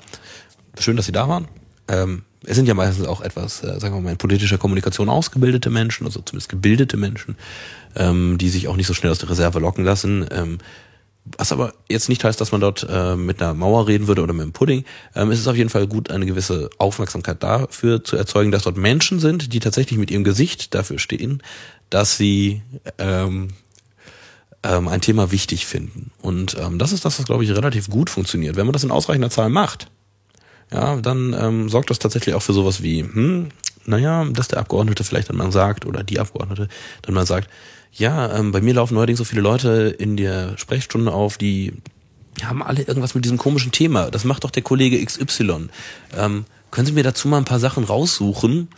schön, 0.77 0.97
dass 0.97 1.07
Sie 1.07 1.11
da 1.11 1.27
waren. 1.27 1.47
Ähm, 1.87 2.23
es 2.45 2.55
sind 2.55 2.67
ja 2.67 2.73
meistens 2.73 3.07
auch 3.07 3.21
etwas, 3.21 3.63
äh, 3.63 3.79
sagen 3.79 3.95
wir 3.95 4.01
mal, 4.01 4.11
in 4.11 4.17
politischer 4.17 4.57
Kommunikation 4.57 5.09
ausgebildete 5.09 5.69
Menschen, 5.69 6.05
also 6.05 6.21
zumindest 6.21 6.49
gebildete 6.49 6.97
Menschen, 6.97 7.35
ähm, 7.95 8.37
die 8.37 8.49
sich 8.49 8.67
auch 8.67 8.75
nicht 8.75 8.87
so 8.87 8.93
schnell 8.93 9.11
aus 9.11 9.19
der 9.19 9.29
Reserve 9.29 9.59
locken 9.59 9.83
lassen. 9.83 10.25
Ähm, 10.31 10.57
was 11.37 11.53
aber 11.53 11.73
jetzt 11.89 12.09
nicht 12.09 12.23
heißt, 12.23 12.39
dass 12.41 12.51
man 12.51 12.59
dort 12.59 12.85
äh, 12.89 13.15
mit 13.15 13.41
einer 13.41 13.53
Mauer 13.53 13.87
reden 13.87 14.07
würde 14.07 14.23
oder 14.23 14.33
mit 14.33 14.43
einem 14.43 14.51
Pudding. 14.51 14.83
Ähm, 15.15 15.31
es 15.31 15.39
ist 15.39 15.47
auf 15.47 15.55
jeden 15.55 15.69
Fall 15.69 15.87
gut, 15.87 16.11
eine 16.11 16.25
gewisse 16.25 16.69
Aufmerksamkeit 16.77 17.41
dafür 17.41 18.03
zu 18.03 18.17
erzeugen, 18.17 18.51
dass 18.51 18.63
dort 18.63 18.75
Menschen 18.75 19.19
sind, 19.19 19.53
die 19.53 19.59
tatsächlich 19.59 19.97
mit 19.97 20.11
ihrem 20.11 20.25
Gesicht 20.25 20.75
dafür 20.75 20.99
stehen, 20.99 21.41
dass 21.89 22.17
sie 22.17 22.61
ähm, 22.97 23.49
ähm, 24.63 24.87
ein 24.89 24.99
Thema 24.99 25.31
wichtig 25.31 25.65
finden. 25.65 26.11
Und 26.21 26.57
ähm, 26.59 26.77
das 26.77 26.91
ist 26.91 27.05
das, 27.05 27.19
was, 27.19 27.25
glaube 27.25 27.45
ich, 27.45 27.51
relativ 27.51 27.89
gut 27.89 28.09
funktioniert. 28.09 28.57
Wenn 28.57 28.65
man 28.65 28.73
das 28.73 28.83
in 28.83 28.91
ausreichender 28.91 29.29
Zahl 29.29 29.49
macht, 29.49 29.87
ja, 30.73 30.95
dann 30.95 31.35
ähm, 31.39 31.69
sorgt 31.69 31.89
das 31.89 31.99
tatsächlich 31.99 32.35
auch 32.35 32.41
für 32.41 32.53
sowas 32.53 32.81
wie, 32.81 33.03
hm, 33.03 33.49
naja, 33.85 34.25
dass 34.25 34.47
der 34.47 34.59
Abgeordnete 34.59 35.03
vielleicht 35.03 35.29
dann 35.29 35.37
mal 35.37 35.51
sagt, 35.51 35.85
oder 35.85 36.03
die 36.03 36.19
Abgeordnete 36.19 36.67
dann 37.03 37.13
mal 37.13 37.27
sagt, 37.27 37.49
ja, 37.91 38.35
ähm, 38.35 38.51
bei 38.51 38.61
mir 38.61 38.73
laufen 38.73 38.95
neuerdings 38.95 39.19
so 39.19 39.25
viele 39.25 39.41
Leute 39.41 39.95
in 39.97 40.17
der 40.17 40.57
Sprechstunde 40.57 41.13
auf, 41.13 41.37
die 41.37 41.73
haben 42.41 42.63
alle 42.63 42.81
irgendwas 42.81 43.13
mit 43.13 43.23
diesem 43.25 43.37
komischen 43.37 43.71
Thema. 43.71 44.09
Das 44.09 44.23
macht 44.23 44.43
doch 44.43 44.49
der 44.49 44.63
Kollege 44.63 45.03
XY. 45.03 45.69
Ähm, 46.17 46.45
können 46.71 46.87
Sie 46.87 46.93
mir 46.93 47.03
dazu 47.03 47.27
mal 47.27 47.37
ein 47.37 47.45
paar 47.45 47.59
Sachen 47.59 47.83
raussuchen? 47.83 48.69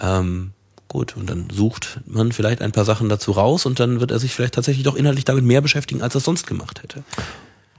Ähm, 0.00 0.50
gut, 0.88 1.16
und 1.16 1.30
dann 1.30 1.46
sucht 1.52 2.00
man 2.06 2.32
vielleicht 2.32 2.60
ein 2.60 2.72
paar 2.72 2.84
Sachen 2.84 3.08
dazu 3.08 3.30
raus 3.30 3.66
und 3.66 3.78
dann 3.78 4.00
wird 4.00 4.10
er 4.10 4.18
sich 4.18 4.34
vielleicht 4.34 4.54
tatsächlich 4.54 4.82
doch 4.82 4.96
inhaltlich 4.96 5.24
damit 5.24 5.44
mehr 5.44 5.60
beschäftigen, 5.60 6.02
als 6.02 6.16
er 6.16 6.20
sonst 6.20 6.48
gemacht 6.48 6.82
hätte. 6.82 7.04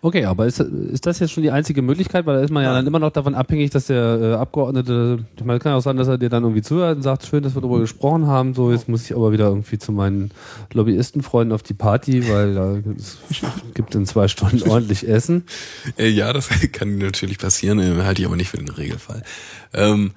Okay, 0.04 0.26
aber 0.26 0.48
ist, 0.48 0.60
ist 0.60 1.06
das 1.06 1.20
jetzt 1.20 1.32
schon 1.32 1.44
die 1.44 1.52
einzige 1.52 1.84
Möglichkeit? 1.84 2.26
Weil 2.26 2.38
da 2.38 2.44
ist 2.44 2.50
man 2.50 2.64
ja 2.64 2.74
dann 2.74 2.88
immer 2.88 2.98
noch 2.98 3.12
davon 3.12 3.36
abhängig, 3.36 3.70
dass 3.70 3.86
der 3.86 4.20
äh, 4.20 4.34
Abgeordnete, 4.34 5.26
ich 5.38 5.44
meine, 5.44 5.60
kann 5.60 5.74
ja 5.74 5.78
auch 5.78 5.84
sein, 5.84 5.96
dass 5.96 6.08
er 6.08 6.18
dir 6.18 6.30
dann 6.30 6.42
irgendwie 6.42 6.64
zuhört 6.64 6.98
und 6.98 7.04
sagt, 7.04 7.28
schön, 7.28 7.44
dass 7.44 7.54
wir 7.54 7.62
darüber 7.62 7.80
gesprochen 7.80 8.26
haben, 8.26 8.56
so 8.56 8.72
jetzt 8.72 8.90
muss 8.90 9.06
ich 9.06 9.16
aber 9.16 9.32
wieder 9.32 9.46
irgendwie 9.46 9.78
zu 9.78 9.92
meinen 9.92 10.32
Lobbyistenfreunden 10.74 11.54
auf 11.54 11.62
die 11.62 11.76
Party, 11.76 12.28
weil 12.28 12.56
da 12.56 12.78
es 12.98 13.20
gibt 13.76 13.94
in 13.94 14.08
zwei 14.08 14.28
Stunden 14.28 14.68
ordentlich 14.68 15.08
Essen. 15.08 15.46
Äh, 16.00 16.08
ja, 16.08 16.34
das 16.34 16.50
kann 16.72 16.98
natürlich 16.98 17.38
passieren, 17.38 17.78
äh, 17.80 18.02
halte 18.04 18.24
ich 18.24 18.28
aber 18.28 18.38
nicht 18.38 18.50
für 18.50 18.58
den 18.58 18.70
Regelfall. 18.70 19.22
Ähm, 19.74 20.14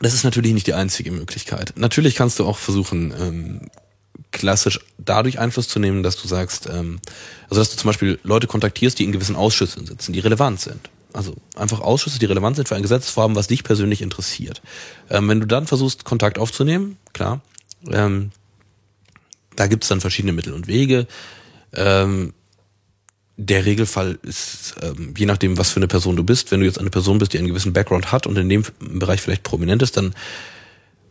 das 0.00 0.12
ist 0.12 0.24
natürlich 0.24 0.52
nicht 0.52 0.66
die 0.66 0.74
einzige 0.74 1.10
Möglichkeit. 1.10 1.72
Natürlich 1.76 2.16
kannst 2.16 2.38
du 2.38 2.44
auch 2.44 2.58
versuchen, 2.58 3.14
ähm, 3.18 3.60
klassisch 4.38 4.80
dadurch 4.96 5.38
Einfluss 5.38 5.68
zu 5.68 5.78
nehmen, 5.78 6.02
dass 6.02 6.16
du 6.16 6.28
sagst, 6.28 6.66
ähm, 6.66 7.00
also 7.50 7.60
dass 7.60 7.70
du 7.70 7.76
zum 7.76 7.88
Beispiel 7.88 8.18
Leute 8.22 8.46
kontaktierst, 8.46 8.98
die 8.98 9.04
in 9.04 9.12
gewissen 9.12 9.36
Ausschüssen 9.36 9.86
sitzen, 9.86 10.12
die 10.12 10.20
relevant 10.20 10.60
sind. 10.60 10.88
Also 11.12 11.34
einfach 11.56 11.80
Ausschüsse, 11.80 12.18
die 12.18 12.26
relevant 12.26 12.56
sind 12.56 12.68
für 12.68 12.76
ein 12.76 12.82
Gesetzesvorhaben, 12.82 13.36
was 13.36 13.48
dich 13.48 13.64
persönlich 13.64 14.02
interessiert. 14.02 14.62
Ähm, 15.10 15.28
wenn 15.28 15.40
du 15.40 15.46
dann 15.46 15.66
versuchst, 15.66 16.04
Kontakt 16.04 16.38
aufzunehmen, 16.38 16.96
klar, 17.12 17.40
ähm, 17.90 18.30
da 19.56 19.66
gibt's 19.66 19.88
dann 19.88 20.00
verschiedene 20.00 20.32
Mittel 20.32 20.52
und 20.52 20.66
Wege. 20.66 21.06
Ähm, 21.72 22.32
der 23.36 23.64
Regelfall 23.64 24.18
ist, 24.22 24.74
ähm, 24.82 25.14
je 25.16 25.26
nachdem, 25.26 25.58
was 25.58 25.70
für 25.70 25.78
eine 25.78 25.88
Person 25.88 26.16
du 26.16 26.24
bist, 26.24 26.50
wenn 26.50 26.60
du 26.60 26.66
jetzt 26.66 26.78
eine 26.78 26.90
Person 26.90 27.18
bist, 27.18 27.32
die 27.32 27.38
einen 27.38 27.48
gewissen 27.48 27.72
Background 27.72 28.12
hat 28.12 28.26
und 28.26 28.36
in 28.36 28.48
dem 28.48 28.64
Bereich 28.80 29.20
vielleicht 29.20 29.44
prominent 29.44 29.82
ist, 29.82 29.96
dann 29.96 30.14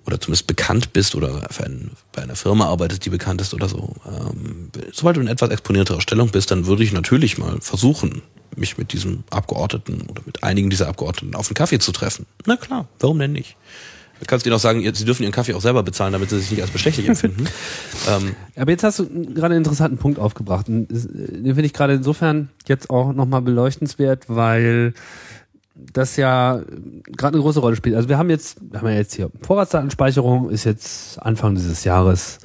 oder 0.08 0.20
zumindest 0.20 0.48
bekannt 0.48 0.94
bist 0.94 1.14
oder 1.16 1.42
einen, 1.64 1.92
bei 2.14 2.24
einer 2.24 2.36
Firma 2.36 2.66
arbeitest, 2.68 3.06
die 3.06 3.10
bekannt 3.10 3.42
ist 3.42 3.54
oder 3.54 3.68
so. 3.70 3.94
Ähm, 4.08 4.70
sobald 4.94 5.18
du 5.18 5.22
in 5.22 5.28
etwas 5.28 5.50
exponierterer 5.50 6.02
Stellung 6.02 6.30
bist, 6.30 6.50
dann 6.50 6.66
würde 6.66 6.84
ich 6.84 6.94
natürlich 6.94 7.38
mal 7.38 7.58
versuchen, 7.62 8.22
mich 8.56 8.78
mit 8.78 8.94
diesem 8.94 9.24
Abgeordneten 9.30 10.08
oder 10.10 10.22
mit 10.26 10.44
einigen 10.44 10.70
dieser 10.70 10.88
Abgeordneten 10.88 11.36
auf 11.36 11.48
einen 11.50 11.56
Kaffee 11.56 11.80
zu 11.80 11.92
treffen. 11.92 12.26
Na 12.46 12.56
klar, 12.56 12.88
warum 13.00 13.20
denn 13.20 13.34
nicht? 13.34 13.56
Du 14.20 14.26
kannst 14.26 14.48
ihnen 14.48 14.56
auch 14.56 14.60
sagen, 14.60 14.82
sie 14.96 15.06
dürfen 15.06 15.22
ihren 15.22 15.32
Kaffee 15.32 15.54
auch 15.54 15.62
selber 15.62 15.84
bezahlen, 15.84 16.12
damit 16.14 16.32
sie 16.32 16.40
sich 16.40 16.50
nicht 16.50 16.62
als 16.64 16.72
bestechlich 16.72 17.08
empfinden. 17.10 17.46
ähm, 18.10 18.36
Aber 18.56 18.72
jetzt 18.72 18.84
hast 18.84 18.98
du 18.98 19.06
gerade 19.08 19.54
einen 19.54 19.58
interessanten 19.64 20.00
Punkt 20.00 20.18
aufgebracht. 20.18 20.66
Das- 20.68 21.08
den 21.08 21.44
finde 21.46 21.66
ich 21.66 21.74
gerade 21.74 21.94
insofern 21.94 22.50
jetzt 22.68 22.90
auch 22.90 23.14
nochmal 23.14 23.44
beleuchtenswert, 23.44 24.24
weil 24.28 24.96
das 25.94 26.18
ja 26.18 26.62
gerade 27.06 27.36
eine 27.36 27.44
große 27.44 27.60
Rolle 27.60 27.76
spielt. 27.76 27.96
Also 27.96 28.10
wir 28.10 28.18
haben 28.18 28.30
jetzt, 28.30 28.58
wir 28.62 28.82
haben 28.82 28.88
ja 28.88 28.96
jetzt 28.96 29.14
hier 29.14 29.30
Vorratsdatenspeicherung, 29.42 30.50
ist 30.50 30.64
jetzt 30.64 31.22
Anfang 31.22 31.56
dieses 31.56 31.84
Jahres 31.84 32.40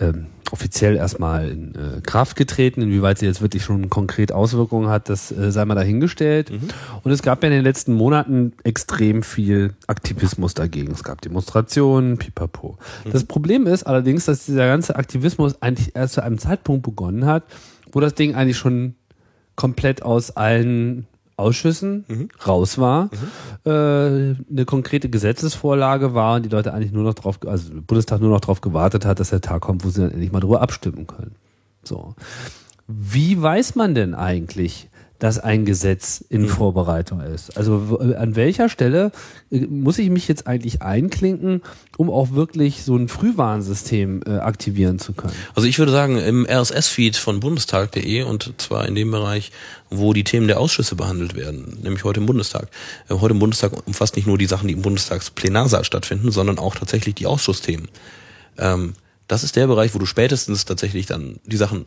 ähm, 0.00 0.26
offiziell 0.52 0.96
erstmal 0.96 1.48
in 1.48 1.74
äh, 1.74 2.00
Kraft 2.00 2.36
getreten. 2.36 2.82
Inwieweit 2.82 3.18
sie 3.18 3.26
jetzt 3.26 3.42
wirklich 3.42 3.64
schon 3.64 3.90
konkret 3.90 4.32
Auswirkungen 4.32 4.88
hat, 4.88 5.08
das 5.08 5.30
äh, 5.32 5.50
sei 5.50 5.64
mal 5.64 5.74
dahingestellt. 5.74 6.50
Und 7.02 7.10
es 7.10 7.22
gab 7.22 7.42
ja 7.42 7.48
in 7.48 7.54
den 7.54 7.64
letzten 7.64 7.92
Monaten 7.92 8.52
extrem 8.64 9.22
viel 9.22 9.74
Aktivismus 9.86 10.54
dagegen. 10.54 10.92
Es 10.92 11.04
gab 11.04 11.20
Demonstrationen, 11.20 12.16
pipapo. 12.18 12.78
Das 13.12 13.24
Problem 13.24 13.66
ist 13.66 13.84
allerdings, 13.84 14.24
dass 14.26 14.46
dieser 14.46 14.66
ganze 14.66 14.96
Aktivismus 14.96 15.60
eigentlich 15.60 15.94
erst 15.94 16.14
zu 16.14 16.22
einem 16.22 16.38
Zeitpunkt 16.38 16.82
begonnen 16.84 17.26
hat, 17.26 17.44
wo 17.92 18.00
das 18.00 18.14
Ding 18.14 18.34
eigentlich 18.34 18.58
schon 18.58 18.94
komplett 19.56 20.02
aus 20.02 20.30
allen 20.36 21.06
Ausschüssen 21.38 22.28
raus 22.46 22.78
war, 22.78 23.10
äh, 23.64 23.70
eine 23.70 24.64
konkrete 24.66 25.08
Gesetzesvorlage 25.08 26.14
war 26.14 26.36
und 26.36 26.44
die 26.44 26.48
Leute 26.48 26.74
eigentlich 26.74 26.92
nur 26.92 27.04
noch 27.04 27.14
drauf, 27.14 27.38
also 27.46 27.72
der 27.72 27.80
Bundestag 27.80 28.20
nur 28.20 28.30
noch 28.30 28.40
darauf 28.40 28.60
gewartet 28.60 29.04
hat, 29.04 29.20
dass 29.20 29.30
der 29.30 29.40
Tag 29.40 29.62
kommt, 29.62 29.84
wo 29.84 29.90
sie 29.90 30.00
dann 30.00 30.10
endlich 30.10 30.32
mal 30.32 30.40
drüber 30.40 30.62
abstimmen 30.62 31.06
können. 31.06 31.36
So. 31.84 32.14
Wie 32.88 33.40
weiß 33.40 33.76
man 33.76 33.94
denn 33.94 34.14
eigentlich, 34.14 34.87
dass 35.18 35.38
ein 35.38 35.64
Gesetz 35.64 36.24
in 36.28 36.46
Vorbereitung 36.46 37.20
ist? 37.20 37.56
Also 37.56 37.90
w- 38.00 38.14
an 38.14 38.36
welcher 38.36 38.68
Stelle 38.68 39.10
äh, 39.50 39.60
muss 39.66 39.98
ich 39.98 40.10
mich 40.10 40.28
jetzt 40.28 40.46
eigentlich 40.46 40.82
einklinken, 40.82 41.62
um 41.96 42.08
auch 42.10 42.32
wirklich 42.32 42.84
so 42.84 42.96
ein 42.96 43.08
Frühwarnsystem 43.08 44.22
äh, 44.26 44.30
aktivieren 44.38 44.98
zu 44.98 45.12
können? 45.12 45.32
Also 45.54 45.66
ich 45.68 45.78
würde 45.78 45.92
sagen, 45.92 46.18
im 46.18 46.46
RSS-Feed 46.46 47.16
von 47.16 47.40
bundestag.de 47.40 48.22
und 48.22 48.52
zwar 48.58 48.86
in 48.86 48.94
dem 48.94 49.10
Bereich, 49.10 49.50
wo 49.90 50.12
die 50.12 50.24
Themen 50.24 50.46
der 50.48 50.60
Ausschüsse 50.60 50.94
behandelt 50.94 51.34
werden, 51.34 51.78
nämlich 51.82 52.04
heute 52.04 52.20
im 52.20 52.26
Bundestag. 52.26 52.68
Äh, 53.08 53.14
Heute 53.14 53.32
im 53.34 53.40
Bundestag 53.40 53.72
umfasst 53.86 54.16
nicht 54.16 54.26
nur 54.26 54.38
die 54.38 54.46
Sachen, 54.46 54.68
die 54.68 54.74
im 54.74 54.82
Bundestagsplenarsaal 54.82 55.84
stattfinden, 55.84 56.30
sondern 56.30 56.58
auch 56.58 56.74
tatsächlich 56.76 57.14
die 57.16 57.26
Ausschussthemen. 57.26 57.88
Ähm, 58.58 58.94
das 59.26 59.44
ist 59.44 59.56
der 59.56 59.66
Bereich, 59.66 59.94
wo 59.94 59.98
du 59.98 60.06
spätestens 60.06 60.64
tatsächlich 60.64 61.06
dann 61.06 61.40
die 61.44 61.56
Sachen 61.56 61.82
äh, 61.82 61.84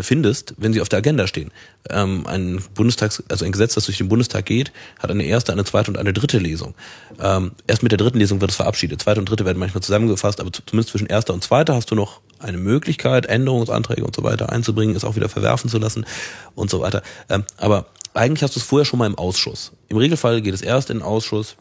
findest, 0.00 0.54
wenn 0.56 0.72
sie 0.72 0.80
auf 0.80 0.88
der 0.88 0.98
Agenda 0.98 1.26
stehen. 1.26 1.50
Ähm, 1.88 2.26
ein 2.26 2.62
Bundestags, 2.74 3.22
also 3.28 3.44
ein 3.44 3.52
Gesetz, 3.52 3.74
das 3.74 3.86
durch 3.86 3.98
den 3.98 4.08
Bundestag 4.08 4.46
geht, 4.46 4.72
hat 4.98 5.10
eine 5.10 5.24
erste, 5.24 5.52
eine 5.52 5.64
zweite 5.64 5.90
und 5.90 5.98
eine 5.98 6.12
dritte 6.12 6.38
Lesung. 6.38 6.74
Ähm, 7.20 7.52
erst 7.66 7.82
mit 7.82 7.92
der 7.92 7.98
dritten 7.98 8.18
Lesung 8.18 8.40
wird 8.40 8.50
es 8.50 8.56
verabschiedet. 8.56 9.02
Zweite 9.02 9.20
und 9.20 9.28
dritte 9.28 9.44
werden 9.44 9.58
manchmal 9.58 9.82
zusammengefasst, 9.82 10.40
aber 10.40 10.52
zu- 10.52 10.62
zumindest 10.64 10.90
zwischen 10.90 11.06
erster 11.06 11.34
und 11.34 11.42
zweiter 11.42 11.74
hast 11.74 11.90
du 11.90 11.94
noch 11.94 12.20
eine 12.38 12.56
Möglichkeit, 12.58 13.26
Änderungsanträge 13.26 14.04
und 14.04 14.14
so 14.14 14.22
weiter 14.22 14.50
einzubringen, 14.50 14.96
es 14.96 15.04
auch 15.04 15.16
wieder 15.16 15.28
verwerfen 15.28 15.68
zu 15.68 15.78
lassen 15.78 16.06
und 16.54 16.70
so 16.70 16.80
weiter. 16.80 17.02
Ähm, 17.28 17.44
aber 17.56 17.86
eigentlich 18.14 18.42
hast 18.42 18.56
du 18.56 18.60
es 18.60 18.66
vorher 18.66 18.84
schon 18.84 18.98
mal 18.98 19.06
im 19.06 19.18
Ausschuss. 19.18 19.72
Im 19.88 19.96
Regelfall 19.96 20.40
geht 20.40 20.54
es 20.54 20.62
erst 20.62 20.90
in 20.90 20.98
den 20.98 21.02
Ausschuss 21.02 21.56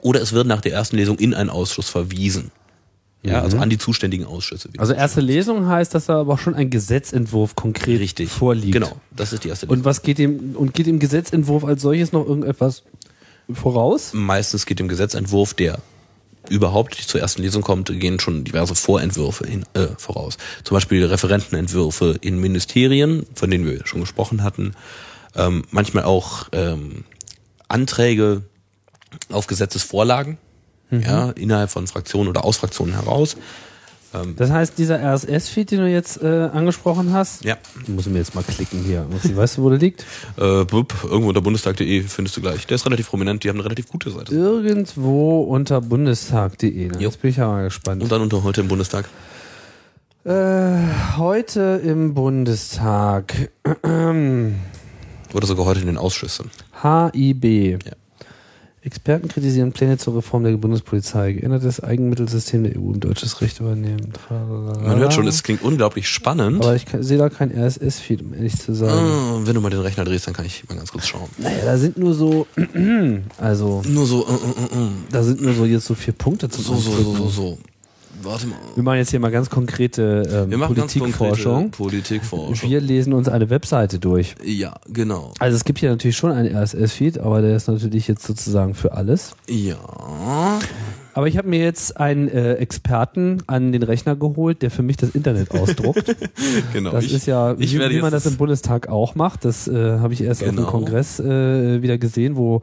oder 0.00 0.20
es 0.20 0.32
wird 0.32 0.46
nach 0.46 0.60
der 0.60 0.72
ersten 0.72 0.96
Lesung 0.96 1.18
in 1.18 1.34
einen 1.34 1.50
Ausschuss 1.50 1.88
verwiesen. 1.88 2.50
Ja, 3.22 3.42
also 3.42 3.58
an 3.58 3.68
die 3.68 3.78
zuständigen 3.78 4.26
Ausschüsse. 4.26 4.70
Also 4.78 4.92
erste 4.92 5.20
Lesung 5.20 5.66
heißt, 5.66 5.92
dass 5.94 6.06
da 6.06 6.20
aber 6.20 6.34
auch 6.34 6.38
schon 6.38 6.54
ein 6.54 6.70
Gesetzentwurf 6.70 7.56
konkret 7.56 8.00
Richtig. 8.00 8.28
vorliegt. 8.28 8.72
Genau, 8.72 9.00
das 9.10 9.32
ist 9.32 9.44
die 9.44 9.48
erste 9.48 9.66
Lesung. 9.66 9.78
Und 9.78 9.84
was 9.84 10.02
geht 10.02 10.18
dem 10.18 10.54
und 10.54 10.72
geht 10.72 10.86
dem 10.86 11.00
Gesetzentwurf 11.00 11.64
als 11.64 11.82
solches 11.82 12.12
noch 12.12 12.26
irgendetwas 12.26 12.84
voraus? 13.52 14.12
Meistens 14.14 14.66
geht 14.66 14.78
dem 14.78 14.88
Gesetzentwurf, 14.88 15.54
der 15.54 15.80
überhaupt 16.48 16.96
nicht 16.96 17.08
zur 17.08 17.20
ersten 17.20 17.42
Lesung 17.42 17.62
kommt, 17.62 17.88
gehen 17.98 18.20
schon 18.20 18.44
diverse 18.44 18.74
Vorentwürfe 18.74 19.46
hin, 19.46 19.64
äh, 19.74 19.88
voraus. 19.98 20.38
Zum 20.64 20.76
Beispiel 20.76 21.04
Referentenentwürfe 21.04 22.16
in 22.20 22.40
Ministerien, 22.40 23.26
von 23.34 23.50
denen 23.50 23.66
wir 23.66 23.86
schon 23.86 24.00
gesprochen 24.00 24.42
hatten. 24.42 24.74
Ähm, 25.34 25.64
manchmal 25.70 26.04
auch 26.04 26.48
ähm, 26.52 27.04
Anträge 27.68 28.42
auf 29.30 29.46
Gesetzesvorlagen, 29.46 30.38
ja, 30.90 31.30
innerhalb 31.30 31.70
von 31.70 31.86
Fraktionen 31.86 32.28
oder 32.28 32.44
aus 32.44 32.56
Fraktionen 32.58 32.94
heraus. 32.94 33.36
Das 34.36 34.50
heißt, 34.50 34.78
dieser 34.78 34.98
RSS-Feed, 35.02 35.70
den 35.70 35.80
du 35.80 35.86
jetzt 35.86 36.22
äh, 36.22 36.48
angesprochen 36.50 37.12
hast, 37.12 37.44
Ja. 37.44 37.58
muss 37.88 38.06
ich 38.06 38.12
mir 38.12 38.20
jetzt 38.20 38.34
mal 38.34 38.42
klicken 38.42 38.82
hier. 38.82 39.04
Weißt 39.36 39.58
du, 39.58 39.62
wo 39.62 39.68
der 39.68 39.78
liegt? 39.78 40.06
Äh, 40.38 40.64
bup, 40.64 40.94
irgendwo 41.04 41.28
unter 41.28 41.42
bundestag.de 41.42 42.02
findest 42.04 42.34
du 42.38 42.40
gleich. 42.40 42.66
Der 42.66 42.76
ist 42.76 42.86
relativ 42.86 43.10
prominent, 43.10 43.44
die 43.44 43.50
haben 43.50 43.56
eine 43.56 43.66
relativ 43.66 43.88
gute 43.88 44.10
Seite. 44.10 44.34
Irgendwo 44.34 45.42
unter 45.42 45.82
bundestag.de. 45.82 46.90
Jetzt 46.98 47.20
bin 47.20 47.30
ich 47.32 47.36
ja 47.36 47.48
mal 47.48 47.64
gespannt. 47.64 48.02
Und 48.02 48.10
dann 48.10 48.22
unter 48.22 48.42
heute 48.42 48.62
im 48.62 48.68
Bundestag. 48.68 49.10
Äh, 50.24 50.76
heute 51.18 51.82
im 51.84 52.14
Bundestag. 52.14 53.50
Oder 53.82 55.46
sogar 55.46 55.66
heute 55.66 55.80
in 55.80 55.86
den 55.86 55.98
Ausschüssen. 55.98 56.50
HIB. 56.82 57.44
Ja. 57.84 57.92
Experten 58.88 59.28
kritisieren 59.28 59.72
Pläne 59.72 59.98
zur 59.98 60.16
Reform 60.16 60.44
der 60.44 60.52
Bundespolizei. 60.52 61.32
Geändertes 61.32 61.82
Eigenmittelsystem 61.82 62.64
der 62.64 62.78
EU 62.78 62.92
im 62.92 63.00
deutsches 63.00 63.42
Recht 63.42 63.60
übernehmen. 63.60 64.14
Man 64.30 64.98
hört 64.98 65.12
schon, 65.12 65.26
es 65.26 65.42
klingt 65.42 65.60
unglaublich 65.60 66.08
spannend. 66.08 66.64
Aber 66.64 66.74
ich 66.74 66.86
sehe 67.00 67.18
da 67.18 67.28
kein 67.28 67.50
RSS-Feed, 67.50 68.22
um 68.22 68.32
ehrlich 68.32 68.56
zu 68.56 68.74
sagen. 68.74 68.94
Ah, 68.94 69.40
wenn 69.44 69.54
du 69.54 69.60
mal 69.60 69.68
den 69.68 69.80
Rechner 69.80 70.06
drehst, 70.06 70.26
dann 70.26 70.32
kann 70.32 70.46
ich 70.46 70.66
mal 70.70 70.76
ganz 70.76 70.90
kurz 70.90 71.06
schauen. 71.06 71.28
Naja, 71.36 71.66
da 71.66 71.76
sind 71.76 71.98
nur 71.98 72.14
so, 72.14 72.46
also, 73.36 73.82
Nur 73.86 74.06
so, 74.06 74.26
äh, 74.26 74.30
äh, 74.30 74.80
äh, 74.80 74.88
da 75.12 75.22
sind 75.22 75.42
nur 75.42 75.52
so 75.52 75.66
jetzt 75.66 75.84
so 75.84 75.94
vier 75.94 76.14
Punkte 76.14 76.48
zum 76.48 76.64
so, 76.64 76.76
so, 76.76 76.90
so, 76.90 77.14
so, 77.14 77.28
so. 77.28 77.58
Warte 78.22 78.46
mal. 78.46 78.56
Wir 78.74 78.82
machen 78.82 78.98
jetzt 78.98 79.10
hier 79.10 79.20
mal 79.20 79.30
ganz 79.30 79.48
konkrete 79.50 80.22
ähm, 80.44 80.50
Wir 80.50 80.58
machen 80.58 80.74
ganz 80.74 80.92
Politikforschung. 80.94 81.70
konkrete 81.70 81.76
Politikforschung. 81.76 82.70
Wir 82.70 82.80
lesen 82.80 83.12
uns 83.12 83.28
eine 83.28 83.50
Webseite 83.50 83.98
durch. 83.98 84.34
Ja, 84.44 84.74
genau. 84.92 85.32
Also 85.38 85.56
es 85.56 85.64
gibt 85.64 85.78
hier 85.78 85.90
natürlich 85.90 86.16
schon 86.16 86.32
einen 86.32 86.54
RSS-Feed, 86.56 87.18
aber 87.18 87.42
der 87.42 87.56
ist 87.56 87.68
natürlich 87.68 88.08
jetzt 88.08 88.24
sozusagen 88.24 88.74
für 88.74 88.92
alles. 88.92 89.34
Ja. 89.48 89.76
Aber 91.14 91.26
ich 91.26 91.36
habe 91.36 91.48
mir 91.48 91.58
jetzt 91.60 91.96
einen 91.96 92.28
äh, 92.28 92.54
Experten 92.54 93.38
an 93.48 93.72
den 93.72 93.82
Rechner 93.82 94.14
geholt, 94.14 94.62
der 94.62 94.70
für 94.70 94.82
mich 94.82 94.96
das 94.96 95.10
Internet 95.10 95.50
ausdruckt. 95.52 96.14
Genau. 96.72 96.90
Das 96.92 97.04
ich, 97.04 97.14
ist 97.14 97.26
ja, 97.26 97.54
ich 97.58 97.74
wie, 97.74 97.90
wie 97.90 98.00
man 98.00 98.12
das 98.12 98.26
im 98.26 98.36
Bundestag 98.36 98.88
auch 98.88 99.14
macht. 99.14 99.44
Das 99.44 99.66
äh, 99.68 99.98
habe 99.98 100.12
ich 100.12 100.22
erst 100.22 100.42
auf 100.42 100.48
Genau. 100.50 100.62
dem 100.62 100.66
Kongress 100.68 101.18
äh, 101.18 101.82
wieder 101.82 101.98
gesehen, 101.98 102.36
wo 102.36 102.60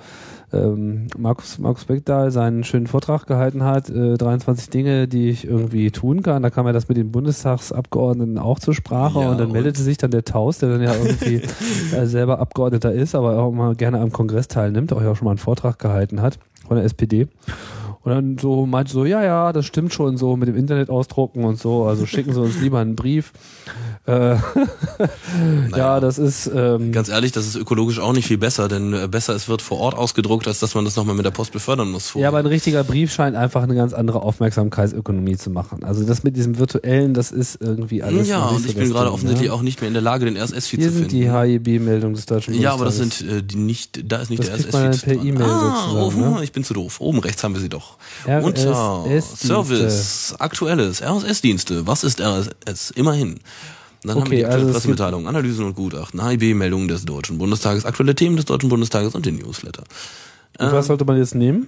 ähm, 0.54 1.08
Markus, 1.18 1.60
Markus 1.60 1.86
Beckdahl 1.86 2.32
seinen 2.32 2.64
schönen 2.64 2.88
Vortrag 2.88 3.26
gehalten 3.28 3.64
hat, 3.64 3.90
äh, 3.90 4.16
23 4.18 4.70
Dinge, 4.70 5.08
die 5.08 5.30
ich 5.30 5.46
irgendwie 5.48 5.92
tun 5.92 6.22
kann. 6.22 6.44
Da 6.44 6.50
kam 6.50 6.66
ja 6.68 6.72
das 6.74 6.88
mit 6.88 6.98
den 6.98 7.12
Bundestagsabgeordneten 7.12 8.38
auch 8.38 8.60
zur 8.60 8.74
Sprache 8.74 9.20
Ja, 9.20 9.30
und 9.32 9.38
dann 9.40 9.48
und- 9.48 9.54
meldete 9.54 9.82
sich 9.82 9.98
dann 9.98 10.12
der 10.12 10.24
Taus, 10.26 10.60
der 10.60 10.70
dann 10.70 10.82
ja 10.82 10.94
irgendwie 10.94 11.42
äh, 11.96 12.06
selber 12.06 12.40
Abgeordneter 12.40 12.92
ist, 12.94 13.16
aber 13.16 13.38
auch 13.40 13.52
mal 13.52 13.76
gerne 13.76 14.00
am 14.00 14.12
Kongress 14.12 14.48
teilnimmt, 14.48 14.94
auch 14.94 15.02
ja 15.02 15.12
auch 15.12 15.16
schon 15.16 15.26
mal 15.26 15.32
einen 15.32 15.38
Vortrag 15.40 15.80
gehalten 15.80 16.22
hat 16.22 16.40
von 16.68 16.78
der 16.78 16.86
SPD. 16.86 17.28
Und 18.06 18.12
dann 18.12 18.38
so 18.38 18.68
meinte 18.68 18.94
so, 18.94 19.04
ja, 19.04 19.24
ja, 19.24 19.52
das 19.52 19.66
stimmt 19.66 19.92
schon 19.92 20.16
so 20.16 20.38
mit 20.38 20.48
dem 20.48 20.56
Internet 20.56 20.92
ausdrucken 20.92 21.44
und 21.44 21.60
so, 21.60 21.86
also 21.86 22.06
schicken 22.06 22.34
Sie 22.34 22.40
uns 22.40 22.62
lieber 22.62 22.78
einen 22.78 22.96
Brief. 22.96 23.34
Äh, 24.06 24.36
ja, 25.76 26.00
das 26.00 26.20
ist 26.20 26.46
ähm, 26.54 26.92
Ganz 26.92 27.10
ehrlich, 27.10 27.32
das 27.32 27.48
ist 27.48 27.56
ökologisch 27.56 27.98
auch 27.98 28.14
nicht 28.14 28.28
viel 28.28 28.38
besser, 28.38 28.68
denn 28.68 28.94
äh, 28.94 29.08
besser 29.08 29.34
es 29.34 29.48
wird 29.50 29.64
vor 29.64 29.80
Ort 29.80 29.96
ausgedruckt, 29.96 30.48
als 30.48 30.60
dass 30.60 30.76
man 30.76 30.86
das 30.86 30.96
nochmal 30.96 31.16
mit 31.16 31.26
der 31.26 31.32
Post 31.32 31.52
befördern 31.52 31.90
muss. 31.90 32.14
Ja, 32.14 32.28
aber 32.28 32.38
ein 32.38 32.46
richtiger 32.46 32.84
Brief 32.84 33.12
scheint 33.12 33.36
einfach 33.36 33.64
eine 33.64 33.74
ganz 33.74 33.94
andere 33.94 34.22
Aufmerksamkeitsökonomie 34.22 35.38
zu 35.38 35.50
machen. 35.50 35.84
Also 35.84 36.06
das 36.06 36.24
mit 36.24 36.38
diesem 36.38 36.60
virtuellen, 36.60 37.16
das 37.16 37.32
ist 37.32 37.60
irgendwie 37.60 38.04
alles. 38.04 38.28
ja, 38.28 38.46
und 38.46 38.64
ich 38.68 38.76
bin 38.76 38.88
gerade 38.92 39.12
offensichtlich 39.12 39.50
ne? 39.50 39.56
auch 39.56 39.64
nicht 39.64 39.82
mehr 39.82 39.88
in 39.88 39.96
der 39.96 40.04
Lage, 40.04 40.26
den 40.26 40.38
RSS-Feed 40.38 40.80
Hier 40.80 40.90
zu 40.90 40.96
sind 40.98 41.10
finden. 41.10 41.26
die 41.26 41.32
HIB-Meldungen 41.32 42.14
des 42.14 42.28
Deutschen 42.28 42.54
ja, 42.54 42.74
aber 42.74 42.86
das 42.86 42.98
sind 42.98 43.22
äh, 43.22 43.42
die 43.42 43.56
nicht, 43.56 44.12
da 44.12 44.18
ist 44.18 44.30
nicht 44.30 44.44
Das 44.44 44.68
der 44.68 44.90
RSS-Feed. 44.90 45.02
per 45.02 45.26
E-Mail 45.26 45.48
ah, 45.48 45.88
sozusagen, 45.90 46.34
oh, 46.34 46.38
ne? 46.38 46.44
ich 46.44 46.52
bin 46.52 46.64
zu 46.64 46.76
doof. 46.76 47.02
Oben 47.02 47.18
rechts 47.18 47.44
haben 47.44 47.56
wir 47.56 47.62
sie 47.62 47.70
doch. 47.70 47.95
RSS 48.28 48.44
Unter. 48.46 49.22
Service, 49.22 50.36
aktuelles, 50.40 51.02
RSS-Dienste. 51.02 51.88
Was 51.88 52.04
ist 52.04 52.22
RSS? 52.22 52.92
Immerhin. 52.92 53.40
Dann 54.04 54.12
haben 54.12 54.18
wir 54.18 54.28
Okay, 54.28 54.36
die 54.38 54.46
aktuelle 54.46 54.66
also 54.66 54.68
es 54.68 54.74
Pressemitteilung, 54.74 55.28
Analysen 55.28 55.66
und 55.66 55.76
Gutachten, 55.76 56.24
HIB-Meldungen 56.26 56.88
des 56.88 57.06
Deutschen 57.06 57.38
Bundestages, 57.38 57.86
aktuelle 57.86 58.14
Themen 58.14 58.36
des 58.36 58.46
Deutschen 58.46 58.70
Bundestages 58.70 59.16
und 59.16 59.26
den 59.26 59.38
Newsletter. 59.38 59.84
Und 60.60 60.72
was 60.72 60.88
sollte 60.88 61.06
man 61.06 61.18
jetzt 61.18 61.36
nehmen? 61.36 61.68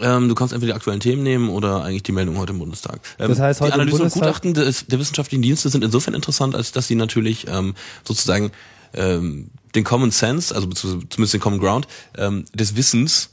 Ähm, 0.00 0.28
du 0.28 0.34
kannst 0.34 0.52
entweder 0.52 0.72
die 0.72 0.76
aktuellen 0.76 1.00
Themen 1.00 1.22
nehmen 1.22 1.48
oder 1.48 1.82
eigentlich 1.82 2.02
die 2.02 2.12
Meldung 2.12 2.36
heute 2.38 2.52
im 2.52 2.58
Bundestag. 2.58 3.00
Ähm, 3.18 3.28
Das 3.28 3.40
heißt, 3.40 3.60
heute 3.60 3.72
die 3.72 3.80
Analysen 3.80 4.02
und 4.02 4.12
Gutachten 4.12 4.52
des, 4.52 4.86
der 4.86 4.98
wissenschaftlichen 4.98 5.42
Dienste 5.42 5.68
sind 5.70 5.82
insofern 5.82 6.12
interessant, 6.14 6.54
als 6.54 6.72
dass 6.72 6.86
sie 6.86 6.96
natürlich 6.96 7.46
ähm, 7.48 7.74
sozusagen 8.04 8.50
ähm, 8.92 9.48
den 9.74 9.84
Common 9.84 10.10
Sense, 10.10 10.54
also 10.54 10.68
zumindest 10.68 11.34
den 11.34 11.40
Common 11.40 11.60
Ground 11.60 11.86
ähm, 12.18 12.44
des 12.52 12.76
Wissens 12.76 13.30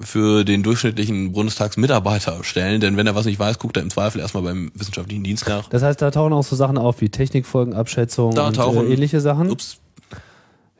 für 0.00 0.44
den 0.44 0.62
durchschnittlichen 0.62 1.32
Bundestagsmitarbeiter 1.32 2.42
stellen, 2.44 2.80
denn 2.80 2.96
wenn 2.96 3.06
er 3.06 3.14
was 3.14 3.26
nicht 3.26 3.38
weiß, 3.38 3.58
guckt 3.58 3.76
er 3.76 3.82
im 3.82 3.90
Zweifel 3.90 4.20
erstmal 4.20 4.42
beim 4.42 4.70
wissenschaftlichen 4.74 5.22
Dienst 5.24 5.46
nach. 5.48 5.68
Das 5.68 5.82
heißt, 5.82 6.00
da 6.00 6.10
tauchen 6.10 6.32
auch 6.32 6.44
so 6.44 6.56
Sachen 6.56 6.78
auf 6.78 7.00
wie 7.00 7.08
Technikfolgenabschätzung 7.10 8.34
Da 8.34 8.48
und 8.48 8.56
tauchen- 8.56 8.86
äh, 8.88 8.92
ähnliche 8.94 9.20
Sachen. 9.20 9.50
Ups, 9.50 9.78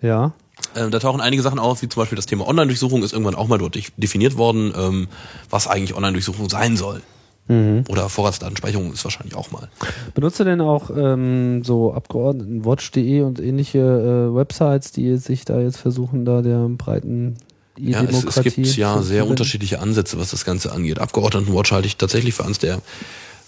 Ja. 0.00 0.32
Ähm, 0.76 0.90
da 0.90 0.98
tauchen 0.98 1.20
einige 1.20 1.42
Sachen 1.42 1.58
auf, 1.58 1.82
wie 1.82 1.88
zum 1.88 2.00
Beispiel 2.00 2.16
das 2.16 2.26
Thema 2.26 2.46
Online-Durchsuchung 2.46 3.02
ist 3.02 3.12
irgendwann 3.12 3.34
auch 3.34 3.48
mal 3.48 3.58
dort 3.58 3.76
definiert 3.96 4.36
worden, 4.36 4.72
ähm, 4.76 5.08
was 5.50 5.66
eigentlich 5.66 5.94
Online-Durchsuchung 5.96 6.48
sein 6.48 6.76
soll. 6.76 7.02
Oder 7.48 8.08
Vorratsdatenspeicherung 8.08 8.92
ist 8.94 9.04
wahrscheinlich 9.04 9.34
auch 9.34 9.50
mal. 9.50 9.68
Benutzt 10.14 10.40
du 10.40 10.44
denn 10.44 10.62
auch 10.62 10.88
ähm, 10.96 11.62
so 11.64 11.92
Abgeordnetenwatch.de 11.92 13.22
und 13.22 13.40
ähnliche 13.40 13.78
äh, 13.78 14.34
Websites, 14.34 14.92
die 14.92 15.16
sich 15.18 15.44
da 15.44 15.60
jetzt 15.60 15.76
versuchen, 15.76 16.24
da 16.24 16.40
der 16.40 16.68
breiten 16.70 17.36
Ja, 17.79 18.03
es, 18.03 18.25
es 18.25 18.43
gibt 18.43 18.59
ja 18.59 19.03
sehr 19.03 19.27
unterschiedliche 19.27 19.81
Ansätze, 19.81 20.18
was 20.18 20.31
das 20.31 20.45
Ganze 20.45 20.73
angeht. 20.73 20.99
Abgeordnetenwatch 20.99 21.73
halte 21.73 21.87
ich 21.87 21.97
tatsächlich 21.97 22.35
für 22.35 22.45
eines 22.45 22.59
der, 22.59 22.83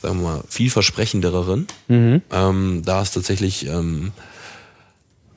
sagen 0.00 0.20
wir 0.20 0.28
mal, 0.28 0.44
vielversprechenderen. 0.48 1.66
Ähm, 2.30 2.82
da 2.84 3.02
ist 3.02 3.12
tatsächlich, 3.12 3.66
ähm, 3.66 4.12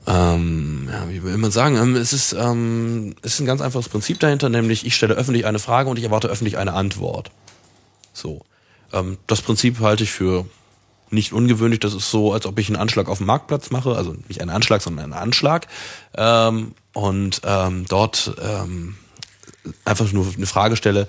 ähm, 0.07 0.87
ja, 0.89 1.09
wie 1.09 1.21
will 1.23 1.37
man 1.37 1.51
sagen, 1.51 1.75
ähm, 1.75 1.95
es 1.95 2.13
ist, 2.13 2.31
ähm, 2.33 3.15
es 3.23 3.33
ist 3.33 3.39
ein 3.41 3.45
ganz 3.45 3.59
einfaches 3.61 3.89
Prinzip 3.89 4.21
dahinter, 4.21 4.47
nämlich 4.47 4.85
ich 4.85 4.95
stelle 4.95 5.15
öffentlich 5.15 5.45
eine 5.45 5.59
Frage 5.59 5.89
und 5.89 5.97
ich 5.97 6.05
erwarte 6.05 6.29
öffentlich 6.29 6.57
eine 6.57 6.73
Antwort. 6.73 7.29
So. 8.13 8.41
Ähm, 8.93 9.17
das 9.27 9.41
Prinzip 9.41 9.81
halte 9.81 10.03
ich 10.03 10.11
für 10.11 10.45
nicht 11.09 11.33
ungewöhnlich. 11.33 11.79
Das 11.79 11.93
ist 11.93 12.11
so, 12.11 12.33
als 12.33 12.45
ob 12.45 12.59
ich 12.59 12.67
einen 12.67 12.77
Anschlag 12.77 13.07
auf 13.09 13.17
dem 13.17 13.27
Marktplatz 13.27 13.69
mache. 13.69 13.95
Also 13.95 14.15
nicht 14.27 14.41
einen 14.41 14.49
Anschlag, 14.49 14.81
sondern 14.81 15.05
einen 15.05 15.13
Anschlag. 15.13 15.67
Ähm, 16.15 16.73
und 16.97 17.41
ähm, 17.45 17.85
dort 17.87 18.33
ähm, 18.41 18.95
einfach 19.85 20.11
nur 20.13 20.25
eine 20.35 20.47
Frage 20.47 20.75
stelle, 20.75 21.07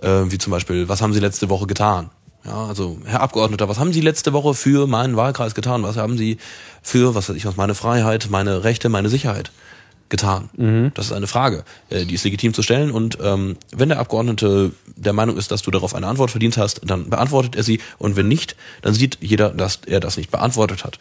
äh, 0.00 0.22
wie 0.28 0.38
zum 0.38 0.50
Beispiel, 0.50 0.88
was 0.88 1.02
haben 1.02 1.12
Sie 1.12 1.20
letzte 1.20 1.50
Woche 1.50 1.66
getan? 1.66 2.08
Ja, 2.42 2.64
also 2.64 2.98
Herr 3.04 3.20
Abgeordneter, 3.20 3.68
was 3.68 3.78
haben 3.78 3.92
Sie 3.92 4.00
letzte 4.00 4.32
Woche 4.32 4.54
für 4.54 4.86
meinen 4.86 5.14
Wahlkreis 5.14 5.54
getan? 5.54 5.82
Was 5.82 5.98
haben 5.98 6.16
Sie 6.16 6.38
für, 6.80 7.14
was 7.14 7.28
weiß 7.28 7.36
ich 7.36 7.44
was, 7.44 7.56
meine 7.56 7.74
Freiheit, 7.74 8.28
meine 8.30 8.64
Rechte, 8.64 8.88
meine 8.88 9.10
Sicherheit 9.10 9.50
getan? 10.08 10.48
Das 10.94 11.06
ist 11.06 11.12
eine 11.12 11.26
Frage, 11.26 11.64
äh, 11.90 12.06
die 12.06 12.14
ist 12.14 12.24
legitim 12.24 12.54
zu 12.54 12.62
stellen. 12.62 12.90
Und 12.90 13.18
ähm, 13.20 13.58
wenn 13.72 13.90
der 13.90 13.98
Abgeordnete 13.98 14.72
der 14.86 15.12
Meinung 15.12 15.36
ist, 15.36 15.50
dass 15.50 15.60
du 15.60 15.70
darauf 15.70 15.94
eine 15.94 16.06
Antwort 16.06 16.30
verdient 16.30 16.56
hast, 16.56 16.80
dann 16.82 17.10
beantwortet 17.10 17.56
er 17.56 17.62
sie. 17.62 17.80
Und 17.98 18.16
wenn 18.16 18.28
nicht, 18.28 18.56
dann 18.80 18.94
sieht 18.94 19.18
jeder, 19.20 19.50
dass 19.50 19.80
er 19.84 20.00
das 20.00 20.16
nicht 20.16 20.30
beantwortet 20.30 20.82
hat. 20.82 20.98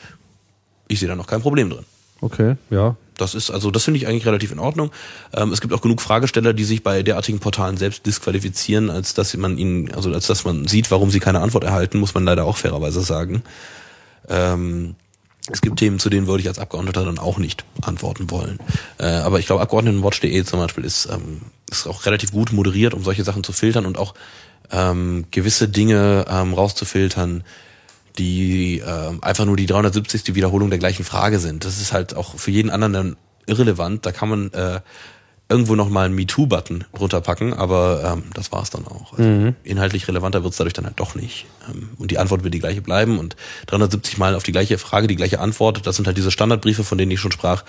Ich 0.89 0.99
sehe 0.99 1.07
da 1.07 1.15
noch 1.15 1.27
kein 1.27 1.41
Problem 1.41 1.69
drin. 1.69 1.85
Okay, 2.21 2.55
ja. 2.69 2.95
Das 3.17 3.33
ist, 3.33 3.49
also 3.49 3.71
das 3.71 3.85
finde 3.85 3.97
ich 3.97 4.07
eigentlich 4.07 4.25
relativ 4.25 4.51
in 4.51 4.59
Ordnung. 4.59 4.91
Ähm, 5.33 5.51
es 5.51 5.61
gibt 5.61 5.73
auch 5.73 5.81
genug 5.81 6.01
Fragesteller, 6.01 6.53
die 6.53 6.65
sich 6.65 6.83
bei 6.83 7.01
derartigen 7.01 7.39
Portalen 7.39 7.77
selbst 7.77 8.05
disqualifizieren, 8.05 8.89
als 8.89 9.13
dass 9.13 9.35
man 9.37 9.57
ihnen, 9.57 9.93
also 9.93 10.11
als 10.11 10.27
dass 10.27 10.43
man 10.43 10.67
sieht, 10.67 10.91
warum 10.91 11.11
sie 11.11 11.19
keine 11.19 11.39
Antwort 11.39 11.63
erhalten, 11.63 11.99
muss 11.99 12.13
man 12.13 12.25
leider 12.25 12.43
auch 12.43 12.57
fairerweise 12.57 13.01
sagen. 13.01 13.43
Ähm, 14.27 14.95
es 15.51 15.61
gibt 15.61 15.77
Themen, 15.77 15.99
zu 15.99 16.09
denen 16.09 16.27
würde 16.27 16.41
ich 16.41 16.47
als 16.47 16.59
Abgeordneter 16.59 17.05
dann 17.05 17.19
auch 17.19 17.37
nicht 17.37 17.63
antworten 17.81 18.31
wollen. 18.31 18.59
Äh, 18.97 19.05
aber 19.05 19.39
ich 19.39 19.45
glaube, 19.45 19.61
Abgeordnetenwatch.de 19.61 20.43
zum 20.43 20.59
Beispiel 20.59 20.83
ist, 20.83 21.07
ähm, 21.11 21.41
ist 21.69 21.87
auch 21.87 22.05
relativ 22.05 22.31
gut 22.31 22.51
moderiert, 22.51 22.93
um 22.93 23.03
solche 23.03 23.23
Sachen 23.23 23.43
zu 23.43 23.53
filtern 23.53 23.85
und 23.85 23.97
auch 23.97 24.15
ähm, 24.71 25.25
gewisse 25.31 25.69
Dinge 25.69 26.25
ähm, 26.27 26.53
rauszufiltern, 26.53 27.43
die 28.17 28.81
ähm, 28.85 29.19
einfach 29.21 29.45
nur 29.45 29.57
die 29.57 29.65
370. 29.65 30.35
Wiederholung 30.35 30.69
der 30.69 30.79
gleichen 30.79 31.03
Frage 31.03 31.39
sind. 31.39 31.65
Das 31.65 31.79
ist 31.79 31.93
halt 31.93 32.15
auch 32.15 32.37
für 32.37 32.51
jeden 32.51 32.69
anderen 32.69 32.93
dann 32.93 33.15
irrelevant. 33.45 34.05
Da 34.05 34.11
kann 34.11 34.29
man 34.29 34.51
äh, 34.53 34.79
irgendwo 35.47 35.75
noch 35.75 35.89
mal 35.89 36.05
einen 36.05 36.15
MeToo-Button 36.15 36.85
drunter 36.93 37.21
packen, 37.21 37.53
aber 37.53 38.13
ähm, 38.13 38.23
das 38.33 38.51
war's 38.51 38.71
dann 38.71 38.87
auch. 38.87 39.13
Also 39.13 39.53
Inhaltlich 39.63 40.07
relevanter 40.07 40.43
wird's 40.43 40.57
dadurch 40.57 40.73
dann 40.73 40.85
halt 40.85 40.99
doch 40.99 41.13
nicht. 41.13 41.45
Ähm, 41.69 41.89
und 41.97 42.09
die 42.09 42.17
Antwort 42.17 42.43
wird 42.43 42.53
die 42.53 42.59
gleiche 42.59 42.81
bleiben 42.81 43.19
und 43.19 43.35
370 43.67 44.17
Mal 44.17 44.33
auf 44.33 44.43
die 44.43 44.51
gleiche 44.51 44.77
Frage 44.77 45.07
die 45.07 45.15
gleiche 45.15 45.39
Antwort. 45.39 45.85
Das 45.85 45.97
sind 45.97 46.07
halt 46.07 46.17
diese 46.17 46.31
Standardbriefe, 46.31 46.83
von 46.83 46.97
denen 46.97 47.11
ich 47.11 47.19
schon 47.19 47.31
sprach, 47.31 47.63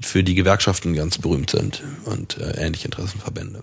für 0.00 0.22
die 0.22 0.34
Gewerkschaften 0.34 0.94
ganz 0.94 1.18
berühmt 1.18 1.50
sind 1.50 1.82
und 2.04 2.38
äh, 2.38 2.64
ähnliche 2.64 2.84
Interessenverbände. 2.86 3.62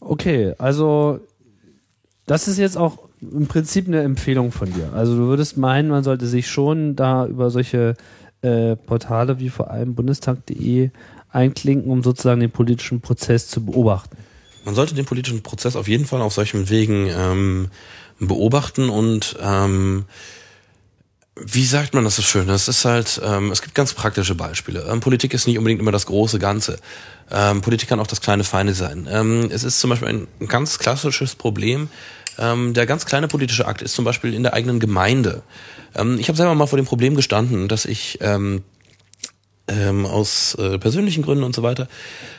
Okay, 0.00 0.54
also 0.56 1.20
das 2.28 2.46
ist 2.46 2.58
jetzt 2.58 2.76
auch 2.76 2.98
im 3.20 3.46
Prinzip 3.46 3.88
eine 3.88 4.02
Empfehlung 4.02 4.52
von 4.52 4.72
dir. 4.72 4.92
Also 4.94 5.16
du 5.16 5.22
würdest 5.22 5.56
meinen, 5.56 5.88
man 5.88 6.04
sollte 6.04 6.26
sich 6.26 6.48
schon 6.48 6.94
da 6.94 7.26
über 7.26 7.50
solche 7.50 7.94
äh, 8.42 8.76
Portale 8.76 9.40
wie 9.40 9.48
vor 9.48 9.70
allem 9.70 9.94
bundestag.de 9.94 10.90
einklinken, 11.30 11.90
um 11.90 12.02
sozusagen 12.02 12.40
den 12.40 12.50
politischen 12.50 13.00
Prozess 13.00 13.48
zu 13.48 13.64
beobachten. 13.64 14.16
Man 14.64 14.74
sollte 14.74 14.94
den 14.94 15.04
politischen 15.04 15.42
Prozess 15.42 15.76
auf 15.76 15.88
jeden 15.88 16.04
Fall 16.04 16.20
auf 16.20 16.32
solchen 16.32 16.68
Wegen 16.68 17.08
ähm, 17.10 17.68
beobachten 18.20 18.90
und 18.90 19.36
ähm, 19.42 20.04
wie 21.40 21.64
sagt 21.64 21.94
man 21.94 22.04
das 22.04 22.16
so 22.16 22.22
schön? 22.22 22.48
Das 22.48 22.68
ist 22.68 22.84
halt, 22.84 23.20
ähm, 23.24 23.50
es 23.52 23.62
gibt 23.62 23.74
ganz 23.74 23.94
praktische 23.94 24.34
Beispiele. 24.34 24.86
Ähm, 24.90 25.00
Politik 25.00 25.34
ist 25.34 25.46
nicht 25.46 25.58
unbedingt 25.58 25.80
immer 25.80 25.92
das 25.92 26.06
große 26.06 26.38
Ganze. 26.38 26.78
Ähm, 27.30 27.60
Politik 27.60 27.88
kann 27.88 28.00
auch 28.00 28.06
das 28.06 28.20
kleine 28.20 28.44
Feine 28.44 28.74
sein. 28.74 29.08
Ähm, 29.10 29.48
es 29.50 29.64
ist 29.64 29.80
zum 29.80 29.90
Beispiel 29.90 30.08
ein 30.08 30.48
ganz 30.48 30.78
klassisches 30.78 31.34
Problem. 31.34 31.88
Ähm, 32.38 32.74
der 32.74 32.86
ganz 32.86 33.06
kleine 33.06 33.28
politische 33.28 33.66
Akt 33.66 33.82
ist 33.82 33.94
zum 33.94 34.04
Beispiel 34.04 34.34
in 34.34 34.42
der 34.42 34.54
eigenen 34.54 34.80
Gemeinde. 34.80 35.42
Ähm, 35.94 36.18
ich 36.18 36.28
habe 36.28 36.36
selber 36.36 36.54
mal 36.54 36.66
vor 36.66 36.76
dem 36.78 36.86
Problem 36.86 37.14
gestanden, 37.16 37.68
dass 37.68 37.84
ich 37.84 38.18
ähm, 38.20 38.62
ähm, 39.68 40.06
aus 40.06 40.54
äh, 40.54 40.78
persönlichen 40.78 41.22
Gründen 41.22 41.44
und 41.44 41.54
so 41.54 41.62
weiter, 41.62 41.88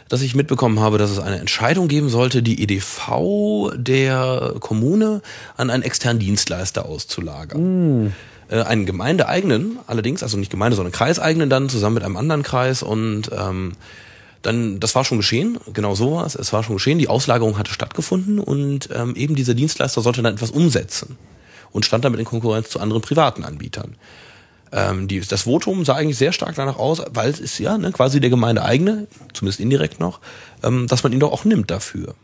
dass 0.08 0.22
ich 0.22 0.36
mitbekommen 0.36 0.80
habe, 0.80 0.98
dass 0.98 1.12
es 1.12 1.20
eine 1.20 1.40
Entscheidung 1.40 1.88
geben 1.88 2.10
sollte, 2.10 2.42
die 2.42 2.62
EDV 2.64 3.72
der 3.76 4.56
Kommune 4.60 5.22
an 5.56 5.70
einen 5.70 5.84
externen 5.84 6.20
Dienstleister 6.20 6.86
auszulagern. 6.86 8.06
Mm. 8.06 8.14
Äh, 8.50 8.64
einen 8.64 8.86
gemeindeeigenen, 8.86 9.80
allerdings, 9.86 10.24
also 10.24 10.38
nicht 10.38 10.50
Gemeinde, 10.52 10.76
sondern 10.76 10.92
Kreiseigenen 10.92 11.50
dann, 11.50 11.70
zusammen 11.70 11.96
mit 11.96 12.04
einem 12.04 12.18
anderen 12.18 12.44
Kreis 12.44 12.82
und 12.82 13.30
ähm, 13.38 13.74
dann, 14.42 14.80
das 14.80 14.96
war 14.96 15.04
schon 15.04 15.18
geschehen, 15.18 15.58
genau 15.74 15.96
so 15.96 16.14
war 16.14 16.26
es, 16.26 16.36
es 16.36 16.54
war 16.54 16.64
schon 16.64 16.76
geschehen, 16.76 17.00
die 17.00 17.10
Auslagerung 17.10 17.58
hatte 17.58 17.74
stattgefunden 17.74 18.40
und 18.40 18.90
ähm, 18.94 19.16
eben 19.16 19.36
dieser 19.36 19.54
Dienstleister 19.54 20.02
sollte 20.02 20.22
dann 20.22 20.36
etwas 20.36 20.52
umsetzen 20.52 21.18
und 21.72 21.86
stand 21.86 22.06
damit 22.06 22.20
in 22.20 22.26
Konkurrenz 22.26 22.70
zu 22.70 22.80
anderen 22.80 23.02
privaten 23.02 23.44
Anbietern. 23.44 23.96
Ähm, 24.72 25.08
die, 25.08 25.20
das 25.20 25.44
Votum 25.44 25.84
sah 25.84 25.96
eigentlich 25.96 26.18
sehr 26.18 26.32
stark 26.32 26.56
danach 26.56 26.78
aus, 26.78 27.02
weil 27.12 27.30
es 27.30 27.40
ist 27.40 27.58
ja 27.60 27.78
ne, 27.78 27.92
quasi 27.92 28.20
der 28.20 28.30
Gemeinde 28.30 28.64
eigene, 28.64 29.08
zumindest 29.34 29.60
indirekt 29.60 30.00
noch, 30.00 30.20
ähm, 30.64 30.88
dass 30.88 31.04
man 31.04 31.12
ihn 31.12 31.20
doch 31.20 31.32
auch 31.32 31.46
nimmt 31.46 31.72
dafür. 31.72 32.16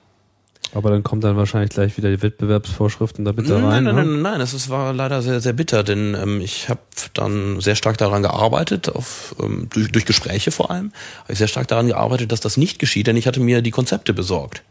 Aber 0.74 0.90
dann 0.90 1.04
kommt 1.04 1.24
dann 1.24 1.38
wahrscheinlich 1.38 1.70
gleich 1.70 1.96
wieder 1.98 2.10
die 2.10 2.22
Wettbewerbsvorschriften 2.22 3.24
da 3.24 3.32
bitte 3.32 3.56
rein. 3.56 3.62
Nein, 3.64 3.84
nein, 3.84 3.96
nein, 3.96 4.08
nein, 4.08 4.22
nein, 4.22 4.40
das 4.40 4.70
war 4.70 4.94
leider 4.94 5.22
sehr, 5.22 5.40
sehr 5.40 5.54
bitter, 5.54 5.84
denn 5.84 6.16
ähm, 6.16 6.42
ich 6.42 6.70
habe 6.70 6.82
dann 7.14 7.62
sehr 7.62 7.76
stark 7.76 7.98
daran 7.98 8.24
gearbeitet, 8.24 8.90
auf, 8.90 9.36
ähm, 9.42 9.70
durch, 9.74 9.92
durch 9.92 10.06
Gespräche 10.06 10.52
vor 10.52 10.72
allem, 10.72 10.92
habe 11.24 11.34
ich 11.34 11.38
sehr 11.38 11.48
stark 11.48 11.68
daran 11.68 11.88
gearbeitet, 11.88 12.32
dass 12.32 12.42
das 12.42 12.58
nicht 12.58 12.80
geschieht, 12.80 13.08
denn 13.08 13.16
ich 13.16 13.28
hatte 13.28 13.40
mir 13.40 13.62
die 13.62 13.72
Konzepte 13.72 14.14
besorgt, 14.14 14.64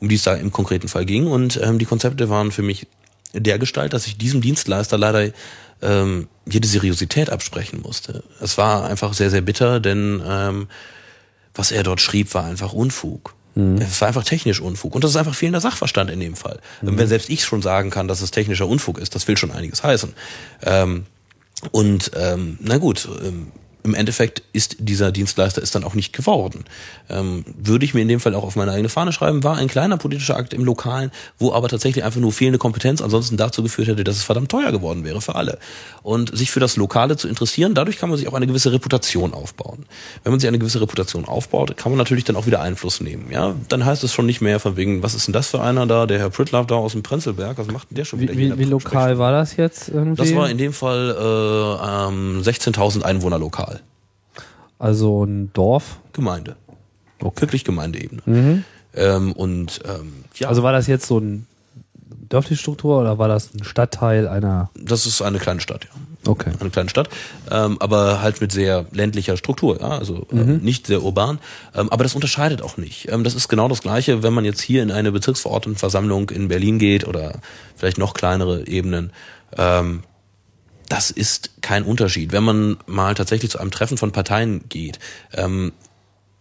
um 0.00 0.08
die 0.08 0.14
es 0.14 0.22
da 0.22 0.34
im 0.34 0.52
konkreten 0.52 0.88
Fall 0.88 1.04
ging. 1.04 1.26
Und 1.26 1.60
ähm, 1.62 1.78
die 1.78 1.86
Konzepte 1.86 2.30
waren 2.30 2.50
für 2.50 2.62
mich 2.62 2.86
der 3.34 3.58
Gestalt, 3.58 3.92
dass 3.92 4.06
ich 4.06 4.16
diesem 4.16 4.40
Dienstleister 4.40 4.96
leider 4.96 5.30
ähm, 5.82 6.28
jede 6.46 6.68
Seriosität 6.68 7.30
absprechen 7.30 7.80
musste. 7.82 8.22
Es 8.40 8.56
war 8.56 8.84
einfach 8.84 9.14
sehr, 9.14 9.30
sehr 9.30 9.40
bitter, 9.40 9.80
denn 9.80 10.22
ähm, 10.26 10.68
was 11.54 11.72
er 11.72 11.82
dort 11.82 12.00
schrieb, 12.00 12.32
war 12.34 12.44
einfach 12.44 12.72
Unfug. 12.72 13.34
Mhm. 13.54 13.78
Es 13.78 14.00
war 14.00 14.08
einfach 14.08 14.24
technisch 14.24 14.60
Unfug. 14.60 14.94
Und 14.94 15.04
das 15.04 15.12
ist 15.12 15.16
einfach 15.16 15.34
fehlender 15.34 15.60
Sachverstand 15.60 16.10
in 16.10 16.20
dem 16.20 16.36
Fall. 16.36 16.58
Mhm. 16.80 16.98
Wenn 16.98 17.08
selbst 17.08 17.30
ich 17.30 17.44
schon 17.44 17.62
sagen 17.62 17.90
kann, 17.90 18.08
dass 18.08 18.20
es 18.20 18.30
technischer 18.30 18.66
Unfug 18.66 18.98
ist, 18.98 19.14
das 19.14 19.28
will 19.28 19.36
schon 19.36 19.50
einiges 19.50 19.82
heißen. 19.82 20.14
Ähm, 20.62 21.06
und 21.70 22.10
ähm, 22.16 22.58
na 22.60 22.78
gut, 22.78 23.08
ähm, 23.24 23.52
im 23.84 23.94
Endeffekt 23.94 24.42
ist 24.52 24.76
dieser 24.78 25.12
Dienstleister 25.12 25.62
ist 25.62 25.74
dann 25.74 25.84
auch 25.84 25.94
nicht 25.94 26.12
geworden. 26.12 26.64
Ähm, 27.08 27.44
würde 27.56 27.84
ich 27.84 27.94
mir 27.94 28.00
in 28.00 28.08
dem 28.08 28.20
Fall 28.20 28.34
auch 28.34 28.44
auf 28.44 28.56
meine 28.56 28.72
eigene 28.72 28.88
Fahne 28.88 29.12
schreiben, 29.12 29.42
war 29.44 29.56
ein 29.56 29.68
kleiner 29.68 29.96
politischer 29.96 30.36
Akt 30.36 30.54
im 30.54 30.64
Lokalen, 30.64 31.10
wo 31.38 31.52
aber 31.52 31.68
tatsächlich 31.68 32.04
einfach 32.04 32.20
nur 32.20 32.32
fehlende 32.32 32.58
Kompetenz 32.58 33.02
ansonsten 33.02 33.36
dazu 33.36 33.62
geführt 33.62 33.88
hätte, 33.88 34.04
dass 34.04 34.16
es 34.16 34.22
verdammt 34.22 34.50
teuer 34.50 34.70
geworden 34.72 35.04
wäre 35.04 35.20
für 35.20 35.34
alle. 35.34 35.58
Und 36.02 36.36
sich 36.36 36.50
für 36.50 36.60
das 36.60 36.76
Lokale 36.76 37.16
zu 37.16 37.28
interessieren, 37.28 37.74
dadurch 37.74 37.98
kann 37.98 38.08
man 38.08 38.18
sich 38.18 38.28
auch 38.28 38.34
eine 38.34 38.46
gewisse 38.46 38.72
Reputation 38.72 39.34
aufbauen. 39.34 39.86
Wenn 40.22 40.32
man 40.32 40.40
sich 40.40 40.48
eine 40.48 40.58
gewisse 40.58 40.80
Reputation 40.80 41.24
aufbaut, 41.24 41.76
kann 41.76 41.92
man 41.92 41.98
natürlich 41.98 42.24
dann 42.24 42.36
auch 42.36 42.46
wieder 42.46 42.60
Einfluss 42.60 43.00
nehmen. 43.00 43.30
Ja, 43.30 43.54
dann 43.68 43.84
heißt 43.84 44.04
es 44.04 44.12
schon 44.12 44.26
nicht 44.26 44.40
mehr 44.40 44.60
von 44.60 44.76
wegen, 44.76 45.02
was 45.02 45.14
ist 45.14 45.26
denn 45.26 45.32
das 45.32 45.48
für 45.48 45.60
einer 45.60 45.86
da, 45.86 46.06
der 46.06 46.18
Herr 46.18 46.30
Pritlove 46.30 46.66
da 46.66 46.74
aus 46.76 46.92
dem 46.92 47.02
Prenzlberg, 47.02 47.58
was 47.58 47.66
macht 47.68 47.90
denn 47.90 47.96
der 47.96 48.04
schon 48.04 48.20
wieder? 48.20 48.34
Wie, 48.34 48.52
wie, 48.52 48.58
wie 48.58 48.64
lokal 48.64 49.18
war 49.18 49.32
das 49.32 49.56
jetzt 49.56 49.88
irgendwie? 49.88 50.16
Das 50.16 50.34
war 50.34 50.50
in 50.50 50.58
dem 50.58 50.72
Fall 50.72 51.16
äh, 51.18 52.08
ähm, 52.08 52.42
16.000 52.42 53.02
Einwohner 53.02 53.38
lokal. 53.38 53.71
Also 54.82 55.24
ein 55.24 55.52
Dorf? 55.52 56.00
Gemeinde. 56.12 56.56
Okay. 57.20 57.42
Wirklich 57.42 57.62
Gemeindeebene. 57.62 58.20
Mhm. 58.26 58.64
Ähm, 58.96 59.30
und 59.30 59.80
ähm, 59.84 60.24
ja. 60.34 60.48
Also 60.48 60.64
war 60.64 60.72
das 60.72 60.88
jetzt 60.88 61.06
so 61.06 61.20
ein 61.20 61.46
dörfliche 62.28 62.60
Struktur 62.60 63.00
oder 63.00 63.16
war 63.16 63.28
das 63.28 63.54
ein 63.54 63.62
Stadtteil 63.62 64.26
einer? 64.26 64.70
Das 64.74 65.06
ist 65.06 65.22
eine 65.22 65.38
kleine 65.38 65.60
Stadt, 65.60 65.84
ja. 65.84 65.90
Okay. 66.28 66.50
Eine 66.58 66.70
kleine 66.70 66.88
Stadt, 66.88 67.08
ähm, 67.48 67.76
aber 67.80 68.22
halt 68.22 68.40
mit 68.40 68.50
sehr 68.50 68.86
ländlicher 68.90 69.36
Struktur, 69.36 69.80
ja, 69.80 69.98
also 69.98 70.26
ähm, 70.32 70.46
mhm. 70.46 70.56
nicht 70.62 70.88
sehr 70.88 71.04
urban. 71.04 71.38
Ähm, 71.76 71.88
aber 71.90 72.02
das 72.02 72.16
unterscheidet 72.16 72.60
auch 72.60 72.76
nicht. 72.76 73.08
Ähm, 73.08 73.22
das 73.22 73.36
ist 73.36 73.46
genau 73.46 73.68
das 73.68 73.82
Gleiche, 73.82 74.24
wenn 74.24 74.32
man 74.32 74.44
jetzt 74.44 74.60
hier 74.60 74.82
in 74.82 74.90
eine 74.90 75.12
Bezirksverordnetenversammlung 75.12 76.30
in 76.30 76.48
Berlin 76.48 76.80
geht 76.80 77.06
oder 77.06 77.40
vielleicht 77.76 77.98
noch 77.98 78.14
kleinere 78.14 78.66
Ebenen. 78.66 79.12
Das 80.92 81.10
ist 81.10 81.62
kein 81.62 81.84
Unterschied. 81.84 82.32
Wenn 82.32 82.44
man 82.44 82.76
mal 82.84 83.14
tatsächlich 83.14 83.50
zu 83.50 83.58
einem 83.58 83.70
Treffen 83.70 83.96
von 83.96 84.12
Parteien 84.12 84.68
geht, 84.68 84.98
ähm, 85.32 85.72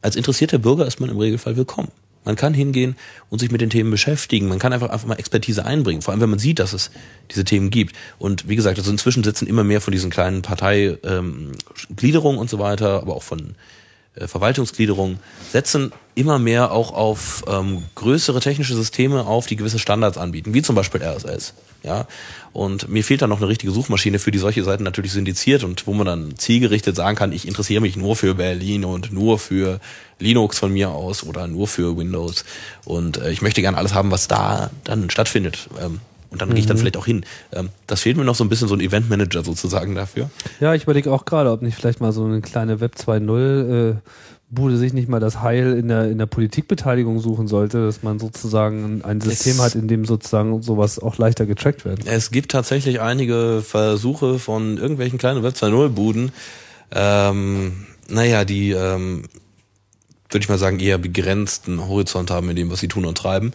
als 0.01 0.17
interessierter 0.17 0.57
Bürger 0.57 0.85
ist 0.85 0.99
man 0.99 1.09
im 1.09 1.17
Regelfall 1.17 1.55
willkommen. 1.55 1.87
Man 2.25 2.35
kann 2.35 2.53
hingehen 2.53 2.97
und 3.29 3.39
sich 3.39 3.49
mit 3.49 3.61
den 3.61 3.69
Themen 3.69 3.91
beschäftigen. 3.91 4.49
Man 4.49 4.59
kann 4.59 4.73
einfach, 4.73 4.89
einfach 4.89 5.07
mal 5.07 5.15
Expertise 5.15 5.63
einbringen, 5.63 6.01
vor 6.01 6.11
allem 6.11 6.19
wenn 6.19 6.29
man 6.31 6.37
sieht, 6.37 6.59
dass 6.59 6.73
es 6.73 6.91
diese 7.31 7.45
Themen 7.45 7.69
gibt. 7.69 7.95
Und 8.19 8.49
wie 8.49 8.57
gesagt, 8.57 8.77
also 8.77 8.91
inzwischen 8.91 9.23
sitzen 9.23 9.47
immer 9.47 9.63
mehr 9.63 9.79
von 9.79 9.93
diesen 9.93 10.09
kleinen 10.09 10.41
Parteigliederungen 10.41 12.35
ähm, 12.35 12.41
und 12.41 12.49
so 12.49 12.59
weiter, 12.59 13.03
aber 13.03 13.15
auch 13.15 13.23
von 13.23 13.55
äh, 14.15 14.27
Verwaltungsgliederungen, 14.27 15.19
setzen 15.51 15.91
immer 16.15 16.39
mehr 16.39 16.71
auch 16.71 16.93
auf 16.93 17.43
ähm, 17.47 17.83
größere 17.95 18.41
technische 18.41 18.75
Systeme 18.75 19.25
auf, 19.25 19.47
die 19.47 19.55
gewisse 19.55 19.79
Standards 19.79 20.17
anbieten, 20.17 20.53
wie 20.53 20.61
zum 20.61 20.75
Beispiel 20.75 21.01
RSS. 21.01 21.53
Ja, 21.83 22.05
und 22.53 22.89
mir 22.89 23.03
fehlt 23.03 23.23
da 23.23 23.27
noch 23.27 23.37
eine 23.37 23.47
richtige 23.47 23.71
Suchmaschine, 23.71 24.19
für 24.19 24.29
die 24.29 24.37
solche 24.37 24.63
Seiten 24.63 24.83
natürlich 24.83 25.13
syndiziert 25.13 25.63
und 25.63 25.87
wo 25.87 25.93
man 25.93 26.05
dann 26.05 26.37
zielgerichtet 26.37 26.95
sagen 26.95 27.15
kann, 27.15 27.31
ich 27.31 27.47
interessiere 27.47 27.81
mich 27.81 27.95
nur 27.95 28.15
für 28.15 28.35
Berlin 28.35 28.85
und 28.85 29.11
nur 29.11 29.39
für 29.39 29.79
Linux 30.19 30.59
von 30.59 30.71
mir 30.71 30.91
aus 30.91 31.23
oder 31.23 31.47
nur 31.47 31.67
für 31.67 31.97
Windows 31.97 32.45
und 32.85 33.17
äh, 33.17 33.31
ich 33.31 33.41
möchte 33.41 33.61
gerne 33.61 33.77
alles 33.77 33.95
haben, 33.95 34.11
was 34.11 34.27
da 34.27 34.69
dann 34.83 35.09
stattfindet. 35.09 35.69
Ähm, 35.81 36.01
und 36.31 36.41
dann 36.41 36.49
mhm. 36.49 36.53
gehe 36.53 36.61
ich 36.61 36.67
dann 36.67 36.77
vielleicht 36.77 36.97
auch 36.97 37.05
hin. 37.05 37.25
Ähm, 37.51 37.69
das 37.87 38.01
fehlt 38.01 38.17
mir 38.17 38.23
noch 38.23 38.35
so 38.35 38.43
ein 38.43 38.49
bisschen 38.49 38.67
so 38.67 38.73
ein 38.73 38.79
Eventmanager 38.79 39.43
sozusagen 39.43 39.95
dafür. 39.95 40.29
Ja, 40.59 40.73
ich 40.73 40.83
überlege 40.83 41.11
auch 41.11 41.25
gerade, 41.25 41.51
ob 41.51 41.61
nicht 41.61 41.75
vielleicht 41.75 41.99
mal 41.99 42.13
so 42.13 42.25
eine 42.25 42.41
kleine 42.41 42.79
Web 42.79 42.95
2.0 42.95 43.91
äh, 43.91 43.95
Bude 44.53 44.75
sich 44.75 44.91
nicht 44.91 45.07
mal 45.07 45.21
das 45.21 45.41
Heil 45.41 45.77
in 45.77 45.87
der, 45.87 46.09
in 46.09 46.17
der 46.17 46.25
Politikbeteiligung 46.25 47.19
suchen 47.19 47.47
sollte, 47.47 47.85
dass 47.85 48.03
man 48.03 48.19
sozusagen 48.19 49.01
ein 49.01 49.21
System 49.21 49.53
es 49.53 49.59
hat, 49.61 49.75
in 49.75 49.87
dem 49.87 50.03
sozusagen 50.03 50.61
sowas 50.61 50.99
auch 50.99 51.17
leichter 51.17 51.45
getrackt 51.45 51.85
wird. 51.85 52.05
Es 52.05 52.31
gibt 52.31 52.51
tatsächlich 52.51 52.99
einige 52.99 53.63
Versuche 53.65 54.39
von 54.39 54.77
irgendwelchen 54.77 55.17
kleinen 55.17 55.41
Web 55.41 55.55
2.0 55.55 55.89
Buden, 55.89 56.31
ähm, 56.91 57.85
naja, 58.09 58.43
die, 58.43 58.71
ähm, 58.71 59.23
würde 60.29 60.43
ich 60.43 60.49
mal 60.49 60.57
sagen, 60.57 60.81
eher 60.81 60.97
begrenzten 60.97 61.87
Horizont 61.87 62.29
haben 62.29 62.49
in 62.49 62.57
dem, 62.57 62.69
was 62.69 62.81
sie 62.81 62.89
tun 62.89 63.05
und 63.05 63.17
treiben 63.17 63.53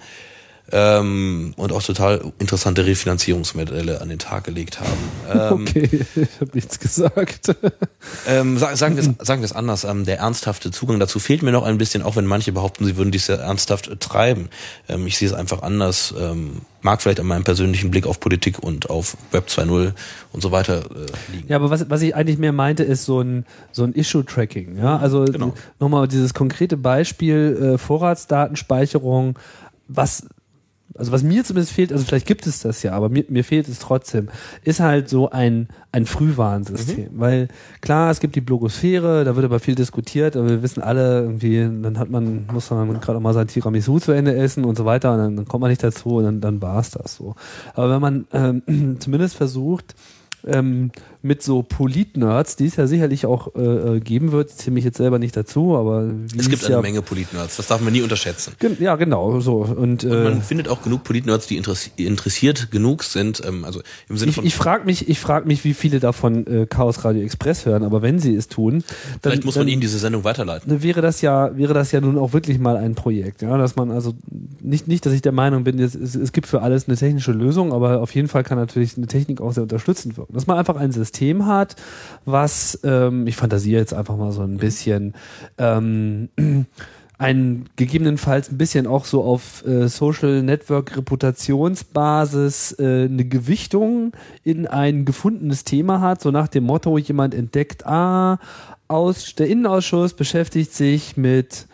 ähm, 0.73 1.55
und 1.57 1.73
auch 1.73 1.83
total 1.83 2.33
interessante 2.39 2.85
Refinanzierungsmodelle 2.87 4.01
an 4.01 4.09
den 4.09 4.19
Tag 4.19 4.45
gelegt 4.45 4.81
haben. 4.81 4.99
Ähm, 5.33 5.63
okay, 5.63 5.89
ich 6.17 6.41
habe 6.41 6.51
nichts 6.55 6.81
gesagt. 6.81 7.55
ähm, 8.27 8.59
sagen 8.59 8.97
wir 8.97 9.05
es 9.05 9.27
sagen 9.27 9.43
wir's 9.43 9.53
anders, 9.53 9.85
ähm, 9.85 10.05
der 10.05 10.19
ernsthafte 10.19 10.71
Zugang 10.71 10.99
dazu 10.99 11.19
fehlt 11.19 11.43
mir 11.43 11.53
noch 11.53 11.65
ein 11.65 11.79
bisschen, 11.79 12.03
auch 12.03 12.17
wenn 12.17 12.27
manche 12.27 12.53
behaupten, 12.53 12.85
sie 12.85 12.97
würden 12.97 13.13
dies 13.13 13.27
sehr 13.27 13.39
ernsthaft 13.39 14.01
treiben. 14.01 14.49
Ähm, 14.89 15.07
ich 15.07 15.19
sehe 15.19 15.29
es 15.29 15.35
einfach 15.35 15.63
anders. 15.63 16.15
Ähm, 16.19 16.63
mag 16.83 17.03
vielleicht 17.03 17.21
an 17.21 17.27
meinem 17.27 17.45
persönlichen 17.45 17.91
Blick 17.91 18.07
auf 18.07 18.21
Politik 18.21 18.61
und 18.61 18.91
auf 18.91 19.17
Web 19.33 19.49
2.0 19.49 19.93
und 20.33 20.41
so 20.41 20.53
weiter 20.53 20.85
äh, 20.85 21.33
liegen. 21.35 21.49
Ja, 21.49 21.57
aber 21.57 21.69
was, 21.69 21.91
was 21.91 22.01
ich 22.03 22.15
eigentlich 22.15 22.39
mehr 22.39 22.53
meinte, 22.53 22.85
ist 22.85 23.05
so 23.05 23.21
ein, 23.21 23.45
so 23.73 23.83
ein 23.83 23.93
Issue-Tracking. 23.93 24.79
Ja? 24.79 24.97
Also 24.97 25.25
genau. 25.25 25.53
nochmal 25.81 26.07
dieses 26.07 26.33
konkrete 26.33 26.77
Beispiel 26.77 27.75
äh, 27.75 27.79
Vorratsdatenspeicherung, 27.79 29.37
was 29.89 30.27
also 30.99 31.13
was 31.13 31.23
mir 31.23 31.45
zumindest 31.45 31.73
fehlt, 31.73 31.93
also 31.93 32.05
vielleicht 32.05 32.27
gibt 32.27 32.47
es 32.47 32.61
das 32.61 32.83
ja, 32.83 32.93
aber 32.93 33.09
mir, 33.09 33.25
mir 33.29 33.45
fehlt 33.45 33.69
es 33.69 33.79
trotzdem, 33.79 34.29
ist 34.63 34.81
halt 34.81 35.09
so 35.09 35.31
ein, 35.31 35.69
ein 35.93 36.07
Frühwarnsystem. 36.07 37.15
Mhm. 37.15 37.21
Weil 37.21 37.49
klar, 37.81 38.11
es 38.11 38.21
gibt 38.21 38.37
die 38.37 38.41
Blogosphäre, 38.41 39.25
da 39.25 39.37
wird 39.37 39.45
aber 39.45 39.61
viel 39.61 39.75
diskutiert, 39.75 40.37
aber 40.37 40.49
wir 40.49 40.63
wissen 40.63 40.83
alle 40.83 41.23
irgendwie, 41.23 41.61
dann 41.83 41.99
hat 41.99 42.11
man, 42.11 42.47
muss 42.53 42.71
man 42.71 43.01
gerade 43.01 43.19
auch 43.19 43.23
mal 43.23 43.35
sein 43.35 43.49
Tiramisu 43.49 43.99
zu 43.99 44.13
Ende 44.13 44.35
essen 44.35 44.65
und 44.65 44.77
so 44.77 44.85
weiter 44.85 45.13
und 45.13 45.19
dann, 45.19 45.37
dann 45.37 45.45
kommt 45.47 45.63
man 45.63 45.71
nicht 45.71 45.83
dazu 45.83 46.17
und 46.17 46.25
dann, 46.25 46.41
dann 46.41 46.63
war 46.63 46.81
es 46.81 46.91
das 46.91 47.17
so. 47.17 47.35
Aber 47.75 47.91
wenn 47.91 48.01
man 48.01 48.27
ähm, 48.33 48.97
zumindest 49.01 49.37
versucht, 49.37 49.95
ähm, 50.47 50.93
mit 51.23 51.43
so 51.43 51.63
Polit-Nerds, 51.63 52.57
die 52.57 52.67
es 52.67 52.77
ja 52.77 52.87
sicherlich 52.87 53.27
auch 53.27 53.55
äh, 53.55 53.97
äh 53.97 54.01
geben 54.01 54.33
wird. 54.33 54.51
Ich 54.51 54.57
zähle 54.57 54.75
mich 54.75 54.85
jetzt 54.85 54.97
selber 54.97 55.19
nicht 55.19 55.37
dazu, 55.37 55.77
aber 55.77 56.11
es 56.37 56.49
gibt 56.49 56.65
eine 56.65 56.75
ja 56.75 56.83
Menge 56.83 57.03
Polit-Nerds. 57.03 57.57
Das 57.57 57.67
darf 57.67 57.81
man 57.81 57.93
nie 57.93 58.03
unterschätzen. 58.03 58.55
Gen 58.59 58.77
ja, 58.81 58.97
genau 58.97 59.41
so. 59.41 59.57
Und, 59.59 60.05
äh, 60.05 60.09
Und 60.09 60.25
man 60.25 60.43
findet 60.43 60.69
auch 60.69 60.83
genug 60.83 61.05
Polit-Nerds, 61.05 61.47
die 61.47 61.57
interessiert 61.57 62.71
genug 62.71 63.05
sind. 63.05 63.43
Ähm, 63.47 63.65
also 63.65 63.81
im 64.09 64.17
Sinne 64.17 64.31
ich, 64.31 64.37
von 64.37 64.47
ich 64.47 64.55
frage 64.55 64.85
mich, 64.85 65.09
ich 65.09 65.19
frage 65.19 65.47
mich, 65.47 65.65
wie 65.65 65.75
viele 65.75 66.01
davon 66.01 66.47
äh, 66.47 66.67
Chaos 66.67 67.05
Radio 67.05 67.23
Express 67.23 67.67
hören. 67.67 67.85
Aber 67.85 68.03
wenn 68.03 68.19
sie 68.19 68.35
es 68.35 68.49
tun, 68.49 68.85
dann, 69.23 69.33
vielleicht 69.33 69.45
muss 69.45 69.57
man 69.57 69.67
dann, 69.67 69.73
ihnen 69.73 69.81
diese 69.81 69.99
Sendung 69.99 70.25
weiterleiten. 70.25 70.83
Wäre 70.83 71.03
das 71.03 71.21
ja, 71.21 71.57
wäre 71.57 71.75
das 71.75 71.93
ja 71.93 72.01
nun 72.01 72.19
auch 72.19 72.33
wirklich 72.33 72.59
mal 72.59 72.77
ein 72.77 72.95
Projekt, 72.95 73.43
ja, 73.43 73.57
dass 73.57 73.77
man 73.77 73.91
also 73.91 74.15
nicht 74.61 74.89
nicht, 74.89 75.07
dass 75.07 75.13
ich 75.13 75.23
der 75.23 75.33
Meinung 75.33 75.65
bin, 75.65 75.79
es, 75.79 75.95
es, 75.95 76.15
es 76.15 76.33
gibt 76.33 76.47
für 76.47 76.63
alles 76.63 76.89
eine 76.89 76.97
technische 76.97 77.33
Lösung, 77.33 77.73
aber 77.73 78.01
auf 78.01 78.15
jeden 78.15 78.29
Fall 78.29 78.45
kann 78.45 78.59
natürlich 78.59 78.97
eine 78.97 79.07
Technik 79.07 79.41
auch 79.41 79.53
sehr 79.53 79.63
unterstützend 79.63 80.17
wirken. 80.17 80.35
Dass 80.35 80.47
man 80.47 80.59
einfach 80.59 80.77
ein 80.77 80.93
System 80.93 81.16
System 81.17 81.47
hat, 81.47 81.77
was, 82.27 82.79
ähm, 82.85 83.27
ich 83.27 83.37
fantasiere 83.37 83.81
jetzt 83.81 83.95
einfach 83.95 84.17
mal 84.17 84.33
so 84.33 84.43
ein 84.43 84.59
bisschen, 84.59 85.15
ähm, 85.57 86.29
ein 87.19 87.65
gegebenenfalls 87.77 88.51
ein 88.51 88.59
bisschen 88.59 88.87
auch 88.87 89.07
so 89.07 89.25
auf 89.25 89.67
äh, 89.67 89.89
Social 89.89 90.43
Network 90.43 90.95
Reputationsbasis 90.99 92.77
äh, 92.79 93.07
eine 93.07 93.25
Gewichtung 93.25 94.13
in 94.45 94.67
ein 94.67 95.07
gefundenes 95.07 95.65
Thema 95.65 96.03
hat, 96.03 96.21
so 96.21 96.31
nach 96.31 96.49
dem 96.49 96.65
Motto, 96.65 96.99
jemand 96.99 97.35
entdeckt, 97.35 97.87
ah, 97.87 98.39
Aus, 98.87 99.35
der 99.35 99.49
Innenausschuss 99.49 100.13
beschäftigt 100.13 100.75
sich 100.75 101.17
mit 101.17 101.67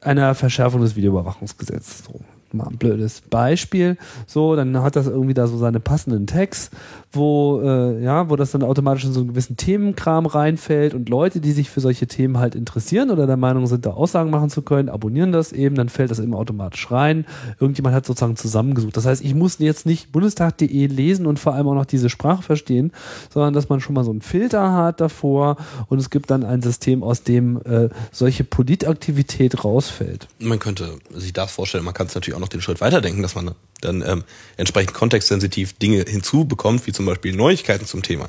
einer 0.00 0.34
Verschärfung 0.34 0.80
des 0.80 0.96
Videoüberwachungsgesetzes. 0.96 2.04
So 2.06 2.20
mal 2.54 2.66
ein 2.68 2.78
blödes 2.78 3.20
Beispiel. 3.20 3.96
So, 4.26 4.56
dann 4.56 4.82
hat 4.82 4.96
das 4.96 5.06
irgendwie 5.06 5.34
da 5.34 5.46
so 5.46 5.58
seine 5.58 5.80
passenden 5.80 6.26
Tags, 6.26 6.70
wo, 7.12 7.60
äh, 7.62 8.02
ja, 8.02 8.30
wo 8.30 8.36
das 8.36 8.52
dann 8.52 8.62
automatisch 8.62 9.04
in 9.04 9.12
so 9.12 9.20
einen 9.20 9.30
gewissen 9.30 9.56
Themenkram 9.56 10.26
reinfällt 10.26 10.94
und 10.94 11.08
Leute, 11.08 11.40
die 11.40 11.52
sich 11.52 11.70
für 11.70 11.80
solche 11.80 12.06
Themen 12.06 12.38
halt 12.38 12.54
interessieren 12.54 13.10
oder 13.10 13.26
der 13.26 13.36
Meinung 13.36 13.66
sind, 13.66 13.86
da 13.86 13.90
Aussagen 13.90 14.30
machen 14.30 14.50
zu 14.50 14.62
können, 14.62 14.88
abonnieren 14.88 15.32
das 15.32 15.52
eben, 15.52 15.74
dann 15.74 15.88
fällt 15.88 16.10
das 16.10 16.18
eben 16.18 16.34
automatisch 16.34 16.90
rein. 16.90 17.26
Irgendjemand 17.60 17.94
hat 17.94 18.06
sozusagen 18.06 18.36
zusammengesucht. 18.36 18.96
Das 18.96 19.06
heißt, 19.06 19.22
ich 19.24 19.34
muss 19.34 19.58
jetzt 19.58 19.86
nicht 19.86 20.12
bundestag.de 20.12 20.86
lesen 20.86 21.26
und 21.26 21.38
vor 21.38 21.54
allem 21.54 21.68
auch 21.68 21.74
noch 21.74 21.86
diese 21.86 22.10
Sprache 22.10 22.42
verstehen, 22.42 22.92
sondern 23.32 23.54
dass 23.54 23.68
man 23.68 23.80
schon 23.80 23.94
mal 23.94 24.04
so 24.04 24.10
einen 24.10 24.22
Filter 24.22 24.72
hat 24.72 25.00
davor 25.00 25.56
und 25.88 25.98
es 25.98 26.10
gibt 26.10 26.30
dann 26.30 26.44
ein 26.44 26.62
System, 26.62 27.02
aus 27.02 27.22
dem 27.22 27.60
äh, 27.64 27.88
solche 28.12 28.44
Politaktivität 28.44 29.64
rausfällt. 29.64 30.28
Man 30.38 30.58
könnte 30.58 30.98
sich 31.14 31.32
das 31.32 31.52
vorstellen, 31.52 31.84
man 31.84 31.94
kann 31.94 32.06
es 32.06 32.14
natürlich 32.14 32.36
auch 32.36 32.40
noch 32.44 32.48
den 32.48 32.60
Schritt 32.60 32.80
weiterdenken, 32.80 33.22
dass 33.22 33.34
man 33.34 33.54
dann 33.80 34.02
ähm, 34.06 34.24
entsprechend 34.56 34.94
kontextsensitiv 34.94 35.72
Dinge 35.74 36.04
hinzubekommt, 36.06 36.86
wie 36.86 36.92
zum 36.92 37.06
Beispiel 37.06 37.34
Neuigkeiten 37.34 37.86
zum 37.86 38.02
Thema. 38.02 38.28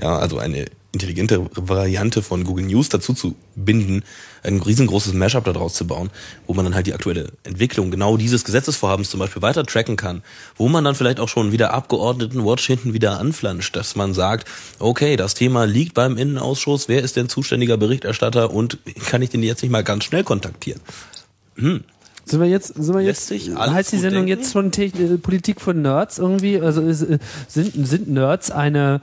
Ja, 0.00 0.16
also 0.16 0.38
eine 0.38 0.66
intelligente 0.92 1.50
Variante 1.54 2.22
von 2.22 2.44
Google 2.44 2.66
News 2.66 2.88
dazu 2.88 3.12
zu 3.14 3.34
binden, 3.56 4.04
ein 4.42 4.60
riesengroßes 4.60 5.12
Mashup 5.12 5.44
daraus 5.44 5.74
zu 5.74 5.86
bauen, 5.86 6.10
wo 6.46 6.54
man 6.54 6.64
dann 6.64 6.74
halt 6.74 6.86
die 6.86 6.94
aktuelle 6.94 7.32
Entwicklung 7.42 7.90
genau 7.90 8.16
dieses 8.16 8.44
Gesetzesvorhabens 8.44 9.10
zum 9.10 9.20
Beispiel 9.20 9.42
weiter 9.42 9.66
tracken 9.66 9.96
kann, 9.96 10.22
wo 10.56 10.68
man 10.68 10.84
dann 10.84 10.94
vielleicht 10.94 11.20
auch 11.20 11.28
schon 11.28 11.52
wieder 11.52 11.74
Abgeordnetenwatch 11.74 12.64
hinten 12.64 12.94
wieder 12.94 13.18
anflanscht, 13.18 13.74
dass 13.76 13.96
man 13.96 14.14
sagt, 14.14 14.48
okay, 14.78 15.16
das 15.16 15.34
Thema 15.34 15.64
liegt 15.64 15.94
beim 15.94 16.16
Innenausschuss, 16.16 16.88
wer 16.88 17.02
ist 17.02 17.16
denn 17.16 17.28
zuständiger 17.28 17.76
Berichterstatter 17.76 18.52
und 18.52 18.78
kann 19.08 19.20
ich 19.20 19.30
den 19.30 19.42
jetzt 19.42 19.62
nicht 19.62 19.72
mal 19.72 19.84
ganz 19.84 20.04
schnell 20.04 20.24
kontaktieren? 20.24 20.80
Hm. 21.56 21.82
Sind 22.28 22.40
wir 22.40 22.48
jetzt, 22.48 22.74
sind 22.74 22.94
wir 22.94 23.00
jetzt, 23.00 23.30
heißt 23.30 23.92
die 23.92 23.98
Sendung 23.98 24.26
denken? 24.26 24.40
jetzt 24.40 24.52
schon 24.52 24.70
Te 24.70 24.90
Politik 25.18 25.60
von 25.60 25.80
Nerds 25.82 26.18
irgendwie? 26.18 26.60
Also 26.60 26.82
ist, 26.82 27.02
äh, 27.02 27.18
sind, 27.46 27.86
sind 27.86 28.08
Nerds 28.08 28.50
eine, 28.50 29.00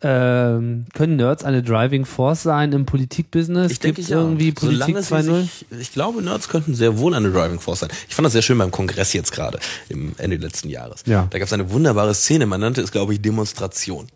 ähm, 0.00 0.86
können 0.94 1.16
Nerds 1.16 1.44
eine 1.44 1.62
Driving 1.62 2.04
Force 2.04 2.42
sein 2.42 2.72
im 2.72 2.86
Politikbusiness? 2.86 3.72
Ich 3.72 3.80
denke 3.80 4.02
ja. 4.02 4.16
irgendwie 4.16 4.52
Politik 4.52 4.96
2.0? 4.96 5.48
Ich 5.78 5.92
glaube, 5.92 6.22
Nerds 6.22 6.48
könnten 6.48 6.74
sehr 6.74 6.98
wohl 6.98 7.14
eine 7.14 7.30
Driving 7.30 7.60
Force 7.60 7.80
sein. 7.80 7.90
Ich 8.08 8.14
fand 8.14 8.26
das 8.26 8.32
sehr 8.32 8.42
schön 8.42 8.58
beim 8.58 8.70
Kongress 8.70 9.12
jetzt 9.12 9.32
gerade, 9.32 9.58
im 9.88 10.14
Ende 10.18 10.36
letzten 10.36 10.68
Jahres. 10.68 11.02
Ja. 11.06 11.28
Da 11.30 11.38
gab 11.38 11.46
es 11.46 11.52
eine 11.52 11.70
wunderbare 11.70 12.14
Szene, 12.14 12.46
man 12.46 12.60
nannte 12.60 12.80
es, 12.80 12.90
glaube 12.90 13.12
ich, 13.14 13.20
Demonstration. 13.20 14.08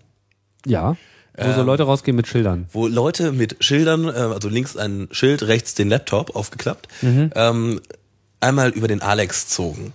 Ja. 0.65 0.97
Wo 1.39 1.53
so 1.53 1.61
ähm, 1.61 1.66
Leute 1.66 1.83
rausgehen 1.83 2.16
mit 2.16 2.27
Schildern. 2.27 2.66
Wo 2.73 2.87
Leute 2.87 3.33
mit 3.33 3.57
Schildern, 3.61 4.07
äh, 4.07 4.12
also 4.12 4.49
links 4.49 4.77
ein 4.77 5.09
Schild, 5.11 5.43
rechts 5.43 5.74
den 5.74 5.91
Laptop 5.91 6.35
aufgeklappt, 6.35 6.89
mhm. 7.03 7.31
ähm, 7.35 7.81
einmal 8.47 8.70
über 8.70 8.89
den 8.89 9.02
Alex 9.02 9.48
zogen. 9.48 9.93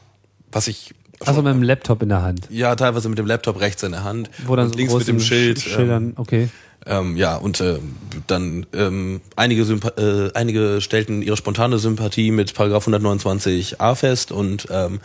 Was 0.52 0.68
ich. 0.68 0.94
Also 1.24 1.42
mit 1.44 1.54
dem 1.54 1.64
Laptop 1.64 2.02
in 2.02 2.10
der 2.10 2.24
Hand. 2.24 2.48
Ja, 2.50 2.76
teilweise 2.76 3.08
mit 3.08 3.18
dem 3.18 3.28
Laptop 3.28 3.60
rechts 3.60 3.84
in 3.84 3.92
der 3.92 4.04
Hand. 4.04 4.32
Wo 4.46 4.56
dann 4.56 4.70
so 4.70 4.76
links 4.76 4.94
mit 4.94 5.08
dem 5.08 5.20
Schild. 5.20 5.60
Schildern, 5.60 6.10
ähm, 6.10 6.14
okay. 6.18 6.50
Ähm, 6.88 7.16
ja, 7.16 7.36
und 7.36 7.62
äh, 7.62 7.78
dann 8.26 8.66
ähm, 8.74 9.22
einige, 9.36 9.66
Sympa 9.66 9.90
äh, 10.02 10.32
einige 10.34 10.82
stellten 10.82 11.22
ihre 11.22 11.38
spontane 11.38 11.78
Sympathie 11.78 12.32
mit 12.32 12.56
Paragraph 12.56 12.88
129a 12.88 13.96
fest 13.96 14.32
und 14.32 14.68
ähm, 14.72 15.00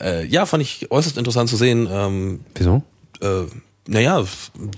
äh, 0.00 0.24
ja, 0.24 0.46
fand 0.46 0.62
ich 0.62 0.90
äußerst 0.90 1.18
interessant 1.18 1.50
zu 1.50 1.56
sehen. 1.56 1.86
Ähm, 1.90 2.40
Wieso? 2.54 2.82
Äh, 3.20 3.44
naja, 3.88 4.24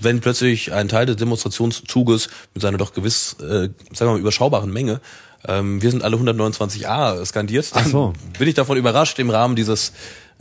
wenn 0.01 0.19
plötzlich 0.19 0.73
ein 0.73 0.89
Teil 0.89 1.05
des 1.05 1.15
Demonstrationszuges 1.15 2.29
mit 2.53 2.61
seiner 2.61 2.77
doch 2.77 2.93
gewiss, 2.93 3.37
äh, 3.39 3.69
sagen 3.93 4.09
wir 4.09 4.11
mal, 4.11 4.19
überschaubaren 4.19 4.71
Menge 4.71 4.99
ähm, 5.47 5.81
wir 5.81 5.91
sind 5.91 6.03
alle 6.03 6.17
129a 6.17 7.25
skandiert, 7.25 7.75
dann 7.75 7.85
so. 7.85 8.13
bin 8.37 8.47
ich 8.47 8.55
davon 8.55 8.77
überrascht 8.77 9.17
im 9.19 9.29
Rahmen 9.29 9.55
dieses 9.55 9.93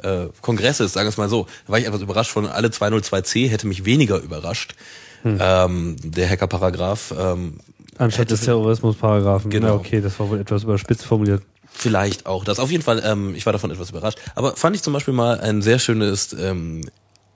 äh, 0.02 0.26
Kongresses, 0.40 0.92
sagen 0.92 1.06
wir 1.06 1.10
es 1.10 1.16
mal 1.16 1.28
so. 1.28 1.46
Da 1.66 1.72
war 1.72 1.78
ich 1.78 1.86
etwas 1.86 2.00
überrascht 2.00 2.30
von 2.30 2.46
alle 2.46 2.68
202c, 2.68 3.48
hätte 3.48 3.66
mich 3.66 3.84
weniger 3.84 4.18
überrascht. 4.18 4.74
Hm. 5.22 5.38
Ähm, 5.40 5.96
der 6.02 6.28
Hacker-Paragraph. 6.28 7.14
Ähm, 7.18 7.58
Anstatt 7.98 8.30
des 8.30 8.42
Terrorismus-Paragraphen. 8.42 9.50
Genau. 9.50 9.66
Ja, 9.68 9.74
okay, 9.74 10.00
das 10.00 10.18
war 10.20 10.30
wohl 10.30 10.40
etwas 10.40 10.62
überspitzt 10.62 11.04
formuliert. 11.04 11.42
Vielleicht 11.70 12.26
auch 12.26 12.44
das. 12.44 12.60
Auf 12.60 12.70
jeden 12.70 12.82
Fall, 12.82 13.02
ähm, 13.04 13.34
ich 13.34 13.44
war 13.44 13.52
davon 13.52 13.70
etwas 13.70 13.90
überrascht. 13.90 14.18
Aber 14.34 14.56
fand 14.56 14.76
ich 14.76 14.82
zum 14.82 14.92
Beispiel 14.92 15.14
mal 15.14 15.40
ein 15.40 15.62
sehr 15.62 15.78
schönes 15.78 16.32
ähm, 16.32 16.88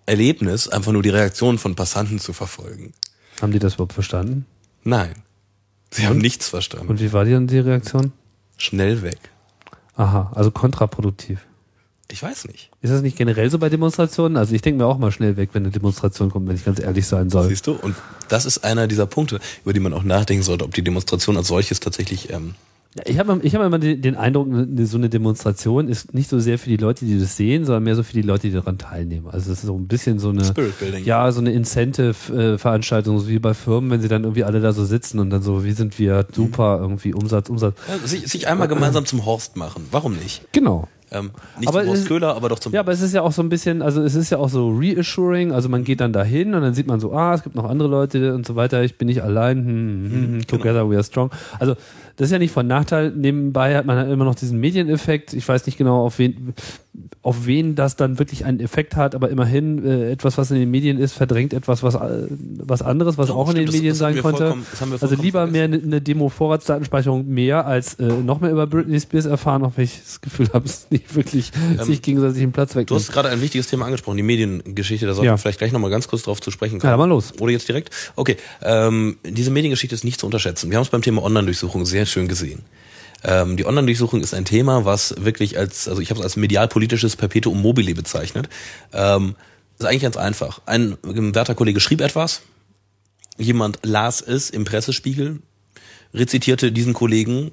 Erlebnis, 0.06 0.68
einfach 0.68 0.92
nur 0.92 1.02
die 1.02 1.10
Reaktion 1.10 1.58
von 1.58 1.74
Passanten 1.74 2.18
zu 2.18 2.32
verfolgen. 2.32 2.92
Haben 3.40 3.52
die 3.52 3.58
das 3.58 3.74
überhaupt 3.74 3.92
verstanden? 3.92 4.46
Nein. 4.84 5.14
Sie 5.92 6.06
haben 6.06 6.18
nichts 6.18 6.48
verstanden. 6.48 6.88
Und 6.88 7.00
wie 7.00 7.12
war 7.12 7.24
die, 7.24 7.46
die 7.46 7.58
Reaktion? 7.58 8.12
Schnell 8.56 9.02
weg. 9.02 9.18
Aha, 9.94 10.32
also 10.34 10.50
kontraproduktiv. 10.50 11.40
Ich 12.10 12.22
weiß 12.22 12.46
nicht. 12.46 12.70
Ist 12.80 12.90
das 12.90 13.02
nicht 13.02 13.16
generell 13.16 13.50
so 13.50 13.58
bei 13.58 13.68
Demonstrationen? 13.68 14.36
Also 14.36 14.54
ich 14.54 14.62
denke 14.62 14.82
mir 14.82 14.86
auch 14.86 14.98
mal 14.98 15.12
schnell 15.12 15.36
weg, 15.36 15.50
wenn 15.52 15.64
eine 15.64 15.72
Demonstration 15.72 16.30
kommt, 16.30 16.48
wenn 16.48 16.56
ich 16.56 16.64
ganz 16.64 16.78
ehrlich 16.78 17.06
sein 17.06 17.30
soll. 17.30 17.48
Siehst 17.48 17.66
du? 17.66 17.72
Und 17.72 17.94
das 18.28 18.46
ist 18.46 18.64
einer 18.64 18.86
dieser 18.86 19.06
Punkte, 19.06 19.38
über 19.64 19.72
die 19.72 19.80
man 19.80 19.92
auch 19.92 20.02
nachdenken 20.02 20.42
sollte, 20.42 20.64
ob 20.64 20.74
die 20.74 20.82
Demonstration 20.82 21.36
als 21.36 21.48
solches 21.48 21.80
tatsächlich 21.80 22.30
ähm, 22.30 22.54
ich 23.06 23.18
habe 23.18 23.40
ich 23.42 23.54
hab 23.54 23.62
immer 23.62 23.78
den 23.78 24.16
Eindruck, 24.16 24.48
so 24.82 24.98
eine 24.98 25.08
Demonstration 25.08 25.88
ist 25.88 26.12
nicht 26.12 26.28
so 26.28 26.38
sehr 26.38 26.58
für 26.58 26.68
die 26.68 26.76
Leute, 26.76 27.06
die 27.06 27.18
das 27.18 27.36
sehen, 27.36 27.64
sondern 27.64 27.84
mehr 27.84 27.96
so 27.96 28.02
für 28.02 28.12
die 28.12 28.22
Leute, 28.22 28.48
die 28.48 28.52
daran 28.52 28.76
teilnehmen. 28.76 29.28
Also 29.30 29.50
es 29.50 29.58
ist 29.60 29.66
so 29.66 29.74
ein 29.74 29.86
bisschen 29.86 30.18
so 30.18 30.28
eine, 30.28 30.42
ja, 31.02 31.32
so 31.32 31.40
eine 31.40 31.52
Incentive-Veranstaltung, 31.52 33.18
so 33.18 33.28
wie 33.28 33.38
bei 33.38 33.54
Firmen, 33.54 33.90
wenn 33.90 34.02
sie 34.02 34.08
dann 34.08 34.24
irgendwie 34.24 34.44
alle 34.44 34.60
da 34.60 34.72
so 34.72 34.84
sitzen 34.84 35.20
und 35.20 35.30
dann 35.30 35.42
so, 35.42 35.64
wie 35.64 35.72
sind 35.72 35.98
wir 35.98 36.26
super, 36.32 36.78
irgendwie 36.82 37.14
Umsatz, 37.14 37.48
Umsatz. 37.48 37.76
Ja, 37.88 38.06
sich, 38.06 38.28
sich 38.28 38.46
einmal 38.46 38.68
gemeinsam 38.68 39.06
zum 39.06 39.24
Horst 39.24 39.56
machen. 39.56 39.86
Warum 39.90 40.14
nicht? 40.14 40.42
Genau. 40.52 40.86
Ähm, 41.12 41.30
nicht 41.58 41.68
aber 41.68 41.80
zum 41.80 41.90
Horst 41.90 42.06
Köhler, 42.08 42.34
aber 42.34 42.48
doch 42.48 42.58
zum. 42.58 42.72
Ja, 42.72 42.80
aber 42.80 42.92
es 42.92 43.02
ist 43.02 43.12
ja 43.12 43.22
auch 43.22 43.32
so 43.32 43.42
ein 43.42 43.48
bisschen, 43.48 43.82
also 43.82 44.02
es 44.02 44.14
ist 44.14 44.30
ja 44.30 44.38
auch 44.38 44.48
so 44.48 44.70
reassuring, 44.70 45.52
also 45.52 45.68
man 45.68 45.84
geht 45.84 46.00
dann 46.00 46.12
dahin 46.12 46.54
und 46.54 46.62
dann 46.62 46.74
sieht 46.74 46.86
man 46.86 47.00
so, 47.00 47.12
ah, 47.12 47.34
es 47.34 47.42
gibt 47.42 47.54
noch 47.54 47.68
andere 47.68 47.88
Leute 47.88 48.34
und 48.34 48.46
so 48.46 48.56
weiter, 48.56 48.82
ich 48.82 48.96
bin 48.96 49.08
nicht 49.08 49.22
allein, 49.22 49.58
hm, 49.58 49.66
hm, 49.66 49.74
hm, 49.74 50.12
hm 50.12 50.32
genau. 50.32 50.44
together 50.46 50.72
genau. 50.80 50.90
we 50.90 50.94
are 50.94 51.04
strong. 51.04 51.30
Also 51.58 51.74
das 52.16 52.26
ist 52.26 52.32
ja 52.32 52.38
nicht 52.38 52.52
von 52.52 52.66
Nachteil. 52.66 53.10
Nebenbei 53.10 53.76
hat 53.76 53.86
man 53.86 53.96
halt 53.96 54.10
immer 54.10 54.24
noch 54.24 54.34
diesen 54.34 54.60
Medieneffekt. 54.60 55.32
Ich 55.32 55.46
weiß 55.48 55.66
nicht 55.66 55.78
genau, 55.78 56.04
auf 56.04 56.18
wen, 56.18 56.54
auf 57.22 57.46
wen 57.46 57.74
das 57.74 57.96
dann 57.96 58.18
wirklich 58.18 58.44
einen 58.44 58.60
Effekt 58.60 58.96
hat, 58.96 59.14
aber 59.14 59.30
immerhin 59.30 59.84
äh, 59.84 60.10
etwas, 60.10 60.38
was 60.38 60.50
in 60.50 60.58
den 60.58 60.70
Medien 60.70 60.98
ist, 60.98 61.14
verdrängt 61.14 61.52
etwas, 61.54 61.82
was, 61.82 61.94
äh, 61.94 62.26
was 62.30 62.82
anderes, 62.82 63.16
was 63.16 63.28
ja, 63.28 63.34
auch 63.34 63.50
stimmt, 63.50 63.60
in 63.60 63.66
den 63.66 63.74
Medien 63.74 63.92
das, 63.92 63.98
sein 63.98 64.20
konnte. 64.20 64.56
Also 65.00 65.14
lieber 65.16 65.46
mehr 65.46 65.64
eine, 65.64 65.76
eine 65.76 66.00
Demo-Vorratsdatenspeicherung 66.00 67.26
mehr 67.28 67.66
als 67.66 67.94
äh, 67.94 68.04
noch 68.04 68.40
mehr 68.40 68.50
über 68.50 68.66
Britney 68.66 69.00
Spears 69.00 69.26
erfahren, 69.26 69.64
auch 69.64 69.72
wenn 69.76 69.84
ich 69.84 70.00
das 70.02 70.20
Gefühl 70.20 70.48
habe, 70.52 70.66
es 70.66 70.88
nicht 70.90 71.14
wirklich 71.14 71.52
ähm, 71.78 71.84
sich 71.84 72.02
gegenseitig 72.02 72.38
den 72.38 72.52
Platz 72.52 72.74
weg. 72.74 72.88
Du 72.88 72.94
hast 72.94 73.12
gerade 73.12 73.28
ein 73.28 73.40
wichtiges 73.40 73.68
Thema 73.68 73.86
angesprochen, 73.86 74.16
die 74.16 74.22
Mediengeschichte. 74.22 75.06
Da 75.06 75.14
sollten 75.14 75.26
ja. 75.26 75.32
wir 75.32 75.38
vielleicht 75.38 75.58
gleich 75.58 75.72
nochmal 75.72 75.90
ganz 75.90 76.08
kurz 76.08 76.22
drauf 76.22 76.40
zu 76.40 76.50
sprechen 76.50 76.78
kommen. 76.78 76.90
Ja, 76.90 76.96
mal 76.96 77.08
los. 77.08 77.32
Oder 77.40 77.52
jetzt 77.52 77.68
direkt? 77.68 77.90
Okay. 78.16 78.36
Ähm, 78.62 79.16
diese 79.24 79.50
Mediengeschichte 79.50 79.94
ist 79.94 80.04
nicht 80.04 80.20
zu 80.20 80.26
unterschätzen. 80.26 80.70
Wir 80.70 80.76
haben 80.76 80.84
es 80.84 80.90
beim 80.90 81.02
Thema 81.02 81.22
Online-Durchsuchung 81.22 81.86
sehr 81.86 82.01
schön 82.10 82.28
gesehen. 82.28 82.62
Ähm, 83.24 83.56
die 83.56 83.66
Online-Durchsuchung 83.66 84.20
ist 84.20 84.34
ein 84.34 84.44
Thema, 84.44 84.84
was 84.84 85.14
wirklich 85.18 85.58
als, 85.58 85.88
also 85.88 86.00
ich 86.00 86.10
habe 86.10 86.20
es 86.20 86.24
als 86.24 86.36
medialpolitisches 86.36 87.16
Perpetuum 87.16 87.60
mobile 87.60 87.94
bezeichnet. 87.94 88.48
Ähm, 88.92 89.36
ist 89.78 89.86
eigentlich 89.86 90.02
ganz 90.02 90.16
einfach. 90.16 90.60
Ein, 90.66 90.96
ein 91.04 91.34
werter 91.34 91.54
Kollege 91.54 91.80
schrieb 91.80 92.00
etwas, 92.00 92.42
jemand 93.38 93.78
las 93.82 94.20
es 94.20 94.50
im 94.50 94.64
Pressespiegel, 94.64 95.40
rezitierte 96.14 96.72
diesen 96.72 96.92
Kollegen 96.92 97.52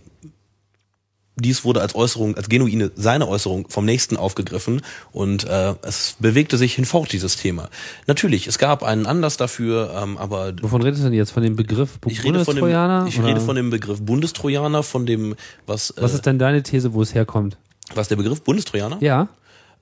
dies 1.39 1.63
wurde 1.65 1.81
als 1.81 1.95
Äußerung, 1.95 2.35
als 2.35 2.49
genuine 2.49 2.91
seine 2.95 3.27
Äußerung 3.27 3.67
vom 3.69 3.85
nächsten 3.85 4.17
aufgegriffen 4.17 4.81
und 5.11 5.45
äh, 5.45 5.75
es 5.81 6.15
bewegte 6.19 6.57
sich 6.57 6.75
hinfort 6.75 7.11
dieses 7.11 7.37
Thema. 7.37 7.69
Natürlich, 8.07 8.47
es 8.47 8.57
gab 8.57 8.83
einen 8.83 9.05
Anlass 9.05 9.37
dafür, 9.37 9.93
ähm, 10.01 10.17
aber 10.17 10.53
wovon 10.61 10.81
redest 10.81 11.01
du 11.01 11.05
denn 11.05 11.13
jetzt 11.13 11.31
von 11.31 11.43
dem 11.43 11.55
Begriff 11.55 11.99
ich 12.05 12.23
rede 12.23 12.43
von 12.45 12.55
dem, 12.55 13.07
Ich 13.07 13.21
rede 13.21 13.41
von 13.41 13.55
dem 13.55 13.69
Begriff 13.69 14.01
Bundestrojaner, 14.01 14.83
von 14.83 15.05
dem 15.05 15.35
was. 15.65 15.93
Was 15.97 16.11
äh, 16.11 16.15
ist 16.15 16.25
denn 16.25 16.39
deine 16.39 16.63
These, 16.63 16.93
wo 16.93 17.01
es 17.01 17.13
herkommt? 17.13 17.57
Was 17.95 18.07
der 18.07 18.15
Begriff 18.15 18.41
Bundestrojaner? 18.41 18.97
Ja. 19.01 19.29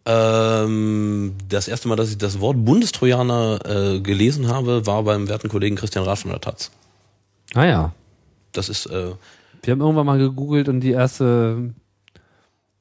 Ähm, 0.06 1.34
das 1.50 1.68
erste 1.68 1.90
Mal, 1.90 1.98
dass 1.98 2.10
ich 2.10 2.18
das 2.18 2.40
Wort 2.40 2.64
Bundestrojaner 2.64 3.60
äh, 3.66 4.00
gelesen 4.00 4.48
habe, 4.48 4.86
war 4.86 5.04
beim 5.04 5.28
werten 5.28 5.50
Kollegen 5.50 5.76
Christian 5.76 6.06
Rath 6.06 6.20
von 6.20 6.32
der 6.32 6.40
Taz. 6.40 6.72
Ah 7.54 7.66
ja. 7.66 7.94
Das 8.54 8.70
ist 8.70 8.86
äh, 8.86 9.12
wir 9.68 9.73
haben 9.73 9.81
irgendwann 9.81 10.06
mal 10.06 10.18
gegoogelt 10.18 10.69
und 10.69 10.80
die 10.80 10.91
erste 10.91 11.73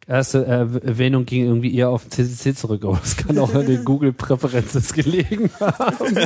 erste 0.09 0.47
Erwähnung 0.47 1.27
ging 1.27 1.45
irgendwie 1.45 1.75
eher 1.75 1.89
auf 1.91 2.05
den 2.05 2.13
CCC 2.13 2.55
zurück, 2.55 2.85
aber 2.85 3.01
es 3.03 3.17
kann 3.17 3.37
auch 3.39 3.53
an 3.53 3.67
den 3.67 3.85
Google-Präferences 3.85 4.93
gelegen 4.93 5.51
haben. 5.59 6.17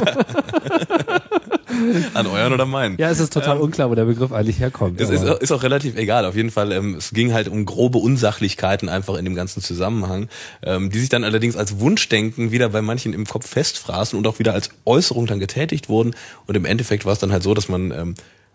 an 2.13 2.27
euren 2.27 2.53
oder 2.53 2.67
meinen? 2.67 2.99
Ja, 2.99 3.09
es 3.09 3.21
ist 3.21 3.33
total 3.33 3.57
ähm, 3.57 3.63
unklar, 3.63 3.91
wo 3.91 3.95
der 3.95 4.05
Begriff 4.05 4.33
eigentlich 4.33 4.59
herkommt. 4.59 5.01
Es 5.01 5.09
ist, 5.09 5.23
ist, 5.23 5.51
auch 5.51 5.63
relativ 5.63 5.97
egal. 5.97 6.27
Auf 6.27 6.37
jeden 6.37 6.51
Fall, 6.51 6.73
ähm, 6.73 6.97
es 6.97 7.13
ging 7.13 7.33
halt 7.33 7.49
um 7.49 7.65
grobe 7.65 7.97
Unsachlichkeiten 7.97 8.91
einfach 8.91 9.17
in 9.17 9.25
dem 9.25 9.35
ganzen 9.35 9.63
Zusammenhang, 9.63 10.29
ähm, 10.63 10.91
die 10.91 10.99
sich 10.99 11.09
dann 11.09 11.25
allerdings 11.25 11.57
als 11.57 11.81
Wunschdenken 11.81 12.53
wieder 12.53 12.69
bei 12.69 12.83
manchen 12.83 13.15
im 13.15 13.25
Kopf 13.25 13.49
festfraßen 13.49 14.19
und 14.19 14.27
auch 14.27 14.39
wieder 14.39 14.53
als 14.53 14.69
Äußerung 14.85 15.25
dann 15.27 15.41
getätigt 15.41 15.89
wurden. 15.89 16.15
Und 16.47 16.55
im 16.55 16.67
Endeffekt 16.67 17.07
war 17.07 17.15
es 17.15 17.19
dann 17.19 17.33
halt 17.33 17.43
so, 17.43 17.55
dass 17.55 17.71
man 17.71 17.93
ähm, 17.93 18.15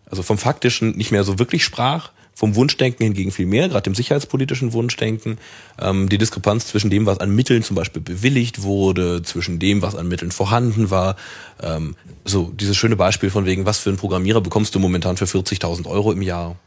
also 0.10 0.24
vom 0.24 0.38
Faktischen 0.38 0.96
nicht 0.96 1.12
mehr 1.12 1.24
so 1.24 1.40
wirklich 1.40 1.64
sprach, 1.64 2.12
vom 2.36 2.56
Wunschdenken 2.56 3.04
hingegen 3.06 3.32
viel 3.32 3.46
mehr, 3.46 3.70
gerade 3.70 3.84
dem 3.84 3.96
sicherheitspolitischen 3.96 4.74
Wunschdenken. 4.74 5.38
Ähm, 5.80 6.10
die 6.10 6.18
Diskrepanz 6.18 6.68
zwischen 6.68 6.90
dem, 6.90 7.06
was 7.06 7.20
an 7.20 7.34
Mitteln 7.34 7.64
zum 7.64 7.78
Beispiel 7.78 8.02
bewilligt 8.02 8.62
wurde, 8.62 9.24
zwischen 9.24 9.58
dem, 9.58 9.82
was 9.82 9.96
an 9.96 10.10
Mitteln 10.10 10.32
vorhanden 10.32 10.90
war. 10.90 11.16
Ähm, 11.64 11.96
so 12.26 12.52
dieses 12.54 12.76
schöne 12.76 12.98
Beispiel 12.98 13.30
von 13.30 13.46
wegen, 13.46 13.66
was 13.66 13.80
für 13.80 13.90
einen 13.90 13.98
Programmierer 13.98 14.42
bekommst 14.42 14.76
du 14.76 14.80
momentan 14.80 15.16
für 15.16 15.26
40.000 15.26 15.88
Euro 15.88 16.12
im 16.12 16.22
Jahr? 16.22 16.58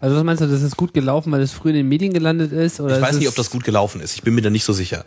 Also 0.00 0.16
was 0.16 0.22
meinst 0.22 0.42
du, 0.42 0.46
das 0.46 0.62
ist 0.62 0.76
gut 0.76 0.94
gelaufen, 0.94 1.32
weil 1.32 1.40
es 1.40 1.52
früh 1.52 1.70
in 1.70 1.76
den 1.76 1.88
Medien 1.88 2.12
gelandet 2.12 2.52
ist? 2.52 2.78
Oder 2.78 2.96
ich 2.96 3.02
weiß 3.02 3.18
nicht, 3.18 3.28
ob 3.28 3.34
das 3.34 3.50
gut 3.50 3.64
gelaufen 3.64 4.00
ist. 4.00 4.14
Ich 4.14 4.22
bin 4.22 4.34
mir 4.34 4.42
da 4.42 4.50
nicht 4.50 4.64
so 4.64 4.72
sicher. 4.72 5.04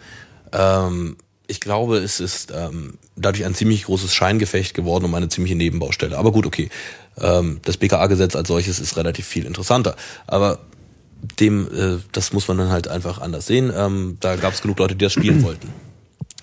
Ähm, 0.52 1.16
ich 1.48 1.60
glaube, 1.60 1.98
es 1.98 2.20
ist 2.20 2.52
ähm, 2.56 2.96
dadurch 3.16 3.46
ein 3.46 3.54
ziemlich 3.54 3.84
großes 3.84 4.14
Scheingefecht 4.14 4.74
geworden 4.74 5.06
um 5.06 5.14
eine 5.16 5.30
ziemliche 5.30 5.56
Nebenbaustelle. 5.56 6.18
Aber 6.18 6.32
gut, 6.32 6.46
okay. 6.46 6.70
Ähm, 7.20 7.60
das 7.64 7.78
BKA-Gesetz 7.78 8.36
als 8.36 8.48
solches 8.48 8.80
ist 8.80 8.96
relativ 8.98 9.26
viel 9.28 9.46
interessanter. 9.46 9.96
Aber 10.28 10.60
dem, 11.40 11.68
äh, 11.68 11.98
das 12.14 12.34
muss 12.34 12.48
man 12.48 12.58
dann 12.58 12.70
halt 12.70 12.88
einfach 12.88 13.20
anders 13.22 13.46
sehen. 13.48 13.72
Ähm, 13.76 14.18
da 14.20 14.36
gab 14.38 14.54
es 14.54 14.62
genug 14.62 14.80
Leute, 14.80 14.96
die 14.96 15.06
das 15.06 15.14
spielen 15.14 15.44
wollten. 15.44 15.70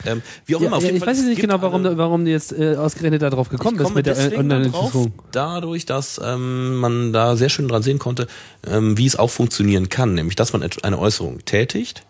Ähm, 0.04 0.22
wie 0.46 0.54
auch 0.54 0.60
Ja, 0.60 0.68
immer. 0.68 0.76
Auf 0.76 0.84
jeden 0.84 0.94
ich 0.96 1.00
Fall, 1.00 1.08
weiß 1.08 1.16
jetzt 1.18 1.26
nicht 1.26 1.40
genau, 1.40 1.60
warum, 1.60 1.84
eine- 1.84 1.98
warum 1.98 2.24
du 2.24 2.30
jetzt 2.30 2.52
äh, 2.52 2.76
ausgerechnet 2.76 3.20
darauf 3.22 3.48
gekommen 3.48 3.76
bist 3.78 3.92
mit 3.96 4.06
der 4.06 4.16
äh, 4.16 4.36
Online-Diskussion. 4.36 5.12
dadurch, 5.32 5.86
dass 5.86 6.20
ähm, 6.24 6.76
man 6.76 7.12
da 7.12 7.34
sehr 7.34 7.48
schön 7.48 7.66
dran 7.66 7.82
sehen 7.82 7.98
konnte, 7.98 8.28
ähm, 8.64 8.96
wie 8.96 9.06
es 9.06 9.16
auch 9.16 9.30
funktionieren 9.30 9.88
kann, 9.88 10.14
nämlich 10.14 10.36
dass 10.36 10.52
man 10.52 10.62
eine 10.82 10.98
Äußerung 11.00 11.44
tätigt 11.44 12.04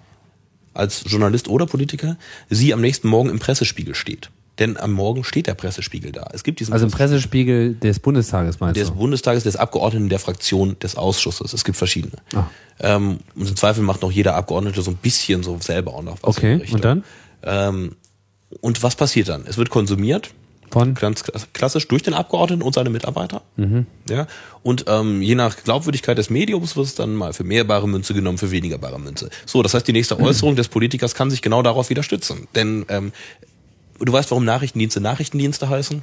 als 0.74 1.02
Journalist 1.06 1.48
oder 1.48 1.64
Politiker, 1.64 2.18
sie 2.50 2.74
am 2.74 2.82
nächsten 2.82 3.08
Morgen 3.08 3.30
im 3.30 3.38
Pressespiegel 3.38 3.94
steht. 3.94 4.28
Denn 4.58 4.76
am 4.76 4.92
Morgen 4.92 5.22
steht 5.22 5.46
der 5.46 5.54
Pressespiegel 5.54 6.10
da. 6.12 6.28
Es 6.32 6.42
gibt 6.42 6.60
diesen 6.60 6.72
Also 6.72 6.86
im 6.86 6.92
Pressespiegel 6.92 7.74
des 7.74 8.00
Bundestages 8.00 8.58
meinst 8.58 8.80
des 8.80 8.88
du? 8.88 8.94
Bundestages, 8.96 9.44
des 9.44 9.56
Abgeordneten 9.56 10.08
der 10.08 10.18
Fraktion, 10.18 10.76
des 10.80 10.96
Ausschusses. 10.96 11.52
Es 11.52 11.64
gibt 11.64 11.78
verschiedene. 11.78 12.14
Ah. 12.34 12.44
Ähm, 12.80 13.18
und 13.36 13.48
im 13.48 13.56
Zweifel 13.56 13.82
macht 13.84 14.02
noch 14.02 14.10
jeder 14.10 14.34
Abgeordnete 14.34 14.82
so 14.82 14.90
ein 14.90 14.96
bisschen 14.96 15.42
so 15.42 15.58
selber 15.60 15.94
auch 15.94 16.02
noch 16.02 16.18
was. 16.22 16.36
Okay, 16.36 16.60
und 16.72 16.84
dann? 16.84 17.04
Ähm, 17.42 17.96
und 18.60 18.82
was 18.82 18.96
passiert 18.96 19.28
dann? 19.28 19.44
Es 19.46 19.58
wird 19.58 19.70
konsumiert, 19.70 20.30
Von? 20.70 20.94
ganz 20.94 21.24
klassisch 21.52 21.86
durch 21.86 22.02
den 22.02 22.14
Abgeordneten 22.14 22.62
und 22.62 22.74
seine 22.74 22.90
Mitarbeiter. 22.90 23.42
Mhm. 23.56 23.86
Ja. 24.08 24.26
Und 24.62 24.86
ähm, 24.88 25.22
je 25.22 25.34
nach 25.34 25.56
Glaubwürdigkeit 25.56 26.18
des 26.18 26.30
Mediums 26.30 26.74
wird 26.74 26.86
es 26.86 26.94
dann 26.94 27.14
mal 27.14 27.32
für 27.32 27.44
mehr 27.44 27.64
bare 27.64 27.88
Münze 27.88 28.14
genommen, 28.14 28.38
für 28.38 28.50
weniger 28.50 28.78
bare 28.78 28.98
Münze. 28.98 29.28
So, 29.46 29.62
das 29.62 29.74
heißt, 29.74 29.86
die 29.86 29.92
nächste 29.92 30.18
Äußerung 30.18 30.56
des 30.56 30.68
Politikers 30.68 31.14
kann 31.14 31.30
sich 31.30 31.42
genau 31.42 31.62
darauf 31.62 31.90
wieder 31.90 32.02
stützen. 32.02 32.48
Denn 32.54 32.86
ähm, 32.88 33.12
du 33.98 34.12
weißt, 34.12 34.30
warum 34.30 34.44
Nachrichtendienste 34.44 35.00
Nachrichtendienste 35.00 35.68
heißen? 35.68 36.02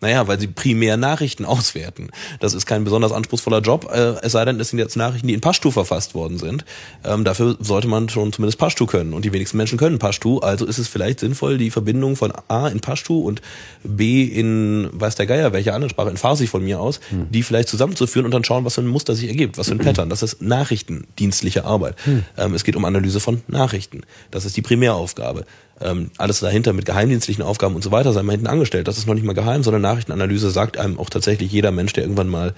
Naja, 0.00 0.28
weil 0.28 0.38
sie 0.38 0.46
primär 0.46 0.96
Nachrichten 0.96 1.44
auswerten. 1.46 2.10
Das 2.40 2.54
ist 2.54 2.66
kein 2.66 2.84
besonders 2.84 3.12
anspruchsvoller 3.12 3.60
Job, 3.60 3.90
äh, 3.92 4.14
es 4.22 4.32
sei 4.32 4.44
denn, 4.44 4.60
es 4.60 4.70
sind 4.70 4.78
jetzt 4.78 4.96
Nachrichten, 4.96 5.28
die 5.28 5.34
in 5.34 5.40
Pashtu 5.40 5.70
verfasst 5.70 6.14
worden 6.14 6.38
sind. 6.38 6.64
Ähm, 7.04 7.24
dafür 7.24 7.56
sollte 7.60 7.88
man 7.88 8.08
schon 8.08 8.32
zumindest 8.32 8.58
Pashtu 8.58 8.86
können. 8.86 9.12
Und 9.14 9.24
die 9.24 9.32
wenigsten 9.32 9.56
Menschen 9.56 9.78
können 9.78 9.98
Pashtu. 9.98 10.38
Also 10.38 10.66
ist 10.66 10.78
es 10.78 10.88
vielleicht 10.88 11.20
sinnvoll, 11.20 11.58
die 11.58 11.70
Verbindung 11.70 12.16
von 12.16 12.32
A 12.48 12.68
in 12.68 12.80
Pashtu 12.80 13.20
und 13.20 13.40
B 13.84 14.24
in, 14.24 14.88
weiß 14.92 15.14
der 15.16 15.26
Geier, 15.26 15.52
welche 15.52 15.72
andere 15.72 15.90
Sprache, 15.90 16.10
in 16.10 16.16
Farsi 16.16 16.46
von 16.46 16.62
mir 16.62 16.80
aus, 16.80 17.00
die 17.10 17.42
vielleicht 17.42 17.68
zusammenzuführen 17.68 18.26
und 18.26 18.32
dann 18.32 18.44
schauen, 18.44 18.64
was 18.64 18.74
für 18.74 18.82
ein 18.82 18.86
Muster 18.86 19.14
sich 19.14 19.28
ergibt, 19.28 19.58
was 19.58 19.68
für 19.68 19.74
ein 19.74 19.78
Pattern. 19.86 20.10
Das 20.10 20.22
ist 20.22 20.42
nachrichtendienstliche 20.42 21.64
Arbeit. 21.64 21.96
Ähm, 22.36 22.54
es 22.54 22.64
geht 22.64 22.76
um 22.76 22.84
Analyse 22.84 23.20
von 23.20 23.42
Nachrichten. 23.48 24.02
Das 24.30 24.44
ist 24.44 24.56
die 24.56 24.62
Primäraufgabe. 24.62 25.44
Ähm, 25.78 26.10
alles 26.16 26.40
dahinter 26.40 26.72
mit 26.72 26.86
geheimdienstlichen 26.86 27.44
Aufgaben 27.44 27.74
und 27.74 27.84
so 27.84 27.90
weiter 27.90 28.12
sei 28.12 28.22
mal 28.22 28.32
hinten 28.32 28.46
angestellt. 28.46 28.88
Das 28.88 28.96
ist 28.96 29.06
noch 29.06 29.14
nicht 29.14 29.24
mal 29.24 29.34
geheim, 29.34 29.62
sondern 29.62 29.82
Nachrichtenanalyse 29.86 30.50
sagt 30.50 30.78
einem 30.78 30.98
auch 30.98 31.10
tatsächlich 31.10 31.52
jeder 31.52 31.70
Mensch, 31.70 31.92
der 31.92 32.04
irgendwann 32.04 32.28
mal 32.28 32.54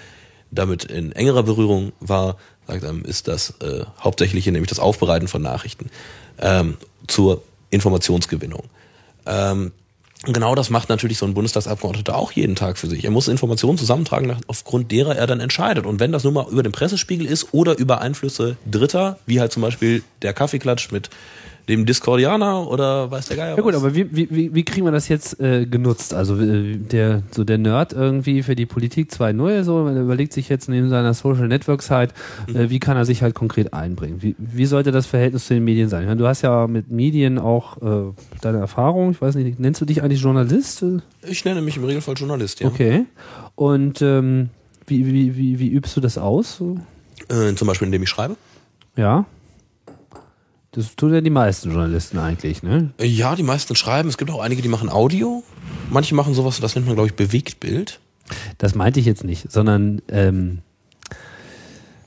damit 0.50 0.84
in 0.84 1.12
engerer 1.12 1.42
Berührung 1.42 1.92
war, 2.00 2.36
sagt 2.66 2.84
einem, 2.84 3.04
ist 3.04 3.28
das 3.28 3.54
äh, 3.60 3.84
hauptsächliche, 4.00 4.50
nämlich 4.52 4.68
das 4.68 4.78
Aufbereiten 4.78 5.28
von 5.28 5.42
Nachrichten 5.42 5.90
ähm, 6.40 6.76
zur 7.06 7.42
Informationsgewinnung. 7.70 8.64
Ähm, 9.26 9.72
genau 10.24 10.54
das 10.54 10.70
macht 10.70 10.88
natürlich 10.88 11.18
so 11.18 11.26
ein 11.26 11.34
Bundestagsabgeordneter 11.34 12.16
auch 12.16 12.32
jeden 12.32 12.56
Tag 12.56 12.78
für 12.78 12.88
sich. 12.88 13.04
Er 13.04 13.10
muss 13.10 13.28
Informationen 13.28 13.78
zusammentragen, 13.78 14.36
aufgrund 14.46 14.90
derer 14.90 15.16
er 15.16 15.26
dann 15.26 15.40
entscheidet. 15.40 15.84
Und 15.84 16.00
wenn 16.00 16.12
das 16.12 16.24
nun 16.24 16.34
mal 16.34 16.46
über 16.50 16.62
den 16.62 16.72
Pressespiegel 16.72 17.26
ist 17.26 17.52
oder 17.52 17.76
über 17.76 18.00
Einflüsse 18.00 18.56
Dritter, 18.70 19.18
wie 19.26 19.40
halt 19.40 19.52
zum 19.52 19.62
Beispiel 19.62 20.02
der 20.22 20.32
Kaffeeklatsch 20.32 20.92
mit 20.92 21.10
dem 21.68 21.86
Discordianer 21.86 22.68
oder 22.68 23.10
weiß 23.10 23.26
der 23.26 23.36
Geier 23.36 23.56
Ja 23.56 23.62
gut, 23.62 23.74
was. 23.74 23.82
aber 23.82 23.94
wie, 23.94 24.08
wie, 24.10 24.54
wie 24.54 24.64
kriegen 24.64 24.86
wir 24.86 24.92
das 24.92 25.08
jetzt 25.08 25.38
äh, 25.40 25.66
genutzt? 25.66 26.14
Also 26.14 26.40
äh, 26.40 26.76
der 26.76 27.22
so 27.30 27.44
der 27.44 27.58
Nerd 27.58 27.92
irgendwie 27.92 28.42
für 28.42 28.56
die 28.56 28.66
Politik 28.66 29.10
2.0, 29.10 29.62
so 29.62 29.86
er 29.86 30.00
überlegt 30.00 30.32
sich 30.32 30.48
jetzt 30.48 30.68
neben 30.68 30.88
seiner 30.88 31.14
Social 31.14 31.48
Network 31.48 31.82
Site, 31.82 32.14
äh, 32.52 32.70
wie 32.70 32.78
kann 32.78 32.96
er 32.96 33.04
sich 33.04 33.22
halt 33.22 33.34
konkret 33.34 33.74
einbringen? 33.74 34.22
Wie, 34.22 34.34
wie 34.38 34.66
sollte 34.66 34.90
das 34.90 35.06
Verhältnis 35.06 35.46
zu 35.46 35.54
den 35.54 35.64
Medien 35.64 35.88
sein? 35.88 36.06
Meine, 36.06 36.16
du 36.16 36.26
hast 36.26 36.42
ja 36.42 36.66
mit 36.66 36.90
Medien 36.90 37.38
auch 37.38 37.76
äh, 37.82 38.12
deine 38.40 38.58
Erfahrung. 38.58 39.10
Ich 39.10 39.20
weiß 39.20 39.34
nicht, 39.34 39.60
nennst 39.60 39.80
du 39.80 39.84
dich 39.84 40.02
eigentlich 40.02 40.22
Journalist? 40.22 40.84
Ich 41.22 41.44
nenne 41.44 41.60
mich 41.60 41.76
im 41.76 41.84
Regelfall 41.84 42.14
Journalist, 42.14 42.60
ja. 42.60 42.68
Okay. 42.68 43.04
Und 43.54 44.00
ähm, 44.02 44.50
wie, 44.86 45.06
wie, 45.06 45.36
wie, 45.36 45.58
wie 45.58 45.68
übst 45.68 45.96
du 45.96 46.00
das 46.00 46.16
aus? 46.16 46.56
So? 46.56 46.78
Äh, 47.28 47.54
zum 47.54 47.68
Beispiel, 47.68 47.86
indem 47.86 48.02
ich 48.02 48.08
schreibe. 48.08 48.36
Ja. 48.96 49.26
Das 50.72 50.94
tun 50.96 51.14
ja 51.14 51.20
die 51.20 51.30
meisten 51.30 51.70
Journalisten 51.70 52.18
eigentlich, 52.18 52.62
ne? 52.62 52.90
Ja, 53.00 53.34
die 53.34 53.42
meisten 53.42 53.74
schreiben. 53.74 54.08
Es 54.08 54.18
gibt 54.18 54.30
auch 54.30 54.40
einige, 54.40 54.62
die 54.62 54.68
machen 54.68 54.90
Audio. 54.90 55.42
Manche 55.90 56.14
machen 56.14 56.34
sowas, 56.34 56.60
das 56.60 56.74
nennt 56.74 56.86
man, 56.86 56.94
glaube 56.94 57.08
ich, 57.08 57.14
Bewegtbild. 57.14 58.00
Das 58.58 58.74
meinte 58.74 59.00
ich 59.00 59.06
jetzt 59.06 59.24
nicht, 59.24 59.50
sondern 59.50 60.02
ähm, 60.08 60.58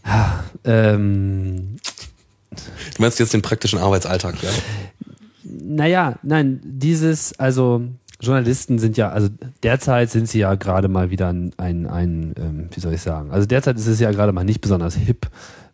ah, 0.03 0.43
ähm, 0.63 1.77
Du 2.51 3.01
meinst 3.01 3.17
jetzt 3.19 3.33
den 3.33 3.41
praktischen 3.41 3.79
Arbeitsalltag, 3.79 4.43
ja? 4.43 4.49
naja, 5.43 6.15
nein, 6.23 6.59
dieses, 6.63 7.37
also 7.39 7.83
Journalisten 8.19 8.77
sind 8.77 8.97
ja, 8.97 9.09
also 9.09 9.29
derzeit 9.63 10.11
sind 10.11 10.27
sie 10.27 10.39
ja 10.39 10.55
gerade 10.55 10.87
mal 10.87 11.09
wieder 11.09 11.29
ein, 11.29 11.53
ein, 11.57 11.87
ein 11.87 12.33
ähm, 12.37 12.69
wie 12.71 12.79
soll 12.79 12.93
ich 12.93 13.01
sagen, 13.01 13.31
also 13.31 13.47
derzeit 13.47 13.77
ist 13.77 13.87
es 13.87 13.99
ja 13.99 14.11
gerade 14.11 14.31
mal 14.31 14.43
nicht 14.43 14.61
besonders 14.61 14.95
hip, 14.95 15.27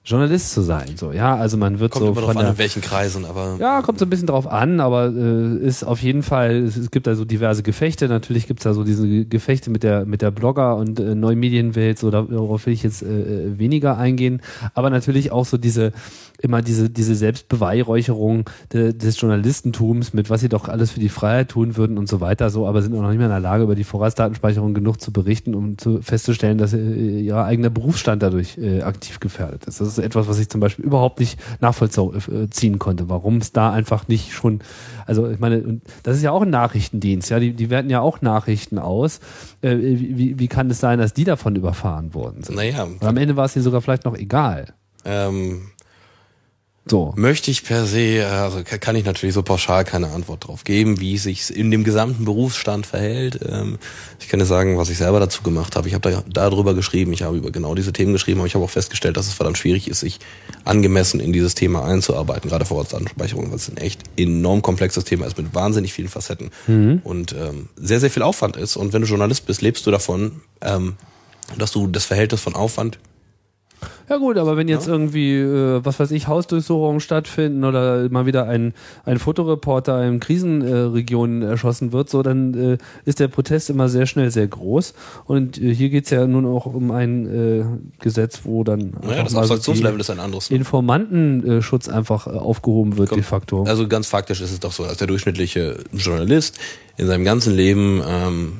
Journalist 0.07 0.53
zu 0.53 0.61
sein, 0.61 0.95
so, 0.95 1.11
ja, 1.11 1.35
also 1.35 1.57
man 1.57 1.79
wird 1.79 1.91
Kommt 1.91 2.05
so 2.05 2.11
immer 2.13 2.21
von 2.21 2.35
drauf 2.35 2.37
an, 2.45 2.51
in 2.51 2.57
welchen 2.57 2.81
Kreisen, 2.81 3.25
aber 3.25 3.57
Ja, 3.59 3.81
kommt 3.81 3.99
so 3.99 4.05
ein 4.05 4.09
bisschen 4.09 4.27
drauf 4.27 4.47
an, 4.47 4.79
aber 4.79 5.07
äh, 5.13 5.57
ist 5.57 5.83
auf 5.83 6.01
jeden 6.01 6.23
Fall, 6.23 6.63
es, 6.63 6.77
es 6.77 6.91
gibt 6.91 7.07
da 7.07 7.15
so 7.15 7.25
diverse 7.25 7.61
Gefechte. 7.61 8.07
Natürlich 8.07 8.47
gibt's 8.47 8.63
da 8.63 8.73
so 8.73 8.85
diese 8.85 9.25
Gefechte 9.25 9.69
mit 9.69 9.83
der 9.83 10.05
mit 10.05 10.21
der 10.21 10.31
Blogger- 10.31 10.77
und 10.77 10.97
äh, 11.01 11.13
Neumedienwelt, 11.13 11.99
so 11.99 12.09
darauf 12.09 12.65
will 12.65 12.73
ich 12.73 12.83
jetzt 12.83 13.03
äh, 13.03 13.59
weniger 13.59 13.97
eingehen. 13.97 14.41
Aber 14.73 14.89
natürlich 14.89 15.33
auch 15.33 15.45
so 15.45 15.57
diese 15.57 15.91
immer 16.39 16.61
diese 16.61 16.89
diese 16.89 17.15
Selbstbeweihräucherung 17.15 18.49
de, 18.73 18.93
des 18.93 19.19
Journalistentums 19.19 20.13
mit 20.13 20.29
was 20.29 20.41
sie 20.41 20.49
doch 20.49 20.67
alles 20.67 20.91
für 20.91 20.99
die 20.99 21.09
Freiheit 21.09 21.49
tun 21.49 21.77
würden 21.77 21.97
und 21.97 22.07
so 22.07 22.21
weiter, 22.21 22.49
so, 22.49 22.67
aber 22.67 22.81
sind 22.81 22.95
auch 22.95 23.01
noch 23.01 23.09
nicht 23.09 23.17
mehr 23.17 23.27
in 23.27 23.31
der 23.31 23.39
Lage, 23.39 23.63
über 23.63 23.75
die 23.75 23.83
Vorratsdatenspeicherung 23.83 24.73
genug 24.73 25.01
zu 25.01 25.11
berichten, 25.11 25.55
um 25.55 25.77
zu 25.77 26.01
festzustellen, 26.01 26.57
dass 26.57 26.73
äh, 26.73 26.77
ihr 27.21 27.37
eigener 27.37 27.69
Berufsstand 27.69 28.21
dadurch 28.23 28.57
äh, 28.57 28.81
aktiv 28.81 29.19
gefährdet 29.19 29.65
ist. 29.65 29.81
Das 29.81 29.87
ist 29.87 29.97
etwas, 29.97 30.27
was 30.27 30.39
ich 30.39 30.49
zum 30.49 30.61
Beispiel 30.61 30.85
überhaupt 30.85 31.19
nicht 31.19 31.39
nachvollziehen 31.61 32.79
konnte, 32.79 33.09
warum 33.09 33.37
es 33.37 33.51
da 33.51 33.71
einfach 33.71 34.07
nicht 34.07 34.33
schon, 34.33 34.59
also 35.05 35.29
ich 35.29 35.39
meine, 35.39 35.81
das 36.03 36.17
ist 36.17 36.23
ja 36.23 36.31
auch 36.31 36.41
ein 36.41 36.49
Nachrichtendienst, 36.49 37.29
ja, 37.29 37.39
die, 37.39 37.53
die 37.53 37.69
werten 37.69 37.89
ja 37.89 38.01
auch 38.01 38.21
Nachrichten 38.21 38.77
aus. 38.79 39.19
Äh, 39.61 39.77
wie, 39.77 40.39
wie 40.39 40.47
kann 40.47 40.69
es 40.69 40.79
sein, 40.79 40.99
dass 40.99 41.13
die 41.13 41.23
davon 41.23 41.55
überfahren 41.55 42.13
worden 42.13 42.43
sind? 42.43 42.55
naja, 42.55 42.83
Und 42.83 43.03
am 43.03 43.17
Ende 43.17 43.35
war 43.35 43.45
es 43.45 43.55
ihnen 43.55 43.63
sogar 43.63 43.81
vielleicht 43.81 44.05
noch 44.05 44.15
egal. 44.15 44.73
ähm, 45.05 45.61
So. 46.89 47.13
möchte 47.15 47.51
ich 47.51 47.63
per 47.63 47.85
se, 47.85 47.99
äh, 48.19 48.23
also 48.23 48.63
ka- 48.63 48.77
kann 48.77 48.95
ich 48.95 49.05
natürlich 49.05 49.33
so 49.33 49.43
pauschal 49.43 49.83
keine 49.85 50.11
Antwort 50.11 50.47
drauf 50.47 50.63
geben, 50.63 50.99
wie 50.99 51.15
es 51.15 51.23
sich 51.23 51.55
in 51.55 51.71
dem 51.71 51.83
gesamten 51.83 52.25
Berufsstand 52.25 52.85
verhält. 52.85 53.39
Ähm, 53.47 53.77
ich 54.19 54.27
kann 54.29 54.39
dir 54.39 54.45
sagen, 54.45 54.77
was 54.77 54.89
ich 54.89 54.97
selber 54.97 55.19
dazu 55.19 55.43
gemacht 55.43 55.75
habe. 55.75 55.87
Ich 55.87 55.93
habe 55.93 56.09
da 56.11 56.23
darüber 56.49 56.73
geschrieben, 56.73 57.13
ich 57.13 57.23
habe 57.23 57.37
über 57.37 57.51
genau 57.51 57.75
diese 57.75 57.93
Themen 57.93 58.13
geschrieben, 58.13 58.39
aber 58.39 58.47
ich 58.47 58.55
habe 58.55 58.63
auch 58.65 58.69
festgestellt, 58.69 59.17
dass 59.17 59.27
es 59.27 59.33
verdammt 59.33 59.57
schwierig 59.57 59.87
ist, 59.87 59.99
sich 60.01 60.19
angemessen 60.65 61.19
in 61.19 61.33
dieses 61.33 61.55
Thema 61.55 61.83
einzuarbeiten, 61.85 62.49
gerade 62.49 62.65
Vorratsdatenspeicherung, 62.65 63.49
weil 63.49 63.57
es 63.57 63.69
ein 63.69 63.77
echt 63.77 64.01
enorm 64.17 64.61
komplexes 64.61 65.03
Thema 65.03 65.25
ist 65.25 65.37
mit 65.37 65.53
wahnsinnig 65.53 65.93
vielen 65.93 66.09
Facetten 66.09 66.51
und 67.03 67.33
ähm, 67.33 67.69
sehr, 67.75 67.99
sehr 67.99 68.09
viel 68.11 68.23
Aufwand 68.23 68.57
ist. 68.57 68.75
Und 68.75 68.93
wenn 68.93 69.01
du 69.01 69.07
Journalist 69.07 69.45
bist, 69.45 69.61
lebst 69.61 69.85
du 69.85 69.91
davon, 69.91 70.41
ähm, 70.61 70.95
dass 71.57 71.71
du 71.71 71.87
das 71.87 72.05
Verhältnis 72.05 72.41
von 72.41 72.55
Aufwand 72.55 72.99
Ja 74.09 74.17
gut, 74.17 74.37
aber 74.37 74.55
wenn 74.57 74.67
jetzt 74.69 74.87
irgendwie, 74.87 75.33
äh, 75.35 75.81
was 75.83 75.99
weiß 75.99 76.11
ich, 76.11 76.27
Hausdurchsuchungen 76.27 76.99
stattfinden 77.01 77.63
oder 77.63 78.09
mal 78.09 78.25
wieder 78.25 78.47
ein, 78.47 78.73
ein 79.05 79.19
Fotoreporter 79.19 80.03
in 80.07 80.19
Krisenregionen 80.19 81.41
erschossen 81.41 81.91
wird, 81.91 82.09
so 82.09 82.23
dann 82.23 82.53
äh, 82.53 82.77
ist 83.05 83.19
der 83.19 83.27
Protest 83.27 83.69
immer 83.69 83.89
sehr 83.89 84.05
schnell 84.05 84.31
sehr 84.31 84.47
groß. 84.47 84.93
Und 85.25 85.61
äh, 85.61 85.73
hier 85.75 85.89
geht's 85.89 86.09
ja 86.09 86.25
nun 86.25 86.45
auch 86.45 86.65
um 86.65 86.89
ein 86.91 87.25
äh, 87.27 87.65
Gesetz, 87.99 88.41
wo 88.45 88.63
dann 88.63 88.93
Naja, 89.01 89.23
das 89.23 89.35
Abstraktionslevel 89.35 89.99
ist 89.99 90.09
ein 90.09 90.19
anderes. 90.19 90.49
ne? 90.49 90.55
Informantenschutz 90.57 91.89
einfach 91.89 92.27
äh, 92.27 92.31
aufgehoben 92.31 92.97
wird 92.97 93.11
de 93.11 93.21
facto. 93.21 93.63
Also 93.63 93.87
ganz 93.87 94.07
faktisch 94.07 94.41
ist 94.41 94.51
es 94.51 94.59
doch 94.59 94.71
so, 94.71 94.85
dass 94.85 94.97
der 94.97 95.07
durchschnittliche 95.07 95.77
Journalist 95.93 96.57
in 96.97 97.07
seinem 97.07 97.25
ganzen 97.25 97.53
Leben 97.53 98.01
ähm, 98.07 98.53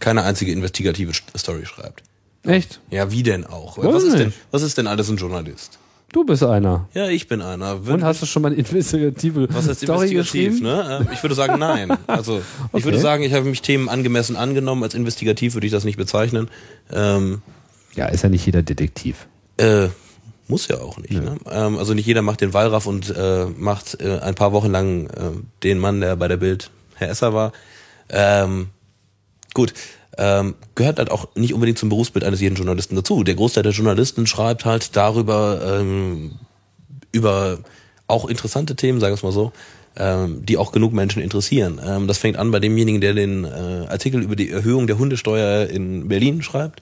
keine 0.00 0.22
einzige 0.24 0.52
investigative 0.52 1.12
St- 1.12 1.36
Story 1.38 1.64
schreibt. 1.66 2.02
Echt? 2.44 2.80
Ja, 2.90 3.10
wie 3.10 3.22
denn 3.22 3.44
auch? 3.44 3.78
Weiß 3.78 3.86
Was 3.92 4.02
ist 4.04 4.18
denn, 4.18 4.32
was 4.50 4.62
ist 4.62 4.78
denn 4.78 4.86
alles 4.86 5.08
ein 5.10 5.16
Journalist? 5.16 5.78
Du 6.12 6.24
bist 6.24 6.42
einer. 6.42 6.88
Ja, 6.94 7.08
ich 7.08 7.28
bin 7.28 7.42
einer. 7.42 7.80
Und 7.86 8.02
hast 8.02 8.22
du 8.22 8.26
schon 8.26 8.40
mal 8.40 8.48
eine 8.48 8.56
investigative 8.56 9.46
Was 9.52 9.68
heißt 9.68 9.82
Story 9.82 10.10
investigativ, 10.12 10.62
ne? 10.62 11.06
Äh, 11.10 11.12
Ich 11.14 11.22
würde 11.22 11.34
sagen, 11.34 11.58
nein. 11.58 11.98
Also 12.06 12.38
ich 12.38 12.44
Okay. 12.72 12.84
würde 12.84 12.98
sagen, 12.98 13.22
ich 13.24 13.34
habe 13.34 13.44
mich 13.44 13.60
Themen 13.60 13.90
angemessen 13.90 14.34
angenommen. 14.36 14.82
Als 14.84 14.94
investigativ 14.94 15.52
würde 15.52 15.66
ich 15.66 15.72
das 15.72 15.84
nicht 15.84 15.98
bezeichnen. 15.98 16.48
Ähm, 16.90 17.42
Ja, 17.94 18.06
ist 18.06 18.22
ja 18.22 18.30
nicht 18.30 18.46
jeder 18.46 18.62
Detektiv. 18.62 19.26
äh, 19.58 19.88
muss 20.46 20.66
ja 20.68 20.78
auch 20.78 20.96
nicht. 20.96 21.12
Ne? 21.12 21.36
Ähm, 21.50 21.76
also 21.76 21.92
nicht 21.92 22.06
jeder 22.06 22.22
macht 22.22 22.40
den 22.40 22.54
Wallraff 22.54 22.86
und 22.86 23.14
äh, 23.14 23.44
macht 23.58 24.00
äh, 24.00 24.18
ein 24.20 24.34
paar 24.34 24.52
Wochen 24.52 24.70
lang 24.70 25.08
äh, 25.08 25.30
den 25.62 25.78
Mann, 25.78 26.00
der 26.00 26.16
bei 26.16 26.26
der 26.28 26.38
Bild 26.38 26.70
Herr 26.94 27.10
Esser 27.10 27.34
war. 27.34 27.52
Ähm, 28.08 28.68
gut. 29.52 29.74
Ähm, 30.16 30.54
gehört 30.74 30.98
halt 30.98 31.10
auch 31.10 31.28
nicht 31.36 31.54
unbedingt 31.54 31.78
zum 31.78 31.90
Berufsbild 31.90 32.24
eines 32.24 32.40
jeden 32.40 32.56
Journalisten 32.56 32.96
dazu. 32.96 33.22
Der 33.22 33.34
Großteil 33.34 33.62
der 33.62 33.72
Journalisten 33.72 34.26
schreibt 34.26 34.64
halt 34.64 34.96
darüber, 34.96 35.78
ähm, 35.80 36.32
über 37.12 37.58
auch 38.06 38.26
interessante 38.26 38.74
Themen, 38.74 39.00
sagen 39.00 39.12
wir 39.12 39.16
es 39.16 39.22
mal 39.22 39.32
so, 39.32 39.52
ähm, 39.96 40.44
die 40.44 40.56
auch 40.56 40.72
genug 40.72 40.92
Menschen 40.92 41.22
interessieren. 41.22 41.80
Ähm, 41.84 42.08
das 42.08 42.18
fängt 42.18 42.36
an 42.36 42.50
bei 42.50 42.58
demjenigen, 42.58 43.00
der 43.00 43.14
den 43.14 43.44
äh, 43.44 43.86
Artikel 43.88 44.22
über 44.22 44.36
die 44.36 44.50
Erhöhung 44.50 44.86
der 44.86 44.98
Hundesteuer 44.98 45.68
in 45.68 46.08
Berlin 46.08 46.42
schreibt, 46.42 46.80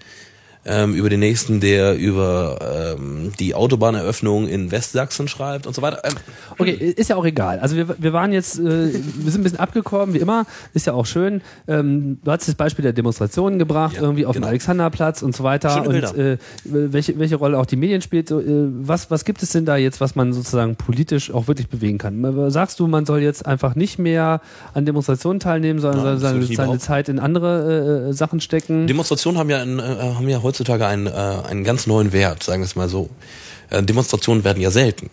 ähm, 0.67 0.95
über 0.95 1.09
den 1.09 1.21
nächsten, 1.21 1.61
der 1.61 1.97
über 1.97 2.97
ähm, 2.99 3.33
die 3.39 3.55
Autobahneröffnung 3.55 4.49
in 4.49 4.71
Westsachsen 4.71 5.29
schreibt 5.29 5.67
und 5.67 5.75
so 5.75 5.83
weiter. 5.83 6.03
Ähm, 6.05 6.15
Okay, 6.59 6.73
ist 6.73 7.11
ja 7.11 7.17
auch 7.17 7.25
egal. 7.25 7.59
Also 7.61 7.77
wir, 7.77 7.97
wir 7.99 8.13
waren 8.13 8.33
jetzt, 8.33 8.59
äh, 8.59 8.63
wir 8.63 9.31
sind 9.31 9.41
ein 9.41 9.43
bisschen 9.43 9.59
abgekommen, 9.59 10.15
wie 10.15 10.19
immer, 10.19 10.47
ist 10.75 10.87
ja 10.87 10.95
auch 10.95 11.07
schön. 11.07 11.43
Ähm, 11.69 12.19
du 12.25 12.31
hast 12.31 12.49
das 12.49 12.55
Beispiel 12.55 12.83
der 12.83 12.93
Demonstrationen 12.93 13.59
gebracht, 13.59 13.97
Ja, 13.97 14.03
irgendwie 14.03 14.27
auf 14.27 14.35
genau. 14.35 14.47
dem 14.47 14.51
Alexanderplatz 14.51 15.23
und 15.23 15.37
so 15.37 15.45
weiter. 15.45 15.85
Schöne 15.85 16.09
und 16.09 16.19
äh, 16.19 16.39
welche, 16.65 17.19
welche 17.19 17.37
Rolle 17.37 17.59
auch 17.59 17.67
die 17.67 17.77
Medien 17.77 18.01
spielt. 18.01 18.31
Äh, 18.31 18.35
was, 18.37 19.11
was 19.11 19.25
gibt 19.25 19.43
es 19.43 19.51
denn 19.51 19.65
da 19.65 19.77
jetzt, 19.77 20.01
was 20.01 20.15
man 20.17 20.33
sozusagen 20.33 20.77
politisch 20.77 21.31
auch 21.31 21.47
wirklich 21.49 21.69
bewegen 21.69 21.99
kann? 21.99 22.51
Sagst 22.51 22.81
du, 22.81 22.87
man 22.87 23.07
soll 23.07 23.21
jetzt 23.21 23.47
einfach 23.47 23.75
nicht 23.75 23.99
mehr 23.99 24.41
an 24.75 24.87
Demonstrationen 24.87 25.41
teilnehmen, 25.41 25.79
sondern 25.81 26.05
würde 26.05 26.19
seine, 26.19 26.43
seine. 26.45 26.79
Zeit 26.79 27.09
in 27.09 27.19
andere 27.19 28.09
äh, 28.09 28.13
Sachen 28.13 28.41
stecken? 28.41 28.87
Demonstrationen 28.87 29.39
haben 29.39 29.51
ja, 29.51 29.61
einen, 29.61 29.79
äh, 29.79 29.83
haben 29.83 30.29
ja 30.29 30.43
heutzutage 30.57 30.87
einen, 30.87 31.07
äh, 31.07 31.11
einen 31.11 31.65
ganz 31.65 31.87
neuen 31.87 32.13
Wert, 32.13 32.43
sagen 32.43 32.63
wir 32.63 32.67
es 32.67 32.77
mal 32.77 32.89
so. 32.89 33.11
Äh, 33.69 33.83
Demonstrationen 33.83 34.43
werden 34.45 34.63
ja 34.63 34.71
selten. 34.71 35.11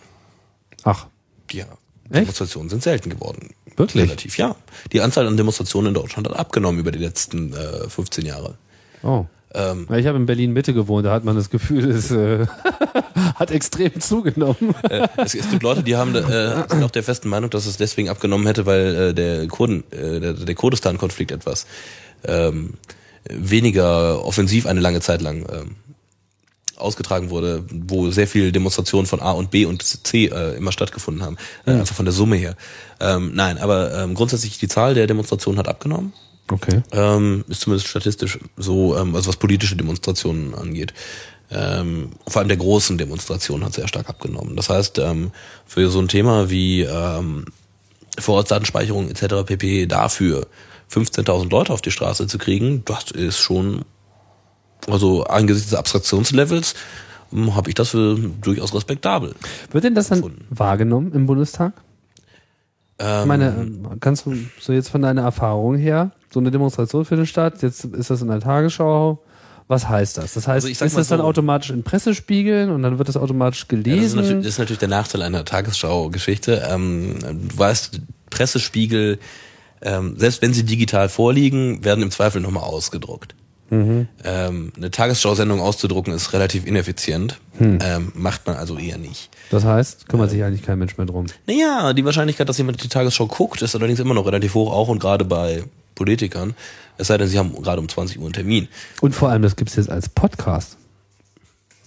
Ach, 0.84 1.06
Ja. 1.52 1.66
Demonstrationen 2.08 2.68
sind 2.68 2.82
selten 2.82 3.10
geworden. 3.10 3.50
Wirklich? 3.76 4.04
Relativ, 4.04 4.38
ja. 4.38 4.56
Die 4.92 5.00
Anzahl 5.00 5.26
an 5.26 5.36
Demonstrationen 5.36 5.88
in 5.88 5.94
Deutschland 5.94 6.28
hat 6.28 6.36
abgenommen 6.38 6.78
über 6.78 6.92
die 6.92 6.98
letzten 6.98 7.52
äh, 7.52 7.88
15 7.88 8.24
Jahre. 8.26 8.54
oh. 9.02 9.26
Ähm, 9.54 9.86
Ich 9.94 10.06
habe 10.06 10.16
in 10.18 10.26
Berlin 10.26 10.52
Mitte 10.52 10.74
gewohnt, 10.74 11.06
da 11.06 11.12
hat 11.12 11.24
man 11.24 11.36
das 11.36 11.48
Gefühl, 11.48 11.88
es 11.90 12.10
äh, 12.10 12.46
hat 13.36 13.50
extrem 13.50 14.00
zugenommen. 14.00 14.74
äh, 14.90 15.06
es, 15.18 15.34
es 15.34 15.48
gibt 15.50 15.62
Leute, 15.62 15.82
die 15.82 15.96
haben 15.96 16.14
äh, 16.14 16.64
sind 16.68 16.82
auch 16.82 16.90
der 16.90 17.02
festen 17.04 17.28
Meinung, 17.28 17.50
dass 17.50 17.66
es 17.66 17.76
deswegen 17.76 18.08
abgenommen 18.08 18.46
hätte, 18.46 18.66
weil 18.66 18.94
äh, 18.96 19.14
der 19.14 19.46
Kurden, 19.48 19.84
äh, 19.92 20.20
der, 20.20 20.32
der 20.34 20.54
Kurdistan-Konflikt 20.54 21.30
etwas 21.32 21.66
ähm, 22.24 22.74
weniger 23.28 24.24
offensiv 24.24 24.66
eine 24.66 24.80
lange 24.80 25.00
Zeit 25.00 25.22
lang 25.22 25.46
ähm, 25.50 25.76
ausgetragen 26.76 27.30
wurde, 27.30 27.64
wo 27.70 28.10
sehr 28.10 28.26
viel 28.26 28.52
Demonstrationen 28.52 29.06
von 29.06 29.20
A 29.20 29.32
und 29.32 29.50
B 29.50 29.64
und 29.64 29.82
C 29.82 30.26
äh, 30.26 30.56
immer 30.56 30.72
stattgefunden 30.72 31.22
haben, 31.22 31.36
äh, 31.66 31.72
einfach 31.72 31.94
von 31.94 32.04
der 32.04 32.12
Summe 32.12 32.36
her. 32.36 32.56
Ähm, 33.00 33.32
nein, 33.34 33.58
aber 33.58 33.94
ähm, 33.94 34.14
grundsätzlich 34.14 34.58
die 34.58 34.68
Zahl 34.68 34.94
der 34.94 35.06
Demonstrationen 35.06 35.58
hat 35.58 35.68
abgenommen. 35.68 36.12
Okay. 36.50 36.82
Ähm, 36.92 37.44
ist 37.48 37.62
zumindest 37.62 37.88
statistisch 37.88 38.38
so, 38.56 38.96
ähm, 38.96 39.14
also 39.14 39.28
was 39.28 39.36
politische 39.36 39.76
Demonstrationen 39.76 40.54
angeht. 40.54 40.92
Ähm, 41.50 42.10
vor 42.26 42.40
allem 42.40 42.48
der 42.48 42.56
großen 42.56 42.98
Demonstrationen 42.98 43.64
hat 43.64 43.74
sehr 43.74 43.88
stark 43.88 44.08
abgenommen. 44.08 44.56
Das 44.56 44.68
heißt, 44.68 44.98
ähm, 44.98 45.30
für 45.66 45.88
so 45.90 46.00
ein 46.00 46.08
Thema 46.08 46.50
wie 46.50 46.82
ähm, 46.82 47.46
Vorratsdatenspeicherung 48.18 49.10
etc. 49.10 49.46
pp. 49.46 49.86
dafür 49.86 50.46
15.000 50.94 51.50
Leute 51.50 51.72
auf 51.72 51.82
die 51.82 51.90
Straße 51.90 52.26
zu 52.26 52.38
kriegen, 52.38 52.84
das 52.84 53.10
ist 53.10 53.38
schon, 53.38 53.84
also 54.88 55.24
angesichts 55.24 55.70
des 55.70 55.78
Abstraktionslevels, 55.78 56.74
ähm, 57.32 57.54
habe 57.56 57.68
ich 57.70 57.74
das 57.74 57.90
für 57.90 58.16
durchaus 58.40 58.74
respektabel. 58.74 59.34
Wird 59.72 59.84
denn 59.84 59.94
das 59.94 60.08
dann 60.08 60.18
Gefunden. 60.18 60.46
wahrgenommen 60.50 61.12
im 61.12 61.26
Bundestag? 61.26 61.72
Ähm, 62.98 63.20
Ich 63.22 63.26
meine, 63.26 63.48
ähm, 63.48 63.86
kannst 64.00 64.26
du 64.26 64.34
so 64.60 64.72
jetzt 64.72 64.88
von 64.88 65.02
deiner 65.02 65.22
Erfahrung 65.22 65.76
her, 65.76 66.12
so 66.32 66.38
eine 66.40 66.50
Demonstration 66.50 67.04
findet 67.04 67.28
statt, 67.28 67.62
jetzt 67.62 67.84
ist 67.84 68.10
das 68.10 68.22
in 68.22 68.28
der 68.28 68.40
Tagesschau. 68.40 69.20
Was 69.66 69.88
heißt 69.88 70.18
das? 70.18 70.34
Das 70.34 70.46
heißt, 70.46 70.66
Also 70.66 70.68
ist 70.84 70.96
das 70.96 71.08
dann 71.08 71.20
so- 71.20 71.24
automatisch 71.24 71.70
in 71.70 71.82
Pressespiegeln 71.82 72.70
und 72.70 72.82
dann 72.82 72.98
wird 72.98 73.08
das 73.08 73.16
automatisch 73.16 73.60
Ja, 73.70 73.78
das, 73.78 73.78
ist 73.78 73.84
gelesen? 74.14 74.36
das 74.42 74.46
ist 74.46 74.58
natürlich 74.58 74.78
der 74.78 74.88
Nachteil 74.88 75.22
einer 75.22 75.42
Tagesschau-Geschichte. 75.46 76.62
Ähm, 76.70 77.16
du 77.48 77.58
weißt, 77.58 77.98
Pressespiegel, 78.28 79.18
ähm, 79.84 80.14
selbst 80.18 80.42
wenn 80.42 80.52
sie 80.52 80.64
digital 80.64 81.08
vorliegen, 81.08 81.84
werden 81.84 82.02
im 82.02 82.10
Zweifel 82.10 82.40
nochmal 82.40 82.64
ausgedruckt. 82.64 83.34
Mhm. 83.70 84.08
Ähm, 84.24 84.72
eine 84.76 84.90
Tagesschau-Sendung 84.90 85.60
auszudrucken 85.60 86.12
ist 86.12 86.32
relativ 86.32 86.66
ineffizient. 86.66 87.40
Hm. 87.58 87.78
Ähm, 87.82 88.12
macht 88.14 88.46
man 88.46 88.56
also 88.56 88.76
eher 88.76 88.98
nicht. 88.98 89.30
das 89.50 89.64
heißt, 89.64 90.08
kümmert 90.08 90.30
sich 90.30 90.42
eigentlich 90.42 90.62
kein 90.62 90.78
Mensch 90.78 90.98
mehr 90.98 91.06
drum. 91.06 91.26
Naja, 91.46 91.92
die 91.92 92.04
Wahrscheinlichkeit, 92.04 92.48
dass 92.48 92.58
jemand 92.58 92.82
die 92.82 92.88
Tagesschau 92.88 93.26
guckt, 93.26 93.62
ist 93.62 93.74
allerdings 93.74 94.00
immer 94.00 94.14
noch 94.14 94.26
relativ 94.26 94.54
hoch, 94.54 94.72
auch 94.72 94.88
und 94.88 94.98
gerade 94.98 95.24
bei 95.24 95.62
Politikern. 95.94 96.54
Es 96.98 97.08
sei 97.08 97.16
denn, 97.16 97.28
sie 97.28 97.38
haben 97.38 97.52
gerade 97.62 97.80
um 97.80 97.88
20 97.88 98.18
Uhr 98.18 98.24
einen 98.24 98.32
Termin. 98.32 98.68
Und 99.00 99.14
vor 99.14 99.30
allem, 99.30 99.42
das 99.42 99.56
gibt's 99.56 99.76
jetzt 99.76 99.90
als 99.90 100.08
Podcast. 100.08 100.76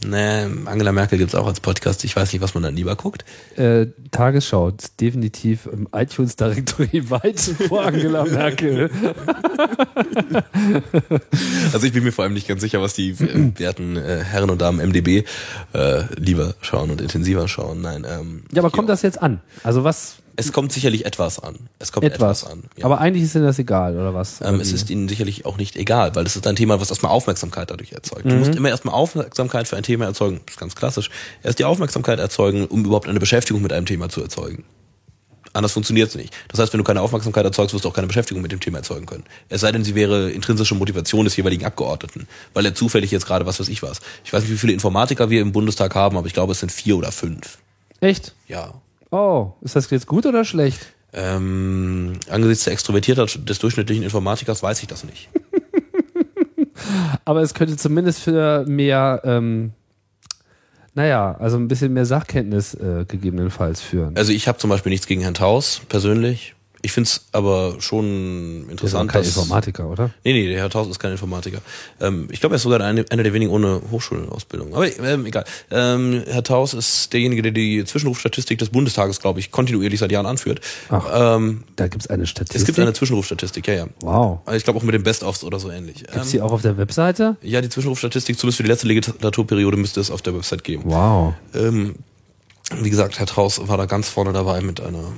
Nee, 0.10 0.48
Angela 0.66 0.92
Merkel 0.92 1.18
gibt's 1.18 1.36
auch 1.36 1.48
als 1.48 1.60
Podcast. 1.60 2.04
Ich 2.04 2.16
weiß 2.16 2.32
nicht, 2.34 2.42
was 2.42 2.54
man 2.54 2.64
dann 2.64 2.76
lieber 2.76 2.96
guckt. 2.96 3.26
Äh, 3.56 3.88
Tagesschau 4.12 4.70
ist 4.70 5.00
definitiv 5.02 5.66
im 5.66 5.88
iTunes 5.94 6.36
Directory 6.36 7.10
weit 7.10 7.40
vor 7.40 7.86
Angela 7.86 8.24
Merkel. 8.26 8.90
Also 11.74 11.86
ich 11.86 11.94
bin 11.94 12.04
mir 12.04 12.12
vor 12.12 12.24
allem 12.24 12.34
nicht 12.34 12.48
ganz 12.48 12.62
sicher, 12.62 12.82
was 12.82 12.94
die 12.94 13.10
äh, 13.12 13.52
werten 13.60 13.98
äh, 13.98 14.24
Herren 14.24 14.50
und 14.50 14.62
Damen 14.62 14.80
MDB 14.88 15.24
äh, 15.74 16.04
lieber 16.16 16.56
schauen 16.62 16.90
und 16.90 17.02
intensiver 17.02 17.48
schauen. 17.48 17.82
Nein, 17.82 18.06
ähm, 18.10 18.44
Ja, 18.52 18.62
aber 18.62 18.72
kommt 18.72 18.90
das 18.90 19.02
jetzt 19.02 19.22
an? 19.22 19.42
Also 19.64 19.84
was? 19.84 20.18
Es 20.38 20.54
kommt 20.54 20.72
sicherlich 20.72 21.06
etwas 21.06 21.40
an. 21.40 21.56
Es 21.80 21.92
kommt 21.92 22.06
Etwas. 22.06 22.44
etwas, 22.44 22.52
an. 22.52 22.64
Ja. 22.78 22.86
Aber 22.86 23.02
eigentlich 23.02 23.24
ist 23.24 23.36
ihnen 23.36 23.44
das 23.44 23.58
egal, 23.58 23.96
oder 23.96 24.14
was? 24.14 24.40
ähm, 24.42 24.60
es 24.60 24.72
ist 24.72 24.90
ihnen 24.90 25.10
sicherlich 25.10 25.46
auch 25.46 25.58
nicht 25.58 25.76
egal, 25.76 26.16
weil 26.16 26.26
es 26.26 26.36
ist 26.36 26.46
ein 26.46 26.56
Thema, 26.56 26.80
was 26.80 26.90
erstmal 26.90 27.12
Aufmerksamkeit 27.12 27.72
dadurch 27.72 27.92
erzeugt. 27.92 28.26
Du 28.26 28.36
musst 28.36 28.56
immer 28.56 28.70
erstmal 28.70 28.94
Aufmerksamkeit 28.94 29.68
für 29.68 29.78
ein 29.78 29.84
Thema 29.84 30.06
erzeugen. 30.06 30.42
Das 30.46 30.54
ist 30.54 30.60
ganz 30.60 30.76
klassisch. 30.76 31.10
Erst 31.44 31.58
die 31.60 31.66
Aufmerksamkeit 31.66 32.20
erzeugen, 32.20 32.68
um 32.68 32.86
überhaupt 32.86 33.10
eine 33.10 33.20
Beschäftigung 33.20 33.64
mit 33.64 33.74
einem 33.74 33.88
Thema 33.88 34.10
zu 34.10 34.22
erzeugen. 34.22 34.64
Anders 35.54 35.72
funktioniert 35.72 36.10
es 36.10 36.16
nicht. 36.16 36.36
Das 36.50 36.60
heißt, 36.60 36.72
wenn 36.72 36.78
du 36.78 36.84
keine 36.84 37.02
Aufmerksamkeit 37.02 37.44
erzeugst, 37.44 37.74
wirst 37.74 37.84
du 37.84 37.90
auch 37.90 37.94
keine 37.94 38.06
Beschäftigung 38.06 38.44
mit 38.44 38.52
dem 38.52 38.60
Thema 38.60 38.78
erzeugen 38.78 39.08
können. 39.08 39.24
Es 39.50 39.62
sei 39.62 39.72
denn, 39.72 39.84
sie 39.84 39.96
wäre 39.96 40.30
intrinsische 40.30 40.76
Motivation 40.76 41.26
des 41.26 41.36
jeweiligen 41.36 41.66
Abgeordneten, 41.66 42.28
weil 42.54 42.64
er 42.64 42.76
zufällig 42.76 43.10
jetzt 43.10 43.26
gerade 43.26 43.48
was 43.48 43.60
weiß 43.60 43.70
ich 43.70 43.82
was. 43.82 44.02
Ich 44.24 44.32
weiß 44.32 44.44
nicht, 44.44 44.52
wie 44.52 44.58
viele 44.58 44.74
Informatiker 44.74 45.32
wir 45.32 45.42
im 45.42 45.52
Bundestag 45.52 45.96
haben, 45.96 46.16
aber 46.16 46.28
ich 46.28 46.34
glaube, 46.34 46.52
es 46.52 46.60
sind 46.60 46.72
vier 46.72 46.96
oder 46.96 47.12
fünf. 47.12 47.58
Echt? 48.02 48.36
Ja. 48.48 48.76
Oh, 49.12 49.54
ist 49.62 49.76
das 49.76 49.90
jetzt 49.90 50.08
gut 50.08 50.26
oder 50.26 50.44
schlecht? 50.44 50.94
Ähm, 51.14 52.14
angesichts 52.30 52.66
der 52.66 52.74
Extrovertiertheit 52.74 53.48
des 53.48 53.60
durchschnittlichen 53.60 54.04
Informatikers 54.04 54.62
weiß 54.62 54.82
ich 54.82 54.88
das 54.88 55.04
nicht. 55.04 55.30
Aber 57.26 57.42
es 57.42 57.54
könnte 57.54 57.78
zumindest 57.78 58.20
für 58.20 58.66
mehr, 58.68 59.22
ähm, 59.24 59.72
naja, 60.94 61.36
also 61.40 61.58
ein 61.58 61.68
bisschen 61.68 61.94
mehr 61.94 62.06
Sachkenntnis 62.06 62.74
äh, 62.74 63.06
gegebenenfalls 63.08 63.82
führen. 63.82 64.16
Also 64.18 64.32
ich 64.32 64.48
habe 64.48 64.58
zum 64.58 64.70
Beispiel 64.70 64.92
nichts 64.92 65.08
gegen 65.08 65.22
Herrn 65.22 65.34
Taus 65.34 65.82
persönlich. 65.88 66.56
Ich 66.82 66.92
find's 66.92 67.26
aber 67.32 67.76
schon 67.80 68.66
Das 68.70 68.84
ist 68.84 68.96
auch 68.96 69.02
interessant, 69.02 69.12
kein 69.12 69.24
Informatiker, 69.24 69.90
oder? 69.90 70.12
Nee, 70.24 70.34
nee, 70.34 70.48
der 70.48 70.60
Herr 70.60 70.70
Taus 70.70 70.88
ist 70.88 71.00
kein 71.00 71.12
Informatiker. 71.12 71.60
Ähm, 72.00 72.28
ich 72.32 72.40
glaube, 72.40 72.56
er 72.56 72.58
ist 72.58 72.64
sogar 72.64 72.82
eine, 72.82 73.06
einer 73.10 73.24
der 73.24 73.34
wenigen 73.34 73.52
ohne 73.52 73.82
Hochschulausbildung. 73.92 74.74
Aber 74.76 74.88
ähm, 75.04 75.26
egal. 75.26 75.44
Ähm, 75.72 76.24
Herr 76.28 76.44
Taus 76.44 76.74
ist 76.74 77.12
derjenige, 77.14 77.42
der 77.42 77.52
die 77.52 77.84
Zwischenrufstatistik 77.84 78.60
des 78.60 78.70
Bundestages, 78.70 79.20
glaube 79.20 79.40
ich, 79.40 79.52
kontinuierlich 79.52 80.00
seit 80.00 80.12
Jahren 80.12 80.26
anführt. 80.28 80.62
Ach. 80.90 81.36
Ähm, 81.38 81.64
Da 81.76 81.88
gibt's 81.88 82.08
eine 82.08 82.28
Statistik. 82.28 82.60
es 82.62 82.66
gibt 82.66 82.80
eine 82.80 82.94
Zwischenrufstatistik, 82.94 83.68
ja, 83.68 83.74
ja. 83.74 83.88
Wow. 84.02 84.40
Ich 84.54 84.64
glaube 84.64 84.80
auch 84.80 84.84
mit 84.84 84.94
den 84.94 85.04
Best-ofs 85.04 85.44
oder 85.44 85.60
so 85.60 85.70
ähnlich. 85.72 85.98
Gibt's 86.04 86.16
Ähm, 86.16 86.32
die 86.32 86.42
auch 86.42 86.52
auf 86.52 86.62
der 86.62 86.78
Webseite? 86.78 87.38
ja, 87.42 87.62
die 87.62 87.70
Zwischenrufstatistik, 87.70 88.38
zumindest 88.38 88.58
für 88.58 88.64
die 88.64 88.70
letzte 88.70 88.88
Legislaturperiode, 88.88 89.78
müsste 89.78 90.00
es 90.00 90.12
auf 90.12 90.22
der 90.22 90.36
Website 90.36 90.64
geben. 90.64 90.84
Wow. 90.86 91.34
Wie 92.82 92.90
gesagt, 92.90 93.18
Herr 93.20 93.26
Traus 93.26 93.68
war 93.68 93.78
da 93.78 93.86
ganz 93.86 94.10
vorne 94.10 94.34
dabei 94.34 94.62
mit 94.62 94.82
einer 94.82 95.12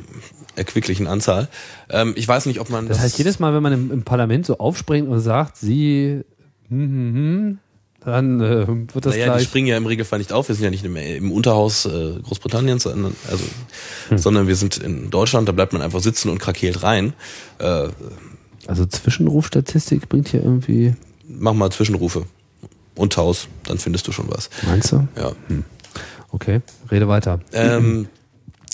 erquicklichen 0.55 1.07
Anzahl. 1.07 1.47
Ähm, 1.89 2.13
ich 2.15 2.27
weiß 2.27 2.45
nicht, 2.45 2.59
ob 2.59 2.69
man 2.69 2.88
Das 2.88 2.99
heißt, 2.99 3.17
jedes 3.17 3.39
Mal, 3.39 3.53
wenn 3.53 3.63
man 3.63 3.73
im, 3.73 3.91
im 3.91 4.03
Parlament 4.03 4.45
so 4.45 4.57
aufspringt 4.59 5.07
und 5.09 5.19
sagt, 5.19 5.57
sie, 5.57 6.21
hm, 6.69 6.77
hm, 6.80 7.13
hm, 7.15 7.57
dann 8.05 8.39
äh, 8.41 8.67
wird 8.93 9.05
das 9.05 9.13
Naja, 9.13 9.26
die 9.26 9.31
gleich. 9.31 9.43
springen 9.43 9.67
ja 9.67 9.77
im 9.77 9.85
Regelfall 9.88 10.19
nicht 10.19 10.31
auf. 10.31 10.47
Wir 10.47 10.55
sind 10.55 10.63
ja 10.63 10.69
nicht 10.69 10.85
im, 10.85 10.95
im 10.95 11.31
Unterhaus 11.31 11.85
äh, 11.85 12.19
Großbritanniens, 12.23 12.84
sondern, 12.84 13.15
also, 13.30 13.43
Hm. 14.09 14.17
sondern 14.19 14.47
wir 14.47 14.55
sind 14.55 14.77
in 14.77 15.09
Deutschland. 15.09 15.47
Da 15.47 15.51
bleibt 15.51 15.73
man 15.73 15.81
einfach 15.81 16.01
sitzen 16.01 16.30
und 16.30 16.38
krakeelt 16.39 16.84
rein. 16.84 17.13
Äh, 17.57 17.88
Also 18.67 18.85
Zwischenrufstatistik 18.85 20.07
bringt 20.07 20.30
hier 20.30 20.43
irgendwie. 20.43 20.93
mach 21.27 21.53
mal 21.53 21.71
Zwischenrufe. 21.71 22.26
und 22.95 23.13
Taus, 23.13 23.47
dann 23.65 23.80
findest 23.80 24.07
du 24.07 24.11
schon 24.11 24.26
was. 24.30 24.49
Meinst 24.67 24.91
du? 24.91 25.07
Ja. 25.17 25.31
Okay, 26.31 26.61
rede 26.91 27.07
weiter. 27.07 27.39
Ähm, 27.53 28.07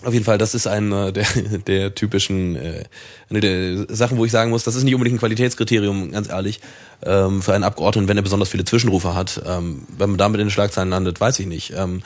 auf 0.04 0.14
jeden 0.14 0.26
Fall, 0.26 0.38
das 0.38 0.54
ist 0.54 0.68
eine 0.68 1.12
der, 1.14 1.26
der 1.68 1.96
typischen 1.96 2.56
äh, 2.56 2.84
eine 3.30 3.40
der 3.40 3.96
Sachen, 3.96 4.18
wo 4.18 4.26
ich 4.26 4.32
sagen 4.32 4.52
muss, 4.52 4.64
das 4.64 4.76
ist 4.76 4.84
nicht 4.84 4.94
unbedingt 4.94 5.16
ein 5.16 5.20
Qualitätskriterium, 5.20 6.12
ganz 6.12 6.30
ehrlich, 6.30 6.62
ähm, 7.04 7.42
für 7.42 7.54
einen 7.54 7.64
Abgeordneten, 7.64 8.08
wenn 8.08 8.18
er 8.18 8.24
besonders 8.24 8.50
viele 8.50 8.66
Zwischenrufe 8.66 9.16
hat. 9.16 9.42
Ähm, 9.46 9.84
wenn 9.98 10.12
man 10.12 10.18
damit 10.18 10.40
in 10.40 10.48
den 10.48 10.52
Schlagzeilen 10.52 10.90
landet, 10.90 11.20
weiß 11.20 11.40
ich 11.40 11.48
nicht. 11.48 11.74
Ähm, 11.76 12.04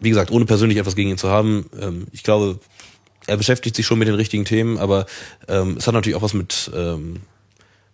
wie 0.00 0.10
gesagt, 0.10 0.30
ohne 0.30 0.46
persönlich 0.46 0.78
etwas 0.78 0.94
gegen 0.94 1.10
ihn 1.10 1.18
zu 1.18 1.28
haben, 1.28 1.68
ähm, 1.80 2.06
ich 2.12 2.22
glaube, 2.22 2.60
er 3.26 3.36
beschäftigt 3.36 3.76
sich 3.76 3.84
schon 3.84 3.98
mit 3.98 4.08
den 4.08 4.14
richtigen 4.14 4.44
Themen, 4.44 4.78
aber 4.78 5.06
ähm, 5.48 5.76
es 5.78 5.86
hat 5.86 5.94
natürlich 5.94 6.16
auch 6.16 6.22
was 6.22 6.34
mit 6.34 6.70
ähm, 6.74 7.20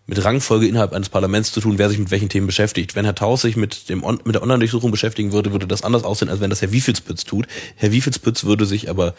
mit 0.07 0.23
Rangfolge 0.23 0.67
innerhalb 0.67 0.93
eines 0.93 1.09
Parlaments 1.09 1.53
zu 1.53 1.61
tun, 1.61 1.79
wer 1.79 1.89
sich 1.89 1.99
mit 1.99 2.11
welchen 2.11 2.29
Themen 2.29 2.47
beschäftigt. 2.47 2.95
Wenn 2.95 3.05
Herr 3.05 3.15
Taus 3.15 3.43
sich 3.43 3.57
mit, 3.57 3.89
dem, 3.89 4.05
On- 4.05 4.21
mit 4.25 4.35
der 4.35 4.43
Online-Durchsuchung 4.43 4.91
beschäftigen 4.91 5.33
würde, 5.33 5.53
würde 5.53 5.67
das 5.67 5.83
anders 5.83 6.05
aussehen, 6.05 6.29
als 6.29 6.41
wenn 6.41 6.51
das 6.51 6.61
Herr 6.61 6.73
Wiefelspütz 6.73 7.25
tut. 7.25 7.47
Herr 7.77 7.91
Wiefelspütz 7.93 8.45
würde 8.45 8.67
sich 8.67 8.91
aber, 8.91 9.15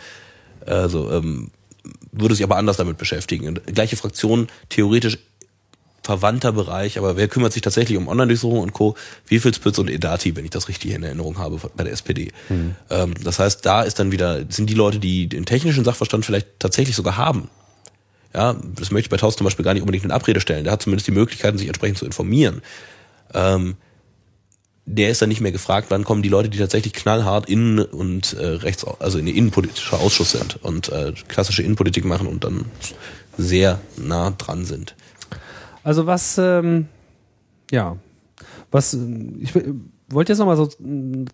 also, 0.65 1.11
ähm, 1.11 1.49
würde 2.11 2.35
sich 2.35 2.43
aber 2.43 2.57
anders 2.57 2.77
damit 2.77 2.97
beschäftigen. 2.97 3.47
Und 3.47 3.65
Gleiche 3.67 3.95
Fraktion, 3.95 4.47
theoretisch 4.69 5.17
verwandter 6.03 6.51
Bereich, 6.51 6.99
aber 6.99 7.17
wer 7.17 7.27
kümmert 7.27 7.51
sich 7.51 7.63
tatsächlich 7.63 7.97
um 7.97 8.07
Online-Durchsuchung 8.07 8.59
und 8.59 8.73
Co. 8.73 8.95
Wiefelspütz 9.27 9.79
und 9.79 9.89
Edati, 9.89 10.35
wenn 10.35 10.45
ich 10.45 10.51
das 10.51 10.67
richtig 10.67 10.91
in 10.91 11.01
Erinnerung 11.01 11.39
habe 11.39 11.59
bei 11.75 11.83
der 11.83 11.93
SPD. 11.93 12.31
Ähm, 12.91 13.15
das 13.23 13.39
heißt, 13.39 13.65
da 13.65 13.81
ist 13.81 13.97
dann 13.97 14.11
wieder, 14.11 14.45
sind 14.49 14.69
die 14.69 14.75
Leute, 14.75 14.99
die 14.99 15.25
den 15.27 15.45
technischen 15.47 15.83
Sachverstand 15.83 16.23
vielleicht 16.23 16.47
tatsächlich 16.59 16.95
sogar 16.95 17.17
haben, 17.17 17.49
ja, 18.35 18.53
das 18.75 18.91
möchte 18.91 19.05
ich 19.05 19.09
bei 19.09 19.17
Taus 19.17 19.37
zum 19.37 19.45
Beispiel 19.45 19.63
gar 19.63 19.73
nicht 19.73 19.81
unbedingt 19.81 20.03
in 20.03 20.11
Abrede 20.11 20.41
stellen. 20.41 20.65
Der 20.65 20.73
hat 20.73 20.81
zumindest 20.81 21.07
die 21.07 21.11
Möglichkeiten, 21.11 21.57
sich 21.57 21.67
entsprechend 21.67 21.97
zu 21.97 22.05
informieren. 22.05 22.61
Ähm, 23.33 23.77
der 24.85 25.09
ist 25.09 25.21
dann 25.21 25.29
nicht 25.29 25.39
mehr 25.39 25.53
gefragt, 25.53 25.87
wann 25.89 26.03
kommen 26.03 26.21
die 26.21 26.29
Leute, 26.29 26.49
die 26.49 26.57
tatsächlich 26.57 26.91
knallhart 26.91 27.49
innen 27.49 27.79
und 27.79 28.33
äh, 28.33 28.45
rechts, 28.45 28.85
also 28.99 29.17
in 29.17 29.27
innenpolitischer 29.27 29.99
Ausschuss 29.99 30.31
sind 30.31 30.61
und 30.63 30.89
äh, 30.89 31.13
klassische 31.29 31.63
Innenpolitik 31.63 32.03
machen 32.03 32.27
und 32.27 32.43
dann 32.43 32.65
sehr 33.37 33.79
nah 33.97 34.31
dran 34.31 34.65
sind. 34.65 34.95
Also 35.83 36.05
was, 36.05 36.37
ähm, 36.37 36.87
ja, 37.71 37.95
was, 38.69 38.93
ich 39.39 39.53
wollte 40.09 40.31
jetzt 40.31 40.39
nochmal 40.39 40.57
so 40.57 40.69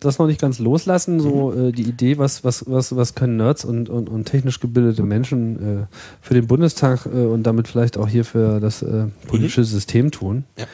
das 0.00 0.18
noch 0.18 0.26
nicht 0.26 0.40
ganz 0.40 0.58
loslassen, 0.58 1.20
so 1.20 1.52
äh, 1.52 1.72
die 1.72 1.82
Idee, 1.82 2.18
was, 2.18 2.42
was, 2.44 2.64
was, 2.66 2.96
was 2.96 3.14
können 3.14 3.36
Nerds 3.36 3.64
und, 3.64 3.88
und, 3.88 4.08
und 4.08 4.24
technisch 4.24 4.60
gebildete 4.60 5.02
Menschen 5.02 5.82
äh, 5.82 5.86
für 6.20 6.34
den 6.34 6.46
Bundestag 6.46 7.06
äh, 7.06 7.26
und 7.26 7.42
damit 7.42 7.68
vielleicht 7.68 7.98
auch 7.98 8.08
hier 8.08 8.24
für 8.24 8.60
das 8.60 8.82
äh, 8.82 9.06
politische 9.26 9.64
System 9.64 10.10
tun. 10.10 10.44
Ja. 10.58 10.66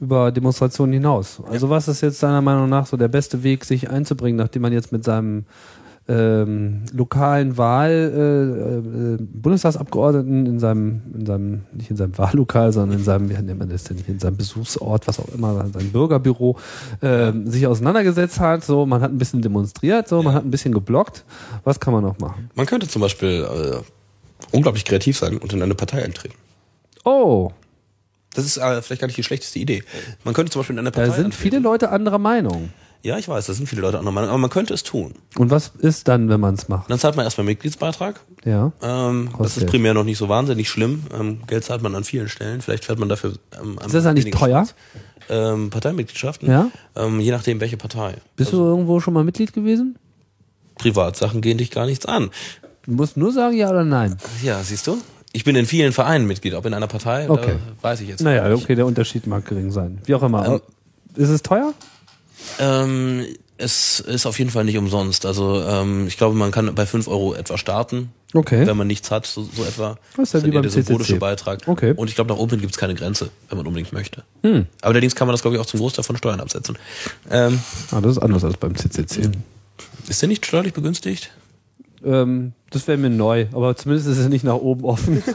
Über 0.00 0.30
Demonstrationen 0.30 0.92
hinaus. 0.92 1.42
Also 1.50 1.70
was 1.70 1.88
ist 1.88 2.02
jetzt 2.02 2.22
deiner 2.22 2.40
Meinung 2.40 2.68
nach 2.68 2.86
so 2.86 2.96
der 2.96 3.08
beste 3.08 3.42
Weg, 3.42 3.64
sich 3.64 3.90
einzubringen, 3.90 4.36
nachdem 4.36 4.62
man 4.62 4.72
jetzt 4.72 4.92
mit 4.92 5.02
seinem 5.02 5.44
ähm, 6.08 6.84
lokalen 6.92 7.58
Wahl 7.58 7.90
äh, 7.90 8.76
äh, 8.78 9.18
Bundestagsabgeordneten 9.20 10.46
in 10.46 10.58
seinem, 10.58 11.02
in 11.14 11.26
seinem, 11.26 11.62
nicht 11.72 11.90
in 11.90 11.96
seinem 11.96 12.16
Wahllokal, 12.16 12.72
sondern 12.72 12.98
in 12.98 13.04
seinem, 13.04 13.28
wie 13.28 13.34
nennt 13.34 13.58
man 13.58 13.68
das 13.68 13.84
denn, 13.84 13.98
in 14.06 14.18
seinem 14.18 14.36
Besuchsort, 14.38 15.06
was 15.06 15.20
auch 15.20 15.28
immer, 15.34 15.66
sein 15.72 15.92
Bürgerbüro, 15.92 16.56
äh, 17.02 17.32
sich 17.44 17.66
auseinandergesetzt 17.66 18.40
hat. 18.40 18.64
So, 18.64 18.86
man 18.86 19.02
hat 19.02 19.10
ein 19.12 19.18
bisschen 19.18 19.42
demonstriert, 19.42 20.08
so, 20.08 20.22
man 20.22 20.34
hat 20.34 20.44
ein 20.44 20.50
bisschen 20.50 20.72
geblockt. 20.72 21.24
Was 21.64 21.78
kann 21.78 21.92
man 21.92 22.02
noch 22.02 22.18
machen? 22.18 22.50
Man 22.54 22.64
könnte 22.64 22.88
zum 22.88 23.02
Beispiel 23.02 23.46
äh, 23.46 24.56
unglaublich 24.56 24.84
kreativ 24.86 25.18
sein 25.18 25.36
und 25.36 25.52
in 25.52 25.62
eine 25.62 25.74
Partei 25.74 26.04
eintreten. 26.04 26.34
Oh, 27.04 27.52
Das 28.34 28.46
ist 28.46 28.56
äh, 28.56 28.80
vielleicht 28.82 29.00
gar 29.00 29.06
nicht 29.08 29.18
die 29.18 29.22
schlechteste 29.22 29.58
Idee. 29.58 29.82
Man 30.24 30.32
könnte 30.32 30.52
zum 30.52 30.60
Beispiel 30.60 30.74
in 30.74 30.80
eine 30.80 30.90
Partei 30.90 31.08
da 31.08 31.14
sind 31.14 31.24
eintreten. 31.26 31.42
viele 31.42 31.58
Leute 31.58 31.90
anderer 31.90 32.18
Meinung. 32.18 32.70
Ja, 33.02 33.16
ich 33.16 33.28
weiß, 33.28 33.46
da 33.46 33.52
sind 33.52 33.68
viele 33.68 33.82
Leute 33.82 33.98
anderer 33.98 34.12
Meinung, 34.12 34.30
aber 34.30 34.38
man 34.38 34.50
könnte 34.50 34.74
es 34.74 34.82
tun. 34.82 35.14
Und 35.36 35.50
was 35.50 35.68
ist 35.78 36.08
dann, 36.08 36.28
wenn 36.28 36.40
man 36.40 36.54
es 36.54 36.68
macht? 36.68 36.90
Dann 36.90 36.98
zahlt 36.98 37.14
man 37.16 37.24
erstmal 37.24 37.44
Mitgliedsbeitrag. 37.46 38.20
Ja. 38.44 38.72
Ähm, 38.82 39.30
das 39.38 39.56
ist 39.56 39.66
primär 39.66 39.94
noch 39.94 40.02
nicht 40.04 40.18
so 40.18 40.28
wahnsinnig 40.28 40.68
schlimm. 40.68 41.04
Ähm, 41.18 41.38
Geld 41.46 41.64
zahlt 41.64 41.80
man 41.82 41.94
an 41.94 42.02
vielen 42.04 42.28
Stellen. 42.28 42.60
Vielleicht 42.60 42.84
fährt 42.84 42.98
man 42.98 43.08
dafür. 43.08 43.34
Ähm, 43.60 43.78
Ist 43.84 43.94
das 43.94 44.04
eigentlich 44.04 44.34
teuer? 44.34 44.66
Ähm, 45.30 45.70
Parteimitgliedschaften? 45.70 46.48
Ja. 46.50 46.70
Ähm, 46.96 47.20
je 47.20 47.30
nachdem, 47.30 47.60
welche 47.60 47.76
Partei. 47.76 48.14
Bist 48.36 48.52
du 48.52 48.56
irgendwo 48.56 48.98
schon 48.98 49.14
mal 49.14 49.22
Mitglied 49.24 49.52
gewesen? 49.52 49.96
Privatsachen 50.76 51.40
gehen 51.40 51.58
dich 51.58 51.70
gar 51.70 51.86
nichts 51.86 52.06
an. 52.06 52.30
Du 52.84 52.92
musst 52.92 53.16
nur 53.16 53.32
sagen 53.32 53.56
ja 53.56 53.68
oder 53.70 53.84
nein. 53.84 54.16
Ja, 54.42 54.60
siehst 54.62 54.86
du? 54.86 54.98
Ich 55.32 55.44
bin 55.44 55.54
in 55.56 55.66
vielen 55.66 55.92
Vereinen 55.92 56.26
Mitglied, 56.26 56.54
ob 56.54 56.64
in 56.66 56.72
einer 56.74 56.86
Partei, 56.86 57.28
Okay. 57.28 57.56
weiß 57.82 58.00
ich 58.00 58.08
jetzt 58.08 58.22
Naja, 58.22 58.48
nicht. 58.48 58.64
okay, 58.64 58.74
der 58.74 58.86
Unterschied 58.86 59.26
mag 59.26 59.44
gering 59.44 59.70
sein. 59.70 59.98
Wie 60.06 60.14
auch 60.14 60.22
immer. 60.22 60.46
Ähm, 60.46 60.60
ist 61.14 61.28
es 61.28 61.42
teuer? 61.42 61.74
Ähm, 62.58 63.26
es 63.60 63.98
ist 64.00 64.24
auf 64.26 64.38
jeden 64.38 64.50
Fall 64.50 64.64
nicht 64.64 64.78
umsonst. 64.78 65.26
Also 65.26 65.62
ähm, 65.62 66.06
ich 66.06 66.16
glaube, 66.16 66.36
man 66.36 66.50
kann 66.52 66.72
bei 66.74 66.86
5 66.86 67.08
Euro 67.08 67.34
etwa 67.34 67.58
starten. 67.58 68.12
Okay. 68.34 68.66
Wenn 68.66 68.76
man 68.76 68.86
nichts 68.86 69.10
hat, 69.10 69.26
so, 69.26 69.42
so 69.42 69.64
etwa. 69.64 69.96
Das 70.16 70.28
ist 70.34 70.40
ja 70.42 70.46
wie 70.46 70.52
beim 70.52 70.62
der 70.62 70.70
symbolische 70.70 71.14
CCC. 71.14 71.18
Beitrag. 71.18 71.62
Okay. 71.66 71.94
Und 71.96 72.08
ich 72.08 72.14
glaube, 72.14 72.32
nach 72.32 72.38
oben 72.38 72.60
gibt 72.60 72.72
es 72.72 72.78
keine 72.78 72.94
Grenze, 72.94 73.30
wenn 73.48 73.56
man 73.58 73.66
unbedingt 73.66 73.92
möchte. 73.92 74.22
Hm. 74.42 74.66
Aber 74.82 74.90
allerdings 74.90 75.14
kann 75.14 75.26
man 75.26 75.32
das, 75.32 75.42
glaube 75.42 75.56
ich, 75.56 75.60
auch 75.62 75.66
zum 75.66 75.80
Großteil 75.80 76.04
von 76.04 76.16
Steuern 76.16 76.40
absetzen. 76.40 76.76
Ähm, 77.30 77.58
Ah, 77.90 78.00
das 78.00 78.12
ist 78.12 78.18
anders 78.18 78.44
als 78.44 78.56
beim 78.58 78.76
CCC. 78.76 79.30
ist 80.08 80.20
der 80.22 80.28
nicht 80.28 80.44
steuerlich 80.46 80.74
begünstigt? 80.74 81.30
Ähm, 82.04 82.52
das 82.70 82.86
wäre 82.86 82.98
mir 82.98 83.10
neu, 83.10 83.46
aber 83.52 83.74
zumindest 83.76 84.08
ist 84.08 84.18
es 84.18 84.28
nicht 84.28 84.44
nach 84.44 84.54
oben 84.56 84.84
offen. 84.84 85.22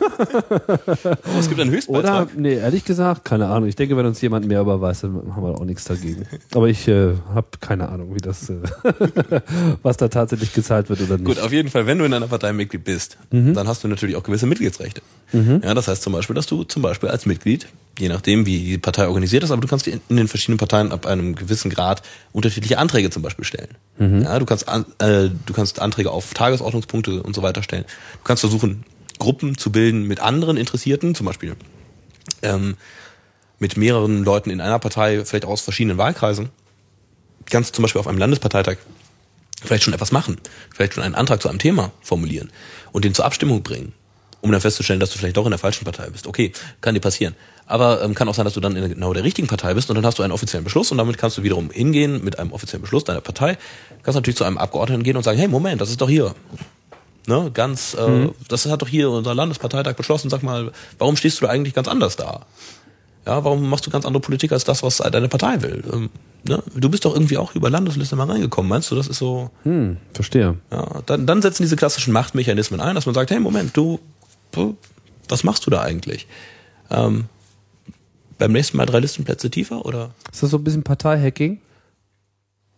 Oh, 1.25 1.39
es 1.39 1.47
gibt 1.47 1.59
einen 1.59 1.69
Oder? 1.69 1.77
Höchstbeitrag. 1.77 2.37
Nee, 2.37 2.55
ehrlich 2.55 2.85
gesagt, 2.85 3.25
keine 3.25 3.47
Ahnung. 3.47 3.67
Ich 3.67 3.75
denke, 3.75 3.97
wenn 3.97 4.05
uns 4.05 4.21
jemand 4.21 4.47
mehr 4.47 4.61
überweist, 4.61 5.03
dann 5.03 5.35
haben 5.35 5.43
wir 5.43 5.59
auch 5.59 5.65
nichts 5.65 5.85
dagegen. 5.85 6.25
Aber 6.53 6.67
ich 6.67 6.87
äh, 6.87 7.13
habe 7.33 7.47
keine 7.59 7.89
Ahnung, 7.89 8.13
wie 8.13 8.19
das, 8.19 8.49
äh, 8.49 8.55
was 9.83 9.97
da 9.97 10.07
tatsächlich 10.07 10.53
gezahlt 10.53 10.89
wird 10.89 11.01
oder 11.01 11.17
nicht. 11.17 11.25
Gut, 11.25 11.39
auf 11.39 11.51
jeden 11.51 11.69
Fall, 11.69 11.85
wenn 11.85 11.97
du 11.97 12.05
in 12.05 12.13
einer 12.13 12.27
Partei 12.27 12.53
Mitglied 12.53 12.83
bist, 12.83 13.17
dann 13.31 13.67
hast 13.67 13.83
du 13.83 13.87
natürlich 13.87 14.15
auch 14.15 14.23
gewisse 14.23 14.45
Mitgliedsrechte. 14.45 15.01
Ja, 15.31 15.73
das 15.73 15.87
heißt 15.87 16.03
zum 16.03 16.13
Beispiel, 16.13 16.35
dass 16.35 16.45
du 16.45 16.63
zum 16.63 16.81
Beispiel 16.83 17.09
als 17.09 17.25
Mitglied, 17.25 17.67
je 17.97 18.07
nachdem 18.07 18.45
wie 18.45 18.59
die 18.59 18.77
Partei 18.77 19.07
organisiert 19.07 19.43
ist, 19.43 19.51
aber 19.51 19.61
du 19.61 19.67
kannst 19.67 19.87
in 19.87 20.01
den 20.09 20.27
verschiedenen 20.27 20.59
Parteien 20.59 20.91
ab 20.91 21.05
einem 21.07 21.35
gewissen 21.35 21.71
Grad 21.71 22.03
unterschiedliche 22.33 22.77
Anträge 22.77 23.09
zum 23.09 23.23
Beispiel 23.23 23.45
stellen. 23.45 23.69
Ja, 23.97 24.37
du 24.39 24.45
kannst 24.45 24.67
an, 24.67 24.85
äh, 24.99 25.29
du 25.45 25.53
kannst 25.53 25.79
Anträge 25.79 26.11
auf 26.11 26.33
Tagesordnungspunkte 26.33 27.22
und 27.23 27.35
so 27.35 27.41
weiter 27.41 27.63
stellen. 27.63 27.85
Du 28.13 28.23
kannst 28.23 28.41
versuchen 28.41 28.85
Gruppen 29.19 29.57
zu 29.57 29.71
bilden 29.71 30.03
mit 30.03 30.19
anderen 30.19 30.57
Interessierten, 30.57 31.15
zum 31.15 31.25
Beispiel 31.25 31.55
ähm, 32.41 32.75
mit 33.59 33.77
mehreren 33.77 34.23
Leuten 34.23 34.49
in 34.49 34.61
einer 34.61 34.79
Partei, 34.79 35.23
vielleicht 35.25 35.45
aus 35.45 35.61
verschiedenen 35.61 35.97
Wahlkreisen. 35.97 36.49
Kannst 37.45 37.71
du 37.71 37.75
zum 37.75 37.83
Beispiel 37.83 37.99
auf 37.99 38.07
einem 38.07 38.17
Landesparteitag 38.17 38.77
vielleicht 39.63 39.83
schon 39.83 39.93
etwas 39.93 40.11
machen, 40.11 40.37
vielleicht 40.73 40.93
schon 40.93 41.03
einen 41.03 41.15
Antrag 41.15 41.41
zu 41.41 41.49
einem 41.49 41.59
Thema 41.59 41.91
formulieren 42.01 42.51
und 42.91 43.05
den 43.05 43.13
zur 43.13 43.25
Abstimmung 43.25 43.63
bringen, 43.63 43.93
um 44.41 44.51
dann 44.51 44.61
festzustellen, 44.61 44.99
dass 44.99 45.11
du 45.11 45.17
vielleicht 45.17 45.37
doch 45.37 45.45
in 45.45 45.51
der 45.51 45.59
falschen 45.59 45.85
Partei 45.85 46.09
bist. 46.09 46.27
Okay, 46.27 46.51
kann 46.81 46.93
dir 46.93 46.99
passieren. 46.99 47.35
Aber 47.65 48.03
ähm, 48.03 48.13
kann 48.13 48.27
auch 48.27 48.35
sein, 48.35 48.43
dass 48.43 48.55
du 48.55 48.59
dann 48.59 48.75
in 48.75 48.89
genau 48.89 49.13
der 49.13 49.23
richtigen 49.23 49.47
Partei 49.47 49.73
bist 49.73 49.89
und 49.89 49.95
dann 49.95 50.05
hast 50.05 50.19
du 50.19 50.23
einen 50.23 50.33
offiziellen 50.33 50.65
Beschluss 50.65 50.91
und 50.91 50.97
damit 50.97 51.17
kannst 51.17 51.37
du 51.37 51.43
wiederum 51.43 51.71
hingehen 51.71 52.23
mit 52.23 52.39
einem 52.39 52.51
offiziellen 52.51 52.81
Beschluss 52.81 53.05
deiner 53.05 53.21
Partei, 53.21 53.57
kannst 54.03 54.15
natürlich 54.15 54.37
zu 54.37 54.43
einem 54.43 54.57
Abgeordneten 54.57 55.03
gehen 55.03 55.15
und 55.15 55.23
sagen, 55.23 55.39
hey, 55.39 55.47
Moment, 55.47 55.79
das 55.79 55.89
ist 55.89 56.01
doch 56.01 56.09
hier. 56.09 56.35
Ne, 57.25 57.51
ganz, 57.53 57.93
äh, 57.93 58.27
das 58.49 58.65
hat 58.65 58.81
doch 58.81 58.87
hier 58.87 59.09
unser 59.09 59.33
Landesparteitag 59.33 59.95
beschlossen, 59.95 60.29
sag 60.29 60.43
mal, 60.43 60.71
warum 60.99 61.15
stehst 61.15 61.39
du 61.39 61.45
da 61.45 61.51
eigentlich 61.51 61.73
ganz 61.73 61.87
anders 61.87 62.17
da? 62.17 62.45
Ja, 63.25 63.45
warum 63.45 63.69
machst 63.69 63.85
du 63.87 63.89
ganz 63.91 64.05
andere 64.05 64.19
Politik 64.19 64.51
als 64.51 64.65
das, 64.65 64.83
was 64.83 64.97
deine 64.97 65.29
Partei 65.29 65.61
will? 65.61 65.81
Ähm, 65.93 66.09
ne? 66.45 66.61
Du 66.75 66.89
bist 66.89 67.05
doch 67.05 67.13
irgendwie 67.13 67.37
auch 67.37 67.55
über 67.55 67.69
Landesliste 67.69 68.17
mal 68.17 68.29
reingekommen, 68.29 68.67
meinst 68.67 68.91
du? 68.91 68.95
Das 68.95 69.07
ist 69.07 69.19
so, 69.19 69.49
Hm, 69.63 69.95
verstehe. 70.13 70.57
ja, 70.71 71.01
dann, 71.05 71.25
dann 71.25 71.41
setzen 71.41 71.63
diese 71.63 71.77
klassischen 71.77 72.11
Machtmechanismen 72.11 72.81
ein, 72.81 72.95
dass 72.95 73.05
man 73.05 73.15
sagt, 73.15 73.31
hey, 73.31 73.39
Moment, 73.39 73.77
du, 73.77 73.99
du 74.51 74.75
was 75.29 75.45
machst 75.45 75.65
du 75.65 75.69
da 75.71 75.81
eigentlich? 75.81 76.27
Ähm, 76.91 77.25
beim 78.37 78.51
nächsten 78.51 78.75
Mal 78.75 78.85
drei 78.85 78.99
Listenplätze 78.99 79.49
tiefer 79.49 79.85
oder? 79.85 80.11
Ist 80.29 80.43
das 80.43 80.49
so 80.49 80.57
ein 80.57 80.63
bisschen 80.65 80.83
Parteihacking? 80.83 81.61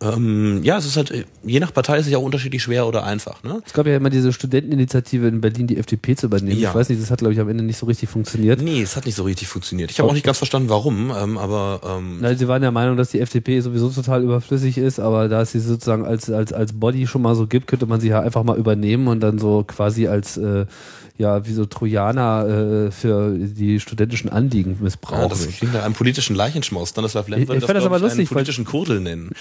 Ähm, 0.02 0.62
ja, 0.64 0.78
es 0.78 0.86
ist 0.86 0.98
halt, 0.98 1.26
je 1.44 1.60
nach 1.62 1.74
Partei 1.74 1.98
ist 1.98 2.06
es 2.06 2.12
ja 2.12 2.18
auch 2.18 2.24
unterschiedlich 2.24 2.62
schwer 2.62 2.86
oder 2.86 3.06
einfach. 3.06 3.42
Ne? 3.44 3.62
Es 3.66 3.72
gab 3.72 3.88
ja 3.88 3.96
immer 3.96 4.10
diese 4.10 4.34
Studenteninitiative 4.34 5.28
in 5.28 5.40
Berlin, 5.40 5.68
die 5.68 5.78
FDP 5.78 6.18
zu 6.18 6.26
übernehmen. 6.26 6.60
Ja. 6.60 6.70
Ich 6.70 6.76
weiß 6.76 6.90
nicht, 6.90 7.02
das 7.02 7.12
hat, 7.12 7.20
glaube 7.20 7.34
ich, 7.34 7.40
am 7.40 7.48
Ende 7.48 7.64
nicht 7.64 7.78
so 7.78 7.86
richtig 7.86 8.10
funktioniert. 8.10 8.62
Nee, 8.62 8.82
es 8.82 8.98
hat 8.98 9.06
nicht 9.06 9.16
so 9.16 9.24
richtig 9.24 9.48
funktioniert. 9.48 9.92
Ich 9.92 10.00
habe 10.00 10.10
auch 10.10 10.14
nicht 10.14 10.26
ganz 10.26 10.38
verstanden, 10.38 10.68
warum, 10.68 11.14
ähm, 11.18 11.38
aber 11.38 11.80
ähm, 11.88 12.20
Nein, 12.20 12.38
sie 12.38 12.48
waren 12.50 12.62
der 12.62 12.72
Meinung, 12.72 12.98
dass 12.98 13.12
die 13.12 13.22
FDP 13.22 13.62
sowieso 13.62 13.90
total 13.90 14.22
überflüssig 14.22 14.78
ist, 14.78 15.00
aber 15.00 15.30
da 15.30 15.42
es 15.42 15.54
sie 15.54 15.60
sozusagen 15.62 16.06
als, 16.06 16.30
als, 16.30 16.52
als 16.52 16.74
Body 16.74 17.08
schon 17.08 17.22
mal 17.22 17.36
so 17.36 17.48
gibt, 17.48 17.68
könnte 17.68 17.86
man 17.86 18.02
sie 18.02 18.10
ja 18.10 18.20
einfach 18.20 18.44
mal 18.44 18.58
übernehmen 18.58 19.08
und 19.08 19.22
dann 19.22 19.40
so 19.40 19.64
quasi 19.66 20.08
als, 20.08 20.36
äh, 20.36 20.66
ja, 21.18 21.46
wie 21.48 21.54
so 21.54 21.66
Trojaner 21.66 22.88
äh, 22.88 22.92
für 22.92 23.34
die 23.38 23.80
studentischen 23.80 24.30
Anliegen 24.30 24.72
ja, 24.78 24.84
missbrauchen. 24.84 25.30
das 25.30 25.48
klingt 25.48 25.74
nach 25.74 25.84
einem 25.84 25.94
politischen 25.94 26.36
Leichenschmaus. 26.36 26.90
Stanislav 26.90 27.28
Lem 27.30 27.42
Ich- 27.44 27.48
würde 27.48 27.60
ich 27.60 27.66
fand 27.66 27.76
das 27.78 27.84
glaub 27.84 27.92
aber 27.94 27.96
einen 27.96 28.04
lustig, 28.06 28.30
weil- 28.32 28.36
politischen 28.36 28.66
Kurdel 28.66 29.00
nennen. 29.00 29.32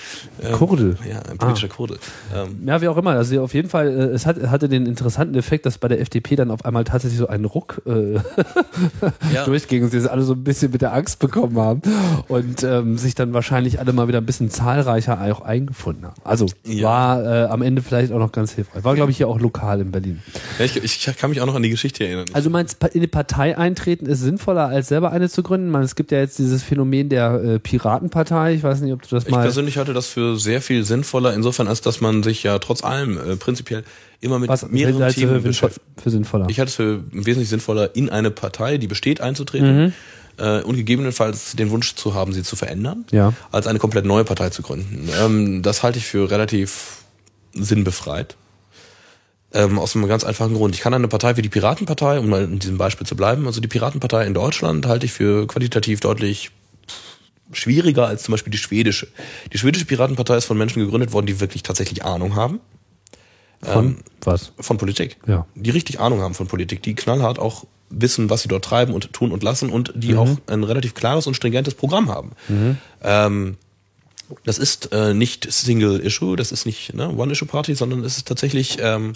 Kurde. 0.53 0.97
Ja, 1.09 1.21
ein 1.31 1.39
politischer 1.39 1.69
Kurde. 1.69 1.99
Ähm, 2.35 2.63
Ja, 2.67 2.81
wie 2.81 2.89
auch 2.89 2.97
immer. 2.97 3.11
Also 3.13 3.43
auf 3.43 3.55
jeden 3.55 3.69
Fall, 3.69 3.89
äh, 3.89 3.93
es 4.15 4.25
hat, 4.27 4.41
hatte 4.49 4.69
den 4.69 4.87
interessanten 4.87 5.35
Effekt, 5.35 5.67
dass 5.67 5.79
bei 5.79 5.89
der 5.89 6.01
FDP 6.01 6.37
dann 6.37 6.51
auf 6.51 6.65
einmal 6.65 6.85
tatsächlich 6.85 7.19
so 7.19 7.27
ein 7.27 7.45
Ruck 7.45 7.83
äh, 7.87 8.15
Ja. 9.35 9.45
durchging 9.45 9.83
und 9.85 9.91
sie 9.91 9.99
es 9.99 10.07
alle 10.07 10.23
so 10.23 10.35
ein 10.35 10.45
bisschen 10.45 10.71
mit 10.71 10.81
der 10.83 10.93
Angst 10.95 11.19
bekommen 11.19 11.57
haben 11.59 11.83
und 12.29 12.63
ähm, 12.63 12.99
sich 12.99 13.15
dann 13.15 13.33
wahrscheinlich 13.33 13.81
alle 13.81 13.93
mal 13.93 14.09
wieder 14.09 14.19
ein 14.19 14.27
bisschen 14.27 14.51
zahlreicher 14.51 15.21
auch 15.21 15.41
eingefunden 15.41 16.05
haben. 16.07 16.15
Also 16.25 16.47
Ja. 16.65 16.85
war 16.89 17.25
äh, 17.25 17.45
am 17.47 17.63
Ende 17.63 17.83
vielleicht 17.83 18.13
auch 18.13 18.19
noch 18.19 18.33
ganz 18.33 18.53
hilfreich. 18.53 18.85
War, 18.85 18.95
glaube 18.95 19.11
ich, 19.11 19.17
hier 19.17 19.29
auch 19.29 19.41
lokal 19.41 19.81
in 19.81 19.91
Berlin. 19.91 20.23
ja, 20.59 20.65
ich, 20.67 20.77
ich 20.77 21.17
kann 21.19 21.31
mich 21.31 21.41
auch 21.41 21.47
noch 21.47 21.55
an 21.55 21.64
die 21.65 21.71
Geschichte 21.71 22.05
erinnern. 22.05 22.27
Also 22.33 22.49
du 22.49 22.53
meinst, 22.53 22.83
in 22.93 23.01
die 23.01 23.07
Partei 23.07 23.57
eintreten 23.59 24.07
ist 24.07 24.21
sinnvoller, 24.21 24.67
als 24.69 24.89
selber 24.89 25.11
eine 25.13 25.29
zu 25.29 25.43
gründen? 25.43 25.67
Ich 25.69 25.73
meine, 25.73 25.85
es 25.85 25.97
gibt 25.97 26.13
ja 26.13 26.19
jetzt 26.19 26.39
dieses 26.39 26.63
Phänomen 26.63 27.09
der 27.09 27.33
äh, 27.43 27.59
Piratenpartei. 27.59 28.55
Ich 28.55 28.63
weiß 28.63 28.81
nicht, 28.81 28.93
ob 28.93 29.03
du 29.03 29.09
das 29.15 29.25
Ich 29.25 29.31
mal... 29.31 29.43
persönlich 29.43 29.79
halte 29.79 29.93
das 29.93 30.07
für 30.07 30.39
sehr 30.39 30.61
viel 30.61 30.85
sinnvoller, 30.85 31.35
insofern, 31.35 31.67
als 31.69 31.81
dass 31.81 32.01
man 32.01 32.23
sich 32.23 32.43
ja 32.43 32.59
trotz 32.59 32.85
allem 32.85 33.19
äh, 33.19 33.37
prinzipiell 33.37 33.85
immer 34.21 34.39
mit 34.39 34.49
Was 34.49 34.69
mehreren 34.69 34.99
du 35.01 35.13
Themen 35.13 35.41
für, 35.41 35.49
beschäftigt. 35.49 35.85
für 36.03 36.11
sinnvoller? 36.11 36.47
Ich 36.49 36.59
halte 36.59 36.71
es 36.71 36.77
für 36.77 37.03
wesentlich 37.13 37.49
sinnvoller, 37.49 37.95
in 37.97 38.11
eine 38.11 38.31
Partei, 38.31 38.79
die 38.79 38.87
besteht, 38.87 39.21
einzutreten 39.21 39.93
äh, 40.39 40.61
und 40.63 40.77
gegebenenfalls 40.77 41.57
den 41.57 41.71
Wunsch 41.71 41.95
zu 41.95 42.15
haben, 42.15 42.33
sie 42.33 42.43
zu 42.43 42.57
verändern, 42.57 43.05
Ja. 43.11 43.33
als 43.53 43.67
eine 43.67 43.79
komplett 43.79 44.05
neue 44.05 44.25
Partei 44.25 44.51
zu 44.51 44.63
gründen. 44.63 45.09
Ähm, 45.23 45.63
das 45.63 45.83
halte 45.83 45.99
ich 45.99 46.07
für 46.07 46.31
relativ 46.31 46.99
sinnbefreit. 47.53 48.37
Ähm, 49.55 49.79
aus 49.79 49.95
einem 49.95 50.09
ganz 50.09 50.25
einfachen 50.25 50.55
Grund. 50.55 50.75
Ich 50.75 50.81
kann 50.81 50.93
eine 50.93 51.07
Partei 51.07 51.37
wie 51.37 51.43
die 51.43 51.49
Piratenpartei, 51.49 52.19
um 52.19 52.29
mal 52.29 52.43
in 52.43 52.59
diesem 52.59 52.77
Beispiel 52.77 53.07
zu 53.07 53.15
bleiben, 53.15 53.47
also 53.47 53.61
die 53.61 53.69
Piratenpartei 53.69 54.27
in 54.27 54.35
Deutschland 54.35 54.85
halte 54.87 55.07
ich 55.07 55.13
für 55.13 55.47
qualitativ 55.47 56.01
deutlich 56.01 56.51
schwieriger 57.53 58.07
als 58.07 58.25
zum 58.25 58.33
Beispiel 58.33 58.51
die 58.51 58.59
schwedische. 58.59 59.07
Die 59.53 59.59
schwedische 59.59 59.85
Piratenpartei 59.85 60.37
ist 60.37 60.47
von 60.47 60.59
Menschen 60.59 60.81
gegründet 60.81 61.13
worden, 61.13 61.27
die 61.27 61.39
wirklich 61.41 61.63
tatsächlich 61.63 62.05
Ahnung 62.05 62.35
haben 62.35 62.59
Von 63.63 63.99
was? 64.23 64.53
von 64.59 64.77
Politik. 64.77 65.19
Ja. 65.27 65.47
Die 65.55 65.71
richtig 65.71 66.01
Ahnung 66.01 66.21
haben 66.21 66.35
von 66.35 66.49
Politik, 66.49 66.83
die 66.83 66.95
knallhart 66.95 67.39
auch 67.39 67.65
wissen, 67.91 68.31
was 68.31 68.43
sie 68.43 68.49
dort 68.49 68.65
treiben 68.65 68.93
und 68.93 69.13
tun 69.13 69.31
und 69.31 69.43
lassen 69.43 69.71
und 69.71 69.93
die 69.95 70.17
auch 70.17 70.37
ein 70.49 70.65
relativ 70.65 70.95
klares 70.95 71.27
und 71.27 71.35
stringentes 71.35 71.75
Programm 71.75 72.11
haben. 72.11 72.33
Ähm, 73.03 73.57
das 74.45 74.59
ist 74.59 74.91
äh, 74.93 75.15
nicht 75.15 75.47
Single 75.53 76.01
Issue, 76.01 76.35
das 76.35 76.51
ist 76.51 76.67
nicht 76.67 76.95
ne, 76.95 77.09
One 77.15 77.33
Issue 77.33 77.47
Party, 77.47 77.75
sondern 77.75 78.03
es 78.05 78.17
ist 78.17 78.27
tatsächlich 78.27 78.79
ähm, 78.81 79.13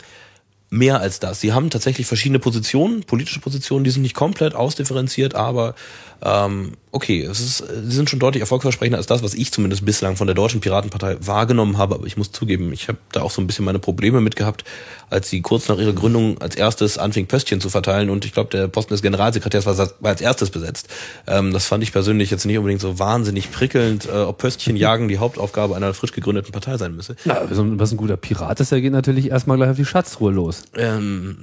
mehr 0.70 1.00
als 1.00 1.20
das. 1.20 1.40
Sie 1.40 1.52
haben 1.52 1.70
tatsächlich 1.70 2.06
verschiedene 2.06 2.38
Positionen, 2.38 3.02
politische 3.02 3.40
Positionen, 3.40 3.84
die 3.84 3.90
sind 3.90 4.02
nicht 4.02 4.14
komplett 4.14 4.54
ausdifferenziert, 4.54 5.34
aber 5.34 5.74
ähm, 6.22 6.72
okay, 6.90 7.22
es 7.22 7.38
ist, 7.40 7.58
sie 7.58 7.94
sind 7.94 8.08
schon 8.10 8.18
deutlich 8.18 8.40
erfolgsversprechender 8.40 8.96
als 8.98 9.06
das, 9.06 9.22
was 9.22 9.34
ich 9.34 9.52
zumindest 9.52 9.84
bislang 9.84 10.16
von 10.16 10.26
der 10.26 10.34
Deutschen 10.34 10.60
Piratenpartei 10.60 11.16
wahrgenommen 11.20 11.76
habe. 11.78 11.94
Aber 11.96 12.06
ich 12.06 12.16
muss 12.16 12.32
zugeben, 12.32 12.72
ich 12.72 12.88
habe 12.88 12.98
da 13.12 13.22
auch 13.22 13.30
so 13.30 13.40
ein 13.40 13.46
bisschen 13.46 13.64
meine 13.64 13.78
Probleme 13.78 14.20
mit 14.20 14.34
gehabt, 14.34 14.64
als 15.10 15.28
sie 15.30 15.40
kurz 15.42 15.68
nach 15.68 15.78
ihrer 15.78 15.92
Gründung 15.92 16.40
als 16.40 16.56
erstes 16.56 16.98
anfing, 16.98 17.26
Pöstchen 17.26 17.60
zu 17.60 17.68
verteilen 17.70 18.10
und 18.10 18.24
ich 18.24 18.32
glaube, 18.32 18.50
der 18.50 18.68
Posten 18.68 18.94
des 18.94 19.02
Generalsekretärs 19.02 19.64
war, 19.66 19.76
war 19.76 20.10
als 20.10 20.20
erstes 20.20 20.50
besetzt. 20.50 20.88
Ähm, 21.26 21.52
das 21.52 21.66
fand 21.66 21.82
ich 21.82 21.92
persönlich 21.92 22.30
jetzt 22.30 22.46
nicht 22.46 22.58
unbedingt 22.58 22.80
so 22.80 22.98
wahnsinnig 22.98 23.50
prickelnd, 23.52 24.06
äh, 24.06 24.10
ob 24.22 24.38
Pöstchen 24.38 24.76
jagen 24.76 25.08
die 25.08 25.18
Hauptaufgabe 25.18 25.76
einer 25.76 25.94
frisch 25.94 26.12
gegründeten 26.12 26.52
Partei 26.52 26.76
sein 26.78 26.96
müsse. 26.96 27.16
Na, 27.24 27.46
so 27.50 27.62
ein- 27.62 27.78
was 27.78 27.92
ein 27.92 27.96
guter 27.96 28.16
Pirat 28.16 28.60
ist, 28.60 28.72
der 28.72 28.80
geht 28.80 28.92
natürlich 28.92 29.30
erstmal 29.30 29.56
gleich 29.56 29.70
auf 29.70 29.76
die 29.76 29.84
Schatzruhe 29.84 30.32
los. 30.32 30.62
Ähm, 30.74 31.36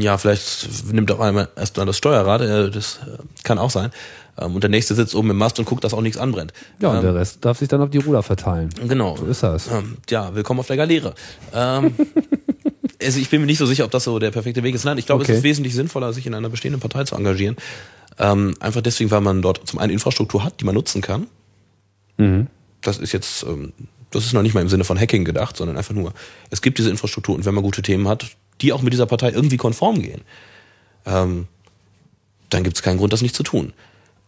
ja, 0.00 0.18
vielleicht 0.18 0.68
nimmt 0.92 1.10
auch 1.12 1.20
einmal 1.20 1.48
erst 1.56 1.76
mal 1.76 1.86
das 1.86 1.96
Steuerrad, 1.96 2.40
äh, 2.40 2.70
das 2.70 2.98
äh, 3.06 3.18
kann 3.44 3.58
auch 3.58 3.70
sein. 3.70 3.90
Ähm, 4.38 4.54
und 4.54 4.62
der 4.62 4.70
nächste 4.70 4.94
sitzt 4.94 5.14
oben 5.14 5.30
im 5.30 5.36
Mast 5.38 5.58
und 5.58 5.64
guckt, 5.64 5.84
dass 5.84 5.94
auch 5.94 6.00
nichts 6.00 6.18
anbrennt. 6.18 6.52
Ja, 6.80 6.90
und 6.90 6.96
ähm, 6.96 7.02
der 7.02 7.14
Rest 7.14 7.44
darf 7.44 7.58
sich 7.58 7.68
dann 7.68 7.80
auf 7.80 7.90
die 7.90 7.98
Ruder 7.98 8.22
verteilen. 8.22 8.70
Genau. 8.86 9.16
So 9.16 9.26
ist 9.26 9.42
das. 9.42 9.68
Ähm, 9.68 9.96
ja, 10.08 10.34
willkommen 10.34 10.60
auf 10.60 10.66
der 10.66 10.76
Galeere. 10.76 11.14
Ähm, 11.54 11.94
also 13.02 13.18
ich 13.20 13.28
bin 13.30 13.40
mir 13.40 13.46
nicht 13.46 13.58
so 13.58 13.66
sicher, 13.66 13.84
ob 13.84 13.90
das 13.90 14.04
so 14.04 14.18
der 14.18 14.30
perfekte 14.30 14.62
Weg 14.62 14.74
ist. 14.74 14.84
Nein, 14.84 14.98
ich 14.98 15.06
glaube, 15.06 15.22
Okay. 15.22 15.32
es 15.32 15.38
ist 15.38 15.44
wesentlich 15.44 15.74
sinnvoller, 15.74 16.12
sich 16.12 16.26
in 16.26 16.34
einer 16.34 16.48
bestehenden 16.48 16.80
Partei 16.80 17.04
zu 17.04 17.14
engagieren. 17.16 17.56
Ähm, 18.18 18.54
einfach 18.60 18.82
deswegen, 18.82 19.10
weil 19.10 19.20
man 19.20 19.40
dort 19.42 19.66
zum 19.66 19.78
einen 19.78 19.92
Infrastruktur 19.92 20.44
hat, 20.44 20.60
die 20.60 20.64
man 20.64 20.74
nutzen 20.74 21.00
kann. 21.02 21.26
Das 22.82 22.98
ist 22.98 23.12
jetzt, 23.12 23.44
ähm, 23.44 23.72
das 24.10 24.26
ist 24.26 24.34
noch 24.34 24.42
nicht 24.42 24.52
mal 24.52 24.60
im 24.60 24.68
Sinne 24.68 24.84
von 24.84 24.98
Hacking 25.00 25.24
gedacht, 25.24 25.56
sondern 25.56 25.78
einfach 25.78 25.94
nur, 25.94 26.12
es 26.50 26.60
gibt 26.60 26.76
diese 26.78 26.90
Infrastruktur 26.90 27.34
und 27.34 27.46
wenn 27.46 27.54
man 27.54 27.64
gute 27.64 27.80
Themen 27.80 28.08
hat, 28.08 28.26
die 28.60 28.74
auch 28.74 28.82
mit 28.82 28.92
dieser 28.92 29.06
Partei 29.06 29.30
irgendwie 29.30 29.56
konform 29.56 30.02
gehen, 30.02 30.20
ähm, 31.06 31.46
dann 32.50 32.62
gibt 32.62 32.76
es 32.76 32.82
keinen 32.82 32.98
Grund, 32.98 33.14
das 33.14 33.22
nicht 33.22 33.34
zu 33.34 33.42
tun. 33.42 33.72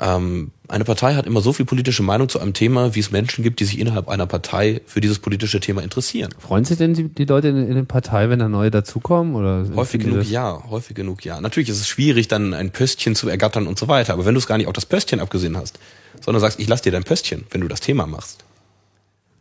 Ähm, 0.04 0.50
eine 0.66 0.82
Partei 0.84 1.14
hat 1.14 1.26
immer 1.26 1.40
so 1.42 1.52
viel 1.52 1.64
politische 1.64 2.02
Meinung 2.02 2.28
zu 2.28 2.40
einem 2.40 2.54
Thema, 2.54 2.96
wie 2.96 3.00
es 3.00 3.12
Menschen 3.12 3.44
gibt, 3.44 3.60
die 3.60 3.64
sich 3.64 3.78
innerhalb 3.78 4.08
einer 4.08 4.26
Partei 4.26 4.80
für 4.84 5.00
dieses 5.00 5.20
politische 5.20 5.60
Thema 5.60 5.80
interessieren. 5.82 6.34
Freuen 6.40 6.64
sich 6.64 6.76
denn 6.76 6.94
die, 6.94 7.08
die 7.08 7.24
Leute 7.24 7.48
in, 7.48 7.68
in 7.68 7.74
der 7.76 7.84
Partei, 7.84 8.28
wenn 8.28 8.40
da 8.40 8.48
neue 8.48 8.72
dazukommen? 8.72 9.36
Oder 9.36 9.64
Häufig 9.76 10.00
genug 10.02 10.24
ja, 10.24 10.60
häufig 10.68 10.96
genug 10.96 11.24
ja. 11.24 11.40
Natürlich 11.40 11.68
ist 11.68 11.80
es 11.80 11.86
schwierig, 11.86 12.26
dann 12.26 12.52
ein 12.52 12.70
Pöstchen 12.72 13.14
zu 13.14 13.28
ergattern 13.28 13.68
und 13.68 13.78
so 13.78 13.86
weiter, 13.86 14.12
aber 14.14 14.24
wenn 14.24 14.34
du 14.34 14.38
es 14.38 14.46
gar 14.48 14.58
nicht 14.58 14.66
auf 14.66 14.72
das 14.72 14.86
Pöstchen 14.86 15.20
abgesehen 15.20 15.56
hast, 15.56 15.78
sondern 16.20 16.40
sagst, 16.40 16.58
ich 16.58 16.66
lass 16.68 16.82
dir 16.82 16.90
dein 16.90 17.04
Pöstchen, 17.04 17.44
wenn 17.50 17.60
du 17.60 17.68
das 17.68 17.80
Thema 17.80 18.06
machst, 18.06 18.44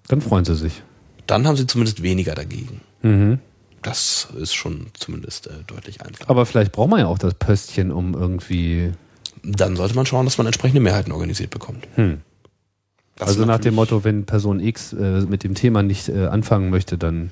Dann 0.09 0.21
freuen 0.21 0.45
sie 0.45 0.55
sich. 0.55 0.83
dann 1.25 1.47
haben 1.47 1.55
sie 1.57 1.65
zumindest 1.65 2.03
weniger 2.03 2.35
dagegen. 2.35 2.81
Mhm. 3.01 3.39
Das 3.81 4.27
ist 4.39 4.53
schon 4.53 4.87
zumindest 4.93 5.47
äh, 5.47 5.51
deutlich 5.65 6.01
einfacher. 6.01 6.29
Aber 6.29 6.45
vielleicht 6.45 6.71
braucht 6.71 6.89
man 6.91 6.99
ja 6.99 7.07
auch 7.07 7.17
das 7.17 7.33
Pöstchen, 7.33 7.91
um 7.91 8.13
irgendwie. 8.13 8.91
Dann 9.43 9.75
sollte 9.75 9.95
man 9.95 10.05
schauen, 10.05 10.25
dass 10.25 10.37
man 10.37 10.47
entsprechende 10.47 10.81
Mehrheiten 10.81 11.11
organisiert 11.11 11.49
bekommt. 11.49 11.87
Hm. 11.95 12.21
also 13.19 13.45
nach 13.45 13.59
dem 13.59 13.75
Motto, 13.75 14.03
wenn 14.03 14.25
Person 14.25 14.59
X 14.59 14.93
äh, 14.93 15.21
mit 15.21 15.43
dem 15.43 15.55
Thema 15.55 15.83
nicht 15.83 16.09
äh, 16.09 16.27
anfangen 16.27 16.69
möchte, 16.69 16.97
dann. 16.97 17.31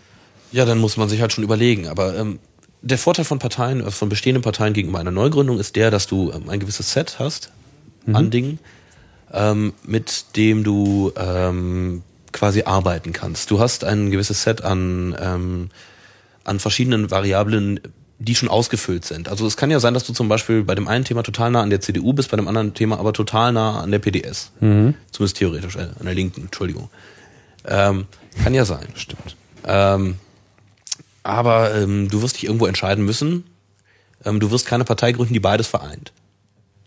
Ja, 0.52 0.66
dann 0.66 0.80
muss 0.80 0.98
man 0.98 1.10
sich 1.10 1.22
halt 1.22 1.32
schon 1.32 1.44
überlegen. 1.44 1.88
Aber 1.88 2.16
ähm, 2.18 2.40
der 2.82 2.98
Vorteil 2.98 3.26
von 3.26 3.40
Parteien, 3.40 3.86
äh, 3.86 3.92
von 3.92 4.10
bestehenden 4.10 4.42
Parteien 4.42 4.74
gegenüber 4.74 5.00
einer 5.00 5.12
Neugründung 5.12 5.60
ist 5.60 5.76
der, 5.76 5.92
dass 5.92 6.08
du 6.08 6.32
ähm, 6.32 6.50
ein 6.50 6.60
gewisses 6.60 6.94
Set 6.94 7.18
hast 7.20 7.52
an 8.14 8.32
Dingen, 8.32 8.60
ähm, 9.32 9.74
mit 9.84 10.36
dem 10.36 10.64
du 10.64 11.12
ähm, 11.16 12.02
quasi 12.32 12.64
arbeiten 12.64 13.14
kannst. 13.14 13.52
Du 13.52 13.60
hast 13.60 13.84
ein 13.84 14.12
gewisses 14.12 14.44
Set 14.44 14.64
an, 14.64 15.16
ähm, 15.20 15.70
an 16.44 16.60
verschiedenen 16.60 17.12
Variablen, 17.12 17.80
die 18.20 18.36
schon 18.36 18.50
ausgefüllt 18.50 19.06
sind. 19.06 19.30
Also 19.30 19.48
es 19.48 19.56
kann 19.56 19.72
ja 19.72 19.80
sein, 19.80 19.94
dass 19.94 20.04
du 20.04 20.12
zum 20.12 20.28
Beispiel 20.28 20.64
bei 20.64 20.76
dem 20.76 20.88
einen 20.90 21.06
Thema 21.06 21.24
total 21.24 21.52
nah 21.52 21.62
an 21.62 21.70
der 21.70 21.80
CDU 21.80 22.12
bist, 22.12 22.30
bei 22.30 22.38
dem 22.38 22.50
anderen 22.50 22.74
Thema 22.74 23.00
aber 23.00 23.14
total 23.14 23.54
nah 23.54 23.80
an 23.80 23.92
der 23.92 24.00
PDS. 24.00 24.52
Zumindest 25.12 25.38
theoretisch, 25.38 25.78
äh, 25.78 25.88
an 25.98 26.06
der 26.06 26.14
Linken, 26.14 26.42
Entschuldigung. 26.44 26.90
Ähm, 27.66 28.06
kann 28.44 28.54
ja 28.54 28.66
sein. 28.66 28.88
Stimmt. 28.96 29.38
Ähm, 29.66 30.18
aber 31.24 31.76
ähm, 31.76 32.10
du 32.10 32.22
wirst 32.22 32.36
dich 32.36 32.46
irgendwo 32.46 32.66
entscheiden 32.66 33.06
müssen. 33.06 33.46
Ähm, 34.26 34.42
du 34.42 34.52
wirst 34.52 34.66
keine 34.66 34.84
Partei 34.84 35.14
gründen, 35.14 35.34
die 35.34 35.40
beides 35.40 35.68
vereint. 35.68 36.12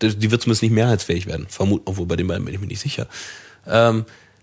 Die, 0.03 0.15
die 0.15 0.31
wird 0.31 0.43
zumindest 0.43 0.63
nicht 0.63 0.73
mehrheitsfähig 0.73 1.27
werden. 1.27 1.47
Vermut, 1.49 1.83
obwohl 1.87 2.07
bei 2.07 2.17
den 2.17 2.27
beiden 2.27 2.45
bin 2.45 2.55
ich 2.55 2.61
mir 2.61 2.67
nicht 2.67 2.81
sicher. 2.81 3.07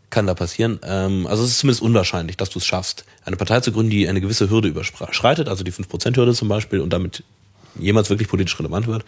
Kann 0.09 0.25
da 0.25 0.33
passieren. 0.33 0.79
Ähm, 0.83 1.27
also 1.27 1.43
es 1.43 1.51
ist 1.51 1.59
zumindest 1.59 1.81
unwahrscheinlich, 1.81 2.37
dass 2.37 2.49
du 2.49 2.59
es 2.59 2.65
schaffst, 2.65 3.05
eine 3.25 3.35
Partei 3.35 3.59
zu 3.59 3.71
gründen, 3.71 3.91
die 3.91 4.07
eine 4.07 4.21
gewisse 4.21 4.49
Hürde 4.49 4.67
überschreitet, 4.67 5.47
also 5.47 5.63
die 5.63 5.71
5%-Hürde 5.71 6.33
zum 6.33 6.47
Beispiel, 6.47 6.79
und 6.79 6.91
damit 6.91 7.23
jemals 7.77 8.09
wirklich 8.09 8.27
politisch 8.27 8.57
relevant 8.59 8.87
wird. 8.87 9.05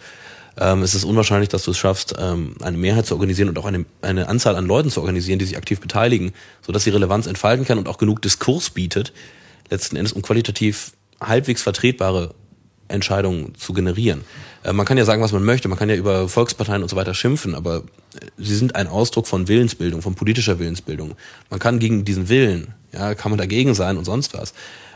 Ähm, 0.56 0.82
es 0.82 0.94
ist 0.94 1.04
unwahrscheinlich, 1.04 1.48
dass 1.48 1.64
du 1.64 1.70
es 1.70 1.78
schaffst, 1.78 2.14
ähm, 2.18 2.56
eine 2.62 2.76
Mehrheit 2.76 3.06
zu 3.06 3.14
organisieren 3.14 3.48
und 3.48 3.58
auch 3.58 3.64
eine, 3.64 3.84
eine 4.02 4.28
Anzahl 4.28 4.56
an 4.56 4.66
Leuten 4.66 4.90
zu 4.90 5.00
organisieren, 5.00 5.38
die 5.38 5.46
sich 5.46 5.56
aktiv 5.56 5.80
beteiligen, 5.80 6.32
sodass 6.60 6.84
sie 6.84 6.90
Relevanz 6.90 7.26
entfalten 7.26 7.64
kann 7.64 7.78
und 7.78 7.88
auch 7.88 7.98
genug 7.98 8.20
Diskurs 8.20 8.70
bietet, 8.70 9.12
letzten 9.70 9.96
Endes, 9.96 10.12
um 10.12 10.22
qualitativ 10.22 10.92
halbwegs 11.20 11.62
vertretbare 11.62 12.34
Entscheidungen 12.88 13.54
zu 13.54 13.72
generieren. 13.72 14.24
Äh, 14.64 14.72
man 14.72 14.86
kann 14.86 14.98
ja 14.98 15.04
sagen, 15.04 15.22
was 15.22 15.32
man 15.32 15.44
möchte, 15.44 15.68
man 15.68 15.78
kann 15.78 15.88
ja 15.88 15.96
über 15.96 16.28
Volksparteien 16.28 16.82
und 16.82 16.88
so 16.88 16.96
weiter 16.96 17.14
schimpfen, 17.14 17.54
aber 17.54 17.78
äh, 17.78 18.26
sie 18.38 18.54
sind 18.54 18.76
ein 18.76 18.88
Ausdruck 18.88 19.26
von 19.26 19.48
Willensbildung, 19.48 20.02
von 20.02 20.14
politischer 20.14 20.58
Willensbildung. 20.58 21.14
Man 21.50 21.60
kann 21.60 21.78
gegen 21.78 22.04
diesen 22.04 22.28
Willen, 22.28 22.74
ja, 22.92 23.14
kann 23.14 23.30
man 23.30 23.38
dagegen 23.38 23.74
sein 23.74 23.96
und 23.96 24.04
sonst 24.04 24.34
was. 24.34 24.54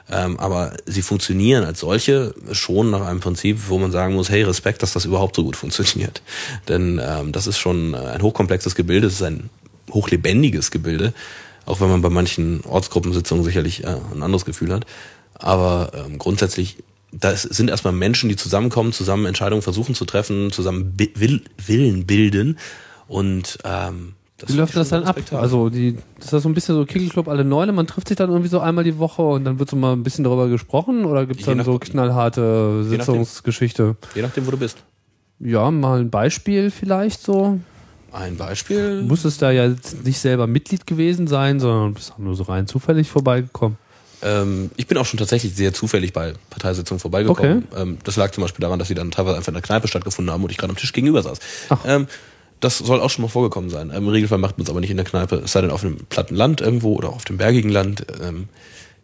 Ähm, 0.09 0.39
aber 0.39 0.77
sie 0.87 1.03
funktionieren 1.03 1.65
als 1.65 1.81
solche 1.81 2.33
schon 2.53 2.91
nach 2.91 3.05
einem 3.05 3.19
Prinzip, 3.19 3.59
wo 3.69 3.79
man 3.79 3.91
sagen 3.91 4.15
muss, 4.15 4.31
hey, 4.31 4.45
Respekt, 4.45 4.83
dass 4.83 4.93
das 4.93 5.05
überhaupt 5.05 5.35
so 5.35 5.43
gut 5.43 5.57
funktioniert. 5.57 6.23
Denn 6.69 7.01
ähm, 7.05 7.33
das 7.33 7.49
ist 7.49 7.59
schon 7.59 7.95
ein 7.95 8.23
hochkomplexes 8.23 8.77
Gebilde, 8.77 9.09
es 9.09 9.15
ist 9.15 9.23
ein 9.23 9.51
hochlebendiges 9.91 10.71
Gebilde, 10.71 11.13
auch 11.65 11.81
wenn 11.81 11.89
man 11.89 12.03
bei 12.03 12.11
manchen 12.11 12.61
Ortsgruppensitzungen 12.65 13.45
sicherlich 13.45 13.83
äh, 13.83 13.97
ein 14.15 14.23
anderes 14.23 14.45
Gefühl 14.45 14.73
hat. 14.73 14.87
Aber 15.35 15.91
ähm, 15.95 16.19
grundsätzlich, 16.19 16.77
das 17.13 17.43
sind 17.43 17.71
erstmal 17.71 17.93
Menschen, 17.93 18.29
die 18.29 18.37
zusammenkommen, 18.37 18.93
zusammen 18.93 19.27
Entscheidungen 19.27 19.63
versuchen 19.63 19.95
zu 19.95 20.05
treffen, 20.05 20.51
zusammen 20.53 20.95
Will, 20.99 21.43
Willen 21.67 22.07
bilden 22.07 22.59
und 23.09 23.59
ähm, 23.65 24.15
das 24.39 24.53
Wie 24.53 24.59
läuft 24.59 24.77
das 24.77 24.91
dann 24.91 25.05
ab? 25.05 25.17
Also 25.33 25.71
die, 25.71 25.97
das 26.17 26.27
ist 26.27 26.33
das 26.35 26.43
so 26.43 26.49
ein 26.51 26.55
bisschen 26.55 26.75
so 26.75 26.85
Kegelclub 26.85 27.27
alle 27.29 27.43
Neune, 27.45 27.73
man 27.73 27.87
trifft 27.87 28.09
sich 28.09 28.19
dann 28.19 28.29
irgendwie 28.29 28.51
so 28.51 28.61
einmal 28.61 28.85
die 28.85 28.99
Woche 28.99 29.23
und 29.23 29.45
dann 29.45 29.59
wird 29.59 29.71
so 29.71 29.77
mal 29.77 29.93
ein 29.95 30.03
bisschen 30.03 30.25
darüber 30.25 30.49
gesprochen 30.49 31.07
oder 31.07 31.25
gibt's 31.25 31.45
Je 31.45 31.51
dann 31.53 31.59
nach- 31.59 31.65
so 31.65 31.79
knallharte 31.79 32.83
nachdem. 32.85 32.99
Sitzungsgeschichte? 32.99 33.97
Je 34.15 34.21
nachdem, 34.23 34.47
wo 34.47 34.51
du 34.51 34.59
bist. 34.59 34.79
Ja, 35.39 35.71
mal 35.71 36.01
ein 36.01 36.11
Beispiel 36.11 36.71
vielleicht 36.71 37.23
so. 37.23 37.61
Ein 38.13 38.37
Beispiel. 38.37 39.03
Muss 39.03 39.25
es 39.25 39.39
da 39.39 39.51
ja 39.51 39.67
jetzt 39.69 40.05
nicht 40.05 40.19
selber 40.19 40.47
Mitglied 40.47 40.87
gewesen 40.87 41.27
sein, 41.27 41.61
sondern 41.61 41.95
bist 41.95 42.13
nur 42.19 42.35
so 42.35 42.43
rein 42.45 42.67
zufällig 42.67 43.09
vorbeigekommen. 43.09 43.79
Ähm, 44.23 44.71
ich 44.77 44.87
bin 44.87 44.99
auch 44.99 45.07
schon 45.07 45.19
tatsächlich 45.19 45.55
sehr 45.55 45.73
zufällig 45.73 46.13
bei 46.13 46.35
Parteisitzungen 46.51 47.01
vorbeigekommen. 47.01 47.69
Ähm, 47.77 47.99
das 48.05 48.17
lag 48.17 48.31
zum 48.33 48.43
Beispiel 48.43 48.63
daran, 48.63 48.79
dass 48.79 48.89
sie 48.89 48.95
dann 48.95 49.11
teilweise 49.11 49.37
einfach 49.37 49.49
in 49.49 49.55
der 49.55 49.63
Kneipe 49.63 49.89
stattgefunden 49.89 50.33
haben 50.33 50.43
und 50.43 50.51
ich 50.51 50.59
gerade 50.59 50.71
am 50.71 50.77
Tisch 50.77 50.93
gegenüber 50.93 51.23
saß. 51.23 51.39
Ähm, 51.87 52.07
das 52.61 52.79
soll 52.79 53.01
auch 53.01 53.11
schon 53.11 53.23
mal 53.23 53.29
vorgekommen 53.29 53.71
sein. 53.71 53.91
Ähm, 53.91 54.05
Im 54.05 54.09
Regelfall 54.09 54.39
macht 54.39 54.59
man 54.59 54.65
es 54.65 54.71
aber 54.71 54.81
nicht 54.81 54.91
in 54.91 54.97
der 54.97 55.07
Kneipe, 55.07 55.37
es 55.45 55.53
sei 55.53 55.61
denn 55.61 55.71
auf 55.71 55.85
einem 55.85 55.99
platten 56.09 56.35
Land 56.35 56.61
irgendwo 56.61 56.95
oder 56.95 57.11
auf 57.11 57.25
dem 57.25 57.37
bergigen 57.37 57.69
Land. 57.69 58.07
Ähm, 58.23 58.49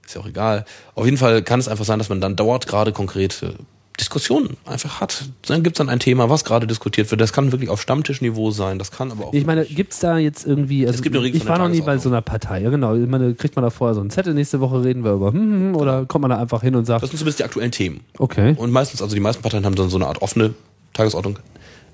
ist 0.04 0.14
ja 0.14 0.20
auch 0.20 0.26
egal. 0.26 0.64
Auf 0.94 1.04
jeden 1.04 1.18
Fall 1.18 1.42
kann 1.42 1.60
es 1.60 1.68
einfach 1.68 1.84
sein, 1.84 1.98
dass 1.98 2.08
man 2.08 2.20
dann 2.20 2.36
dort 2.36 2.66
gerade 2.66 2.92
konkrete 2.92 3.54
Diskussionen 4.00 4.56
einfach 4.64 5.00
hat. 5.00 5.24
Dann 5.46 5.62
gibt 5.62 5.76
es 5.76 5.78
dann 5.78 5.88
ein 5.88 5.98
Thema, 6.00 6.30
was 6.30 6.44
gerade 6.44 6.66
diskutiert 6.66 7.10
wird. 7.10 7.20
Das 7.20 7.32
kann 7.32 7.52
wirklich 7.52 7.70
auf 7.70 7.80
Stammtischniveau 7.80 8.50
sein, 8.50 8.78
das 8.78 8.90
kann 8.90 9.10
aber 9.10 9.26
auch. 9.26 9.34
Ich 9.34 9.44
meine, 9.46 9.64
gibt's 9.64 9.98
da 10.00 10.18
jetzt 10.18 10.46
irgendwie, 10.46 10.86
also 10.86 10.96
Es 10.96 11.02
gibt 11.02 11.14
eine 11.14 11.24
Regel 11.24 11.40
ich 11.40 11.46
war 11.48 11.58
noch 11.58 11.68
nie 11.68 11.82
bei 11.82 11.98
so 11.98 12.08
einer 12.08 12.22
Partei, 12.22 12.62
ja 12.62 12.70
genau. 12.70 12.94
Ich 12.94 13.08
meine, 13.08 13.34
kriegt 13.34 13.54
man 13.56 13.62
da 13.62 13.70
vorher 13.70 13.94
so 13.94 14.00
einen 14.00 14.10
Zettel, 14.10 14.34
nächste 14.34 14.60
Woche 14.60 14.82
reden 14.82 15.04
wir 15.04 15.12
über 15.12 15.32
hm, 15.32 15.40
hm, 15.40 15.60
hm, 15.60 15.76
oder 15.76 16.06
kommt 16.06 16.22
man 16.22 16.30
da 16.30 16.38
einfach 16.38 16.62
hin 16.62 16.74
und 16.74 16.84
sagt, 16.86 17.02
das 17.02 17.10
sind 17.10 17.18
zumindest 17.18 17.40
die 17.40 17.44
aktuellen 17.44 17.70
Themen. 17.70 18.00
okay, 18.18 18.54
Und 18.56 18.70
meistens, 18.72 19.02
also 19.02 19.14
die 19.14 19.20
meisten 19.20 19.42
Parteien 19.42 19.64
haben 19.66 19.74
dann 19.74 19.90
so 19.90 19.96
eine 19.96 20.06
Art 20.06 20.22
offene 20.22 20.54
Tagesordnung. 20.94 21.38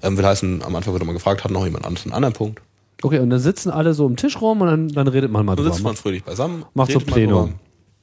Ähm, 0.03 0.17
will 0.17 0.25
heißen, 0.25 0.63
am 0.63 0.77
Anfang 0.77 0.93
wird 0.93 1.03
immer 1.03 1.13
gefragt, 1.13 1.43
hat 1.43 1.51
noch 1.51 1.65
jemand 1.65 1.85
anderes 1.85 2.07
einen 2.07 2.15
anderen 2.15 2.35
Punkt? 2.35 2.61
okay, 3.03 3.21
und 3.21 3.31
dann 3.31 3.39
sitzen 3.41 3.71
alle 3.71 3.95
so 3.95 4.07
im 4.07 4.17
Tisch 4.17 4.41
rum 4.41 4.61
und 4.61 4.67
dann, 4.69 4.89
dann 4.89 5.09
redet 5.09 5.31
man 5.31 5.45
mal 5.47 5.55
Dann 5.55 5.65
drüber. 5.65 5.75
sitzt 5.75 5.85
man 5.85 5.97
fröhlich 5.97 6.25
beisammen. 6.25 6.65
Macht 6.75 6.93
so 6.93 6.99
Plenum. 7.01 7.55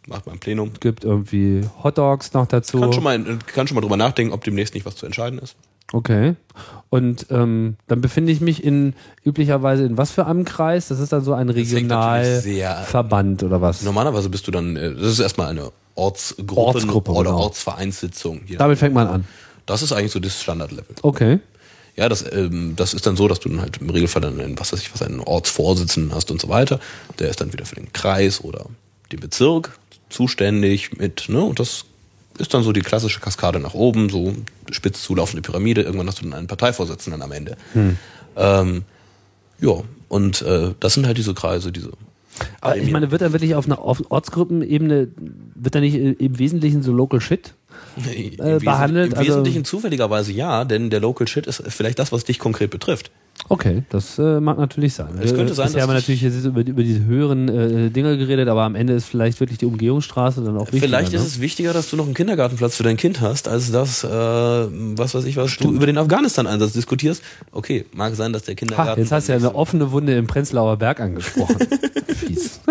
Macht 0.08 0.26
mal 0.28 0.34
ein 0.34 0.40
Plenum. 0.40 0.72
gibt 0.80 1.04
irgendwie 1.04 1.62
Hotdogs 1.84 2.34
noch 2.34 2.46
dazu. 2.46 2.80
Kann 2.80 2.94
schon, 2.94 3.04
mal, 3.04 3.20
kann 3.48 3.68
schon 3.68 3.76
mal 3.76 3.82
drüber 3.82 3.98
nachdenken, 3.98 4.34
ob 4.34 4.44
demnächst 4.44 4.74
nicht 4.76 4.86
was 4.86 4.96
zu 4.96 5.06
entscheiden 5.06 5.40
ist. 5.40 5.56
Okay. 5.92 6.36
Und 6.90 7.28
ähm, 7.30 7.78
dann 7.88 8.02
befinde 8.02 8.32
ich 8.32 8.42
mich 8.42 8.64
in 8.64 8.94
üblicherweise 9.24 9.86
in 9.86 9.98
was 9.98 10.12
für 10.12 10.26
einem 10.26 10.46
Kreis? 10.46 10.88
Das 10.88 11.00
ist 11.00 11.12
dann 11.12 11.24
so 11.24 11.34
ein 11.34 11.50
Regionalverband 11.50 13.44
oder 13.44 13.62
was? 13.62 13.82
Normalerweise 13.84 14.30
bist 14.30 14.48
du 14.48 14.52
dann, 14.52 14.76
äh, 14.76 14.94
das 14.94 15.14
ist 15.14 15.20
erstmal 15.20 15.48
eine 15.48 15.72
Ortsgruppe, 15.96 16.56
Ortsgruppe, 16.56 17.12
oder 17.12 17.32
genau. 17.32 17.44
Ortsvereinssitzung. 17.44 18.42
Damit 18.58 18.80
fängt 18.80 18.94
man 18.94 19.08
an. 19.08 19.26
Das 19.66 19.82
ist 19.82 19.92
eigentlich 19.92 20.12
so 20.12 20.20
das 20.20 20.42
Standardlevel. 20.42 20.96
Okay. 21.02 21.40
Ja, 21.96 22.10
das, 22.10 22.26
ähm, 22.32 22.74
das 22.76 22.94
ist 22.94 23.08
dann 23.08 23.16
so, 23.16 23.28
dass 23.28 23.40
du 23.40 23.50
dann 23.50 23.62
halt 23.62 23.78
im 23.78 23.90
Regelfall 23.90 24.22
dann 24.22 24.40
einen, 24.40 24.60
was 24.60 24.74
weiß 24.74 24.82
ich, 24.82 24.94
was 24.94 25.02
einen 25.02 25.22
Ortsvorsitzenden 25.22 26.14
hast 26.14 26.30
und 26.30 26.42
so 26.42 26.50
weiter. 26.50 26.80
Der 27.20 27.30
ist 27.30 27.40
dann 27.40 27.54
wieder 27.54 27.66
für 27.66 27.76
den 27.76 27.94
Kreis 27.94 28.44
oder 28.44 28.66
den 29.12 29.22
Bezirk 29.22 29.78
zuständig 30.16 30.98
mit, 30.98 31.30
ne, 31.30 31.44
und 31.44 31.60
das 31.60 31.86
ist 32.38 32.54
dann 32.54 32.64
so 32.64 32.72
die 32.72 32.82
klassische 32.82 33.20
Kaskade 33.20 33.60
nach 33.60 33.74
oben, 33.74 34.10
so 34.10 34.34
spitz 34.72 35.04
zulaufende 35.04 35.42
Pyramide. 35.42 35.82
Irgendwann 35.84 36.08
hast 36.08 36.20
du 36.20 36.24
dann 36.24 36.34
einen 36.34 36.48
Parteivorsitzenden 36.48 37.22
am 37.22 37.32
Ende. 37.32 37.56
Ähm, 38.36 38.84
ja, 39.60 39.82
und 40.10 40.42
äh, 40.42 40.74
das 40.80 40.96
sind 40.96 41.06
halt 41.06 41.18
diese 41.18 41.34
Kreise, 41.34 41.72
diese. 41.72 41.92
Aber 42.60 42.76
ich 42.76 42.92
meine, 42.92 43.12
wird 43.12 43.22
dann 43.22 43.32
wirklich 43.32 43.56
auf 43.56 43.66
einer 43.66 43.80
Orts- 43.80 44.04
Ortsgruppenebene, 44.10 45.08
wird 45.56 45.76
da 45.76 45.80
nicht 45.80 45.96
äh, 45.96 46.12
im 46.12 46.38
Wesentlichen 46.38 46.84
so 46.84 46.92
Local 46.92 47.22
Shit? 47.22 47.54
Im 47.96 48.46
äh, 48.46 48.60
behandelt, 48.60 49.14
Im 49.14 49.18
also- 49.18 49.30
Wesentlichen 49.30 49.64
zufälligerweise 49.64 50.34
ja, 50.34 50.66
denn 50.66 50.90
der 50.90 51.00
Local 51.00 51.28
Shit 51.28 51.48
ist 51.48 51.64
vielleicht 51.70 52.00
das, 52.00 52.12
was 52.12 52.26
dich 52.26 52.40
konkret 52.40 52.72
betrifft. 52.72 53.12
Okay, 53.48 53.84
das 53.90 54.18
äh, 54.18 54.40
mag 54.40 54.58
natürlich 54.58 54.96
sein. 54.96 55.20
Es 55.22 55.36
könnte 55.36 55.52
Äh, 55.52 55.56
sein, 55.56 55.68
Bisher 55.68 55.82
dass 55.82 55.84
haben 55.84 55.94
wir 55.94 55.98
ich- 56.00 56.04
natürlich 56.04 56.22
jetzt 56.24 56.46
über, 56.46 56.62
über 56.62 56.82
diese 56.82 57.06
höheren 57.06 57.48
äh, 57.50 57.90
Dinge 57.92 58.18
geredet, 58.18 58.48
aber 58.50 58.64
am 58.64 58.74
Ende 58.74 58.94
ist 58.94 59.06
vielleicht 59.06 59.40
wirklich 59.40 59.60
die 59.60 59.68
Umgehungsstraße 59.68 60.42
dann 60.42 60.58
auch 60.58 60.62
wichtiger. 60.72 60.82
Vielleicht 60.88 61.14
ist 61.14 61.22
ne? 61.22 61.28
es 61.28 61.40
wichtiger, 61.42 61.72
dass 61.74 61.90
du 61.92 61.96
noch 61.98 62.06
einen 62.06 62.16
Kindergartenplatz 62.16 62.76
für 62.76 62.84
dein 62.84 62.98
Kind 62.98 63.22
hast, 63.22 63.48
als 63.48 63.72
das, 63.72 64.04
äh, 64.04 64.08
was 64.10 65.14
weiß 65.14 65.26
ich, 65.26 65.38
was 65.38 65.58
du 65.58 65.72
über 65.74 65.86
den 65.86 65.98
Afghanistan-Einsatz 66.00 66.74
diskutierst. 66.74 67.22
Okay, 67.52 67.86
mag 67.94 68.16
sein, 68.16 68.34
dass 68.34 68.44
der 68.44 68.56
Kindergarten. 68.56 68.92
Ha, 68.94 68.98
jetzt 68.98 69.12
hast 69.12 69.28
du 69.28 69.34
ja 69.34 69.38
eine 69.38 69.54
offene 69.54 69.92
Wunde 69.92 70.16
im 70.18 70.26
Prenzlauer 70.26 70.78
Berg 70.78 71.00
angesprochen. 71.00 71.58
Fies. 72.16 72.62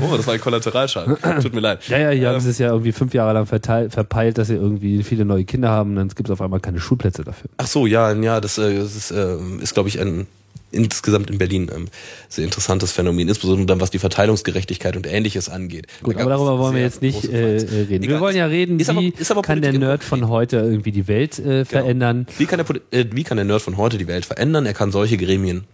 Oh, 0.00 0.16
das 0.16 0.26
war 0.26 0.34
ein 0.34 0.40
Kollateralschaden. 0.40 1.16
Tut 1.42 1.54
mir 1.54 1.60
leid. 1.60 1.86
Ja, 1.88 1.98
ja, 1.98 2.10
hier 2.10 2.28
haben 2.28 2.34
Ähm, 2.36 2.40
sie 2.40 2.50
es 2.50 2.58
ja 2.58 2.68
irgendwie 2.70 2.92
fünf 2.92 3.14
Jahre 3.14 3.32
lang 3.34 3.46
verteilt, 3.46 3.92
verpeilt, 3.92 4.38
dass 4.38 4.48
sie 4.48 4.54
irgendwie 4.54 5.02
viele 5.02 5.24
neue 5.24 5.44
Kinder 5.44 5.68
haben, 5.70 5.94
dann 5.96 6.08
gibt 6.08 6.28
es 6.28 6.30
auf 6.32 6.40
einmal 6.40 6.60
keine 6.60 6.80
Schulplätze 6.80 7.24
dafür. 7.24 7.50
Ach 7.58 7.66
so, 7.66 7.86
ja, 7.86 8.12
ja, 8.12 8.40
das, 8.46 8.58
äh, 8.58 8.76
das 8.76 8.94
ist, 8.94 9.10
äh, 9.10 9.36
ist 9.60 9.74
glaube 9.74 9.88
ich, 9.88 10.00
ein 10.00 10.26
insgesamt 10.72 11.30
in 11.30 11.38
Berlin 11.38 11.70
ähm, 11.74 11.88
sehr 12.28 12.44
interessantes 12.44 12.92
Phänomen, 12.92 13.28
insbesondere 13.28 13.66
dann, 13.66 13.80
was 13.80 13.90
die 13.90 13.98
Verteilungsgerechtigkeit 13.98 14.96
und 14.96 15.06
Ähnliches 15.06 15.48
angeht. 15.48 15.86
Gut, 16.02 16.16
aber 16.16 16.30
darüber 16.30 16.58
wollen 16.58 16.74
wir 16.74 16.82
jetzt 16.82 17.02
nicht 17.02 17.24
äh, 17.24 17.56
äh, 17.56 17.60
reden. 17.60 18.04
Egal, 18.04 18.16
wir 18.16 18.20
wollen 18.20 18.36
ja 18.36 18.46
reden, 18.46 18.78
ist 18.78 18.94
wie 18.94 19.08
ist 19.16 19.30
aber 19.30 19.42
kann 19.42 19.62
der 19.62 19.72
Nerd 19.72 20.04
von 20.04 20.28
heute 20.28 20.56
irgendwie 20.56 20.92
die 20.92 21.08
Welt 21.08 21.38
äh, 21.38 21.64
verändern. 21.64 22.26
Wie 22.38 22.46
kann, 22.46 22.64
der, 22.64 22.98
äh, 22.98 23.06
wie 23.12 23.22
kann 23.24 23.36
der 23.36 23.46
Nerd 23.46 23.62
von 23.62 23.76
heute 23.76 23.96
die 23.96 24.08
Welt 24.08 24.24
verändern? 24.24 24.66
Er 24.66 24.74
kann 24.74 24.90
solche 24.92 25.16
Gremien 25.16 25.64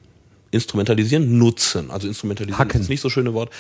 instrumentalisieren, 0.51 1.39
nutzen. 1.39 1.90
Also 1.90 2.07
instrumentalisieren 2.07 2.59
Hacken. 2.59 2.81
ist 2.81 2.89
nicht 2.89 3.01
so 3.01 3.09
schöne 3.09 3.35
Wort. 3.35 3.51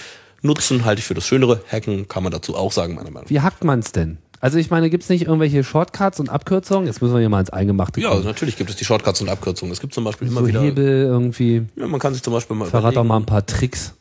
Nutzen 0.42 0.84
halte 0.84 1.00
ich 1.00 1.06
für 1.06 1.14
das 1.14 1.26
Schönere. 1.26 1.62
Hacken 1.70 2.08
kann 2.08 2.22
man 2.22 2.32
dazu 2.32 2.56
auch 2.56 2.72
sagen, 2.72 2.94
meiner 2.94 3.10
Meinung 3.10 3.24
nach. 3.24 3.30
Wie 3.30 3.40
hackt 3.40 3.64
man 3.64 3.78
es 3.78 3.92
denn? 3.92 4.18
Also 4.42 4.58
ich 4.58 4.70
meine, 4.70 4.90
gibt 4.90 5.04
es 5.04 5.08
nicht 5.08 5.22
irgendwelche 5.22 5.62
Shortcuts 5.62 6.18
und 6.18 6.28
Abkürzungen? 6.28 6.86
Jetzt 6.86 7.00
müssen 7.00 7.14
wir 7.14 7.20
hier 7.20 7.28
mal 7.28 7.38
ins 7.40 7.50
Eingemachte 7.50 8.00
Ja, 8.00 8.10
kommen. 8.10 8.24
natürlich 8.24 8.56
gibt 8.56 8.70
es 8.70 8.76
die 8.76 8.84
Shortcuts 8.84 9.20
und 9.20 9.28
Abkürzungen. 9.28 9.72
Es 9.72 9.80
gibt 9.80 9.94
zum 9.94 10.02
Beispiel 10.02 10.26
immer 10.26 10.40
so 10.40 10.48
wieder. 10.48 10.60
Hebel 10.60 11.04
irgendwie. 11.04 11.62
Ja, 11.76 11.86
man 11.86 12.00
kann 12.00 12.12
sich 12.12 12.24
zum 12.24 12.32
Beispiel 12.32 12.56
mal. 12.56 12.64
Verrat 12.66 12.86
doch 12.96 13.02
überlegen- 13.04 13.08
mal 13.08 13.16
ein 13.18 13.24
paar 13.26 13.46
Tricks. 13.46 13.94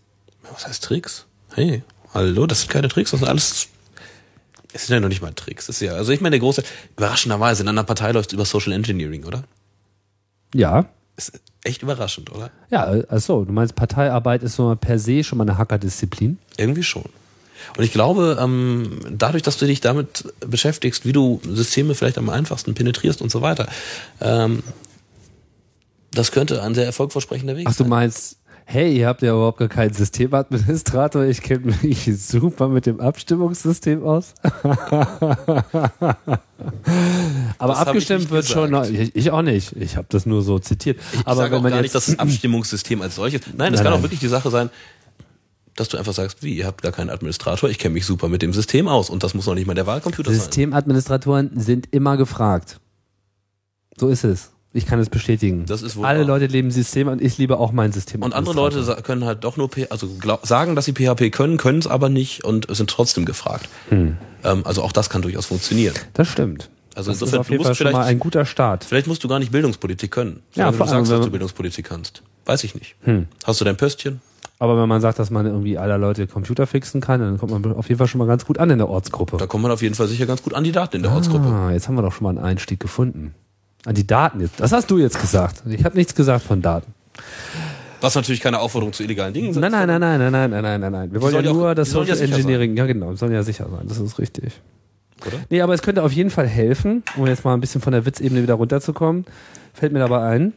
Was 0.51 0.67
heißt 0.67 0.83
Tricks? 0.83 1.27
Hey, 1.53 1.83
hallo, 2.15 2.47
das 2.47 2.61
sind 2.61 2.71
keine 2.71 2.87
Tricks, 2.87 3.11
das 3.11 3.19
sind 3.19 3.29
alles. 3.29 3.67
Es 4.73 4.87
sind 4.87 4.95
ja 4.95 4.99
noch 4.99 5.09
nicht 5.09 5.21
mal 5.21 5.31
Tricks. 5.31 5.67
Das 5.67 5.75
ist 5.75 5.81
ja, 5.87 5.93
also 5.93 6.11
ich 6.11 6.21
meine, 6.21 6.31
der 6.31 6.39
große, 6.39 6.63
überraschenderweise, 6.97 7.61
in 7.61 7.69
einer 7.69 7.83
Partei 7.83 8.11
läuft 8.11 8.33
über 8.33 8.43
Social 8.45 8.73
Engineering, 8.73 9.23
oder? 9.25 9.43
Ja. 10.55 10.85
Ist 11.17 11.39
echt 11.63 11.83
überraschend, 11.83 12.31
oder? 12.31 12.49
Ja, 12.71 12.91
äh, 12.95 13.05
achso, 13.09 13.45
du 13.45 13.51
meinst 13.53 13.75
Parteiarbeit 13.75 14.41
ist 14.43 14.55
so 14.55 14.63
mal 14.63 14.75
per 14.75 14.97
se 14.97 15.23
schon 15.23 15.37
mal 15.37 15.43
eine 15.47 15.57
Hackerdisziplin? 15.59 16.39
Irgendwie 16.57 16.83
schon. 16.83 17.03
Und 17.77 17.83
ich 17.83 17.91
glaube, 17.91 18.37
ähm, 18.41 18.99
dadurch, 19.09 19.43
dass 19.43 19.57
du 19.57 19.65
dich 19.65 19.81
damit 19.81 20.31
beschäftigst, 20.39 21.05
wie 21.05 21.13
du 21.13 21.41
Systeme 21.47 21.95
vielleicht 21.95 22.17
am 22.17 22.29
einfachsten 22.29 22.73
penetrierst 22.73 23.21
und 23.21 23.31
so 23.31 23.41
weiter, 23.41 23.67
ähm, 24.19 24.63
das 26.13 26.31
könnte 26.31 26.61
ein 26.61 26.75
sehr 26.75 26.85
erfolgversprechender 26.85 27.55
Weg 27.55 27.67
Ach, 27.69 27.75
du 27.75 27.83
sein. 27.83 27.89
meinst, 27.89 28.37
hey, 28.65 28.95
ihr 28.97 29.07
habt 29.07 29.21
ja 29.21 29.31
überhaupt 29.31 29.57
gar 29.59 29.67
keinen 29.67 29.93
Systemadministrator, 29.93 31.23
ich 31.23 31.41
kenne 31.41 31.73
mich 31.81 32.09
super 32.17 32.67
mit 32.67 32.85
dem 32.85 32.99
Abstimmungssystem 32.99 34.03
aus. 34.03 34.33
Aber 37.57 37.73
Das 37.73 37.81
ich 37.81 37.87
abgestimmt 37.87 38.29
wird 38.29 38.45
schon, 38.45 38.71
gesagt. 38.71 38.89
ich, 38.91 39.15
ich 39.15 39.31
auch 39.31 39.41
nicht. 39.41 39.75
Ich 39.75 39.97
habe 39.97 40.07
das 40.09 40.25
nur 40.25 40.41
so 40.41 40.59
zitiert. 40.59 40.99
Ich 41.13 41.19
Aber 41.25 41.35
sage 41.35 41.55
wenn 41.55 41.63
man 41.63 41.71
gar 41.71 41.79
jetzt 41.79 41.83
nicht, 41.85 41.95
dass 41.95 42.05
das 42.07 42.19
Abstimmungssystem 42.19 43.01
als 43.01 43.15
solches. 43.15 43.41
Nein, 43.47 43.73
es 43.73 43.79
Nein, 43.79 43.83
kann 43.83 43.83
nein. 43.85 43.93
auch 43.93 44.01
wirklich 44.03 44.19
die 44.19 44.27
Sache 44.27 44.49
sein, 44.51 44.69
dass 45.75 45.89
du 45.89 45.97
einfach 45.97 46.13
sagst, 46.13 46.43
wie, 46.43 46.55
ihr 46.55 46.65
habt 46.65 46.81
gar 46.81 46.91
keinen 46.91 47.09
Administrator, 47.09 47.69
ich 47.69 47.79
kenne 47.79 47.93
mich 47.93 48.05
super 48.05 48.27
mit 48.27 48.41
dem 48.41 48.53
System 48.53 48.87
aus 48.87 49.09
und 49.09 49.23
das 49.23 49.33
muss 49.33 49.45
noch 49.45 49.55
nicht 49.55 49.67
mal 49.67 49.73
der 49.73 49.87
Wahlcomputer 49.87 50.31
sein. 50.31 50.39
Systemadministratoren 50.39 51.51
sind 51.55 51.87
immer 51.91 52.17
gefragt. 52.17 52.79
So 53.97 54.07
ist 54.07 54.23
es. 54.23 54.51
Ich 54.73 54.85
kann 54.85 54.99
es 54.99 55.09
bestätigen. 55.09 55.65
Das 55.65 55.81
ist 55.81 55.97
wohl 55.97 56.05
Alle 56.05 56.19
wahr. 56.19 56.27
Leute 56.27 56.45
leben 56.45 56.71
System 56.71 57.09
und 57.09 57.21
ich 57.21 57.37
liebe 57.37 57.57
auch 57.57 57.73
mein 57.73 57.91
System. 57.91 58.21
Und 58.21 58.33
andere 58.33 58.55
Leute 58.55 58.83
können 59.03 59.25
halt 59.25 59.43
doch 59.43 59.57
nur, 59.57 59.69
P 59.69 59.87
also 59.89 60.07
glaub, 60.07 60.47
sagen, 60.47 60.75
dass 60.75 60.85
sie 60.85 60.93
PHP 60.93 61.29
können, 61.31 61.57
können 61.57 61.79
es 61.79 61.87
aber 61.87 62.07
nicht 62.07 62.45
und 62.45 62.73
sind 62.73 62.89
trotzdem 62.89 63.25
gefragt. 63.25 63.67
Hm. 63.89 64.17
Ähm, 64.45 64.61
also 64.65 64.81
auch 64.81 64.93
das 64.93 65.09
kann 65.09 65.21
durchaus 65.21 65.47
funktionieren. 65.47 65.93
Das 66.13 66.29
stimmt. 66.29 66.69
Also 66.95 67.11
das 67.11 67.17
ist 67.17 67.21
insofern, 67.21 67.39
auf 67.41 67.47
du 67.47 67.53
jeden 67.53 67.63
Fall 67.65 67.75
schon 67.75 67.91
mal 67.91 68.05
ein 68.05 68.19
guter 68.19 68.45
Start. 68.45 68.85
vielleicht 68.85 69.07
musst 69.07 69.23
du 69.23 69.27
gar 69.27 69.39
nicht 69.39 69.51
Bildungspolitik 69.51 70.11
können. 70.11 70.41
Ja, 70.55 70.71
vor 70.71 70.85
du 70.85 70.91
sagst, 70.91 71.11
dass 71.11 71.25
du 71.25 71.31
Bildungspolitik 71.31 71.85
kannst. 71.85 72.21
Weiß 72.45 72.63
ich 72.63 72.73
nicht. 72.73 72.95
Hm. 73.03 73.27
Hast 73.43 73.59
du 73.59 73.65
dein 73.65 73.77
Pöstchen? 73.77 74.21
Aber 74.61 74.79
wenn 74.79 74.87
man 74.87 75.01
sagt, 75.01 75.17
dass 75.17 75.31
man 75.31 75.47
irgendwie 75.47 75.79
aller 75.79 75.97
Leute 75.97 76.27
Computer 76.27 76.67
fixen 76.67 77.01
kann, 77.01 77.19
dann 77.19 77.39
kommt 77.39 77.51
man 77.51 77.73
auf 77.73 77.89
jeden 77.89 77.97
Fall 77.97 78.05
schon 78.05 78.19
mal 78.19 78.27
ganz 78.27 78.45
gut 78.45 78.59
an 78.59 78.69
in 78.69 78.77
der 78.77 78.89
Ortsgruppe. 78.89 79.37
Da 79.37 79.47
kommt 79.47 79.63
man 79.63 79.71
auf 79.71 79.81
jeden 79.81 79.95
Fall 79.95 80.07
sicher 80.07 80.27
ganz 80.27 80.43
gut 80.43 80.53
an 80.53 80.63
die 80.63 80.71
Daten 80.71 80.97
in 80.97 81.01
der 81.01 81.11
Ortsgruppe. 81.11 81.47
Ah, 81.47 81.71
jetzt 81.71 81.87
haben 81.87 81.95
wir 81.95 82.03
doch 82.03 82.11
schon 82.13 82.25
mal 82.25 82.29
einen 82.29 82.37
Einstieg 82.37 82.79
gefunden. 82.79 83.33
An 83.85 83.95
die 83.95 84.05
Daten 84.05 84.39
jetzt. 84.39 84.59
Das 84.59 84.71
hast 84.71 84.91
du 84.91 84.99
jetzt 84.99 85.19
gesagt. 85.19 85.63
Ich 85.67 85.83
habe 85.83 85.97
nichts 85.97 86.13
gesagt 86.13 86.45
von 86.45 86.61
Daten. 86.61 86.93
Was 88.01 88.13
natürlich 88.13 88.39
keine 88.39 88.59
Aufforderung 88.59 88.93
zu 88.93 89.01
illegalen 89.01 89.33
Dingen 89.33 89.51
Nein, 89.59 89.71
nein, 89.71 89.87
nein, 89.87 89.99
nein, 89.99 90.19
nein, 90.19 90.31
nein, 90.31 90.51
nein, 90.51 90.61
nein, 90.61 90.79
nein, 90.81 90.91
nein. 90.91 91.11
Wir 91.11 91.23
wollen 91.23 91.33
ja 91.33 91.41
ja 91.41 91.49
auch- 91.49 91.53
nur 91.55 91.73
das 91.73 91.87
ja 91.87 91.93
Social 91.93 92.15
sicher 92.15 92.31
Engineering. 92.35 92.77
Ja, 92.77 92.85
genau, 92.85 93.15
sollen 93.15 93.31
ja 93.31 93.41
sicher 93.41 93.65
sein. 93.67 93.87
Das 93.87 93.97
ist 93.97 94.19
richtig. 94.19 94.61
Oder? 95.25 95.37
Nee, 95.49 95.61
aber 95.61 95.73
es 95.73 95.81
könnte 95.81 96.03
auf 96.03 96.11
jeden 96.11 96.29
Fall 96.29 96.45
helfen, 96.45 97.01
um 97.17 97.25
jetzt 97.25 97.43
mal 97.45 97.55
ein 97.55 97.61
bisschen 97.61 97.81
von 97.81 97.93
der 97.93 98.05
Witzebene 98.05 98.43
wieder 98.43 98.53
runterzukommen. 98.53 99.25
Fällt 99.73 99.91
mir 99.91 99.99
dabei 99.99 100.21
ein. 100.21 100.53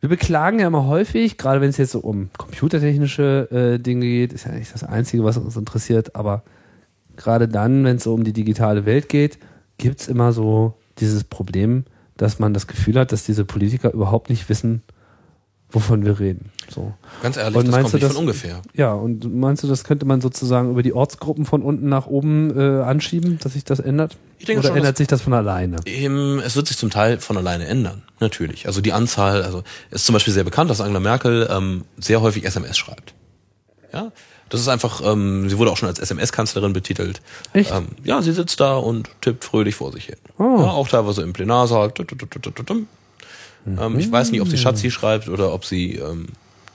Wir 0.00 0.08
beklagen 0.08 0.60
ja 0.60 0.68
immer 0.68 0.86
häufig, 0.86 1.38
gerade 1.38 1.60
wenn 1.60 1.70
es 1.70 1.76
jetzt 1.76 1.92
so 1.92 1.98
um 1.98 2.30
computertechnische 2.38 3.48
äh, 3.50 3.82
Dinge 3.82 4.06
geht, 4.06 4.32
ist 4.32 4.44
ja 4.44 4.52
nicht 4.52 4.72
das 4.72 4.84
Einzige, 4.84 5.24
was 5.24 5.36
uns 5.36 5.56
interessiert, 5.56 6.14
aber 6.14 6.44
gerade 7.16 7.48
dann, 7.48 7.84
wenn 7.84 7.96
es 7.96 8.04
so 8.04 8.14
um 8.14 8.22
die 8.22 8.32
digitale 8.32 8.86
Welt 8.86 9.08
geht, 9.08 9.38
gibt's 9.76 10.06
immer 10.06 10.32
so 10.32 10.74
dieses 10.98 11.24
Problem, 11.24 11.84
dass 12.16 12.38
man 12.38 12.54
das 12.54 12.68
Gefühl 12.68 12.98
hat, 12.98 13.10
dass 13.10 13.24
diese 13.24 13.44
Politiker 13.44 13.92
überhaupt 13.92 14.30
nicht 14.30 14.48
wissen, 14.48 14.82
wovon 15.70 16.04
wir 16.04 16.18
reden. 16.18 16.50
So. 16.70 16.94
Ganz 17.22 17.36
ehrlich, 17.36 17.56
Und 17.56 17.66
das 17.66 17.72
meinst 17.72 17.90
kommt 17.90 17.92
du, 17.92 17.96
nicht 17.96 18.04
das- 18.04 18.12
von 18.12 18.20
ungefähr. 18.22 18.62
Ja, 18.74 18.92
und 18.92 19.34
meinst 19.34 19.62
du, 19.62 19.66
das 19.68 19.84
könnte 19.84 20.06
man 20.06 20.20
sozusagen 20.20 20.70
über 20.70 20.82
die 20.82 20.92
Ortsgruppen 20.92 21.44
von 21.44 21.62
unten 21.62 21.88
nach 21.88 22.06
oben 22.06 22.58
äh, 22.58 22.82
anschieben, 22.82 23.38
dass 23.42 23.52
sich 23.54 23.64
das 23.64 23.78
ändert? 23.80 24.16
Ich 24.38 24.44
denke 24.46 24.60
Oder 24.60 24.68
schon, 24.68 24.76
ändert 24.78 24.96
sich 24.96 25.08
das 25.08 25.20
von 25.22 25.32
alleine? 25.34 25.76
Ähm, 25.86 26.40
Es 26.44 26.56
wird 26.56 26.68
sich 26.68 26.76
zum 26.76 26.90
Teil 26.90 27.18
von 27.20 27.36
alleine 27.36 27.66
ändern, 27.66 28.02
natürlich. 28.20 28.66
Also 28.66 28.80
die 28.80 28.92
Anzahl, 28.92 29.42
also 29.42 29.62
es 29.90 29.96
ist 30.02 30.06
zum 30.06 30.12
Beispiel 30.14 30.32
sehr 30.34 30.44
bekannt, 30.44 30.70
dass 30.70 30.80
Angela 30.80 31.00
Merkel 31.00 31.48
ähm, 31.50 31.84
sehr 31.98 32.20
häufig 32.22 32.44
SMS 32.44 32.76
schreibt. 32.78 33.14
Ja, 33.92 34.12
das 34.50 34.60
ist 34.60 34.68
einfach, 34.68 35.00
ähm, 35.04 35.48
sie 35.50 35.58
wurde 35.58 35.70
auch 35.70 35.76
schon 35.76 35.88
als 35.88 35.98
SMS-Kanzlerin 35.98 36.72
betitelt. 36.72 37.20
Echt? 37.52 37.70
Ähm, 37.74 37.88
ja, 38.04 38.20
sie 38.22 38.32
sitzt 38.32 38.60
da 38.60 38.76
und 38.76 39.08
tippt 39.22 39.44
fröhlich 39.44 39.74
vor 39.74 39.92
sich 39.92 40.06
hin. 40.06 40.16
Oh. 40.38 40.42
Ja, 40.60 40.70
auch 40.70 40.88
teilweise 40.88 41.22
im 41.22 41.32
Plenarsaal. 41.34 41.92
Ähm, 43.78 43.98
ich 43.98 44.10
weiß 44.10 44.30
nicht, 44.30 44.40
ob 44.40 44.48
sie 44.48 44.56
Schatzi 44.56 44.90
schreibt 44.90 45.28
oder 45.28 45.52
ob 45.52 45.64
sie 45.64 45.96
ähm, 45.96 46.28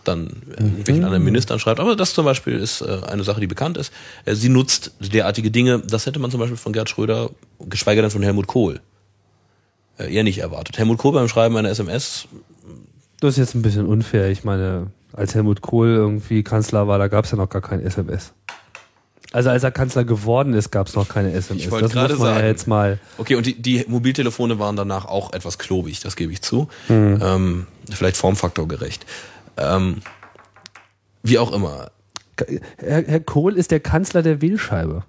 dann 0.04 0.28
äh, 0.28 0.62
irgendwelchen 0.62 1.04
anderen 1.06 1.24
Ministern 1.24 1.60
schreibt, 1.60 1.80
aber 1.80 1.96
das 1.96 2.14
zum 2.14 2.26
Beispiel 2.26 2.54
ist 2.60 2.82
äh, 2.82 3.02
eine 3.08 3.24
Sache, 3.24 3.40
die 3.40 3.48
bekannt 3.48 3.78
ist. 3.78 3.94
Äh, 4.26 4.36
sie 4.36 4.50
nutzt 4.50 4.92
derartige 5.00 5.52
Dinge, 5.52 5.80
das 5.80 6.06
hätte 6.06 6.20
man 6.20 6.32
zum 6.32 6.40
Beispiel 6.40 6.58
von 6.58 6.74
Gerd 6.74 6.90
Schröder, 6.90 7.30
geschweige 7.60 8.02
denn 8.02 8.12
von 8.12 8.24
Helmut 8.24 8.48
Kohl, 8.48 8.80
äh, 9.98 10.14
eher 10.14 10.24
nicht 10.24 10.40
erwartet. 10.40 10.78
Helmut 10.78 10.98
Kohl 10.98 11.14
beim 11.14 11.28
Schreiben 11.28 11.56
einer 11.58 11.70
SMS, 11.70 12.28
Das 13.20 13.32
ist 13.32 13.38
jetzt 13.38 13.56
ein 13.56 13.62
bisschen 13.62 13.86
unfair. 13.86 14.30
Ich 14.30 14.44
meine, 14.44 14.88
als 15.14 15.36
Helmut 15.36 15.62
Kohl 15.62 15.88
irgendwie 15.88 16.44
Kanzler 16.44 16.88
war, 16.88 16.98
da 16.98 17.08
gab 17.08 17.26
es 17.26 17.32
ja 17.32 17.38
noch 17.38 17.50
gar 17.50 17.62
kein 17.62 17.82
SMS. 17.82 18.34
Also 19.34 19.50
als 19.50 19.64
er 19.64 19.72
Kanzler 19.72 20.04
geworden 20.04 20.54
ist, 20.54 20.72
gab 20.72 20.88
es 20.88 20.94
noch 20.94 21.10
keine 21.10 21.34
SMS. 21.34 21.64
Ich 21.64 21.72
wollte 21.72 21.90
gerade 21.90 22.16
man 22.16 22.28
ja 22.28 22.36
sagen. 22.36 22.48
jetzt 22.48 22.68
mal. 22.68 23.00
okay, 23.18 23.34
und 23.34 23.48
die, 23.48 23.60
die 23.60 23.84
Mobiltelefone 23.88 24.60
waren 24.60 24.76
danach 24.76 25.06
auch 25.06 25.34
etwas 25.34 25.58
klobig, 25.58 26.00
das 26.02 26.16
gebe 26.16 26.32
ich 26.32 26.44
zu. 26.44 26.68
Hm. 26.86 27.20
Ähm, 27.22 27.68
vielleicht 27.92 28.16
formfaktorgerecht. 28.16 29.08
Ähm, 29.58 30.02
wie 31.24 31.40
auch 31.40 31.52
immer. 31.52 31.90
Herr, 32.78 33.04
Herr 33.04 33.20
Kohl 33.22 33.58
ist 33.58 33.72
der 33.72 33.80
Kanzler 33.80 34.22
der 34.22 34.40
Wählscheibe. 34.40 35.04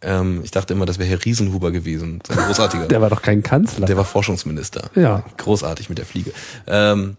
Ähm, 0.00 0.42
ich 0.44 0.52
dachte 0.52 0.72
immer, 0.72 0.86
das 0.86 1.00
wäre 1.00 1.08
Herr 1.08 1.24
Riesenhuber 1.24 1.72
gewesen. 1.72 2.22
Ein 2.28 2.36
großartiger. 2.36 2.86
Der 2.88 3.00
war 3.00 3.10
doch 3.10 3.22
kein 3.22 3.42
Kanzler. 3.42 3.86
Der 3.86 3.96
war 3.96 4.04
Forschungsminister. 4.04 4.90
Ja. 4.94 5.24
Großartig 5.38 5.88
mit 5.88 5.98
der 5.98 6.04
Fliege. 6.04 6.32
Ähm, 6.66 7.16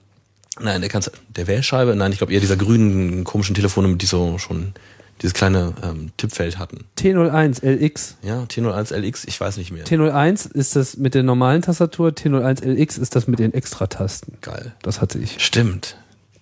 nein, 0.62 0.80
der 0.80 0.90
Kanzler, 0.90 1.14
der 1.36 1.48
Wählscheibe, 1.48 1.96
nein, 1.96 2.12
ich 2.12 2.20
glaube 2.20 2.32
eher 2.32 2.40
dieser 2.40 2.56
grünen 2.56 3.24
komischen 3.24 3.56
Telefone, 3.56 3.94
die 3.98 4.06
so 4.06 4.38
schon 4.38 4.74
dieses 5.22 5.34
kleine 5.34 5.74
ähm, 5.84 6.12
Tippfeld 6.18 6.60
hatten. 6.60 6.86
T01 6.98 7.66
LX. 7.66 8.18
Ja, 8.22 8.44
T01LX, 8.44 9.28
ich 9.28 9.40
weiß 9.40 9.58
nicht 9.58 9.72
mehr. 9.72 9.86
T01 9.86 10.54
ist 10.54 10.76
das 10.76 10.98
mit 10.98 11.14
der 11.16 11.24
normalen 11.24 11.62
Tastatur, 11.62 12.10
T01 12.10 12.66
LX 12.66 12.98
ist 12.98 13.16
das 13.16 13.28
mit 13.28 13.40
den 13.40 13.54
Extratasten. 13.54 14.38
Geil. 14.42 14.74
Das 14.82 15.02
hatte 15.02 15.20
ich. 15.20 15.44
Stimmt. 15.44 15.98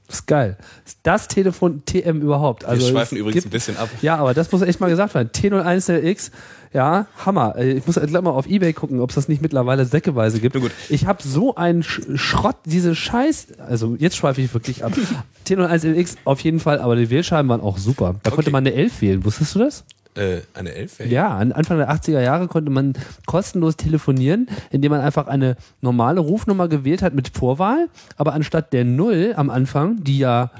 Das 0.07 0.17
ist 0.19 0.27
geil. 0.27 0.57
Das 1.03 1.27
Telefon 1.27 1.83
TM 1.85 2.21
überhaupt. 2.21 2.63
Also 2.65 2.85
Wir 2.85 2.91
schweifen 2.93 3.17
übrigens 3.17 3.35
gibt- 3.43 3.47
ein 3.47 3.49
bisschen 3.49 3.77
ab. 3.77 3.89
Ja, 4.01 4.17
aber 4.17 4.33
das 4.35 4.51
muss 4.51 4.61
echt 4.61 4.79
mal 4.79 4.89
gesagt 4.89 5.15
werden. 5.15 5.29
T01LX, 5.33 6.29
ja, 6.73 7.07
Hammer. 7.25 7.55
Äh, 7.57 7.73
Ich 7.73 7.87
muss 7.87 7.95
gleich 7.95 8.11
mal 8.21 8.29
auf 8.29 8.45
Ebay 8.47 8.73
gucken, 8.73 8.99
ob 8.99 9.09
es 9.09 9.15
das 9.15 9.27
nicht 9.27 9.41
mittlerweile 9.41 9.85
säckeweise 9.85 10.39
gibt. 10.39 10.55
Ich 10.89 11.07
habe 11.07 11.23
so 11.23 11.55
einen 11.55 11.81
Sch 11.83 12.01
Schrott, 12.15 12.57
diese 12.65 12.93
Scheiß, 12.95 13.47
also 13.67 13.95
jetzt 13.97 14.15
schweife 14.15 14.41
ich 14.41 14.53
wirklich 14.53 14.83
ab. 14.85 14.93
T01LX 15.47 16.17
auf 16.25 16.39
jeden 16.41 16.59
Fall, 16.59 16.79
aber 16.79 16.95
die 16.95 17.09
Wählscheiben 17.09 17.49
waren 17.49 17.61
auch 17.61 17.77
super. 17.77 18.15
Da 18.23 18.29
konnte 18.29 18.43
Okay. 18.47 18.51
man 18.51 18.65
eine 18.67 18.75
11 18.75 19.01
wählen. 19.01 19.25
Wusstest 19.25 19.55
du 19.55 19.59
das? 19.59 19.83
Äh, 20.15 20.41
eine 20.53 20.73
Elf? 20.73 20.99
Ja, 21.05 21.35
an 21.35 21.51
Anfang 21.51 21.77
der 21.77 21.91
80er 21.91 22.21
Jahre 22.21 22.47
konnte 22.47 22.71
man 22.71 22.93
kostenlos 23.25 23.75
telefonieren, 23.75 24.47
indem 24.71 24.91
man 24.91 25.01
einfach 25.01 25.27
eine 25.27 25.57
normale 25.81 26.19
Rufnummer 26.19 26.67
gewählt 26.67 27.01
hat 27.01 27.13
mit 27.13 27.29
Vorwahl, 27.29 27.89
aber 28.17 28.33
anstatt 28.33 28.73
der 28.73 28.85
Null 28.85 29.33
am 29.35 29.49
Anfang, 29.49 30.03
die 30.03 30.19
ja 30.19 30.51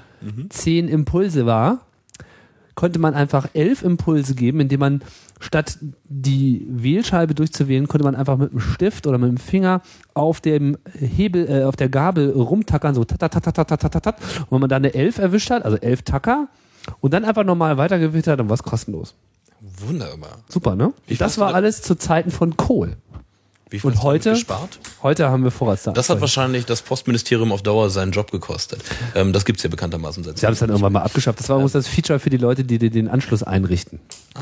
zehn 0.50 0.88
Impulse 0.88 1.46
war, 1.46 1.82
konnte 2.76 3.00
man 3.00 3.14
einfach 3.14 3.48
elf 3.54 3.84
Impulse 3.84 4.36
geben, 4.36 4.60
indem 4.60 4.80
man 4.82 5.02
statt 5.40 5.78
die 6.04 6.66
Wählscheibe 6.70 7.36
durchzuwählen, 7.36 7.88
konnte 7.88 8.04
man 8.04 8.16
einfach 8.16 8.38
mit 8.38 8.52
dem 8.52 8.60
Stift 8.60 9.08
oder 9.08 9.18
mit 9.18 9.30
dem 9.30 9.38
Finger 9.38 9.82
auf 10.14 10.42
dem 10.42 10.78
Hebel, 10.94 11.50
äh, 11.50 11.64
auf 11.64 11.76
der 11.76 11.90
Gabel 11.90 12.32
rumtackern, 12.32 12.96
so 12.96 13.04
tat, 13.04 13.20
tat, 13.20 13.32
tat, 13.32 13.56
tat, 13.56 13.68
tat, 13.68 13.92
tat, 13.92 14.04
tat. 14.04 14.16
Und 14.42 14.52
wenn 14.52 14.62
man 14.62 14.70
dann 14.70 14.84
eine 14.84 14.94
elf 14.94 15.18
erwischt 15.18 15.50
hat, 15.50 15.64
also 15.64 15.78
elf 15.78 16.04
Tacker, 16.04 16.48
und 17.00 17.14
dann 17.14 17.26
einfach 17.26 17.44
normal 17.44 17.78
weitergewählt 17.78 18.28
hat, 18.28 18.40
dann 18.40 18.50
war 18.50 18.54
es 18.54 18.64
kostenlos. 18.64 19.16
Wunderbar. 19.80 20.44
Super, 20.48 20.76
ne? 20.76 20.94
Wie 21.08 21.16
das 21.16 21.38
war 21.38 21.56
alles 21.56 21.82
zu 21.82 21.96
Zeiten 21.96 22.32
von 22.32 22.56
Kohl. 22.56 22.98
Wie 23.70 23.80
viel 23.80 23.90
Und 23.90 24.04
heute? 24.04 24.32
gespart? 24.32 24.80
Heute 25.02 25.30
haben 25.30 25.44
wir 25.44 25.50
Vorratsdaten. 25.52 25.96
Das 25.96 26.10
hat 26.10 26.22
wahrscheinlich 26.22 26.66
das 26.66 26.82
Postministerium 26.84 27.52
auf 27.52 27.64
Dauer 27.64 27.90
seinen 27.90 28.12
Job 28.12 28.32
gekostet. 28.32 28.82
Ähm, 29.16 29.34
das 29.34 29.44
gibt's 29.44 29.64
ja 29.64 29.70
bekanntermaßen 29.70 30.24
seit 30.24 30.38
Sie 30.38 30.46
haben 30.46 30.54
es 30.54 30.60
dann 30.60 30.70
irgendwann 30.70 30.94
mal 30.94 31.02
abgeschafft. 31.02 31.40
Das 31.40 31.50
war 31.50 31.56
übrigens 31.58 31.72
das 31.74 31.88
Feature 31.88 32.20
für 32.20 32.30
die 32.30 32.38
Leute, 32.38 32.64
die 32.64 32.78
den 32.78 33.08
Anschluss 33.08 33.42
einrichten. 33.42 34.00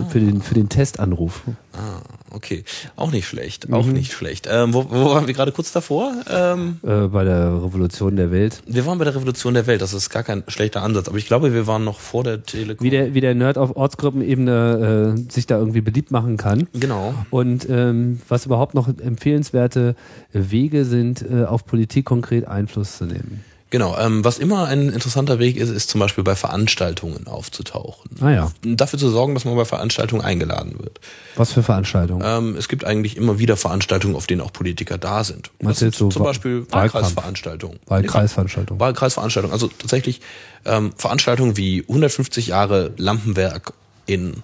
Für, 0.09 0.19
den, 0.19 0.41
für 0.41 0.55
den 0.55 0.69
Testanruf. 0.69 1.43
Ah, 1.73 2.01
okay. 2.31 2.63
Auch 2.95 3.11
nicht 3.11 3.27
schlecht. 3.27 3.71
Auch 3.71 3.85
nicht 3.85 4.11
schlecht. 4.11 4.47
Ähm, 4.51 4.73
wo, 4.73 4.87
wo 4.89 5.11
waren 5.11 5.27
wir 5.27 5.35
gerade 5.35 5.51
kurz 5.51 5.71
davor? 5.71 6.11
Ähm, 6.29 6.79
Äh, 6.83 7.07
bei 7.09 7.23
der 7.23 7.63
Revolution 7.63 8.15
der 8.15 8.31
Welt. 8.31 8.61
wir 8.65 8.85
waren 8.87 8.97
bei 8.97 9.05
der 9.05 9.13
Revolution 9.15 9.53
der 9.53 9.67
Welt. 9.67 9.83
Das 9.83 9.93
ist 9.93 10.09
gar 10.09 10.23
kein 10.23 10.43
schlechter 10.47 10.81
Ansatz. 10.81 11.07
Aber 11.07 11.17
ich 11.19 11.27
glaube, 11.27 11.53
wir 11.53 11.67
waren 11.67 11.83
noch 11.83 11.99
vor 11.99 12.23
der 12.23 12.41
Telekom. 12.43 12.83
Wie 12.83 12.89
der, 12.89 13.13
wie 13.13 13.21
der 13.21 13.35
Nerd 13.35 13.59
auf 13.59 13.75
Ortsgruppenebene 13.75 15.15
äh, 15.15 15.31
sich 15.31 15.45
da 15.45 15.59
irgendwie 15.59 15.81
beliebt 15.81 16.09
machen 16.09 16.37
kann. 16.37 16.67
Genau. 16.73 17.13
Und 17.29 17.67
ähm, 17.69 18.19
was 18.27 18.47
überhaupt 18.47 18.73
noch 18.73 18.89
empfehlenswerte 19.13 19.95
Wege 20.31 20.85
sind, 20.85 21.23
äh, 21.23 21.45
auf 21.45 21.65
Politik 21.65 22.05
konkret 22.05 22.47
Einfluss 22.47 22.97
zu 22.97 23.05
nehmen. 23.05 23.43
Genau. 23.73 23.97
Ähm, 23.97 24.23
was 24.23 24.37
immer 24.37 24.67
ein 24.67 24.89
interessanter 24.89 25.39
Weg 25.39 25.57
ist, 25.57 25.71
ist 25.71 25.89
zum 25.89 25.99
Beispiel 25.99 26.23
bei 26.23 26.35
Veranstaltungen 26.35 27.25
aufzutauchen. 27.25 28.11
Naja, 28.19 28.51
Dafür 28.61 28.99
zu 28.99 29.09
sorgen, 29.09 29.33
dass 29.33 29.45
man 29.45 29.55
bei 29.55 29.65
Veranstaltungen 29.65 30.21
eingeladen 30.21 30.75
wird. 30.77 30.99
was 31.35 31.53
für 31.53 31.63
Veranstaltungen? 31.63 32.21
Ähm, 32.23 32.55
es 32.55 32.67
gibt 32.67 32.85
eigentlich 32.85 33.17
immer 33.17 33.39
wieder 33.39 33.57
Veranstaltungen, 33.57 34.15
auf 34.15 34.27
denen 34.27 34.41
auch 34.41 34.53
Politiker 34.53 34.99
da 34.99 35.23
sind. 35.23 35.49
Du 35.59 35.73
sind 35.73 35.95
so 35.95 36.09
zum 36.09 36.23
Beispiel? 36.23 36.67
Wahlkreisveranstaltungen. 36.69 37.79
Wahlkreisveranstaltungen. 37.87 38.79
Wahlkreisveranstaltungen. 38.79 39.53
Also 39.53 39.69
tatsächlich 39.69 40.21
ähm, 40.65 40.93
Veranstaltungen 40.95 41.57
wie 41.57 41.81
150 41.81 42.45
Jahre 42.45 42.91
Lampenwerk 42.97 43.73
in 44.05 44.43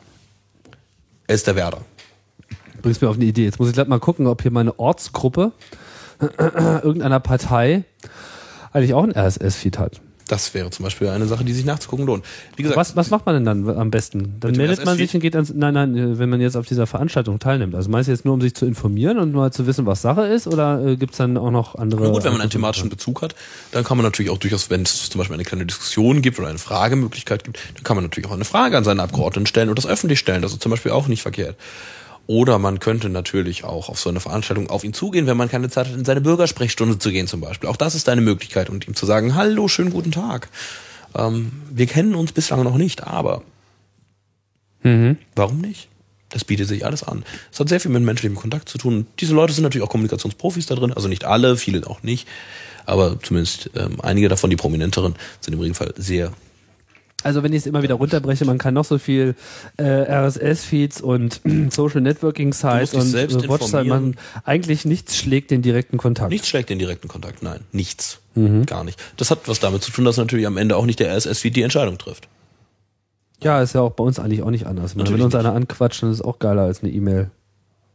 Elsterwerda. 1.27 1.81
Bringst 2.81 3.01
mir 3.01 3.09
auf 3.09 3.15
eine 3.15 3.25
Idee. 3.25 3.45
Jetzt 3.45 3.59
muss 3.59 3.69
ich 3.69 3.73
gleich 3.73 3.87
mal 3.87 3.99
gucken, 3.99 4.27
ob 4.27 4.41
hier 4.41 4.51
meine 4.51 4.77
Ortsgruppe 4.79 5.51
irgendeiner 6.37 7.19
Partei 7.19 7.83
eigentlich 8.71 8.93
auch 8.93 9.03
ein 9.03 9.11
RSS-Feed 9.11 9.79
hat. 9.79 10.01
Das 10.29 10.53
wäre 10.53 10.69
zum 10.69 10.83
Beispiel 10.83 11.07
eine 11.09 11.25
Sache, 11.25 11.43
die 11.43 11.53
sich 11.53 11.65
nachzugucken 11.65 12.05
lohnt. 12.05 12.23
Wie 12.55 12.61
gesagt, 12.61 12.77
Was, 12.77 12.95
was 12.95 13.09
macht 13.09 13.25
man 13.25 13.33
denn 13.33 13.45
dann 13.45 13.77
am 13.77 13.89
besten? 13.89 14.35
Dann 14.39 14.51
meldet 14.55 14.85
man 14.85 14.95
sich 14.95 15.13
und 15.15 15.21
geht 15.21 15.35
ans, 15.35 15.51
nein, 15.55 15.73
nein, 15.73 16.19
wenn 16.19 16.29
man 16.29 16.39
jetzt 16.39 16.55
auf 16.55 16.67
dieser 16.67 16.85
Veranstaltung 16.85 17.39
teilnimmt. 17.39 17.73
Also 17.73 17.89
meinst 17.89 18.07
du 18.07 18.11
jetzt 18.11 18.25
nur, 18.25 18.35
um 18.35 18.41
sich 18.41 18.53
zu 18.53 18.67
informieren 18.67 19.17
und 19.17 19.33
mal 19.33 19.51
zu 19.51 19.65
wissen, 19.65 19.87
was 19.87 20.03
Sache 20.03 20.27
ist, 20.27 20.45
oder 20.45 20.85
äh, 20.85 20.97
gibt's 20.97 21.17
dann 21.17 21.35
auch 21.35 21.49
noch 21.49 21.75
andere? 21.75 22.03
na 22.03 22.09
gut, 22.09 22.23
wenn 22.23 22.31
man 22.31 22.41
einen 22.41 22.51
thematischen 22.51 22.89
Bezug 22.89 23.23
hat, 23.23 23.33
dann 23.71 23.83
kann 23.83 23.97
man 23.97 24.05
natürlich 24.05 24.31
auch 24.31 24.37
durchaus, 24.37 24.69
wenn 24.69 24.83
es 24.83 25.09
zum 25.09 25.17
Beispiel 25.17 25.33
eine 25.33 25.45
kleine 25.45 25.65
Diskussion 25.65 26.21
gibt 26.21 26.37
oder 26.37 26.47
eine 26.47 26.59
Fragemöglichkeit 26.59 27.43
gibt, 27.43 27.57
dann 27.73 27.83
kann 27.83 27.97
man 27.97 28.03
natürlich 28.03 28.29
auch 28.29 28.35
eine 28.35 28.45
Frage 28.45 28.77
an 28.77 28.83
seine 28.83 29.01
Abgeordneten 29.01 29.47
stellen 29.47 29.69
und 29.69 29.79
das 29.79 29.87
öffentlich 29.87 30.19
stellen. 30.19 30.43
Das 30.43 30.53
ist 30.53 30.61
zum 30.61 30.69
Beispiel 30.69 30.91
auch 30.91 31.07
nicht 31.07 31.23
verkehrt. 31.23 31.55
Oder 32.29 32.59
man 32.59 32.77
könnte 32.77 33.09
natürlich 33.09 33.63
auch 33.63 33.89
auf 33.89 33.99
so 33.99 34.07
eine 34.07 34.19
Veranstaltung 34.19 34.69
auf 34.69 34.83
ihn 34.83 34.93
zugehen, 34.93 35.25
wenn 35.25 35.35
man 35.35 35.49
keine 35.49 35.67
Zeit 35.67 35.87
hat, 35.87 35.95
in 35.95 36.05
seine 36.05 36.21
Bürgersprechstunde 36.21 36.99
zu 36.99 37.09
gehen 37.09 37.25
zum 37.25 37.41
Beispiel. 37.41 37.67
Auch 37.67 37.75
das 37.75 37.95
ist 37.95 38.07
eine 38.07 38.21
Möglichkeit 38.21 38.69
und 38.69 38.87
ihm 38.87 38.93
zu 38.93 39.07
sagen, 39.07 39.33
hallo, 39.33 39.67
schönen 39.67 39.89
guten 39.89 40.11
Tag. 40.11 40.49
Ähm, 41.15 41.51
wir 41.71 41.87
kennen 41.87 42.13
uns 42.13 42.31
bislang 42.31 42.61
noch 42.61 42.77
nicht, 42.77 43.07
aber 43.07 43.41
warum 45.35 45.57
nicht? 45.59 45.89
Das 46.29 46.45
bietet 46.45 46.67
sich 46.67 46.85
alles 46.85 47.01
an. 47.01 47.25
Es 47.51 47.59
hat 47.59 47.67
sehr 47.67 47.79
viel 47.79 47.89
mit 47.89 48.03
menschlichem 48.03 48.37
Kontakt 48.37 48.69
zu 48.69 48.77
tun. 48.77 49.07
Diese 49.19 49.33
Leute 49.33 49.53
sind 49.53 49.63
natürlich 49.63 49.87
auch 49.87 49.91
Kommunikationsprofis 49.91 50.67
da 50.67 50.75
drin, 50.75 50.93
also 50.93 51.07
nicht 51.07 51.25
alle, 51.25 51.57
viele 51.57 51.87
auch 51.87 52.03
nicht, 52.03 52.27
aber 52.85 53.19
zumindest 53.23 53.71
ähm, 53.75 53.97
einige 54.03 54.29
davon, 54.29 54.51
die 54.51 54.55
prominenteren, 54.55 55.15
sind 55.39 55.55
im 55.55 55.61
Regelfall 55.61 55.95
sehr 55.97 56.31
Also 57.23 57.43
wenn 57.43 57.51
ich 57.53 57.59
es 57.59 57.65
immer 57.65 57.83
wieder 57.83 57.95
runterbreche, 57.95 58.45
man 58.45 58.57
kann 58.57 58.73
noch 58.73 58.85
so 58.85 58.97
viel 58.97 59.35
äh, 59.77 59.83
RSS-Feeds 59.83 61.01
und 61.01 61.41
Social 61.69 62.01
Networking 62.01 62.53
Sites 62.53 62.91
Du 62.91 62.97
musst 62.97 63.13
dich 63.13 63.33
und 63.33 63.43
äh, 63.45 63.49
Watchsites 63.49 63.73
informieren. 63.73 64.09
machen. 64.11 64.15
Eigentlich 64.45 64.85
nichts 64.85 65.17
schlägt 65.17 65.51
den 65.51 65.61
direkten 65.61 65.97
Kontakt. 65.97 66.29
Nichts 66.31 66.47
schlägt 66.47 66.69
den 66.69 66.79
direkten 66.79 67.07
Kontakt, 67.07 67.43
nein, 67.43 67.61
nichts. 67.71 68.19
Mhm. 68.35 68.65
Gar 68.65 68.83
nicht. 68.83 69.01
Das 69.17 69.31
hat 69.31 69.47
was 69.47 69.59
damit 69.59 69.83
zu 69.83 69.91
tun, 69.91 70.05
dass 70.05 70.17
natürlich 70.17 70.47
am 70.47 70.57
Ende 70.57 70.77
auch 70.77 70.85
nicht 70.85 70.99
der 70.99 71.15
RSS-Feed 71.15 71.55
die 71.55 71.63
Entscheidung 71.63 71.97
trifft. 71.97 72.27
Ja, 73.41 73.61
ist 73.61 73.73
ja 73.73 73.81
auch 73.81 73.91
bei 73.91 74.03
uns 74.03 74.19
eigentlich 74.19 74.43
auch 74.43 74.49
nicht 74.49 74.65
anders. 74.65 74.95
Meine, 74.95 75.11
wenn 75.11 75.21
uns 75.21 75.35
einer 75.35 75.53
anquatscht, 75.53 76.03
dann 76.03 76.11
ist 76.11 76.17
es 76.17 76.21
auch 76.25 76.39
geiler 76.39 76.63
als 76.63 76.83
eine 76.83 76.91
E-Mail. 76.91 77.31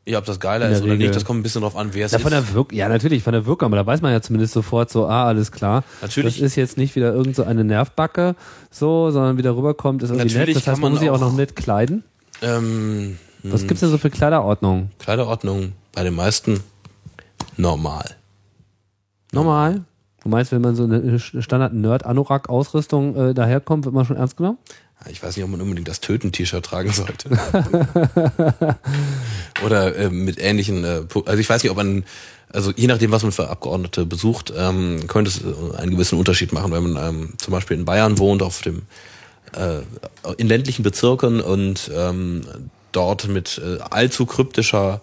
Ja, 0.07 0.19
ob 0.19 0.27
das 0.27 0.39
geiler 0.39 0.69
ist 0.69 0.83
oder 0.83 0.93
Regel. 0.93 1.07
nicht, 1.07 1.17
das 1.17 1.25
kommt 1.25 1.41
ein 1.41 1.43
bisschen 1.43 1.63
drauf 1.63 1.77
an, 1.77 1.89
wer 1.95 2.05
es 2.05 2.13
Ja, 2.13 2.19
ist. 2.19 2.23
von 2.23 2.31
der 2.31 2.53
Wirk 2.53 2.73
ja, 2.75 2.89
natürlich, 2.91 3.23
von 3.23 3.33
der 3.33 3.47
Wirkung, 3.47 3.67
aber 3.69 3.77
da 3.77 3.87
weiß 3.87 4.03
man 4.03 4.13
ja 4.13 4.21
zumindest 4.21 4.53
sofort 4.53 4.91
so, 4.91 5.07
ah, 5.07 5.25
alles 5.25 5.51
klar. 5.51 5.83
Natürlich. 6.03 6.35
Das 6.37 6.43
ist 6.45 6.57
jetzt 6.57 6.77
nicht 6.77 6.95
wieder 6.95 7.15
irgend 7.15 7.35
so 7.37 7.45
eine 7.45 7.65
Nervbacke, 7.65 8.37
so, 8.71 9.11
sondern 9.11 9.39
wieder 9.39 9.57
rüberkommt, 9.57 10.03
ist 10.03 10.11
irgendwie 10.11 10.25
Natürlich 10.35 10.47
nett. 10.49 10.57
Das 10.57 10.67
heißt, 10.67 10.75
kann 10.77 10.81
man 10.83 10.91
muss 10.93 11.01
sich 11.01 11.09
auch 11.09 11.15
auch- 11.17 11.21
noch 11.21 11.33
nett 11.33 11.57
kleiden. 11.57 12.05
ähm, 12.43 13.17
Was 13.45 13.63
gibt's 13.67 13.81
denn 13.81 13.89
so 13.91 13.97
für 13.99 14.11
Kleiderordnung? 14.11 14.91
Kleiderordnung 14.99 15.73
bei 15.95 16.03
den 16.05 16.15
meisten 16.15 16.61
normal. 17.57 18.05
Normal? 19.33 19.85
Du 20.23 20.29
meinst, 20.31 20.53
wenn 20.53 20.61
man 20.63 20.75
so 20.77 20.85
eine 20.85 21.19
Standard-Nerd-Anorak-Ausrüstung 21.19 23.17
äh, 23.17 23.35
daherkommt, 23.35 23.85
wird 23.85 23.95
man 23.95 24.05
schon 24.05 24.17
ernst 24.17 24.37
genommen? 24.37 24.59
Ich 25.11 25.23
weiß 25.23 25.37
nicht, 25.37 25.45
ob 25.45 25.51
man 25.51 25.61
unbedingt 25.61 25.89
das 25.89 26.01
Töten-T-Shirt 26.01 26.65
tragen 26.65 26.91
sollte. 26.93 27.29
Oder 29.65 29.97
äh, 29.97 30.11
mit 30.11 30.39
ähnlichen, 30.39 30.85
äh, 30.85 31.03
also 31.27 31.39
ich 31.39 31.49
weiß 31.49 31.63
nicht, 31.63 31.71
ob 31.71 31.77
man, 31.77 32.05
also 32.51 32.73
je 32.75 32.87
nachdem, 32.87 33.11
was 33.11 33.23
man 33.23 33.33
für 33.33 33.49
Abgeordnete 33.51 34.07
besucht, 34.07 34.53
ähm, 34.57 35.07
könnte 35.07 35.31
es 35.31 35.43
äh, 35.43 35.77
einen 35.77 35.93
gewissen 35.93 36.19
Unterschied 36.19 36.53
machen, 36.53 36.73
wenn 36.73 36.93
man 36.93 37.09
ähm, 37.09 37.33
zum 37.37 37.53
Beispiel 37.53 37.77
in 37.77 37.85
Bayern 37.85 38.19
wohnt, 38.19 38.43
auf 38.43 38.63
dem 38.63 38.83
äh, 39.53 39.83
in 40.39 40.49
ländlichen 40.49 40.83
Bezirken 40.83 41.41
und 41.41 41.91
ähm, 41.95 42.43
dort 42.93 43.29
mit 43.29 43.61
äh, 43.63 43.81
allzu 43.83 44.27
kryptischer 44.27 45.01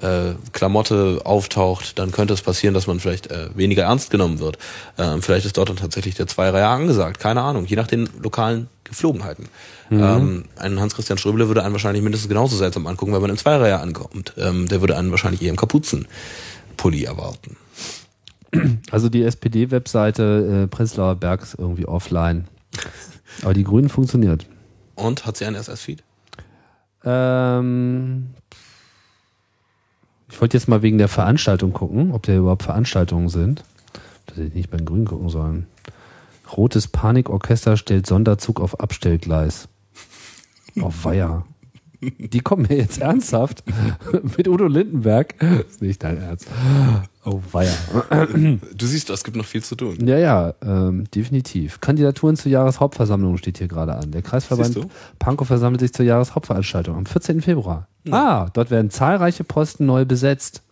äh, 0.00 0.32
Klamotte 0.52 1.20
auftaucht, 1.24 1.98
dann 1.98 2.12
könnte 2.12 2.34
es 2.34 2.42
passieren, 2.42 2.74
dass 2.74 2.86
man 2.86 3.00
vielleicht 3.00 3.30
äh, 3.30 3.50
weniger 3.54 3.84
ernst 3.84 4.10
genommen 4.10 4.38
wird. 4.38 4.58
Ähm, 4.98 5.22
vielleicht 5.22 5.46
ist 5.46 5.56
dort 5.56 5.68
dann 5.68 5.76
tatsächlich 5.76 6.14
der 6.14 6.26
Zweireiher 6.26 6.68
angesagt, 6.68 7.20
keine 7.20 7.42
Ahnung, 7.42 7.66
je 7.66 7.76
nach 7.76 7.86
den 7.86 8.08
lokalen 8.22 8.68
Geflogenheiten. 8.84 9.48
Ähm, 9.90 10.44
ein 10.56 10.80
Hans-Christian 10.80 11.18
Ströbele 11.18 11.48
würde 11.48 11.62
einen 11.62 11.74
wahrscheinlich 11.74 12.02
mindestens 12.02 12.28
genauso 12.28 12.56
seltsam 12.56 12.86
angucken, 12.86 13.12
wenn 13.12 13.20
man 13.20 13.30
im 13.30 13.36
Zweireiher 13.36 13.80
ankommt. 13.80 14.32
Ähm, 14.38 14.66
der 14.68 14.80
würde 14.80 14.96
einen 14.96 15.10
wahrscheinlich 15.10 15.42
eher 15.42 15.50
im 15.50 15.56
Kapuzenpulli 15.56 17.04
erwarten. 17.04 17.56
Also 18.90 19.08
die 19.08 19.22
SPD-Webseite 19.22 20.64
äh, 20.64 20.66
Prenzlauer 20.66 21.16
Berg 21.16 21.42
ist 21.42 21.56
irgendwie 21.58 21.86
offline. 21.86 22.48
Aber 23.42 23.54
die 23.54 23.64
Grünen 23.64 23.88
funktioniert. 23.88 24.46
Und 24.94 25.26
hat 25.26 25.36
sie 25.36 25.46
einen 25.46 25.56
SS-Feed? 25.56 26.02
Ähm, 27.04 28.34
ich 30.32 30.40
wollte 30.40 30.56
jetzt 30.56 30.66
mal 30.66 30.80
wegen 30.80 30.96
der 30.96 31.08
Veranstaltung 31.08 31.74
gucken, 31.74 32.12
ob 32.12 32.22
da 32.22 32.34
überhaupt 32.34 32.62
Veranstaltungen 32.62 33.28
sind. 33.28 33.64
Dass 34.26 34.38
ich 34.38 34.54
nicht 34.54 34.70
bei 34.70 34.78
den 34.78 34.86
Grünen 34.86 35.04
gucken 35.04 35.28
sollen. 35.28 35.66
Rotes 36.56 36.88
Panikorchester 36.88 37.76
stellt 37.76 38.06
Sonderzug 38.06 38.58
auf 38.58 38.80
Abstellgleis. 38.80 39.68
Auf 40.80 41.04
Weiher. 41.04 41.44
Die 42.02 42.40
kommen 42.40 42.66
mir 42.68 42.76
jetzt 42.76 43.00
ernsthaft 43.00 43.62
mit 44.36 44.48
Udo 44.48 44.66
Lindenberg. 44.66 45.38
Das 45.38 45.66
ist 45.68 45.82
nicht 45.82 46.02
dein 46.02 46.18
Ernst. 46.18 46.48
Oh, 47.24 47.40
Weiher. 47.52 47.72
Du 48.74 48.86
siehst, 48.86 49.08
es 49.10 49.22
gibt 49.22 49.36
noch 49.36 49.44
viel 49.44 49.62
zu 49.62 49.76
tun. 49.76 49.96
Ja, 50.06 50.18
ja, 50.18 50.54
ähm, 50.62 51.04
definitiv. 51.14 51.80
Kandidaturen 51.80 52.36
zur 52.36 52.50
Jahreshauptversammlung 52.50 53.36
steht 53.36 53.58
hier 53.58 53.68
gerade 53.68 53.94
an. 53.94 54.10
Der 54.10 54.22
Kreisverband? 54.22 54.88
Pankow 55.20 55.46
versammelt 55.46 55.80
sich 55.80 55.92
zur 55.92 56.04
Jahreshauptveranstaltung 56.04 56.96
am 56.96 57.06
14. 57.06 57.40
Februar. 57.40 57.86
Ah, 58.10 58.48
dort 58.52 58.72
werden 58.72 58.90
zahlreiche 58.90 59.44
Posten 59.44 59.86
neu 59.86 60.04
besetzt. 60.04 60.62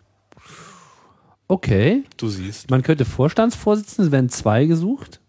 Okay. 1.46 2.04
Du 2.16 2.28
siehst. 2.28 2.70
Man 2.70 2.82
könnte 2.82 3.04
Vorstandsvorsitzende, 3.04 4.06
es 4.06 4.12
werden 4.12 4.28
zwei 4.30 4.66
gesucht. 4.66 5.20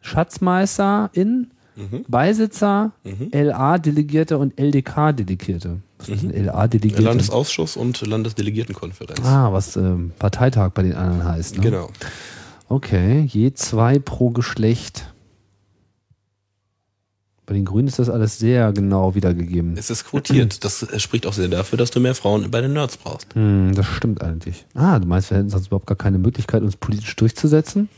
Schatzmeisterin, 0.00 1.52
Mhm. 1.78 2.04
Beisitzer, 2.08 2.90
LA-Delegierte 3.32 4.36
und 4.36 4.58
LDK-Delegierte. 4.58 5.80
Was 5.98 6.08
ist 6.08 6.24
ein 6.24 6.44
LA-Delegierte? 6.44 7.02
Landesausschuss 7.02 7.76
und 7.76 8.00
Landesdelegiertenkonferenz. 8.04 9.20
Ah, 9.24 9.52
was 9.52 9.76
ähm, 9.76 10.10
Parteitag 10.18 10.70
bei 10.72 10.82
den 10.82 10.94
anderen 10.94 11.24
heißt. 11.24 11.56
Ne? 11.56 11.62
Genau. 11.62 11.90
Okay, 12.68 13.28
je 13.30 13.54
zwei 13.54 14.00
pro 14.00 14.30
Geschlecht. 14.30 15.12
Bei 17.46 17.54
den 17.54 17.64
Grünen 17.64 17.86
ist 17.86 18.00
das 18.00 18.10
alles 18.10 18.38
sehr 18.38 18.72
genau 18.72 19.14
wiedergegeben. 19.14 19.74
Es 19.76 19.88
ist 19.88 20.04
quotiert. 20.04 20.64
Das 20.64 20.84
spricht 21.00 21.26
auch 21.26 21.32
sehr 21.32 21.48
dafür, 21.48 21.78
dass 21.78 21.92
du 21.92 22.00
mehr 22.00 22.16
Frauen 22.16 22.50
bei 22.50 22.60
den 22.60 22.72
Nerds 22.72 22.96
brauchst. 22.96 23.34
Hm, 23.34 23.72
das 23.74 23.86
stimmt 23.86 24.20
eigentlich. 24.20 24.66
Ah, 24.74 24.98
du 24.98 25.06
meinst, 25.06 25.30
wir 25.30 25.38
hätten 25.38 25.48
sonst 25.48 25.68
überhaupt 25.68 25.86
gar 25.86 25.96
keine 25.96 26.18
Möglichkeit, 26.18 26.62
uns 26.62 26.76
politisch 26.76 27.14
durchzusetzen? 27.14 27.88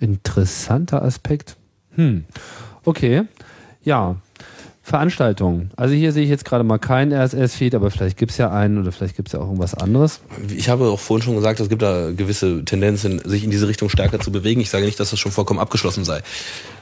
Interessanter 0.00 1.02
Aspekt. 1.02 1.56
Hm. 1.98 2.24
Okay. 2.84 3.24
Ja. 3.82 4.16
Veranstaltungen. 4.82 5.70
Also 5.76 5.94
hier 5.94 6.12
sehe 6.12 6.24
ich 6.24 6.30
jetzt 6.30 6.46
gerade 6.46 6.64
mal 6.64 6.78
keinen 6.78 7.12
RSS-Feed, 7.12 7.74
aber 7.74 7.90
vielleicht 7.90 8.16
gibt 8.16 8.32
es 8.32 8.38
ja 8.38 8.50
einen 8.50 8.78
oder 8.78 8.90
vielleicht 8.90 9.16
gibt 9.16 9.28
es 9.28 9.32
ja 9.32 9.40
auch 9.40 9.44
irgendwas 9.44 9.74
anderes. 9.74 10.20
Ich 10.48 10.70
habe 10.70 10.86
auch 10.86 10.98
vorhin 10.98 11.22
schon 11.22 11.36
gesagt, 11.36 11.60
es 11.60 11.68
gibt 11.68 11.82
da 11.82 12.10
gewisse 12.10 12.64
Tendenzen, 12.64 13.18
sich 13.18 13.44
in 13.44 13.50
diese 13.50 13.68
Richtung 13.68 13.90
stärker 13.90 14.18
zu 14.18 14.32
bewegen. 14.32 14.62
Ich 14.62 14.70
sage 14.70 14.86
nicht, 14.86 14.98
dass 14.98 15.10
das 15.10 15.18
schon 15.18 15.30
vollkommen 15.30 15.60
abgeschlossen 15.60 16.06
sei. 16.06 16.22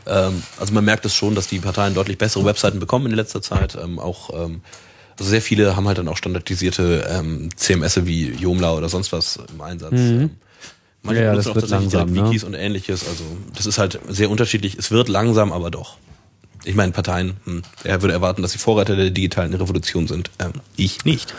Ähm, 0.07 0.41
also 0.61 0.73
man 0.73 0.85
merkt 0.85 1.05
es 1.05 1.15
schon, 1.15 1.35
dass 1.35 1.49
die 1.49 1.59
Parteien 1.59 1.95
deutlich 1.95 2.17
bessere 2.17 2.45
Webseiten 2.45 2.79
bekommen 2.79 3.07
in 3.07 3.13
letzter 3.13 3.43
Zeit. 3.43 3.77
Ähm, 3.83 3.99
auch 3.99 4.31
ähm, 4.33 4.61
also 5.19 5.31
sehr 5.31 5.43
viele 5.43 5.75
haben 5.75 5.89
halt 5.89 5.99
dann 5.99 6.09
auch 6.09 6.17
standardisierte 6.17 7.23
CMS 7.57 8.05
wie 8.05 8.33
Joomla 8.35 8.75
oder 8.75 8.91
sonst 8.91 9.13
was 9.13 9.41
im 9.51 9.63
Einsatz. 9.63 9.95
Ähm, 9.95 10.31
Manche. 11.07 11.23
Ja, 11.23 11.31
benutzen 11.31 11.49
das 11.49 11.57
auch 11.57 11.61
tatsächlich 11.61 11.93
langsam, 11.93 12.09
direkt 12.09 12.25
ne? 12.25 12.31
Wikis 12.31 12.45
und 12.45 12.55
ähnliches. 12.55 13.09
Also 13.09 13.25
das 13.55 13.67
ist 13.67 13.79
halt 13.79 13.99
sehr 14.09 14.31
unterschiedlich. 14.31 14.77
Es 14.79 14.91
wird 14.91 15.09
langsam, 15.09 15.53
aber 15.53 15.71
doch. 15.71 15.97
Ich 16.65 16.75
meine, 16.75 16.93
Parteien, 16.93 17.37
hm, 17.45 17.63
wer 17.83 18.03
würde 18.03 18.13
erwarten, 18.13 18.43
dass 18.43 18.53
sie 18.53 18.59
Vorreiter 18.59 18.97
der 18.97 19.11
digitalen 19.11 19.55
Revolution 19.55 20.09
sind? 20.09 20.31
Ähm, 20.39 20.53
ich 20.77 21.05
nicht. 21.05 21.33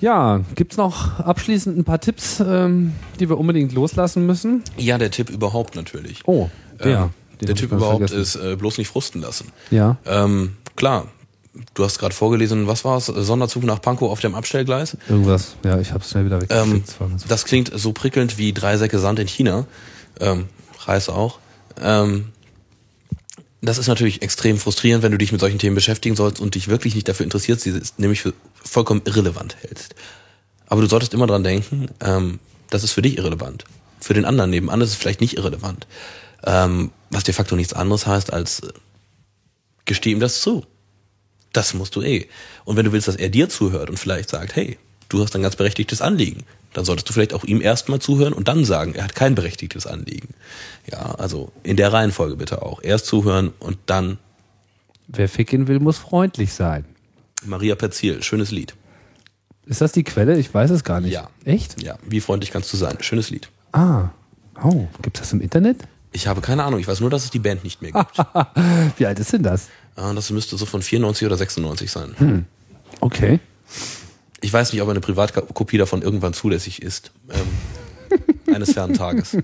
Ja, 0.00 0.40
gibt's 0.54 0.78
noch 0.78 1.20
abschließend 1.20 1.76
ein 1.76 1.84
paar 1.84 2.00
Tipps, 2.00 2.40
ähm, 2.40 2.94
die 3.18 3.28
wir 3.28 3.38
unbedingt 3.38 3.72
loslassen 3.72 4.24
müssen? 4.24 4.62
Ja, 4.78 4.96
der 4.96 5.10
Tipp 5.10 5.28
überhaupt 5.28 5.76
natürlich. 5.76 6.22
Oh, 6.24 6.48
der. 6.82 7.02
Ähm, 7.02 7.10
der 7.40 7.48
ganz 7.48 7.62
überhaupt 7.62 8.10
vergessen. 8.10 8.20
ist, 8.20 8.36
äh, 8.36 8.56
bloß 8.56 8.78
nicht 8.78 8.88
frusten 8.88 9.22
lassen. 9.22 9.50
Ja. 9.70 9.96
Ähm, 10.06 10.56
klar, 10.76 11.06
du 11.74 11.84
hast 11.84 11.98
gerade 11.98 12.14
vorgelesen, 12.14 12.66
was 12.66 12.84
war's? 12.84 13.06
Sonderzug 13.06 13.64
nach 13.64 13.80
Pankow 13.80 14.10
auf 14.10 14.20
dem 14.20 14.34
Abstellgleis. 14.34 14.96
Irgendwas. 15.08 15.56
Ja, 15.64 15.78
ich 15.80 15.92
habe 15.92 16.04
schnell 16.04 16.24
wieder 16.24 16.36
Ähm, 16.50 16.72
weggeklickt. 16.74 17.28
Das 17.28 17.42
war 17.42 17.48
klingt 17.48 17.70
so 17.74 17.92
prickelnd 17.92 18.38
wie 18.38 18.52
drei 18.52 18.76
Säcke 18.76 18.98
Sand 18.98 19.18
in 19.18 19.28
China. 19.28 19.66
Ähm, 20.20 20.46
Reis 20.86 21.08
auch. 21.08 21.38
Ähm, 21.80 22.32
das 23.62 23.78
ist 23.78 23.88
natürlich 23.88 24.22
extrem 24.22 24.58
frustrierend, 24.58 25.02
wenn 25.02 25.12
du 25.12 25.18
dich 25.18 25.32
mit 25.32 25.40
solchen 25.40 25.58
Themen 25.58 25.74
beschäftigen 25.74 26.16
sollst 26.16 26.40
und 26.40 26.54
dich 26.54 26.68
wirklich 26.68 26.94
nicht 26.94 27.08
dafür 27.08 27.24
interessierst, 27.24 27.62
sie 27.62 27.78
nämlich 27.98 28.22
für 28.22 28.32
vollkommen 28.54 29.02
irrelevant 29.04 29.56
hältst. 29.60 29.94
Aber 30.66 30.80
du 30.80 30.86
solltest 30.88 31.12
immer 31.12 31.26
dran 31.26 31.44
denken, 31.44 31.88
ähm, 32.00 32.38
das 32.70 32.84
ist 32.84 32.92
für 32.92 33.02
dich 33.02 33.18
irrelevant. 33.18 33.64
Für 34.00 34.14
den 34.14 34.24
anderen 34.24 34.50
nebenan 34.50 34.80
ist 34.80 34.90
es 34.90 34.94
vielleicht 34.94 35.20
nicht 35.20 35.36
irrelevant. 35.36 35.86
Ähm, 36.44 36.90
was 37.10 37.24
de 37.24 37.34
facto 37.34 37.54
nichts 37.56 37.74
anderes 37.74 38.06
heißt 38.06 38.32
als, 38.32 38.60
äh, 38.60 38.72
gesteh 39.84 40.12
ihm 40.12 40.20
das 40.20 40.40
zu. 40.40 40.64
Das 41.52 41.74
musst 41.74 41.96
du 41.96 42.02
eh. 42.02 42.28
Und 42.64 42.76
wenn 42.76 42.84
du 42.84 42.92
willst, 42.92 43.08
dass 43.08 43.16
er 43.16 43.28
dir 43.28 43.48
zuhört 43.48 43.90
und 43.90 43.98
vielleicht 43.98 44.30
sagt, 44.30 44.54
hey, 44.56 44.78
du 45.08 45.22
hast 45.22 45.34
ein 45.34 45.42
ganz 45.42 45.56
berechtigtes 45.56 46.00
Anliegen, 46.00 46.44
dann 46.72 46.84
solltest 46.84 47.08
du 47.08 47.12
vielleicht 47.12 47.34
auch 47.34 47.44
ihm 47.44 47.60
erstmal 47.60 47.98
zuhören 47.98 48.32
und 48.32 48.46
dann 48.46 48.64
sagen, 48.64 48.94
er 48.94 49.04
hat 49.04 49.14
kein 49.14 49.34
berechtigtes 49.34 49.86
Anliegen. 49.86 50.34
Ja, 50.90 51.16
also 51.16 51.50
in 51.62 51.76
der 51.76 51.92
Reihenfolge 51.92 52.36
bitte 52.36 52.62
auch. 52.62 52.82
Erst 52.82 53.06
zuhören 53.06 53.52
und 53.58 53.78
dann 53.86 54.18
Wer 55.08 55.28
ficken 55.28 55.66
will, 55.66 55.80
muss 55.80 55.98
freundlich 55.98 56.52
sein. 56.52 56.84
Maria 57.44 57.74
Perzil, 57.74 58.22
schönes 58.22 58.52
Lied. 58.52 58.74
Ist 59.66 59.80
das 59.80 59.90
die 59.92 60.04
Quelle? 60.04 60.38
Ich 60.38 60.52
weiß 60.54 60.70
es 60.70 60.84
gar 60.84 61.00
nicht. 61.00 61.12
Ja. 61.12 61.28
Echt? 61.44 61.82
Ja, 61.82 61.98
wie 62.06 62.20
freundlich 62.20 62.52
kannst 62.52 62.72
du 62.72 62.76
sein? 62.76 62.98
Schönes 63.00 63.30
Lied. 63.30 63.48
Ah. 63.72 64.10
Oh, 64.62 64.86
gibt's 65.02 65.20
das 65.20 65.32
im 65.32 65.40
Internet? 65.40 65.78
Ich 66.12 66.26
habe 66.26 66.40
keine 66.40 66.64
Ahnung, 66.64 66.80
ich 66.80 66.86
weiß 66.88 67.00
nur, 67.00 67.10
dass 67.10 67.24
es 67.24 67.30
die 67.30 67.38
Band 67.38 67.64
nicht 67.64 67.82
mehr 67.82 67.92
gibt. 67.92 68.18
Wie 68.98 69.06
alt 69.06 69.18
ist 69.18 69.32
denn 69.32 69.42
das? 69.42 69.68
Ah, 69.96 70.12
das 70.14 70.30
müsste 70.30 70.56
so 70.56 70.66
von 70.66 70.82
94 70.82 71.26
oder 71.26 71.36
96 71.36 71.90
sein. 71.90 72.46
Okay. 73.00 73.40
Ich 74.40 74.52
weiß 74.52 74.72
nicht, 74.72 74.80
ob 74.82 74.88
eine 74.88 75.00
Privatkopie 75.00 75.78
davon 75.78 76.02
irgendwann 76.02 76.32
zulässig 76.32 76.82
ist. 76.82 77.12
Ähm, 77.30 78.54
eines 78.54 78.72
fernen 78.72 78.94
Tages. 78.94 79.36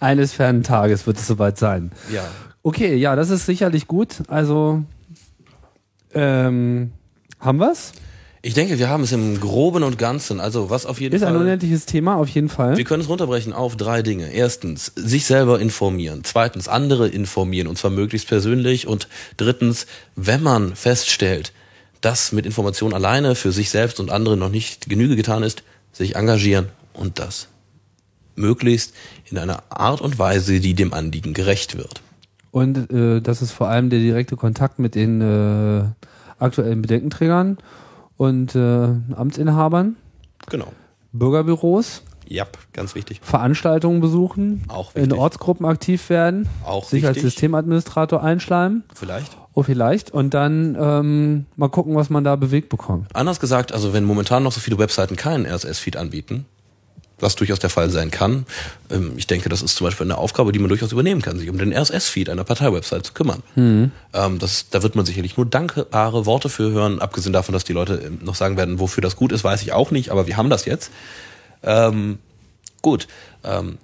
Eines 0.00 0.32
fernen 0.32 0.62
Tages 0.62 1.06
wird 1.06 1.18
es 1.18 1.26
soweit 1.26 1.58
sein. 1.58 1.92
Ja. 2.12 2.24
Okay, 2.62 2.96
ja, 2.96 3.14
das 3.14 3.30
ist 3.30 3.46
sicherlich 3.46 3.86
gut. 3.86 4.22
Also, 4.28 4.82
ähm, 6.14 6.92
haben 7.38 7.58
wir's? 7.58 7.92
Ich 8.46 8.52
denke, 8.52 8.78
wir 8.78 8.90
haben 8.90 9.04
es 9.04 9.12
im 9.12 9.40
Groben 9.40 9.82
und 9.84 9.96
Ganzen. 9.96 10.38
Also, 10.38 10.68
was 10.68 10.84
auf 10.84 11.00
jeden 11.00 11.16
Ist 11.16 11.22
ein 11.22 11.32
Fall. 11.32 11.40
unendliches 11.40 11.86
Thema, 11.86 12.16
auf 12.16 12.28
jeden 12.28 12.50
Fall. 12.50 12.76
Wir 12.76 12.84
können 12.84 13.00
es 13.00 13.08
runterbrechen 13.08 13.54
auf 13.54 13.74
drei 13.74 14.02
Dinge. 14.02 14.34
Erstens, 14.34 14.92
sich 14.96 15.24
selber 15.24 15.60
informieren. 15.60 16.20
Zweitens, 16.24 16.68
andere 16.68 17.08
informieren 17.08 17.68
und 17.68 17.78
zwar 17.78 17.90
möglichst 17.90 18.28
persönlich. 18.28 18.86
Und 18.86 19.08
drittens, 19.38 19.86
wenn 20.14 20.42
man 20.42 20.76
feststellt, 20.76 21.54
dass 22.02 22.32
mit 22.32 22.44
Information 22.44 22.92
alleine 22.92 23.34
für 23.34 23.50
sich 23.50 23.70
selbst 23.70 23.98
und 23.98 24.10
andere 24.10 24.36
noch 24.36 24.50
nicht 24.50 24.90
Genüge 24.90 25.16
getan 25.16 25.42
ist, 25.42 25.62
sich 25.92 26.16
engagieren 26.16 26.68
und 26.92 27.18
das 27.18 27.48
möglichst 28.36 28.92
in 29.30 29.38
einer 29.38 29.62
Art 29.70 30.02
und 30.02 30.18
Weise, 30.18 30.60
die 30.60 30.74
dem 30.74 30.92
Anliegen 30.92 31.32
gerecht 31.32 31.78
wird. 31.78 32.02
Und 32.50 32.92
äh, 32.92 33.22
das 33.22 33.40
ist 33.40 33.52
vor 33.52 33.68
allem 33.68 33.88
der 33.88 34.00
direkte 34.00 34.36
Kontakt 34.36 34.78
mit 34.78 34.94
den 34.94 35.22
äh, 35.22 35.84
aktuellen 36.38 36.82
Bedenkenträgern 36.82 37.56
und 38.16 38.54
äh, 38.54 38.88
Amtsinhabern, 39.14 39.96
Genau. 40.48 40.68
Bürgerbüros, 41.12 42.02
Ja, 42.26 42.46
ganz 42.72 42.94
wichtig. 42.94 43.20
Veranstaltungen 43.22 44.00
besuchen, 44.00 44.64
Auch 44.68 44.94
in 44.94 45.02
wichtig. 45.02 45.18
Ortsgruppen 45.18 45.66
aktiv 45.66 46.10
werden, 46.10 46.48
Auch 46.64 46.84
sich 46.84 47.06
als 47.06 47.16
wichtig. 47.16 47.30
Systemadministrator 47.32 48.22
einschleimen. 48.22 48.82
Vielleicht. 48.94 49.36
Oh, 49.54 49.62
vielleicht. 49.62 50.10
Und 50.10 50.34
dann 50.34 50.76
ähm, 50.80 51.46
mal 51.56 51.68
gucken, 51.68 51.94
was 51.94 52.10
man 52.10 52.24
da 52.24 52.34
bewegt 52.36 52.68
bekommt. 52.70 53.06
Anders 53.14 53.38
gesagt, 53.40 53.72
also 53.72 53.92
wenn 53.92 54.04
momentan 54.04 54.42
noch 54.42 54.52
so 54.52 54.58
viele 54.60 54.78
Webseiten 54.78 55.14
keinen 55.16 55.46
RSS-Feed 55.46 55.96
anbieten, 55.96 56.46
was 57.20 57.36
durchaus 57.36 57.58
der 57.58 57.70
Fall 57.70 57.90
sein 57.90 58.10
kann. 58.10 58.46
Ähm, 58.90 59.12
ich 59.16 59.26
denke, 59.26 59.48
das 59.48 59.62
ist 59.62 59.76
zum 59.76 59.86
Beispiel 59.86 60.06
eine 60.06 60.18
Aufgabe, 60.18 60.52
die 60.52 60.58
man 60.58 60.68
durchaus 60.68 60.92
übernehmen 60.92 61.22
kann, 61.22 61.38
sich 61.38 61.48
um 61.48 61.58
den 61.58 61.72
RSS-Feed 61.72 62.28
einer 62.28 62.44
Parteiwebsite 62.44 63.02
zu 63.02 63.12
kümmern. 63.12 63.42
Mhm. 63.54 63.92
das, 64.38 64.70
da 64.70 64.82
wird 64.82 64.96
man 64.96 65.06
sicherlich 65.06 65.36
nur 65.36 65.46
dankbare 65.46 66.26
Worte 66.26 66.48
für 66.48 66.70
hören, 66.70 67.00
abgesehen 67.00 67.32
davon, 67.32 67.52
dass 67.52 67.64
die 67.64 67.72
Leute 67.72 67.94
ähm, 67.94 68.18
noch 68.22 68.34
sagen 68.34 68.56
werden, 68.56 68.78
wofür 68.78 69.02
das 69.02 69.16
gut 69.16 69.32
ist, 69.32 69.44
weiß 69.44 69.62
ich 69.62 69.72
auch 69.72 69.90
nicht, 69.90 70.10
aber 70.10 70.26
wir 70.26 70.36
haben 70.36 70.50
das 70.50 70.64
jetzt. 70.64 70.90
Ähm, 71.62 72.18
gut. 72.82 73.08
Ähm, 73.42 73.78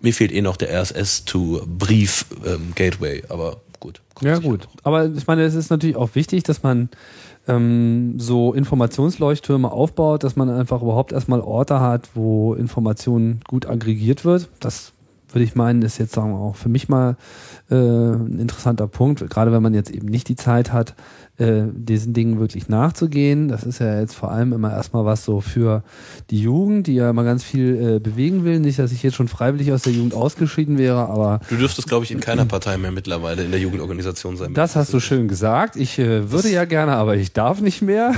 mir 0.00 0.12
fehlt 0.12 0.32
eh 0.32 0.42
noch 0.42 0.56
der 0.56 0.82
RSS 0.82 1.24
to 1.24 1.62
Brief 1.66 2.26
ähm, 2.44 2.72
Gateway, 2.74 3.22
aber 3.28 3.60
gut. 3.78 4.00
Ja, 4.20 4.38
gut. 4.38 4.68
Aber 4.82 5.06
ich 5.06 5.26
meine, 5.26 5.44
es 5.44 5.54
ist 5.54 5.70
natürlich 5.70 5.96
auch 5.96 6.14
wichtig, 6.14 6.42
dass 6.42 6.62
man 6.62 6.88
ähm, 7.48 8.18
so 8.18 8.52
Informationsleuchttürme 8.52 9.70
aufbaut, 9.70 10.24
dass 10.24 10.36
man 10.36 10.48
einfach 10.50 10.82
überhaupt 10.82 11.12
erstmal 11.12 11.40
Orte 11.40 11.80
hat, 11.80 12.10
wo 12.14 12.54
Informationen 12.54 13.40
gut 13.48 13.66
aggregiert 13.66 14.24
wird. 14.24 14.48
Das 14.60 14.92
würde 15.30 15.44
ich 15.44 15.54
meinen, 15.54 15.82
ist 15.82 15.98
jetzt 15.98 16.12
sagen 16.12 16.32
wir 16.32 16.38
auch 16.38 16.56
für 16.56 16.68
mich 16.68 16.88
mal 16.88 17.16
äh, 17.70 17.74
ein 17.74 18.38
interessanter 18.38 18.86
Punkt, 18.86 19.28
gerade 19.30 19.52
wenn 19.52 19.62
man 19.62 19.74
jetzt 19.74 19.90
eben 19.90 20.06
nicht 20.06 20.28
die 20.28 20.36
Zeit 20.36 20.72
hat, 20.72 20.94
äh, 21.42 21.64
diesen 21.74 22.12
Dingen 22.12 22.38
wirklich 22.38 22.68
nachzugehen. 22.68 23.48
Das 23.48 23.64
ist 23.64 23.80
ja 23.80 23.98
jetzt 24.00 24.14
vor 24.14 24.30
allem 24.30 24.52
immer 24.52 24.72
erstmal 24.72 25.04
was 25.04 25.24
so 25.24 25.40
für 25.40 25.82
die 26.30 26.40
Jugend, 26.40 26.86
die 26.86 26.94
ja 26.94 27.10
immer 27.10 27.24
ganz 27.24 27.42
viel 27.42 27.96
äh, 27.96 27.98
bewegen 27.98 28.44
will. 28.44 28.60
Nicht, 28.60 28.78
dass 28.78 28.92
ich 28.92 29.02
jetzt 29.02 29.16
schon 29.16 29.28
freiwillig 29.28 29.72
aus 29.72 29.82
der 29.82 29.92
Jugend 29.92 30.14
ausgeschieden 30.14 30.78
wäre, 30.78 31.08
aber. 31.08 31.40
Du 31.48 31.56
dürftest, 31.56 31.88
glaube 31.88 32.04
ich, 32.04 32.12
in 32.12 32.20
keiner 32.20 32.44
Partei 32.44 32.78
mehr 32.78 32.92
mittlerweile 32.92 33.44
in 33.44 33.50
der 33.50 33.60
Jugendorganisation 33.60 34.36
sein. 34.36 34.54
Das 34.54 34.76
hast 34.76 34.92
du 34.94 35.00
schön 35.00 35.26
gesagt. 35.28 35.76
Ich 35.76 35.98
äh, 35.98 36.30
würde 36.30 36.48
ja 36.48 36.64
gerne, 36.64 36.92
aber 36.92 37.16
ich 37.16 37.32
darf 37.32 37.60
nicht 37.60 37.82
mehr. 37.82 38.12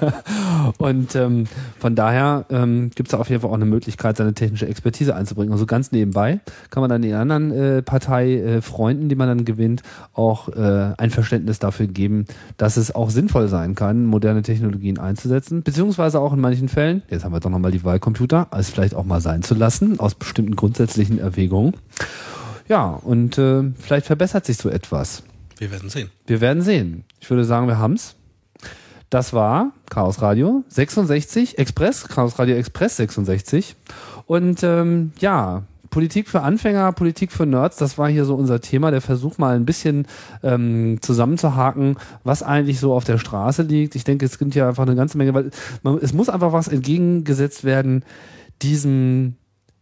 Und 0.78 1.14
ähm, 1.14 1.44
von 1.78 1.94
daher 1.94 2.46
ähm, 2.50 2.90
gibt 2.94 3.08
es 3.08 3.14
auf 3.14 3.30
jeden 3.30 3.42
Fall 3.42 3.50
auch 3.50 3.54
eine 3.54 3.64
Möglichkeit, 3.64 4.16
seine 4.16 4.34
technische 4.34 4.66
Expertise 4.66 5.14
einzubringen. 5.14 5.52
Also 5.52 5.66
ganz 5.66 5.92
nebenbei 5.92 6.40
kann 6.70 6.80
man 6.80 6.90
dann 6.90 7.02
den 7.02 7.14
anderen 7.14 7.52
äh, 7.52 7.82
Parteifreunden, 7.82 9.08
die 9.08 9.14
man 9.14 9.28
dann 9.28 9.44
gewinnt, 9.44 9.82
auch 10.14 10.48
äh, 10.48 10.94
ein 10.96 11.10
Verständnis 11.10 11.58
dafür 11.58 11.86
geben, 11.86 12.26
dass 12.56 12.76
es 12.76 12.94
auch 12.94 13.10
sinnvoll 13.10 13.48
sein 13.48 13.74
kann, 13.74 14.06
moderne 14.06 14.42
Technologien 14.42 14.98
einzusetzen, 14.98 15.62
beziehungsweise 15.62 16.20
auch 16.20 16.32
in 16.32 16.40
manchen 16.40 16.68
Fällen, 16.68 17.02
jetzt 17.08 17.24
haben 17.24 17.32
wir 17.32 17.40
doch 17.40 17.50
nochmal 17.50 17.72
die 17.72 17.84
Wahlcomputer, 17.84 18.48
es 18.50 18.70
vielleicht 18.70 18.94
auch 18.94 19.04
mal 19.04 19.20
sein 19.20 19.42
zu 19.42 19.54
lassen, 19.54 19.98
aus 20.00 20.14
bestimmten 20.14 20.56
grundsätzlichen 20.56 21.18
Erwägungen. 21.18 21.74
Ja, 22.68 22.90
und 22.90 23.38
äh, 23.38 23.64
vielleicht 23.78 24.06
verbessert 24.06 24.46
sich 24.46 24.56
so 24.56 24.68
etwas. 24.68 25.22
Wir 25.58 25.70
werden 25.70 25.90
sehen. 25.90 26.10
Wir 26.26 26.40
werden 26.40 26.62
sehen. 26.62 27.04
Ich 27.20 27.28
würde 27.28 27.44
sagen, 27.44 27.66
wir 27.66 27.78
haben's. 27.78 28.16
Das 29.10 29.32
war 29.32 29.72
Chaos 29.90 30.22
Radio 30.22 30.62
66 30.68 31.58
Express, 31.58 32.06
Chaos 32.06 32.38
Radio 32.38 32.54
Express 32.54 32.96
66. 32.96 33.74
Und 34.26 34.62
ähm, 34.62 35.12
ja, 35.18 35.64
Politik 35.90 36.28
für 36.28 36.42
Anfänger, 36.42 36.92
Politik 36.92 37.32
für 37.32 37.46
Nerds, 37.46 37.76
das 37.76 37.98
war 37.98 38.08
hier 38.08 38.24
so 38.24 38.34
unser 38.34 38.60
Thema. 38.60 38.90
Der 38.90 39.00
Versuch 39.00 39.38
mal 39.38 39.56
ein 39.56 39.66
bisschen 39.66 40.06
ähm, 40.42 40.98
zusammenzuhaken, 41.00 41.96
was 42.24 42.42
eigentlich 42.42 42.80
so 42.80 42.94
auf 42.94 43.04
der 43.04 43.18
Straße 43.18 43.62
liegt. 43.62 43.94
Ich 43.96 44.04
denke, 44.04 44.24
es 44.24 44.38
gibt 44.38 44.54
ja 44.54 44.68
einfach 44.68 44.84
eine 44.86 44.94
ganze 44.94 45.18
Menge, 45.18 45.34
weil 45.34 45.50
man, 45.82 45.98
es 46.00 46.12
muss 46.12 46.28
einfach 46.28 46.52
was 46.52 46.68
entgegengesetzt 46.68 47.64
werden, 47.64 48.04
diesem 48.62 49.34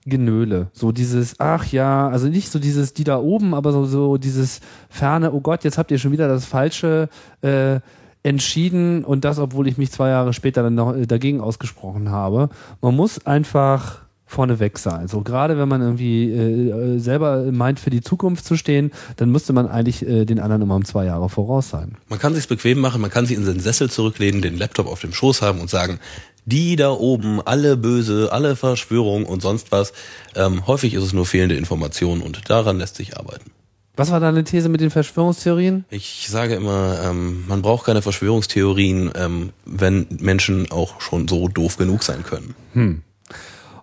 Genöle. 0.07 0.69
So 0.73 0.93
dieses, 0.93 1.39
ach 1.39 1.67
ja, 1.67 2.09
also 2.09 2.29
nicht 2.29 2.51
so 2.51 2.59
dieses, 2.59 2.95
die 2.95 3.05
da 3.05 3.19
oben, 3.19 3.55
aber 3.55 3.73
so, 3.73 3.85
so 3.85 4.17
dieses 4.17 4.61
ferne, 4.89 5.33
oh 5.33 5.41
Gott, 5.41 5.65
jetzt 5.65 5.79
habt 5.79 5.91
ihr 5.91 5.99
schon 5.99 6.13
wieder 6.13 6.29
das 6.29 6.47
Falsche 6.47 7.09
äh, 7.43 7.81
entschieden 8.23 9.05
und 9.05 9.25
das, 9.25 9.39
obwohl 9.39 9.69
ich 9.69 9.79
mich 9.79 9.91
zwei 9.91 10.09
Jahre 10.09 10.33
später 10.33 10.63
dann 10.63 10.75
noch 10.75 10.95
äh, 10.95 11.07
dagegen 11.07 11.41
ausgesprochen 11.41 12.11
habe. 12.11 12.49
Man 12.81 12.97
muss 12.97 13.27
einfach 13.27 14.08
vorneweg 14.29 14.79
sein. 14.79 15.09
So 15.09 15.23
gerade 15.23 15.59
wenn 15.59 15.69
man 15.69 15.81
irgendwie 15.81 16.31
äh, 16.31 16.99
selber 16.99 17.51
meint, 17.51 17.81
für 17.81 17.91
die 17.91 18.03
Zukunft 18.03 18.45
zu 18.45 18.57
stehen, 18.57 18.93
dann 19.17 19.31
müsste 19.31 19.53
man 19.53 19.67
eigentlich 19.67 20.07
äh, 20.07 20.25
den 20.25 20.39
anderen 20.39 20.63
immer 20.63 20.77
um 20.77 20.85
zwei 20.85 21.07
Jahre 21.07 21.29
voraus 21.29 21.71
sein. 21.71 21.97
Man 22.09 22.19
kann 22.19 22.35
sich's 22.35 22.47
bequem 22.47 22.79
machen, 22.79 23.01
man 23.01 23.11
kann 23.11 23.27
sich 23.27 23.37
in 23.37 23.45
den 23.45 23.59
Sessel 23.59 23.91
zurücklehnen, 23.91 24.43
den 24.43 24.57
Laptop 24.57 24.87
auf 24.87 25.01
dem 25.01 25.13
Schoß 25.13 25.43
haben 25.43 25.61
und 25.61 25.71
sagen, 25.71 25.99
die 26.45 26.77
da 26.77 26.91
oben, 26.91 27.41
alle 27.45 27.77
böse, 27.77 28.31
alle 28.31 28.55
Verschwörung 28.55 29.27
und 29.27 29.43
sonst 29.43 29.73
was. 29.73 29.93
Ähm, 30.35 30.67
häufig 30.67 30.95
ist 30.95 31.05
es 31.05 31.13
nur 31.13 31.27
fehlende 31.27 31.57
Information 31.57 32.23
und 32.23 32.49
daran 32.49 32.79
lässt 32.79 32.97
sich 32.97 33.17
arbeiten. 33.17 33.51
Was 33.97 34.13
war 34.13 34.21
deine 34.21 34.45
These 34.45 34.69
mit 34.69 34.81
den 34.81 34.91
Verschwörungstheorien? 34.91 35.85
Ich 35.91 36.27
sage 36.29 36.55
immer, 36.55 37.01
ähm, 37.05 37.45
man 37.49 37.63
braucht 37.63 37.85
keine 37.85 38.01
Verschwörungstheorien, 38.01 39.11
ähm, 39.17 39.51
wenn 39.65 40.07
Menschen 40.21 40.71
auch 40.71 41.01
schon 41.01 41.27
so 41.27 41.49
doof 41.49 41.79
genug 41.79 42.05
sein 42.05 42.23
können. 42.23 42.55
Hm. 42.75 43.03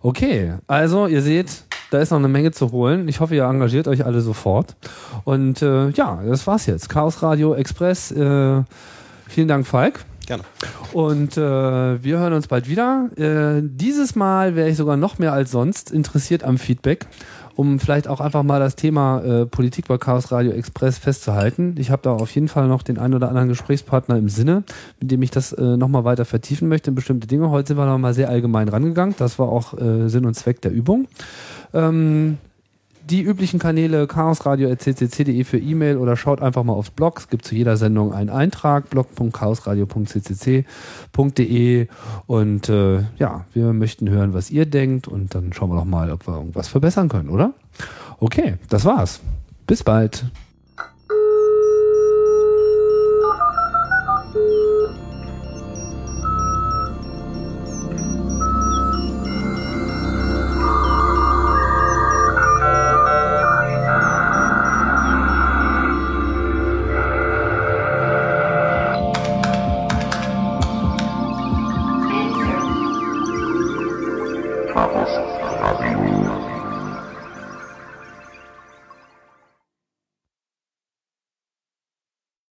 Okay, 0.06 0.54
also 0.68 1.08
ihr 1.08 1.24
seht, 1.24 1.64
da 1.90 1.98
ist 1.98 2.12
noch 2.12 2.20
eine 2.20 2.28
Menge 2.28 2.52
zu 2.52 2.72
holen. 2.72 3.08
Ich 3.08 3.22
hoffe, 3.22 3.34
ihr 3.34 3.46
engagiert 3.46 3.88
euch 3.88 4.06
alle 4.06 4.22
sofort. 4.22 4.76
Und 5.24 5.64
äh, 5.64 5.90
ja, 5.90 6.22
das 6.24 6.46
war's 6.46 6.68
jetzt. 6.68 6.90
Chaos 6.90 7.24
Radio 7.24 7.56
Express. 7.56 8.12
Äh, 8.12 8.62
vielen 9.28 9.48
Dank, 9.48 9.66
Falk. 9.66 10.06
Gerne. 10.28 10.44
Und 10.94 11.38
äh, 11.38 11.42
wir 12.04 12.20
hören 12.20 12.34
uns 12.34 12.48
bald 12.48 12.70
wieder. 12.70 13.10
Äh, 13.18 13.64
dieses 13.64 14.16
Mal 14.16 14.56
wäre 14.56 14.70
ich 14.70 14.78
sogar 14.78 14.96
noch 14.96 15.18
mehr 15.18 15.34
als 15.34 15.50
sonst 15.50 15.90
interessiert 15.90 16.44
am 16.44 16.60
Feedback 16.60 17.08
um 17.56 17.80
vielleicht 17.80 18.08
auch 18.08 18.20
einfach 18.20 18.44
mal 18.44 18.60
das 18.60 18.76
Thema 18.76 19.22
äh, 19.22 19.46
Politik 19.46 19.88
bei 19.88 19.98
Chaos 19.98 20.32
Radio 20.32 20.52
Express 20.52 20.98
festzuhalten. 20.98 21.76
Ich 21.78 21.90
habe 21.90 22.02
da 22.04 22.12
auf 22.12 22.32
jeden 22.32 22.48
Fall 22.48 22.68
noch 22.68 22.84
den 22.84 22.98
einen 22.98 23.14
oder 23.14 23.30
anderen 23.30 23.50
Gesprächspartner 23.50 24.18
im 24.18 24.30
Sinne, 24.30 24.64
mit 25.00 25.12
dem 25.12 25.22
ich 25.22 25.32
das 25.32 25.54
äh, 25.54 25.78
nochmal 25.78 26.04
weiter 26.04 26.26
vertiefen 26.26 26.68
möchte 26.68 26.92
in 26.92 26.96
bestimmte 26.96 27.28
Dinge. 27.28 27.50
Heute 27.50 27.70
sind 27.70 27.78
wir 27.78 27.86
nochmal 27.86 28.14
sehr 28.14 28.30
allgemein 28.30 28.68
rangegangen. 28.68 29.16
Das 29.18 29.40
war 29.40 29.50
auch 29.50 29.74
äh, 29.80 30.10
Sinn 30.10 30.26
und 30.26 30.34
Zweck 30.34 30.62
der 30.62 30.72
Übung. 30.72 31.08
Ähm, 31.74 32.38
die 33.10 33.22
üblichen 33.22 33.60
Kanäle 33.60 34.08
chaosradio.ccc.de 34.08 35.44
für 35.44 35.60
E-Mail 35.60 35.98
oder 35.98 36.16
schaut 36.18 36.42
einfach 36.42 36.64
mal 36.64 36.74
aufs 36.74 36.90
Blog. 36.90 37.20
Es 37.20 37.30
gibt 37.30 37.46
zu 37.46 37.54
jeder 37.56 37.78
Sendung 37.78 38.14
einen 38.14 38.30
Eintrag, 38.30 38.90
blog.chaosradio.ccc.de 38.90 41.88
und 42.26 42.70
äh, 42.70 43.04
ja, 43.18 43.46
wir 43.54 43.74
möchten 43.74 44.10
hören, 44.10 44.34
was 44.34 44.50
ihr 44.50 44.66
denkt 44.66 45.08
und 45.08 45.36
dann 45.36 45.54
schauen 45.54 45.70
wir 45.70 45.78
doch 45.78 45.86
mal, 45.86 46.12
ob 46.12 46.28
wir 46.28 46.34
irgendwas 46.36 46.68
verbessern 46.68 47.08
können, 47.10 47.30
oder? 47.30 47.54
Okay, 48.20 48.56
das 48.70 48.86
war's. 48.86 49.20
Bis 49.68 49.84
bald. 49.84 50.26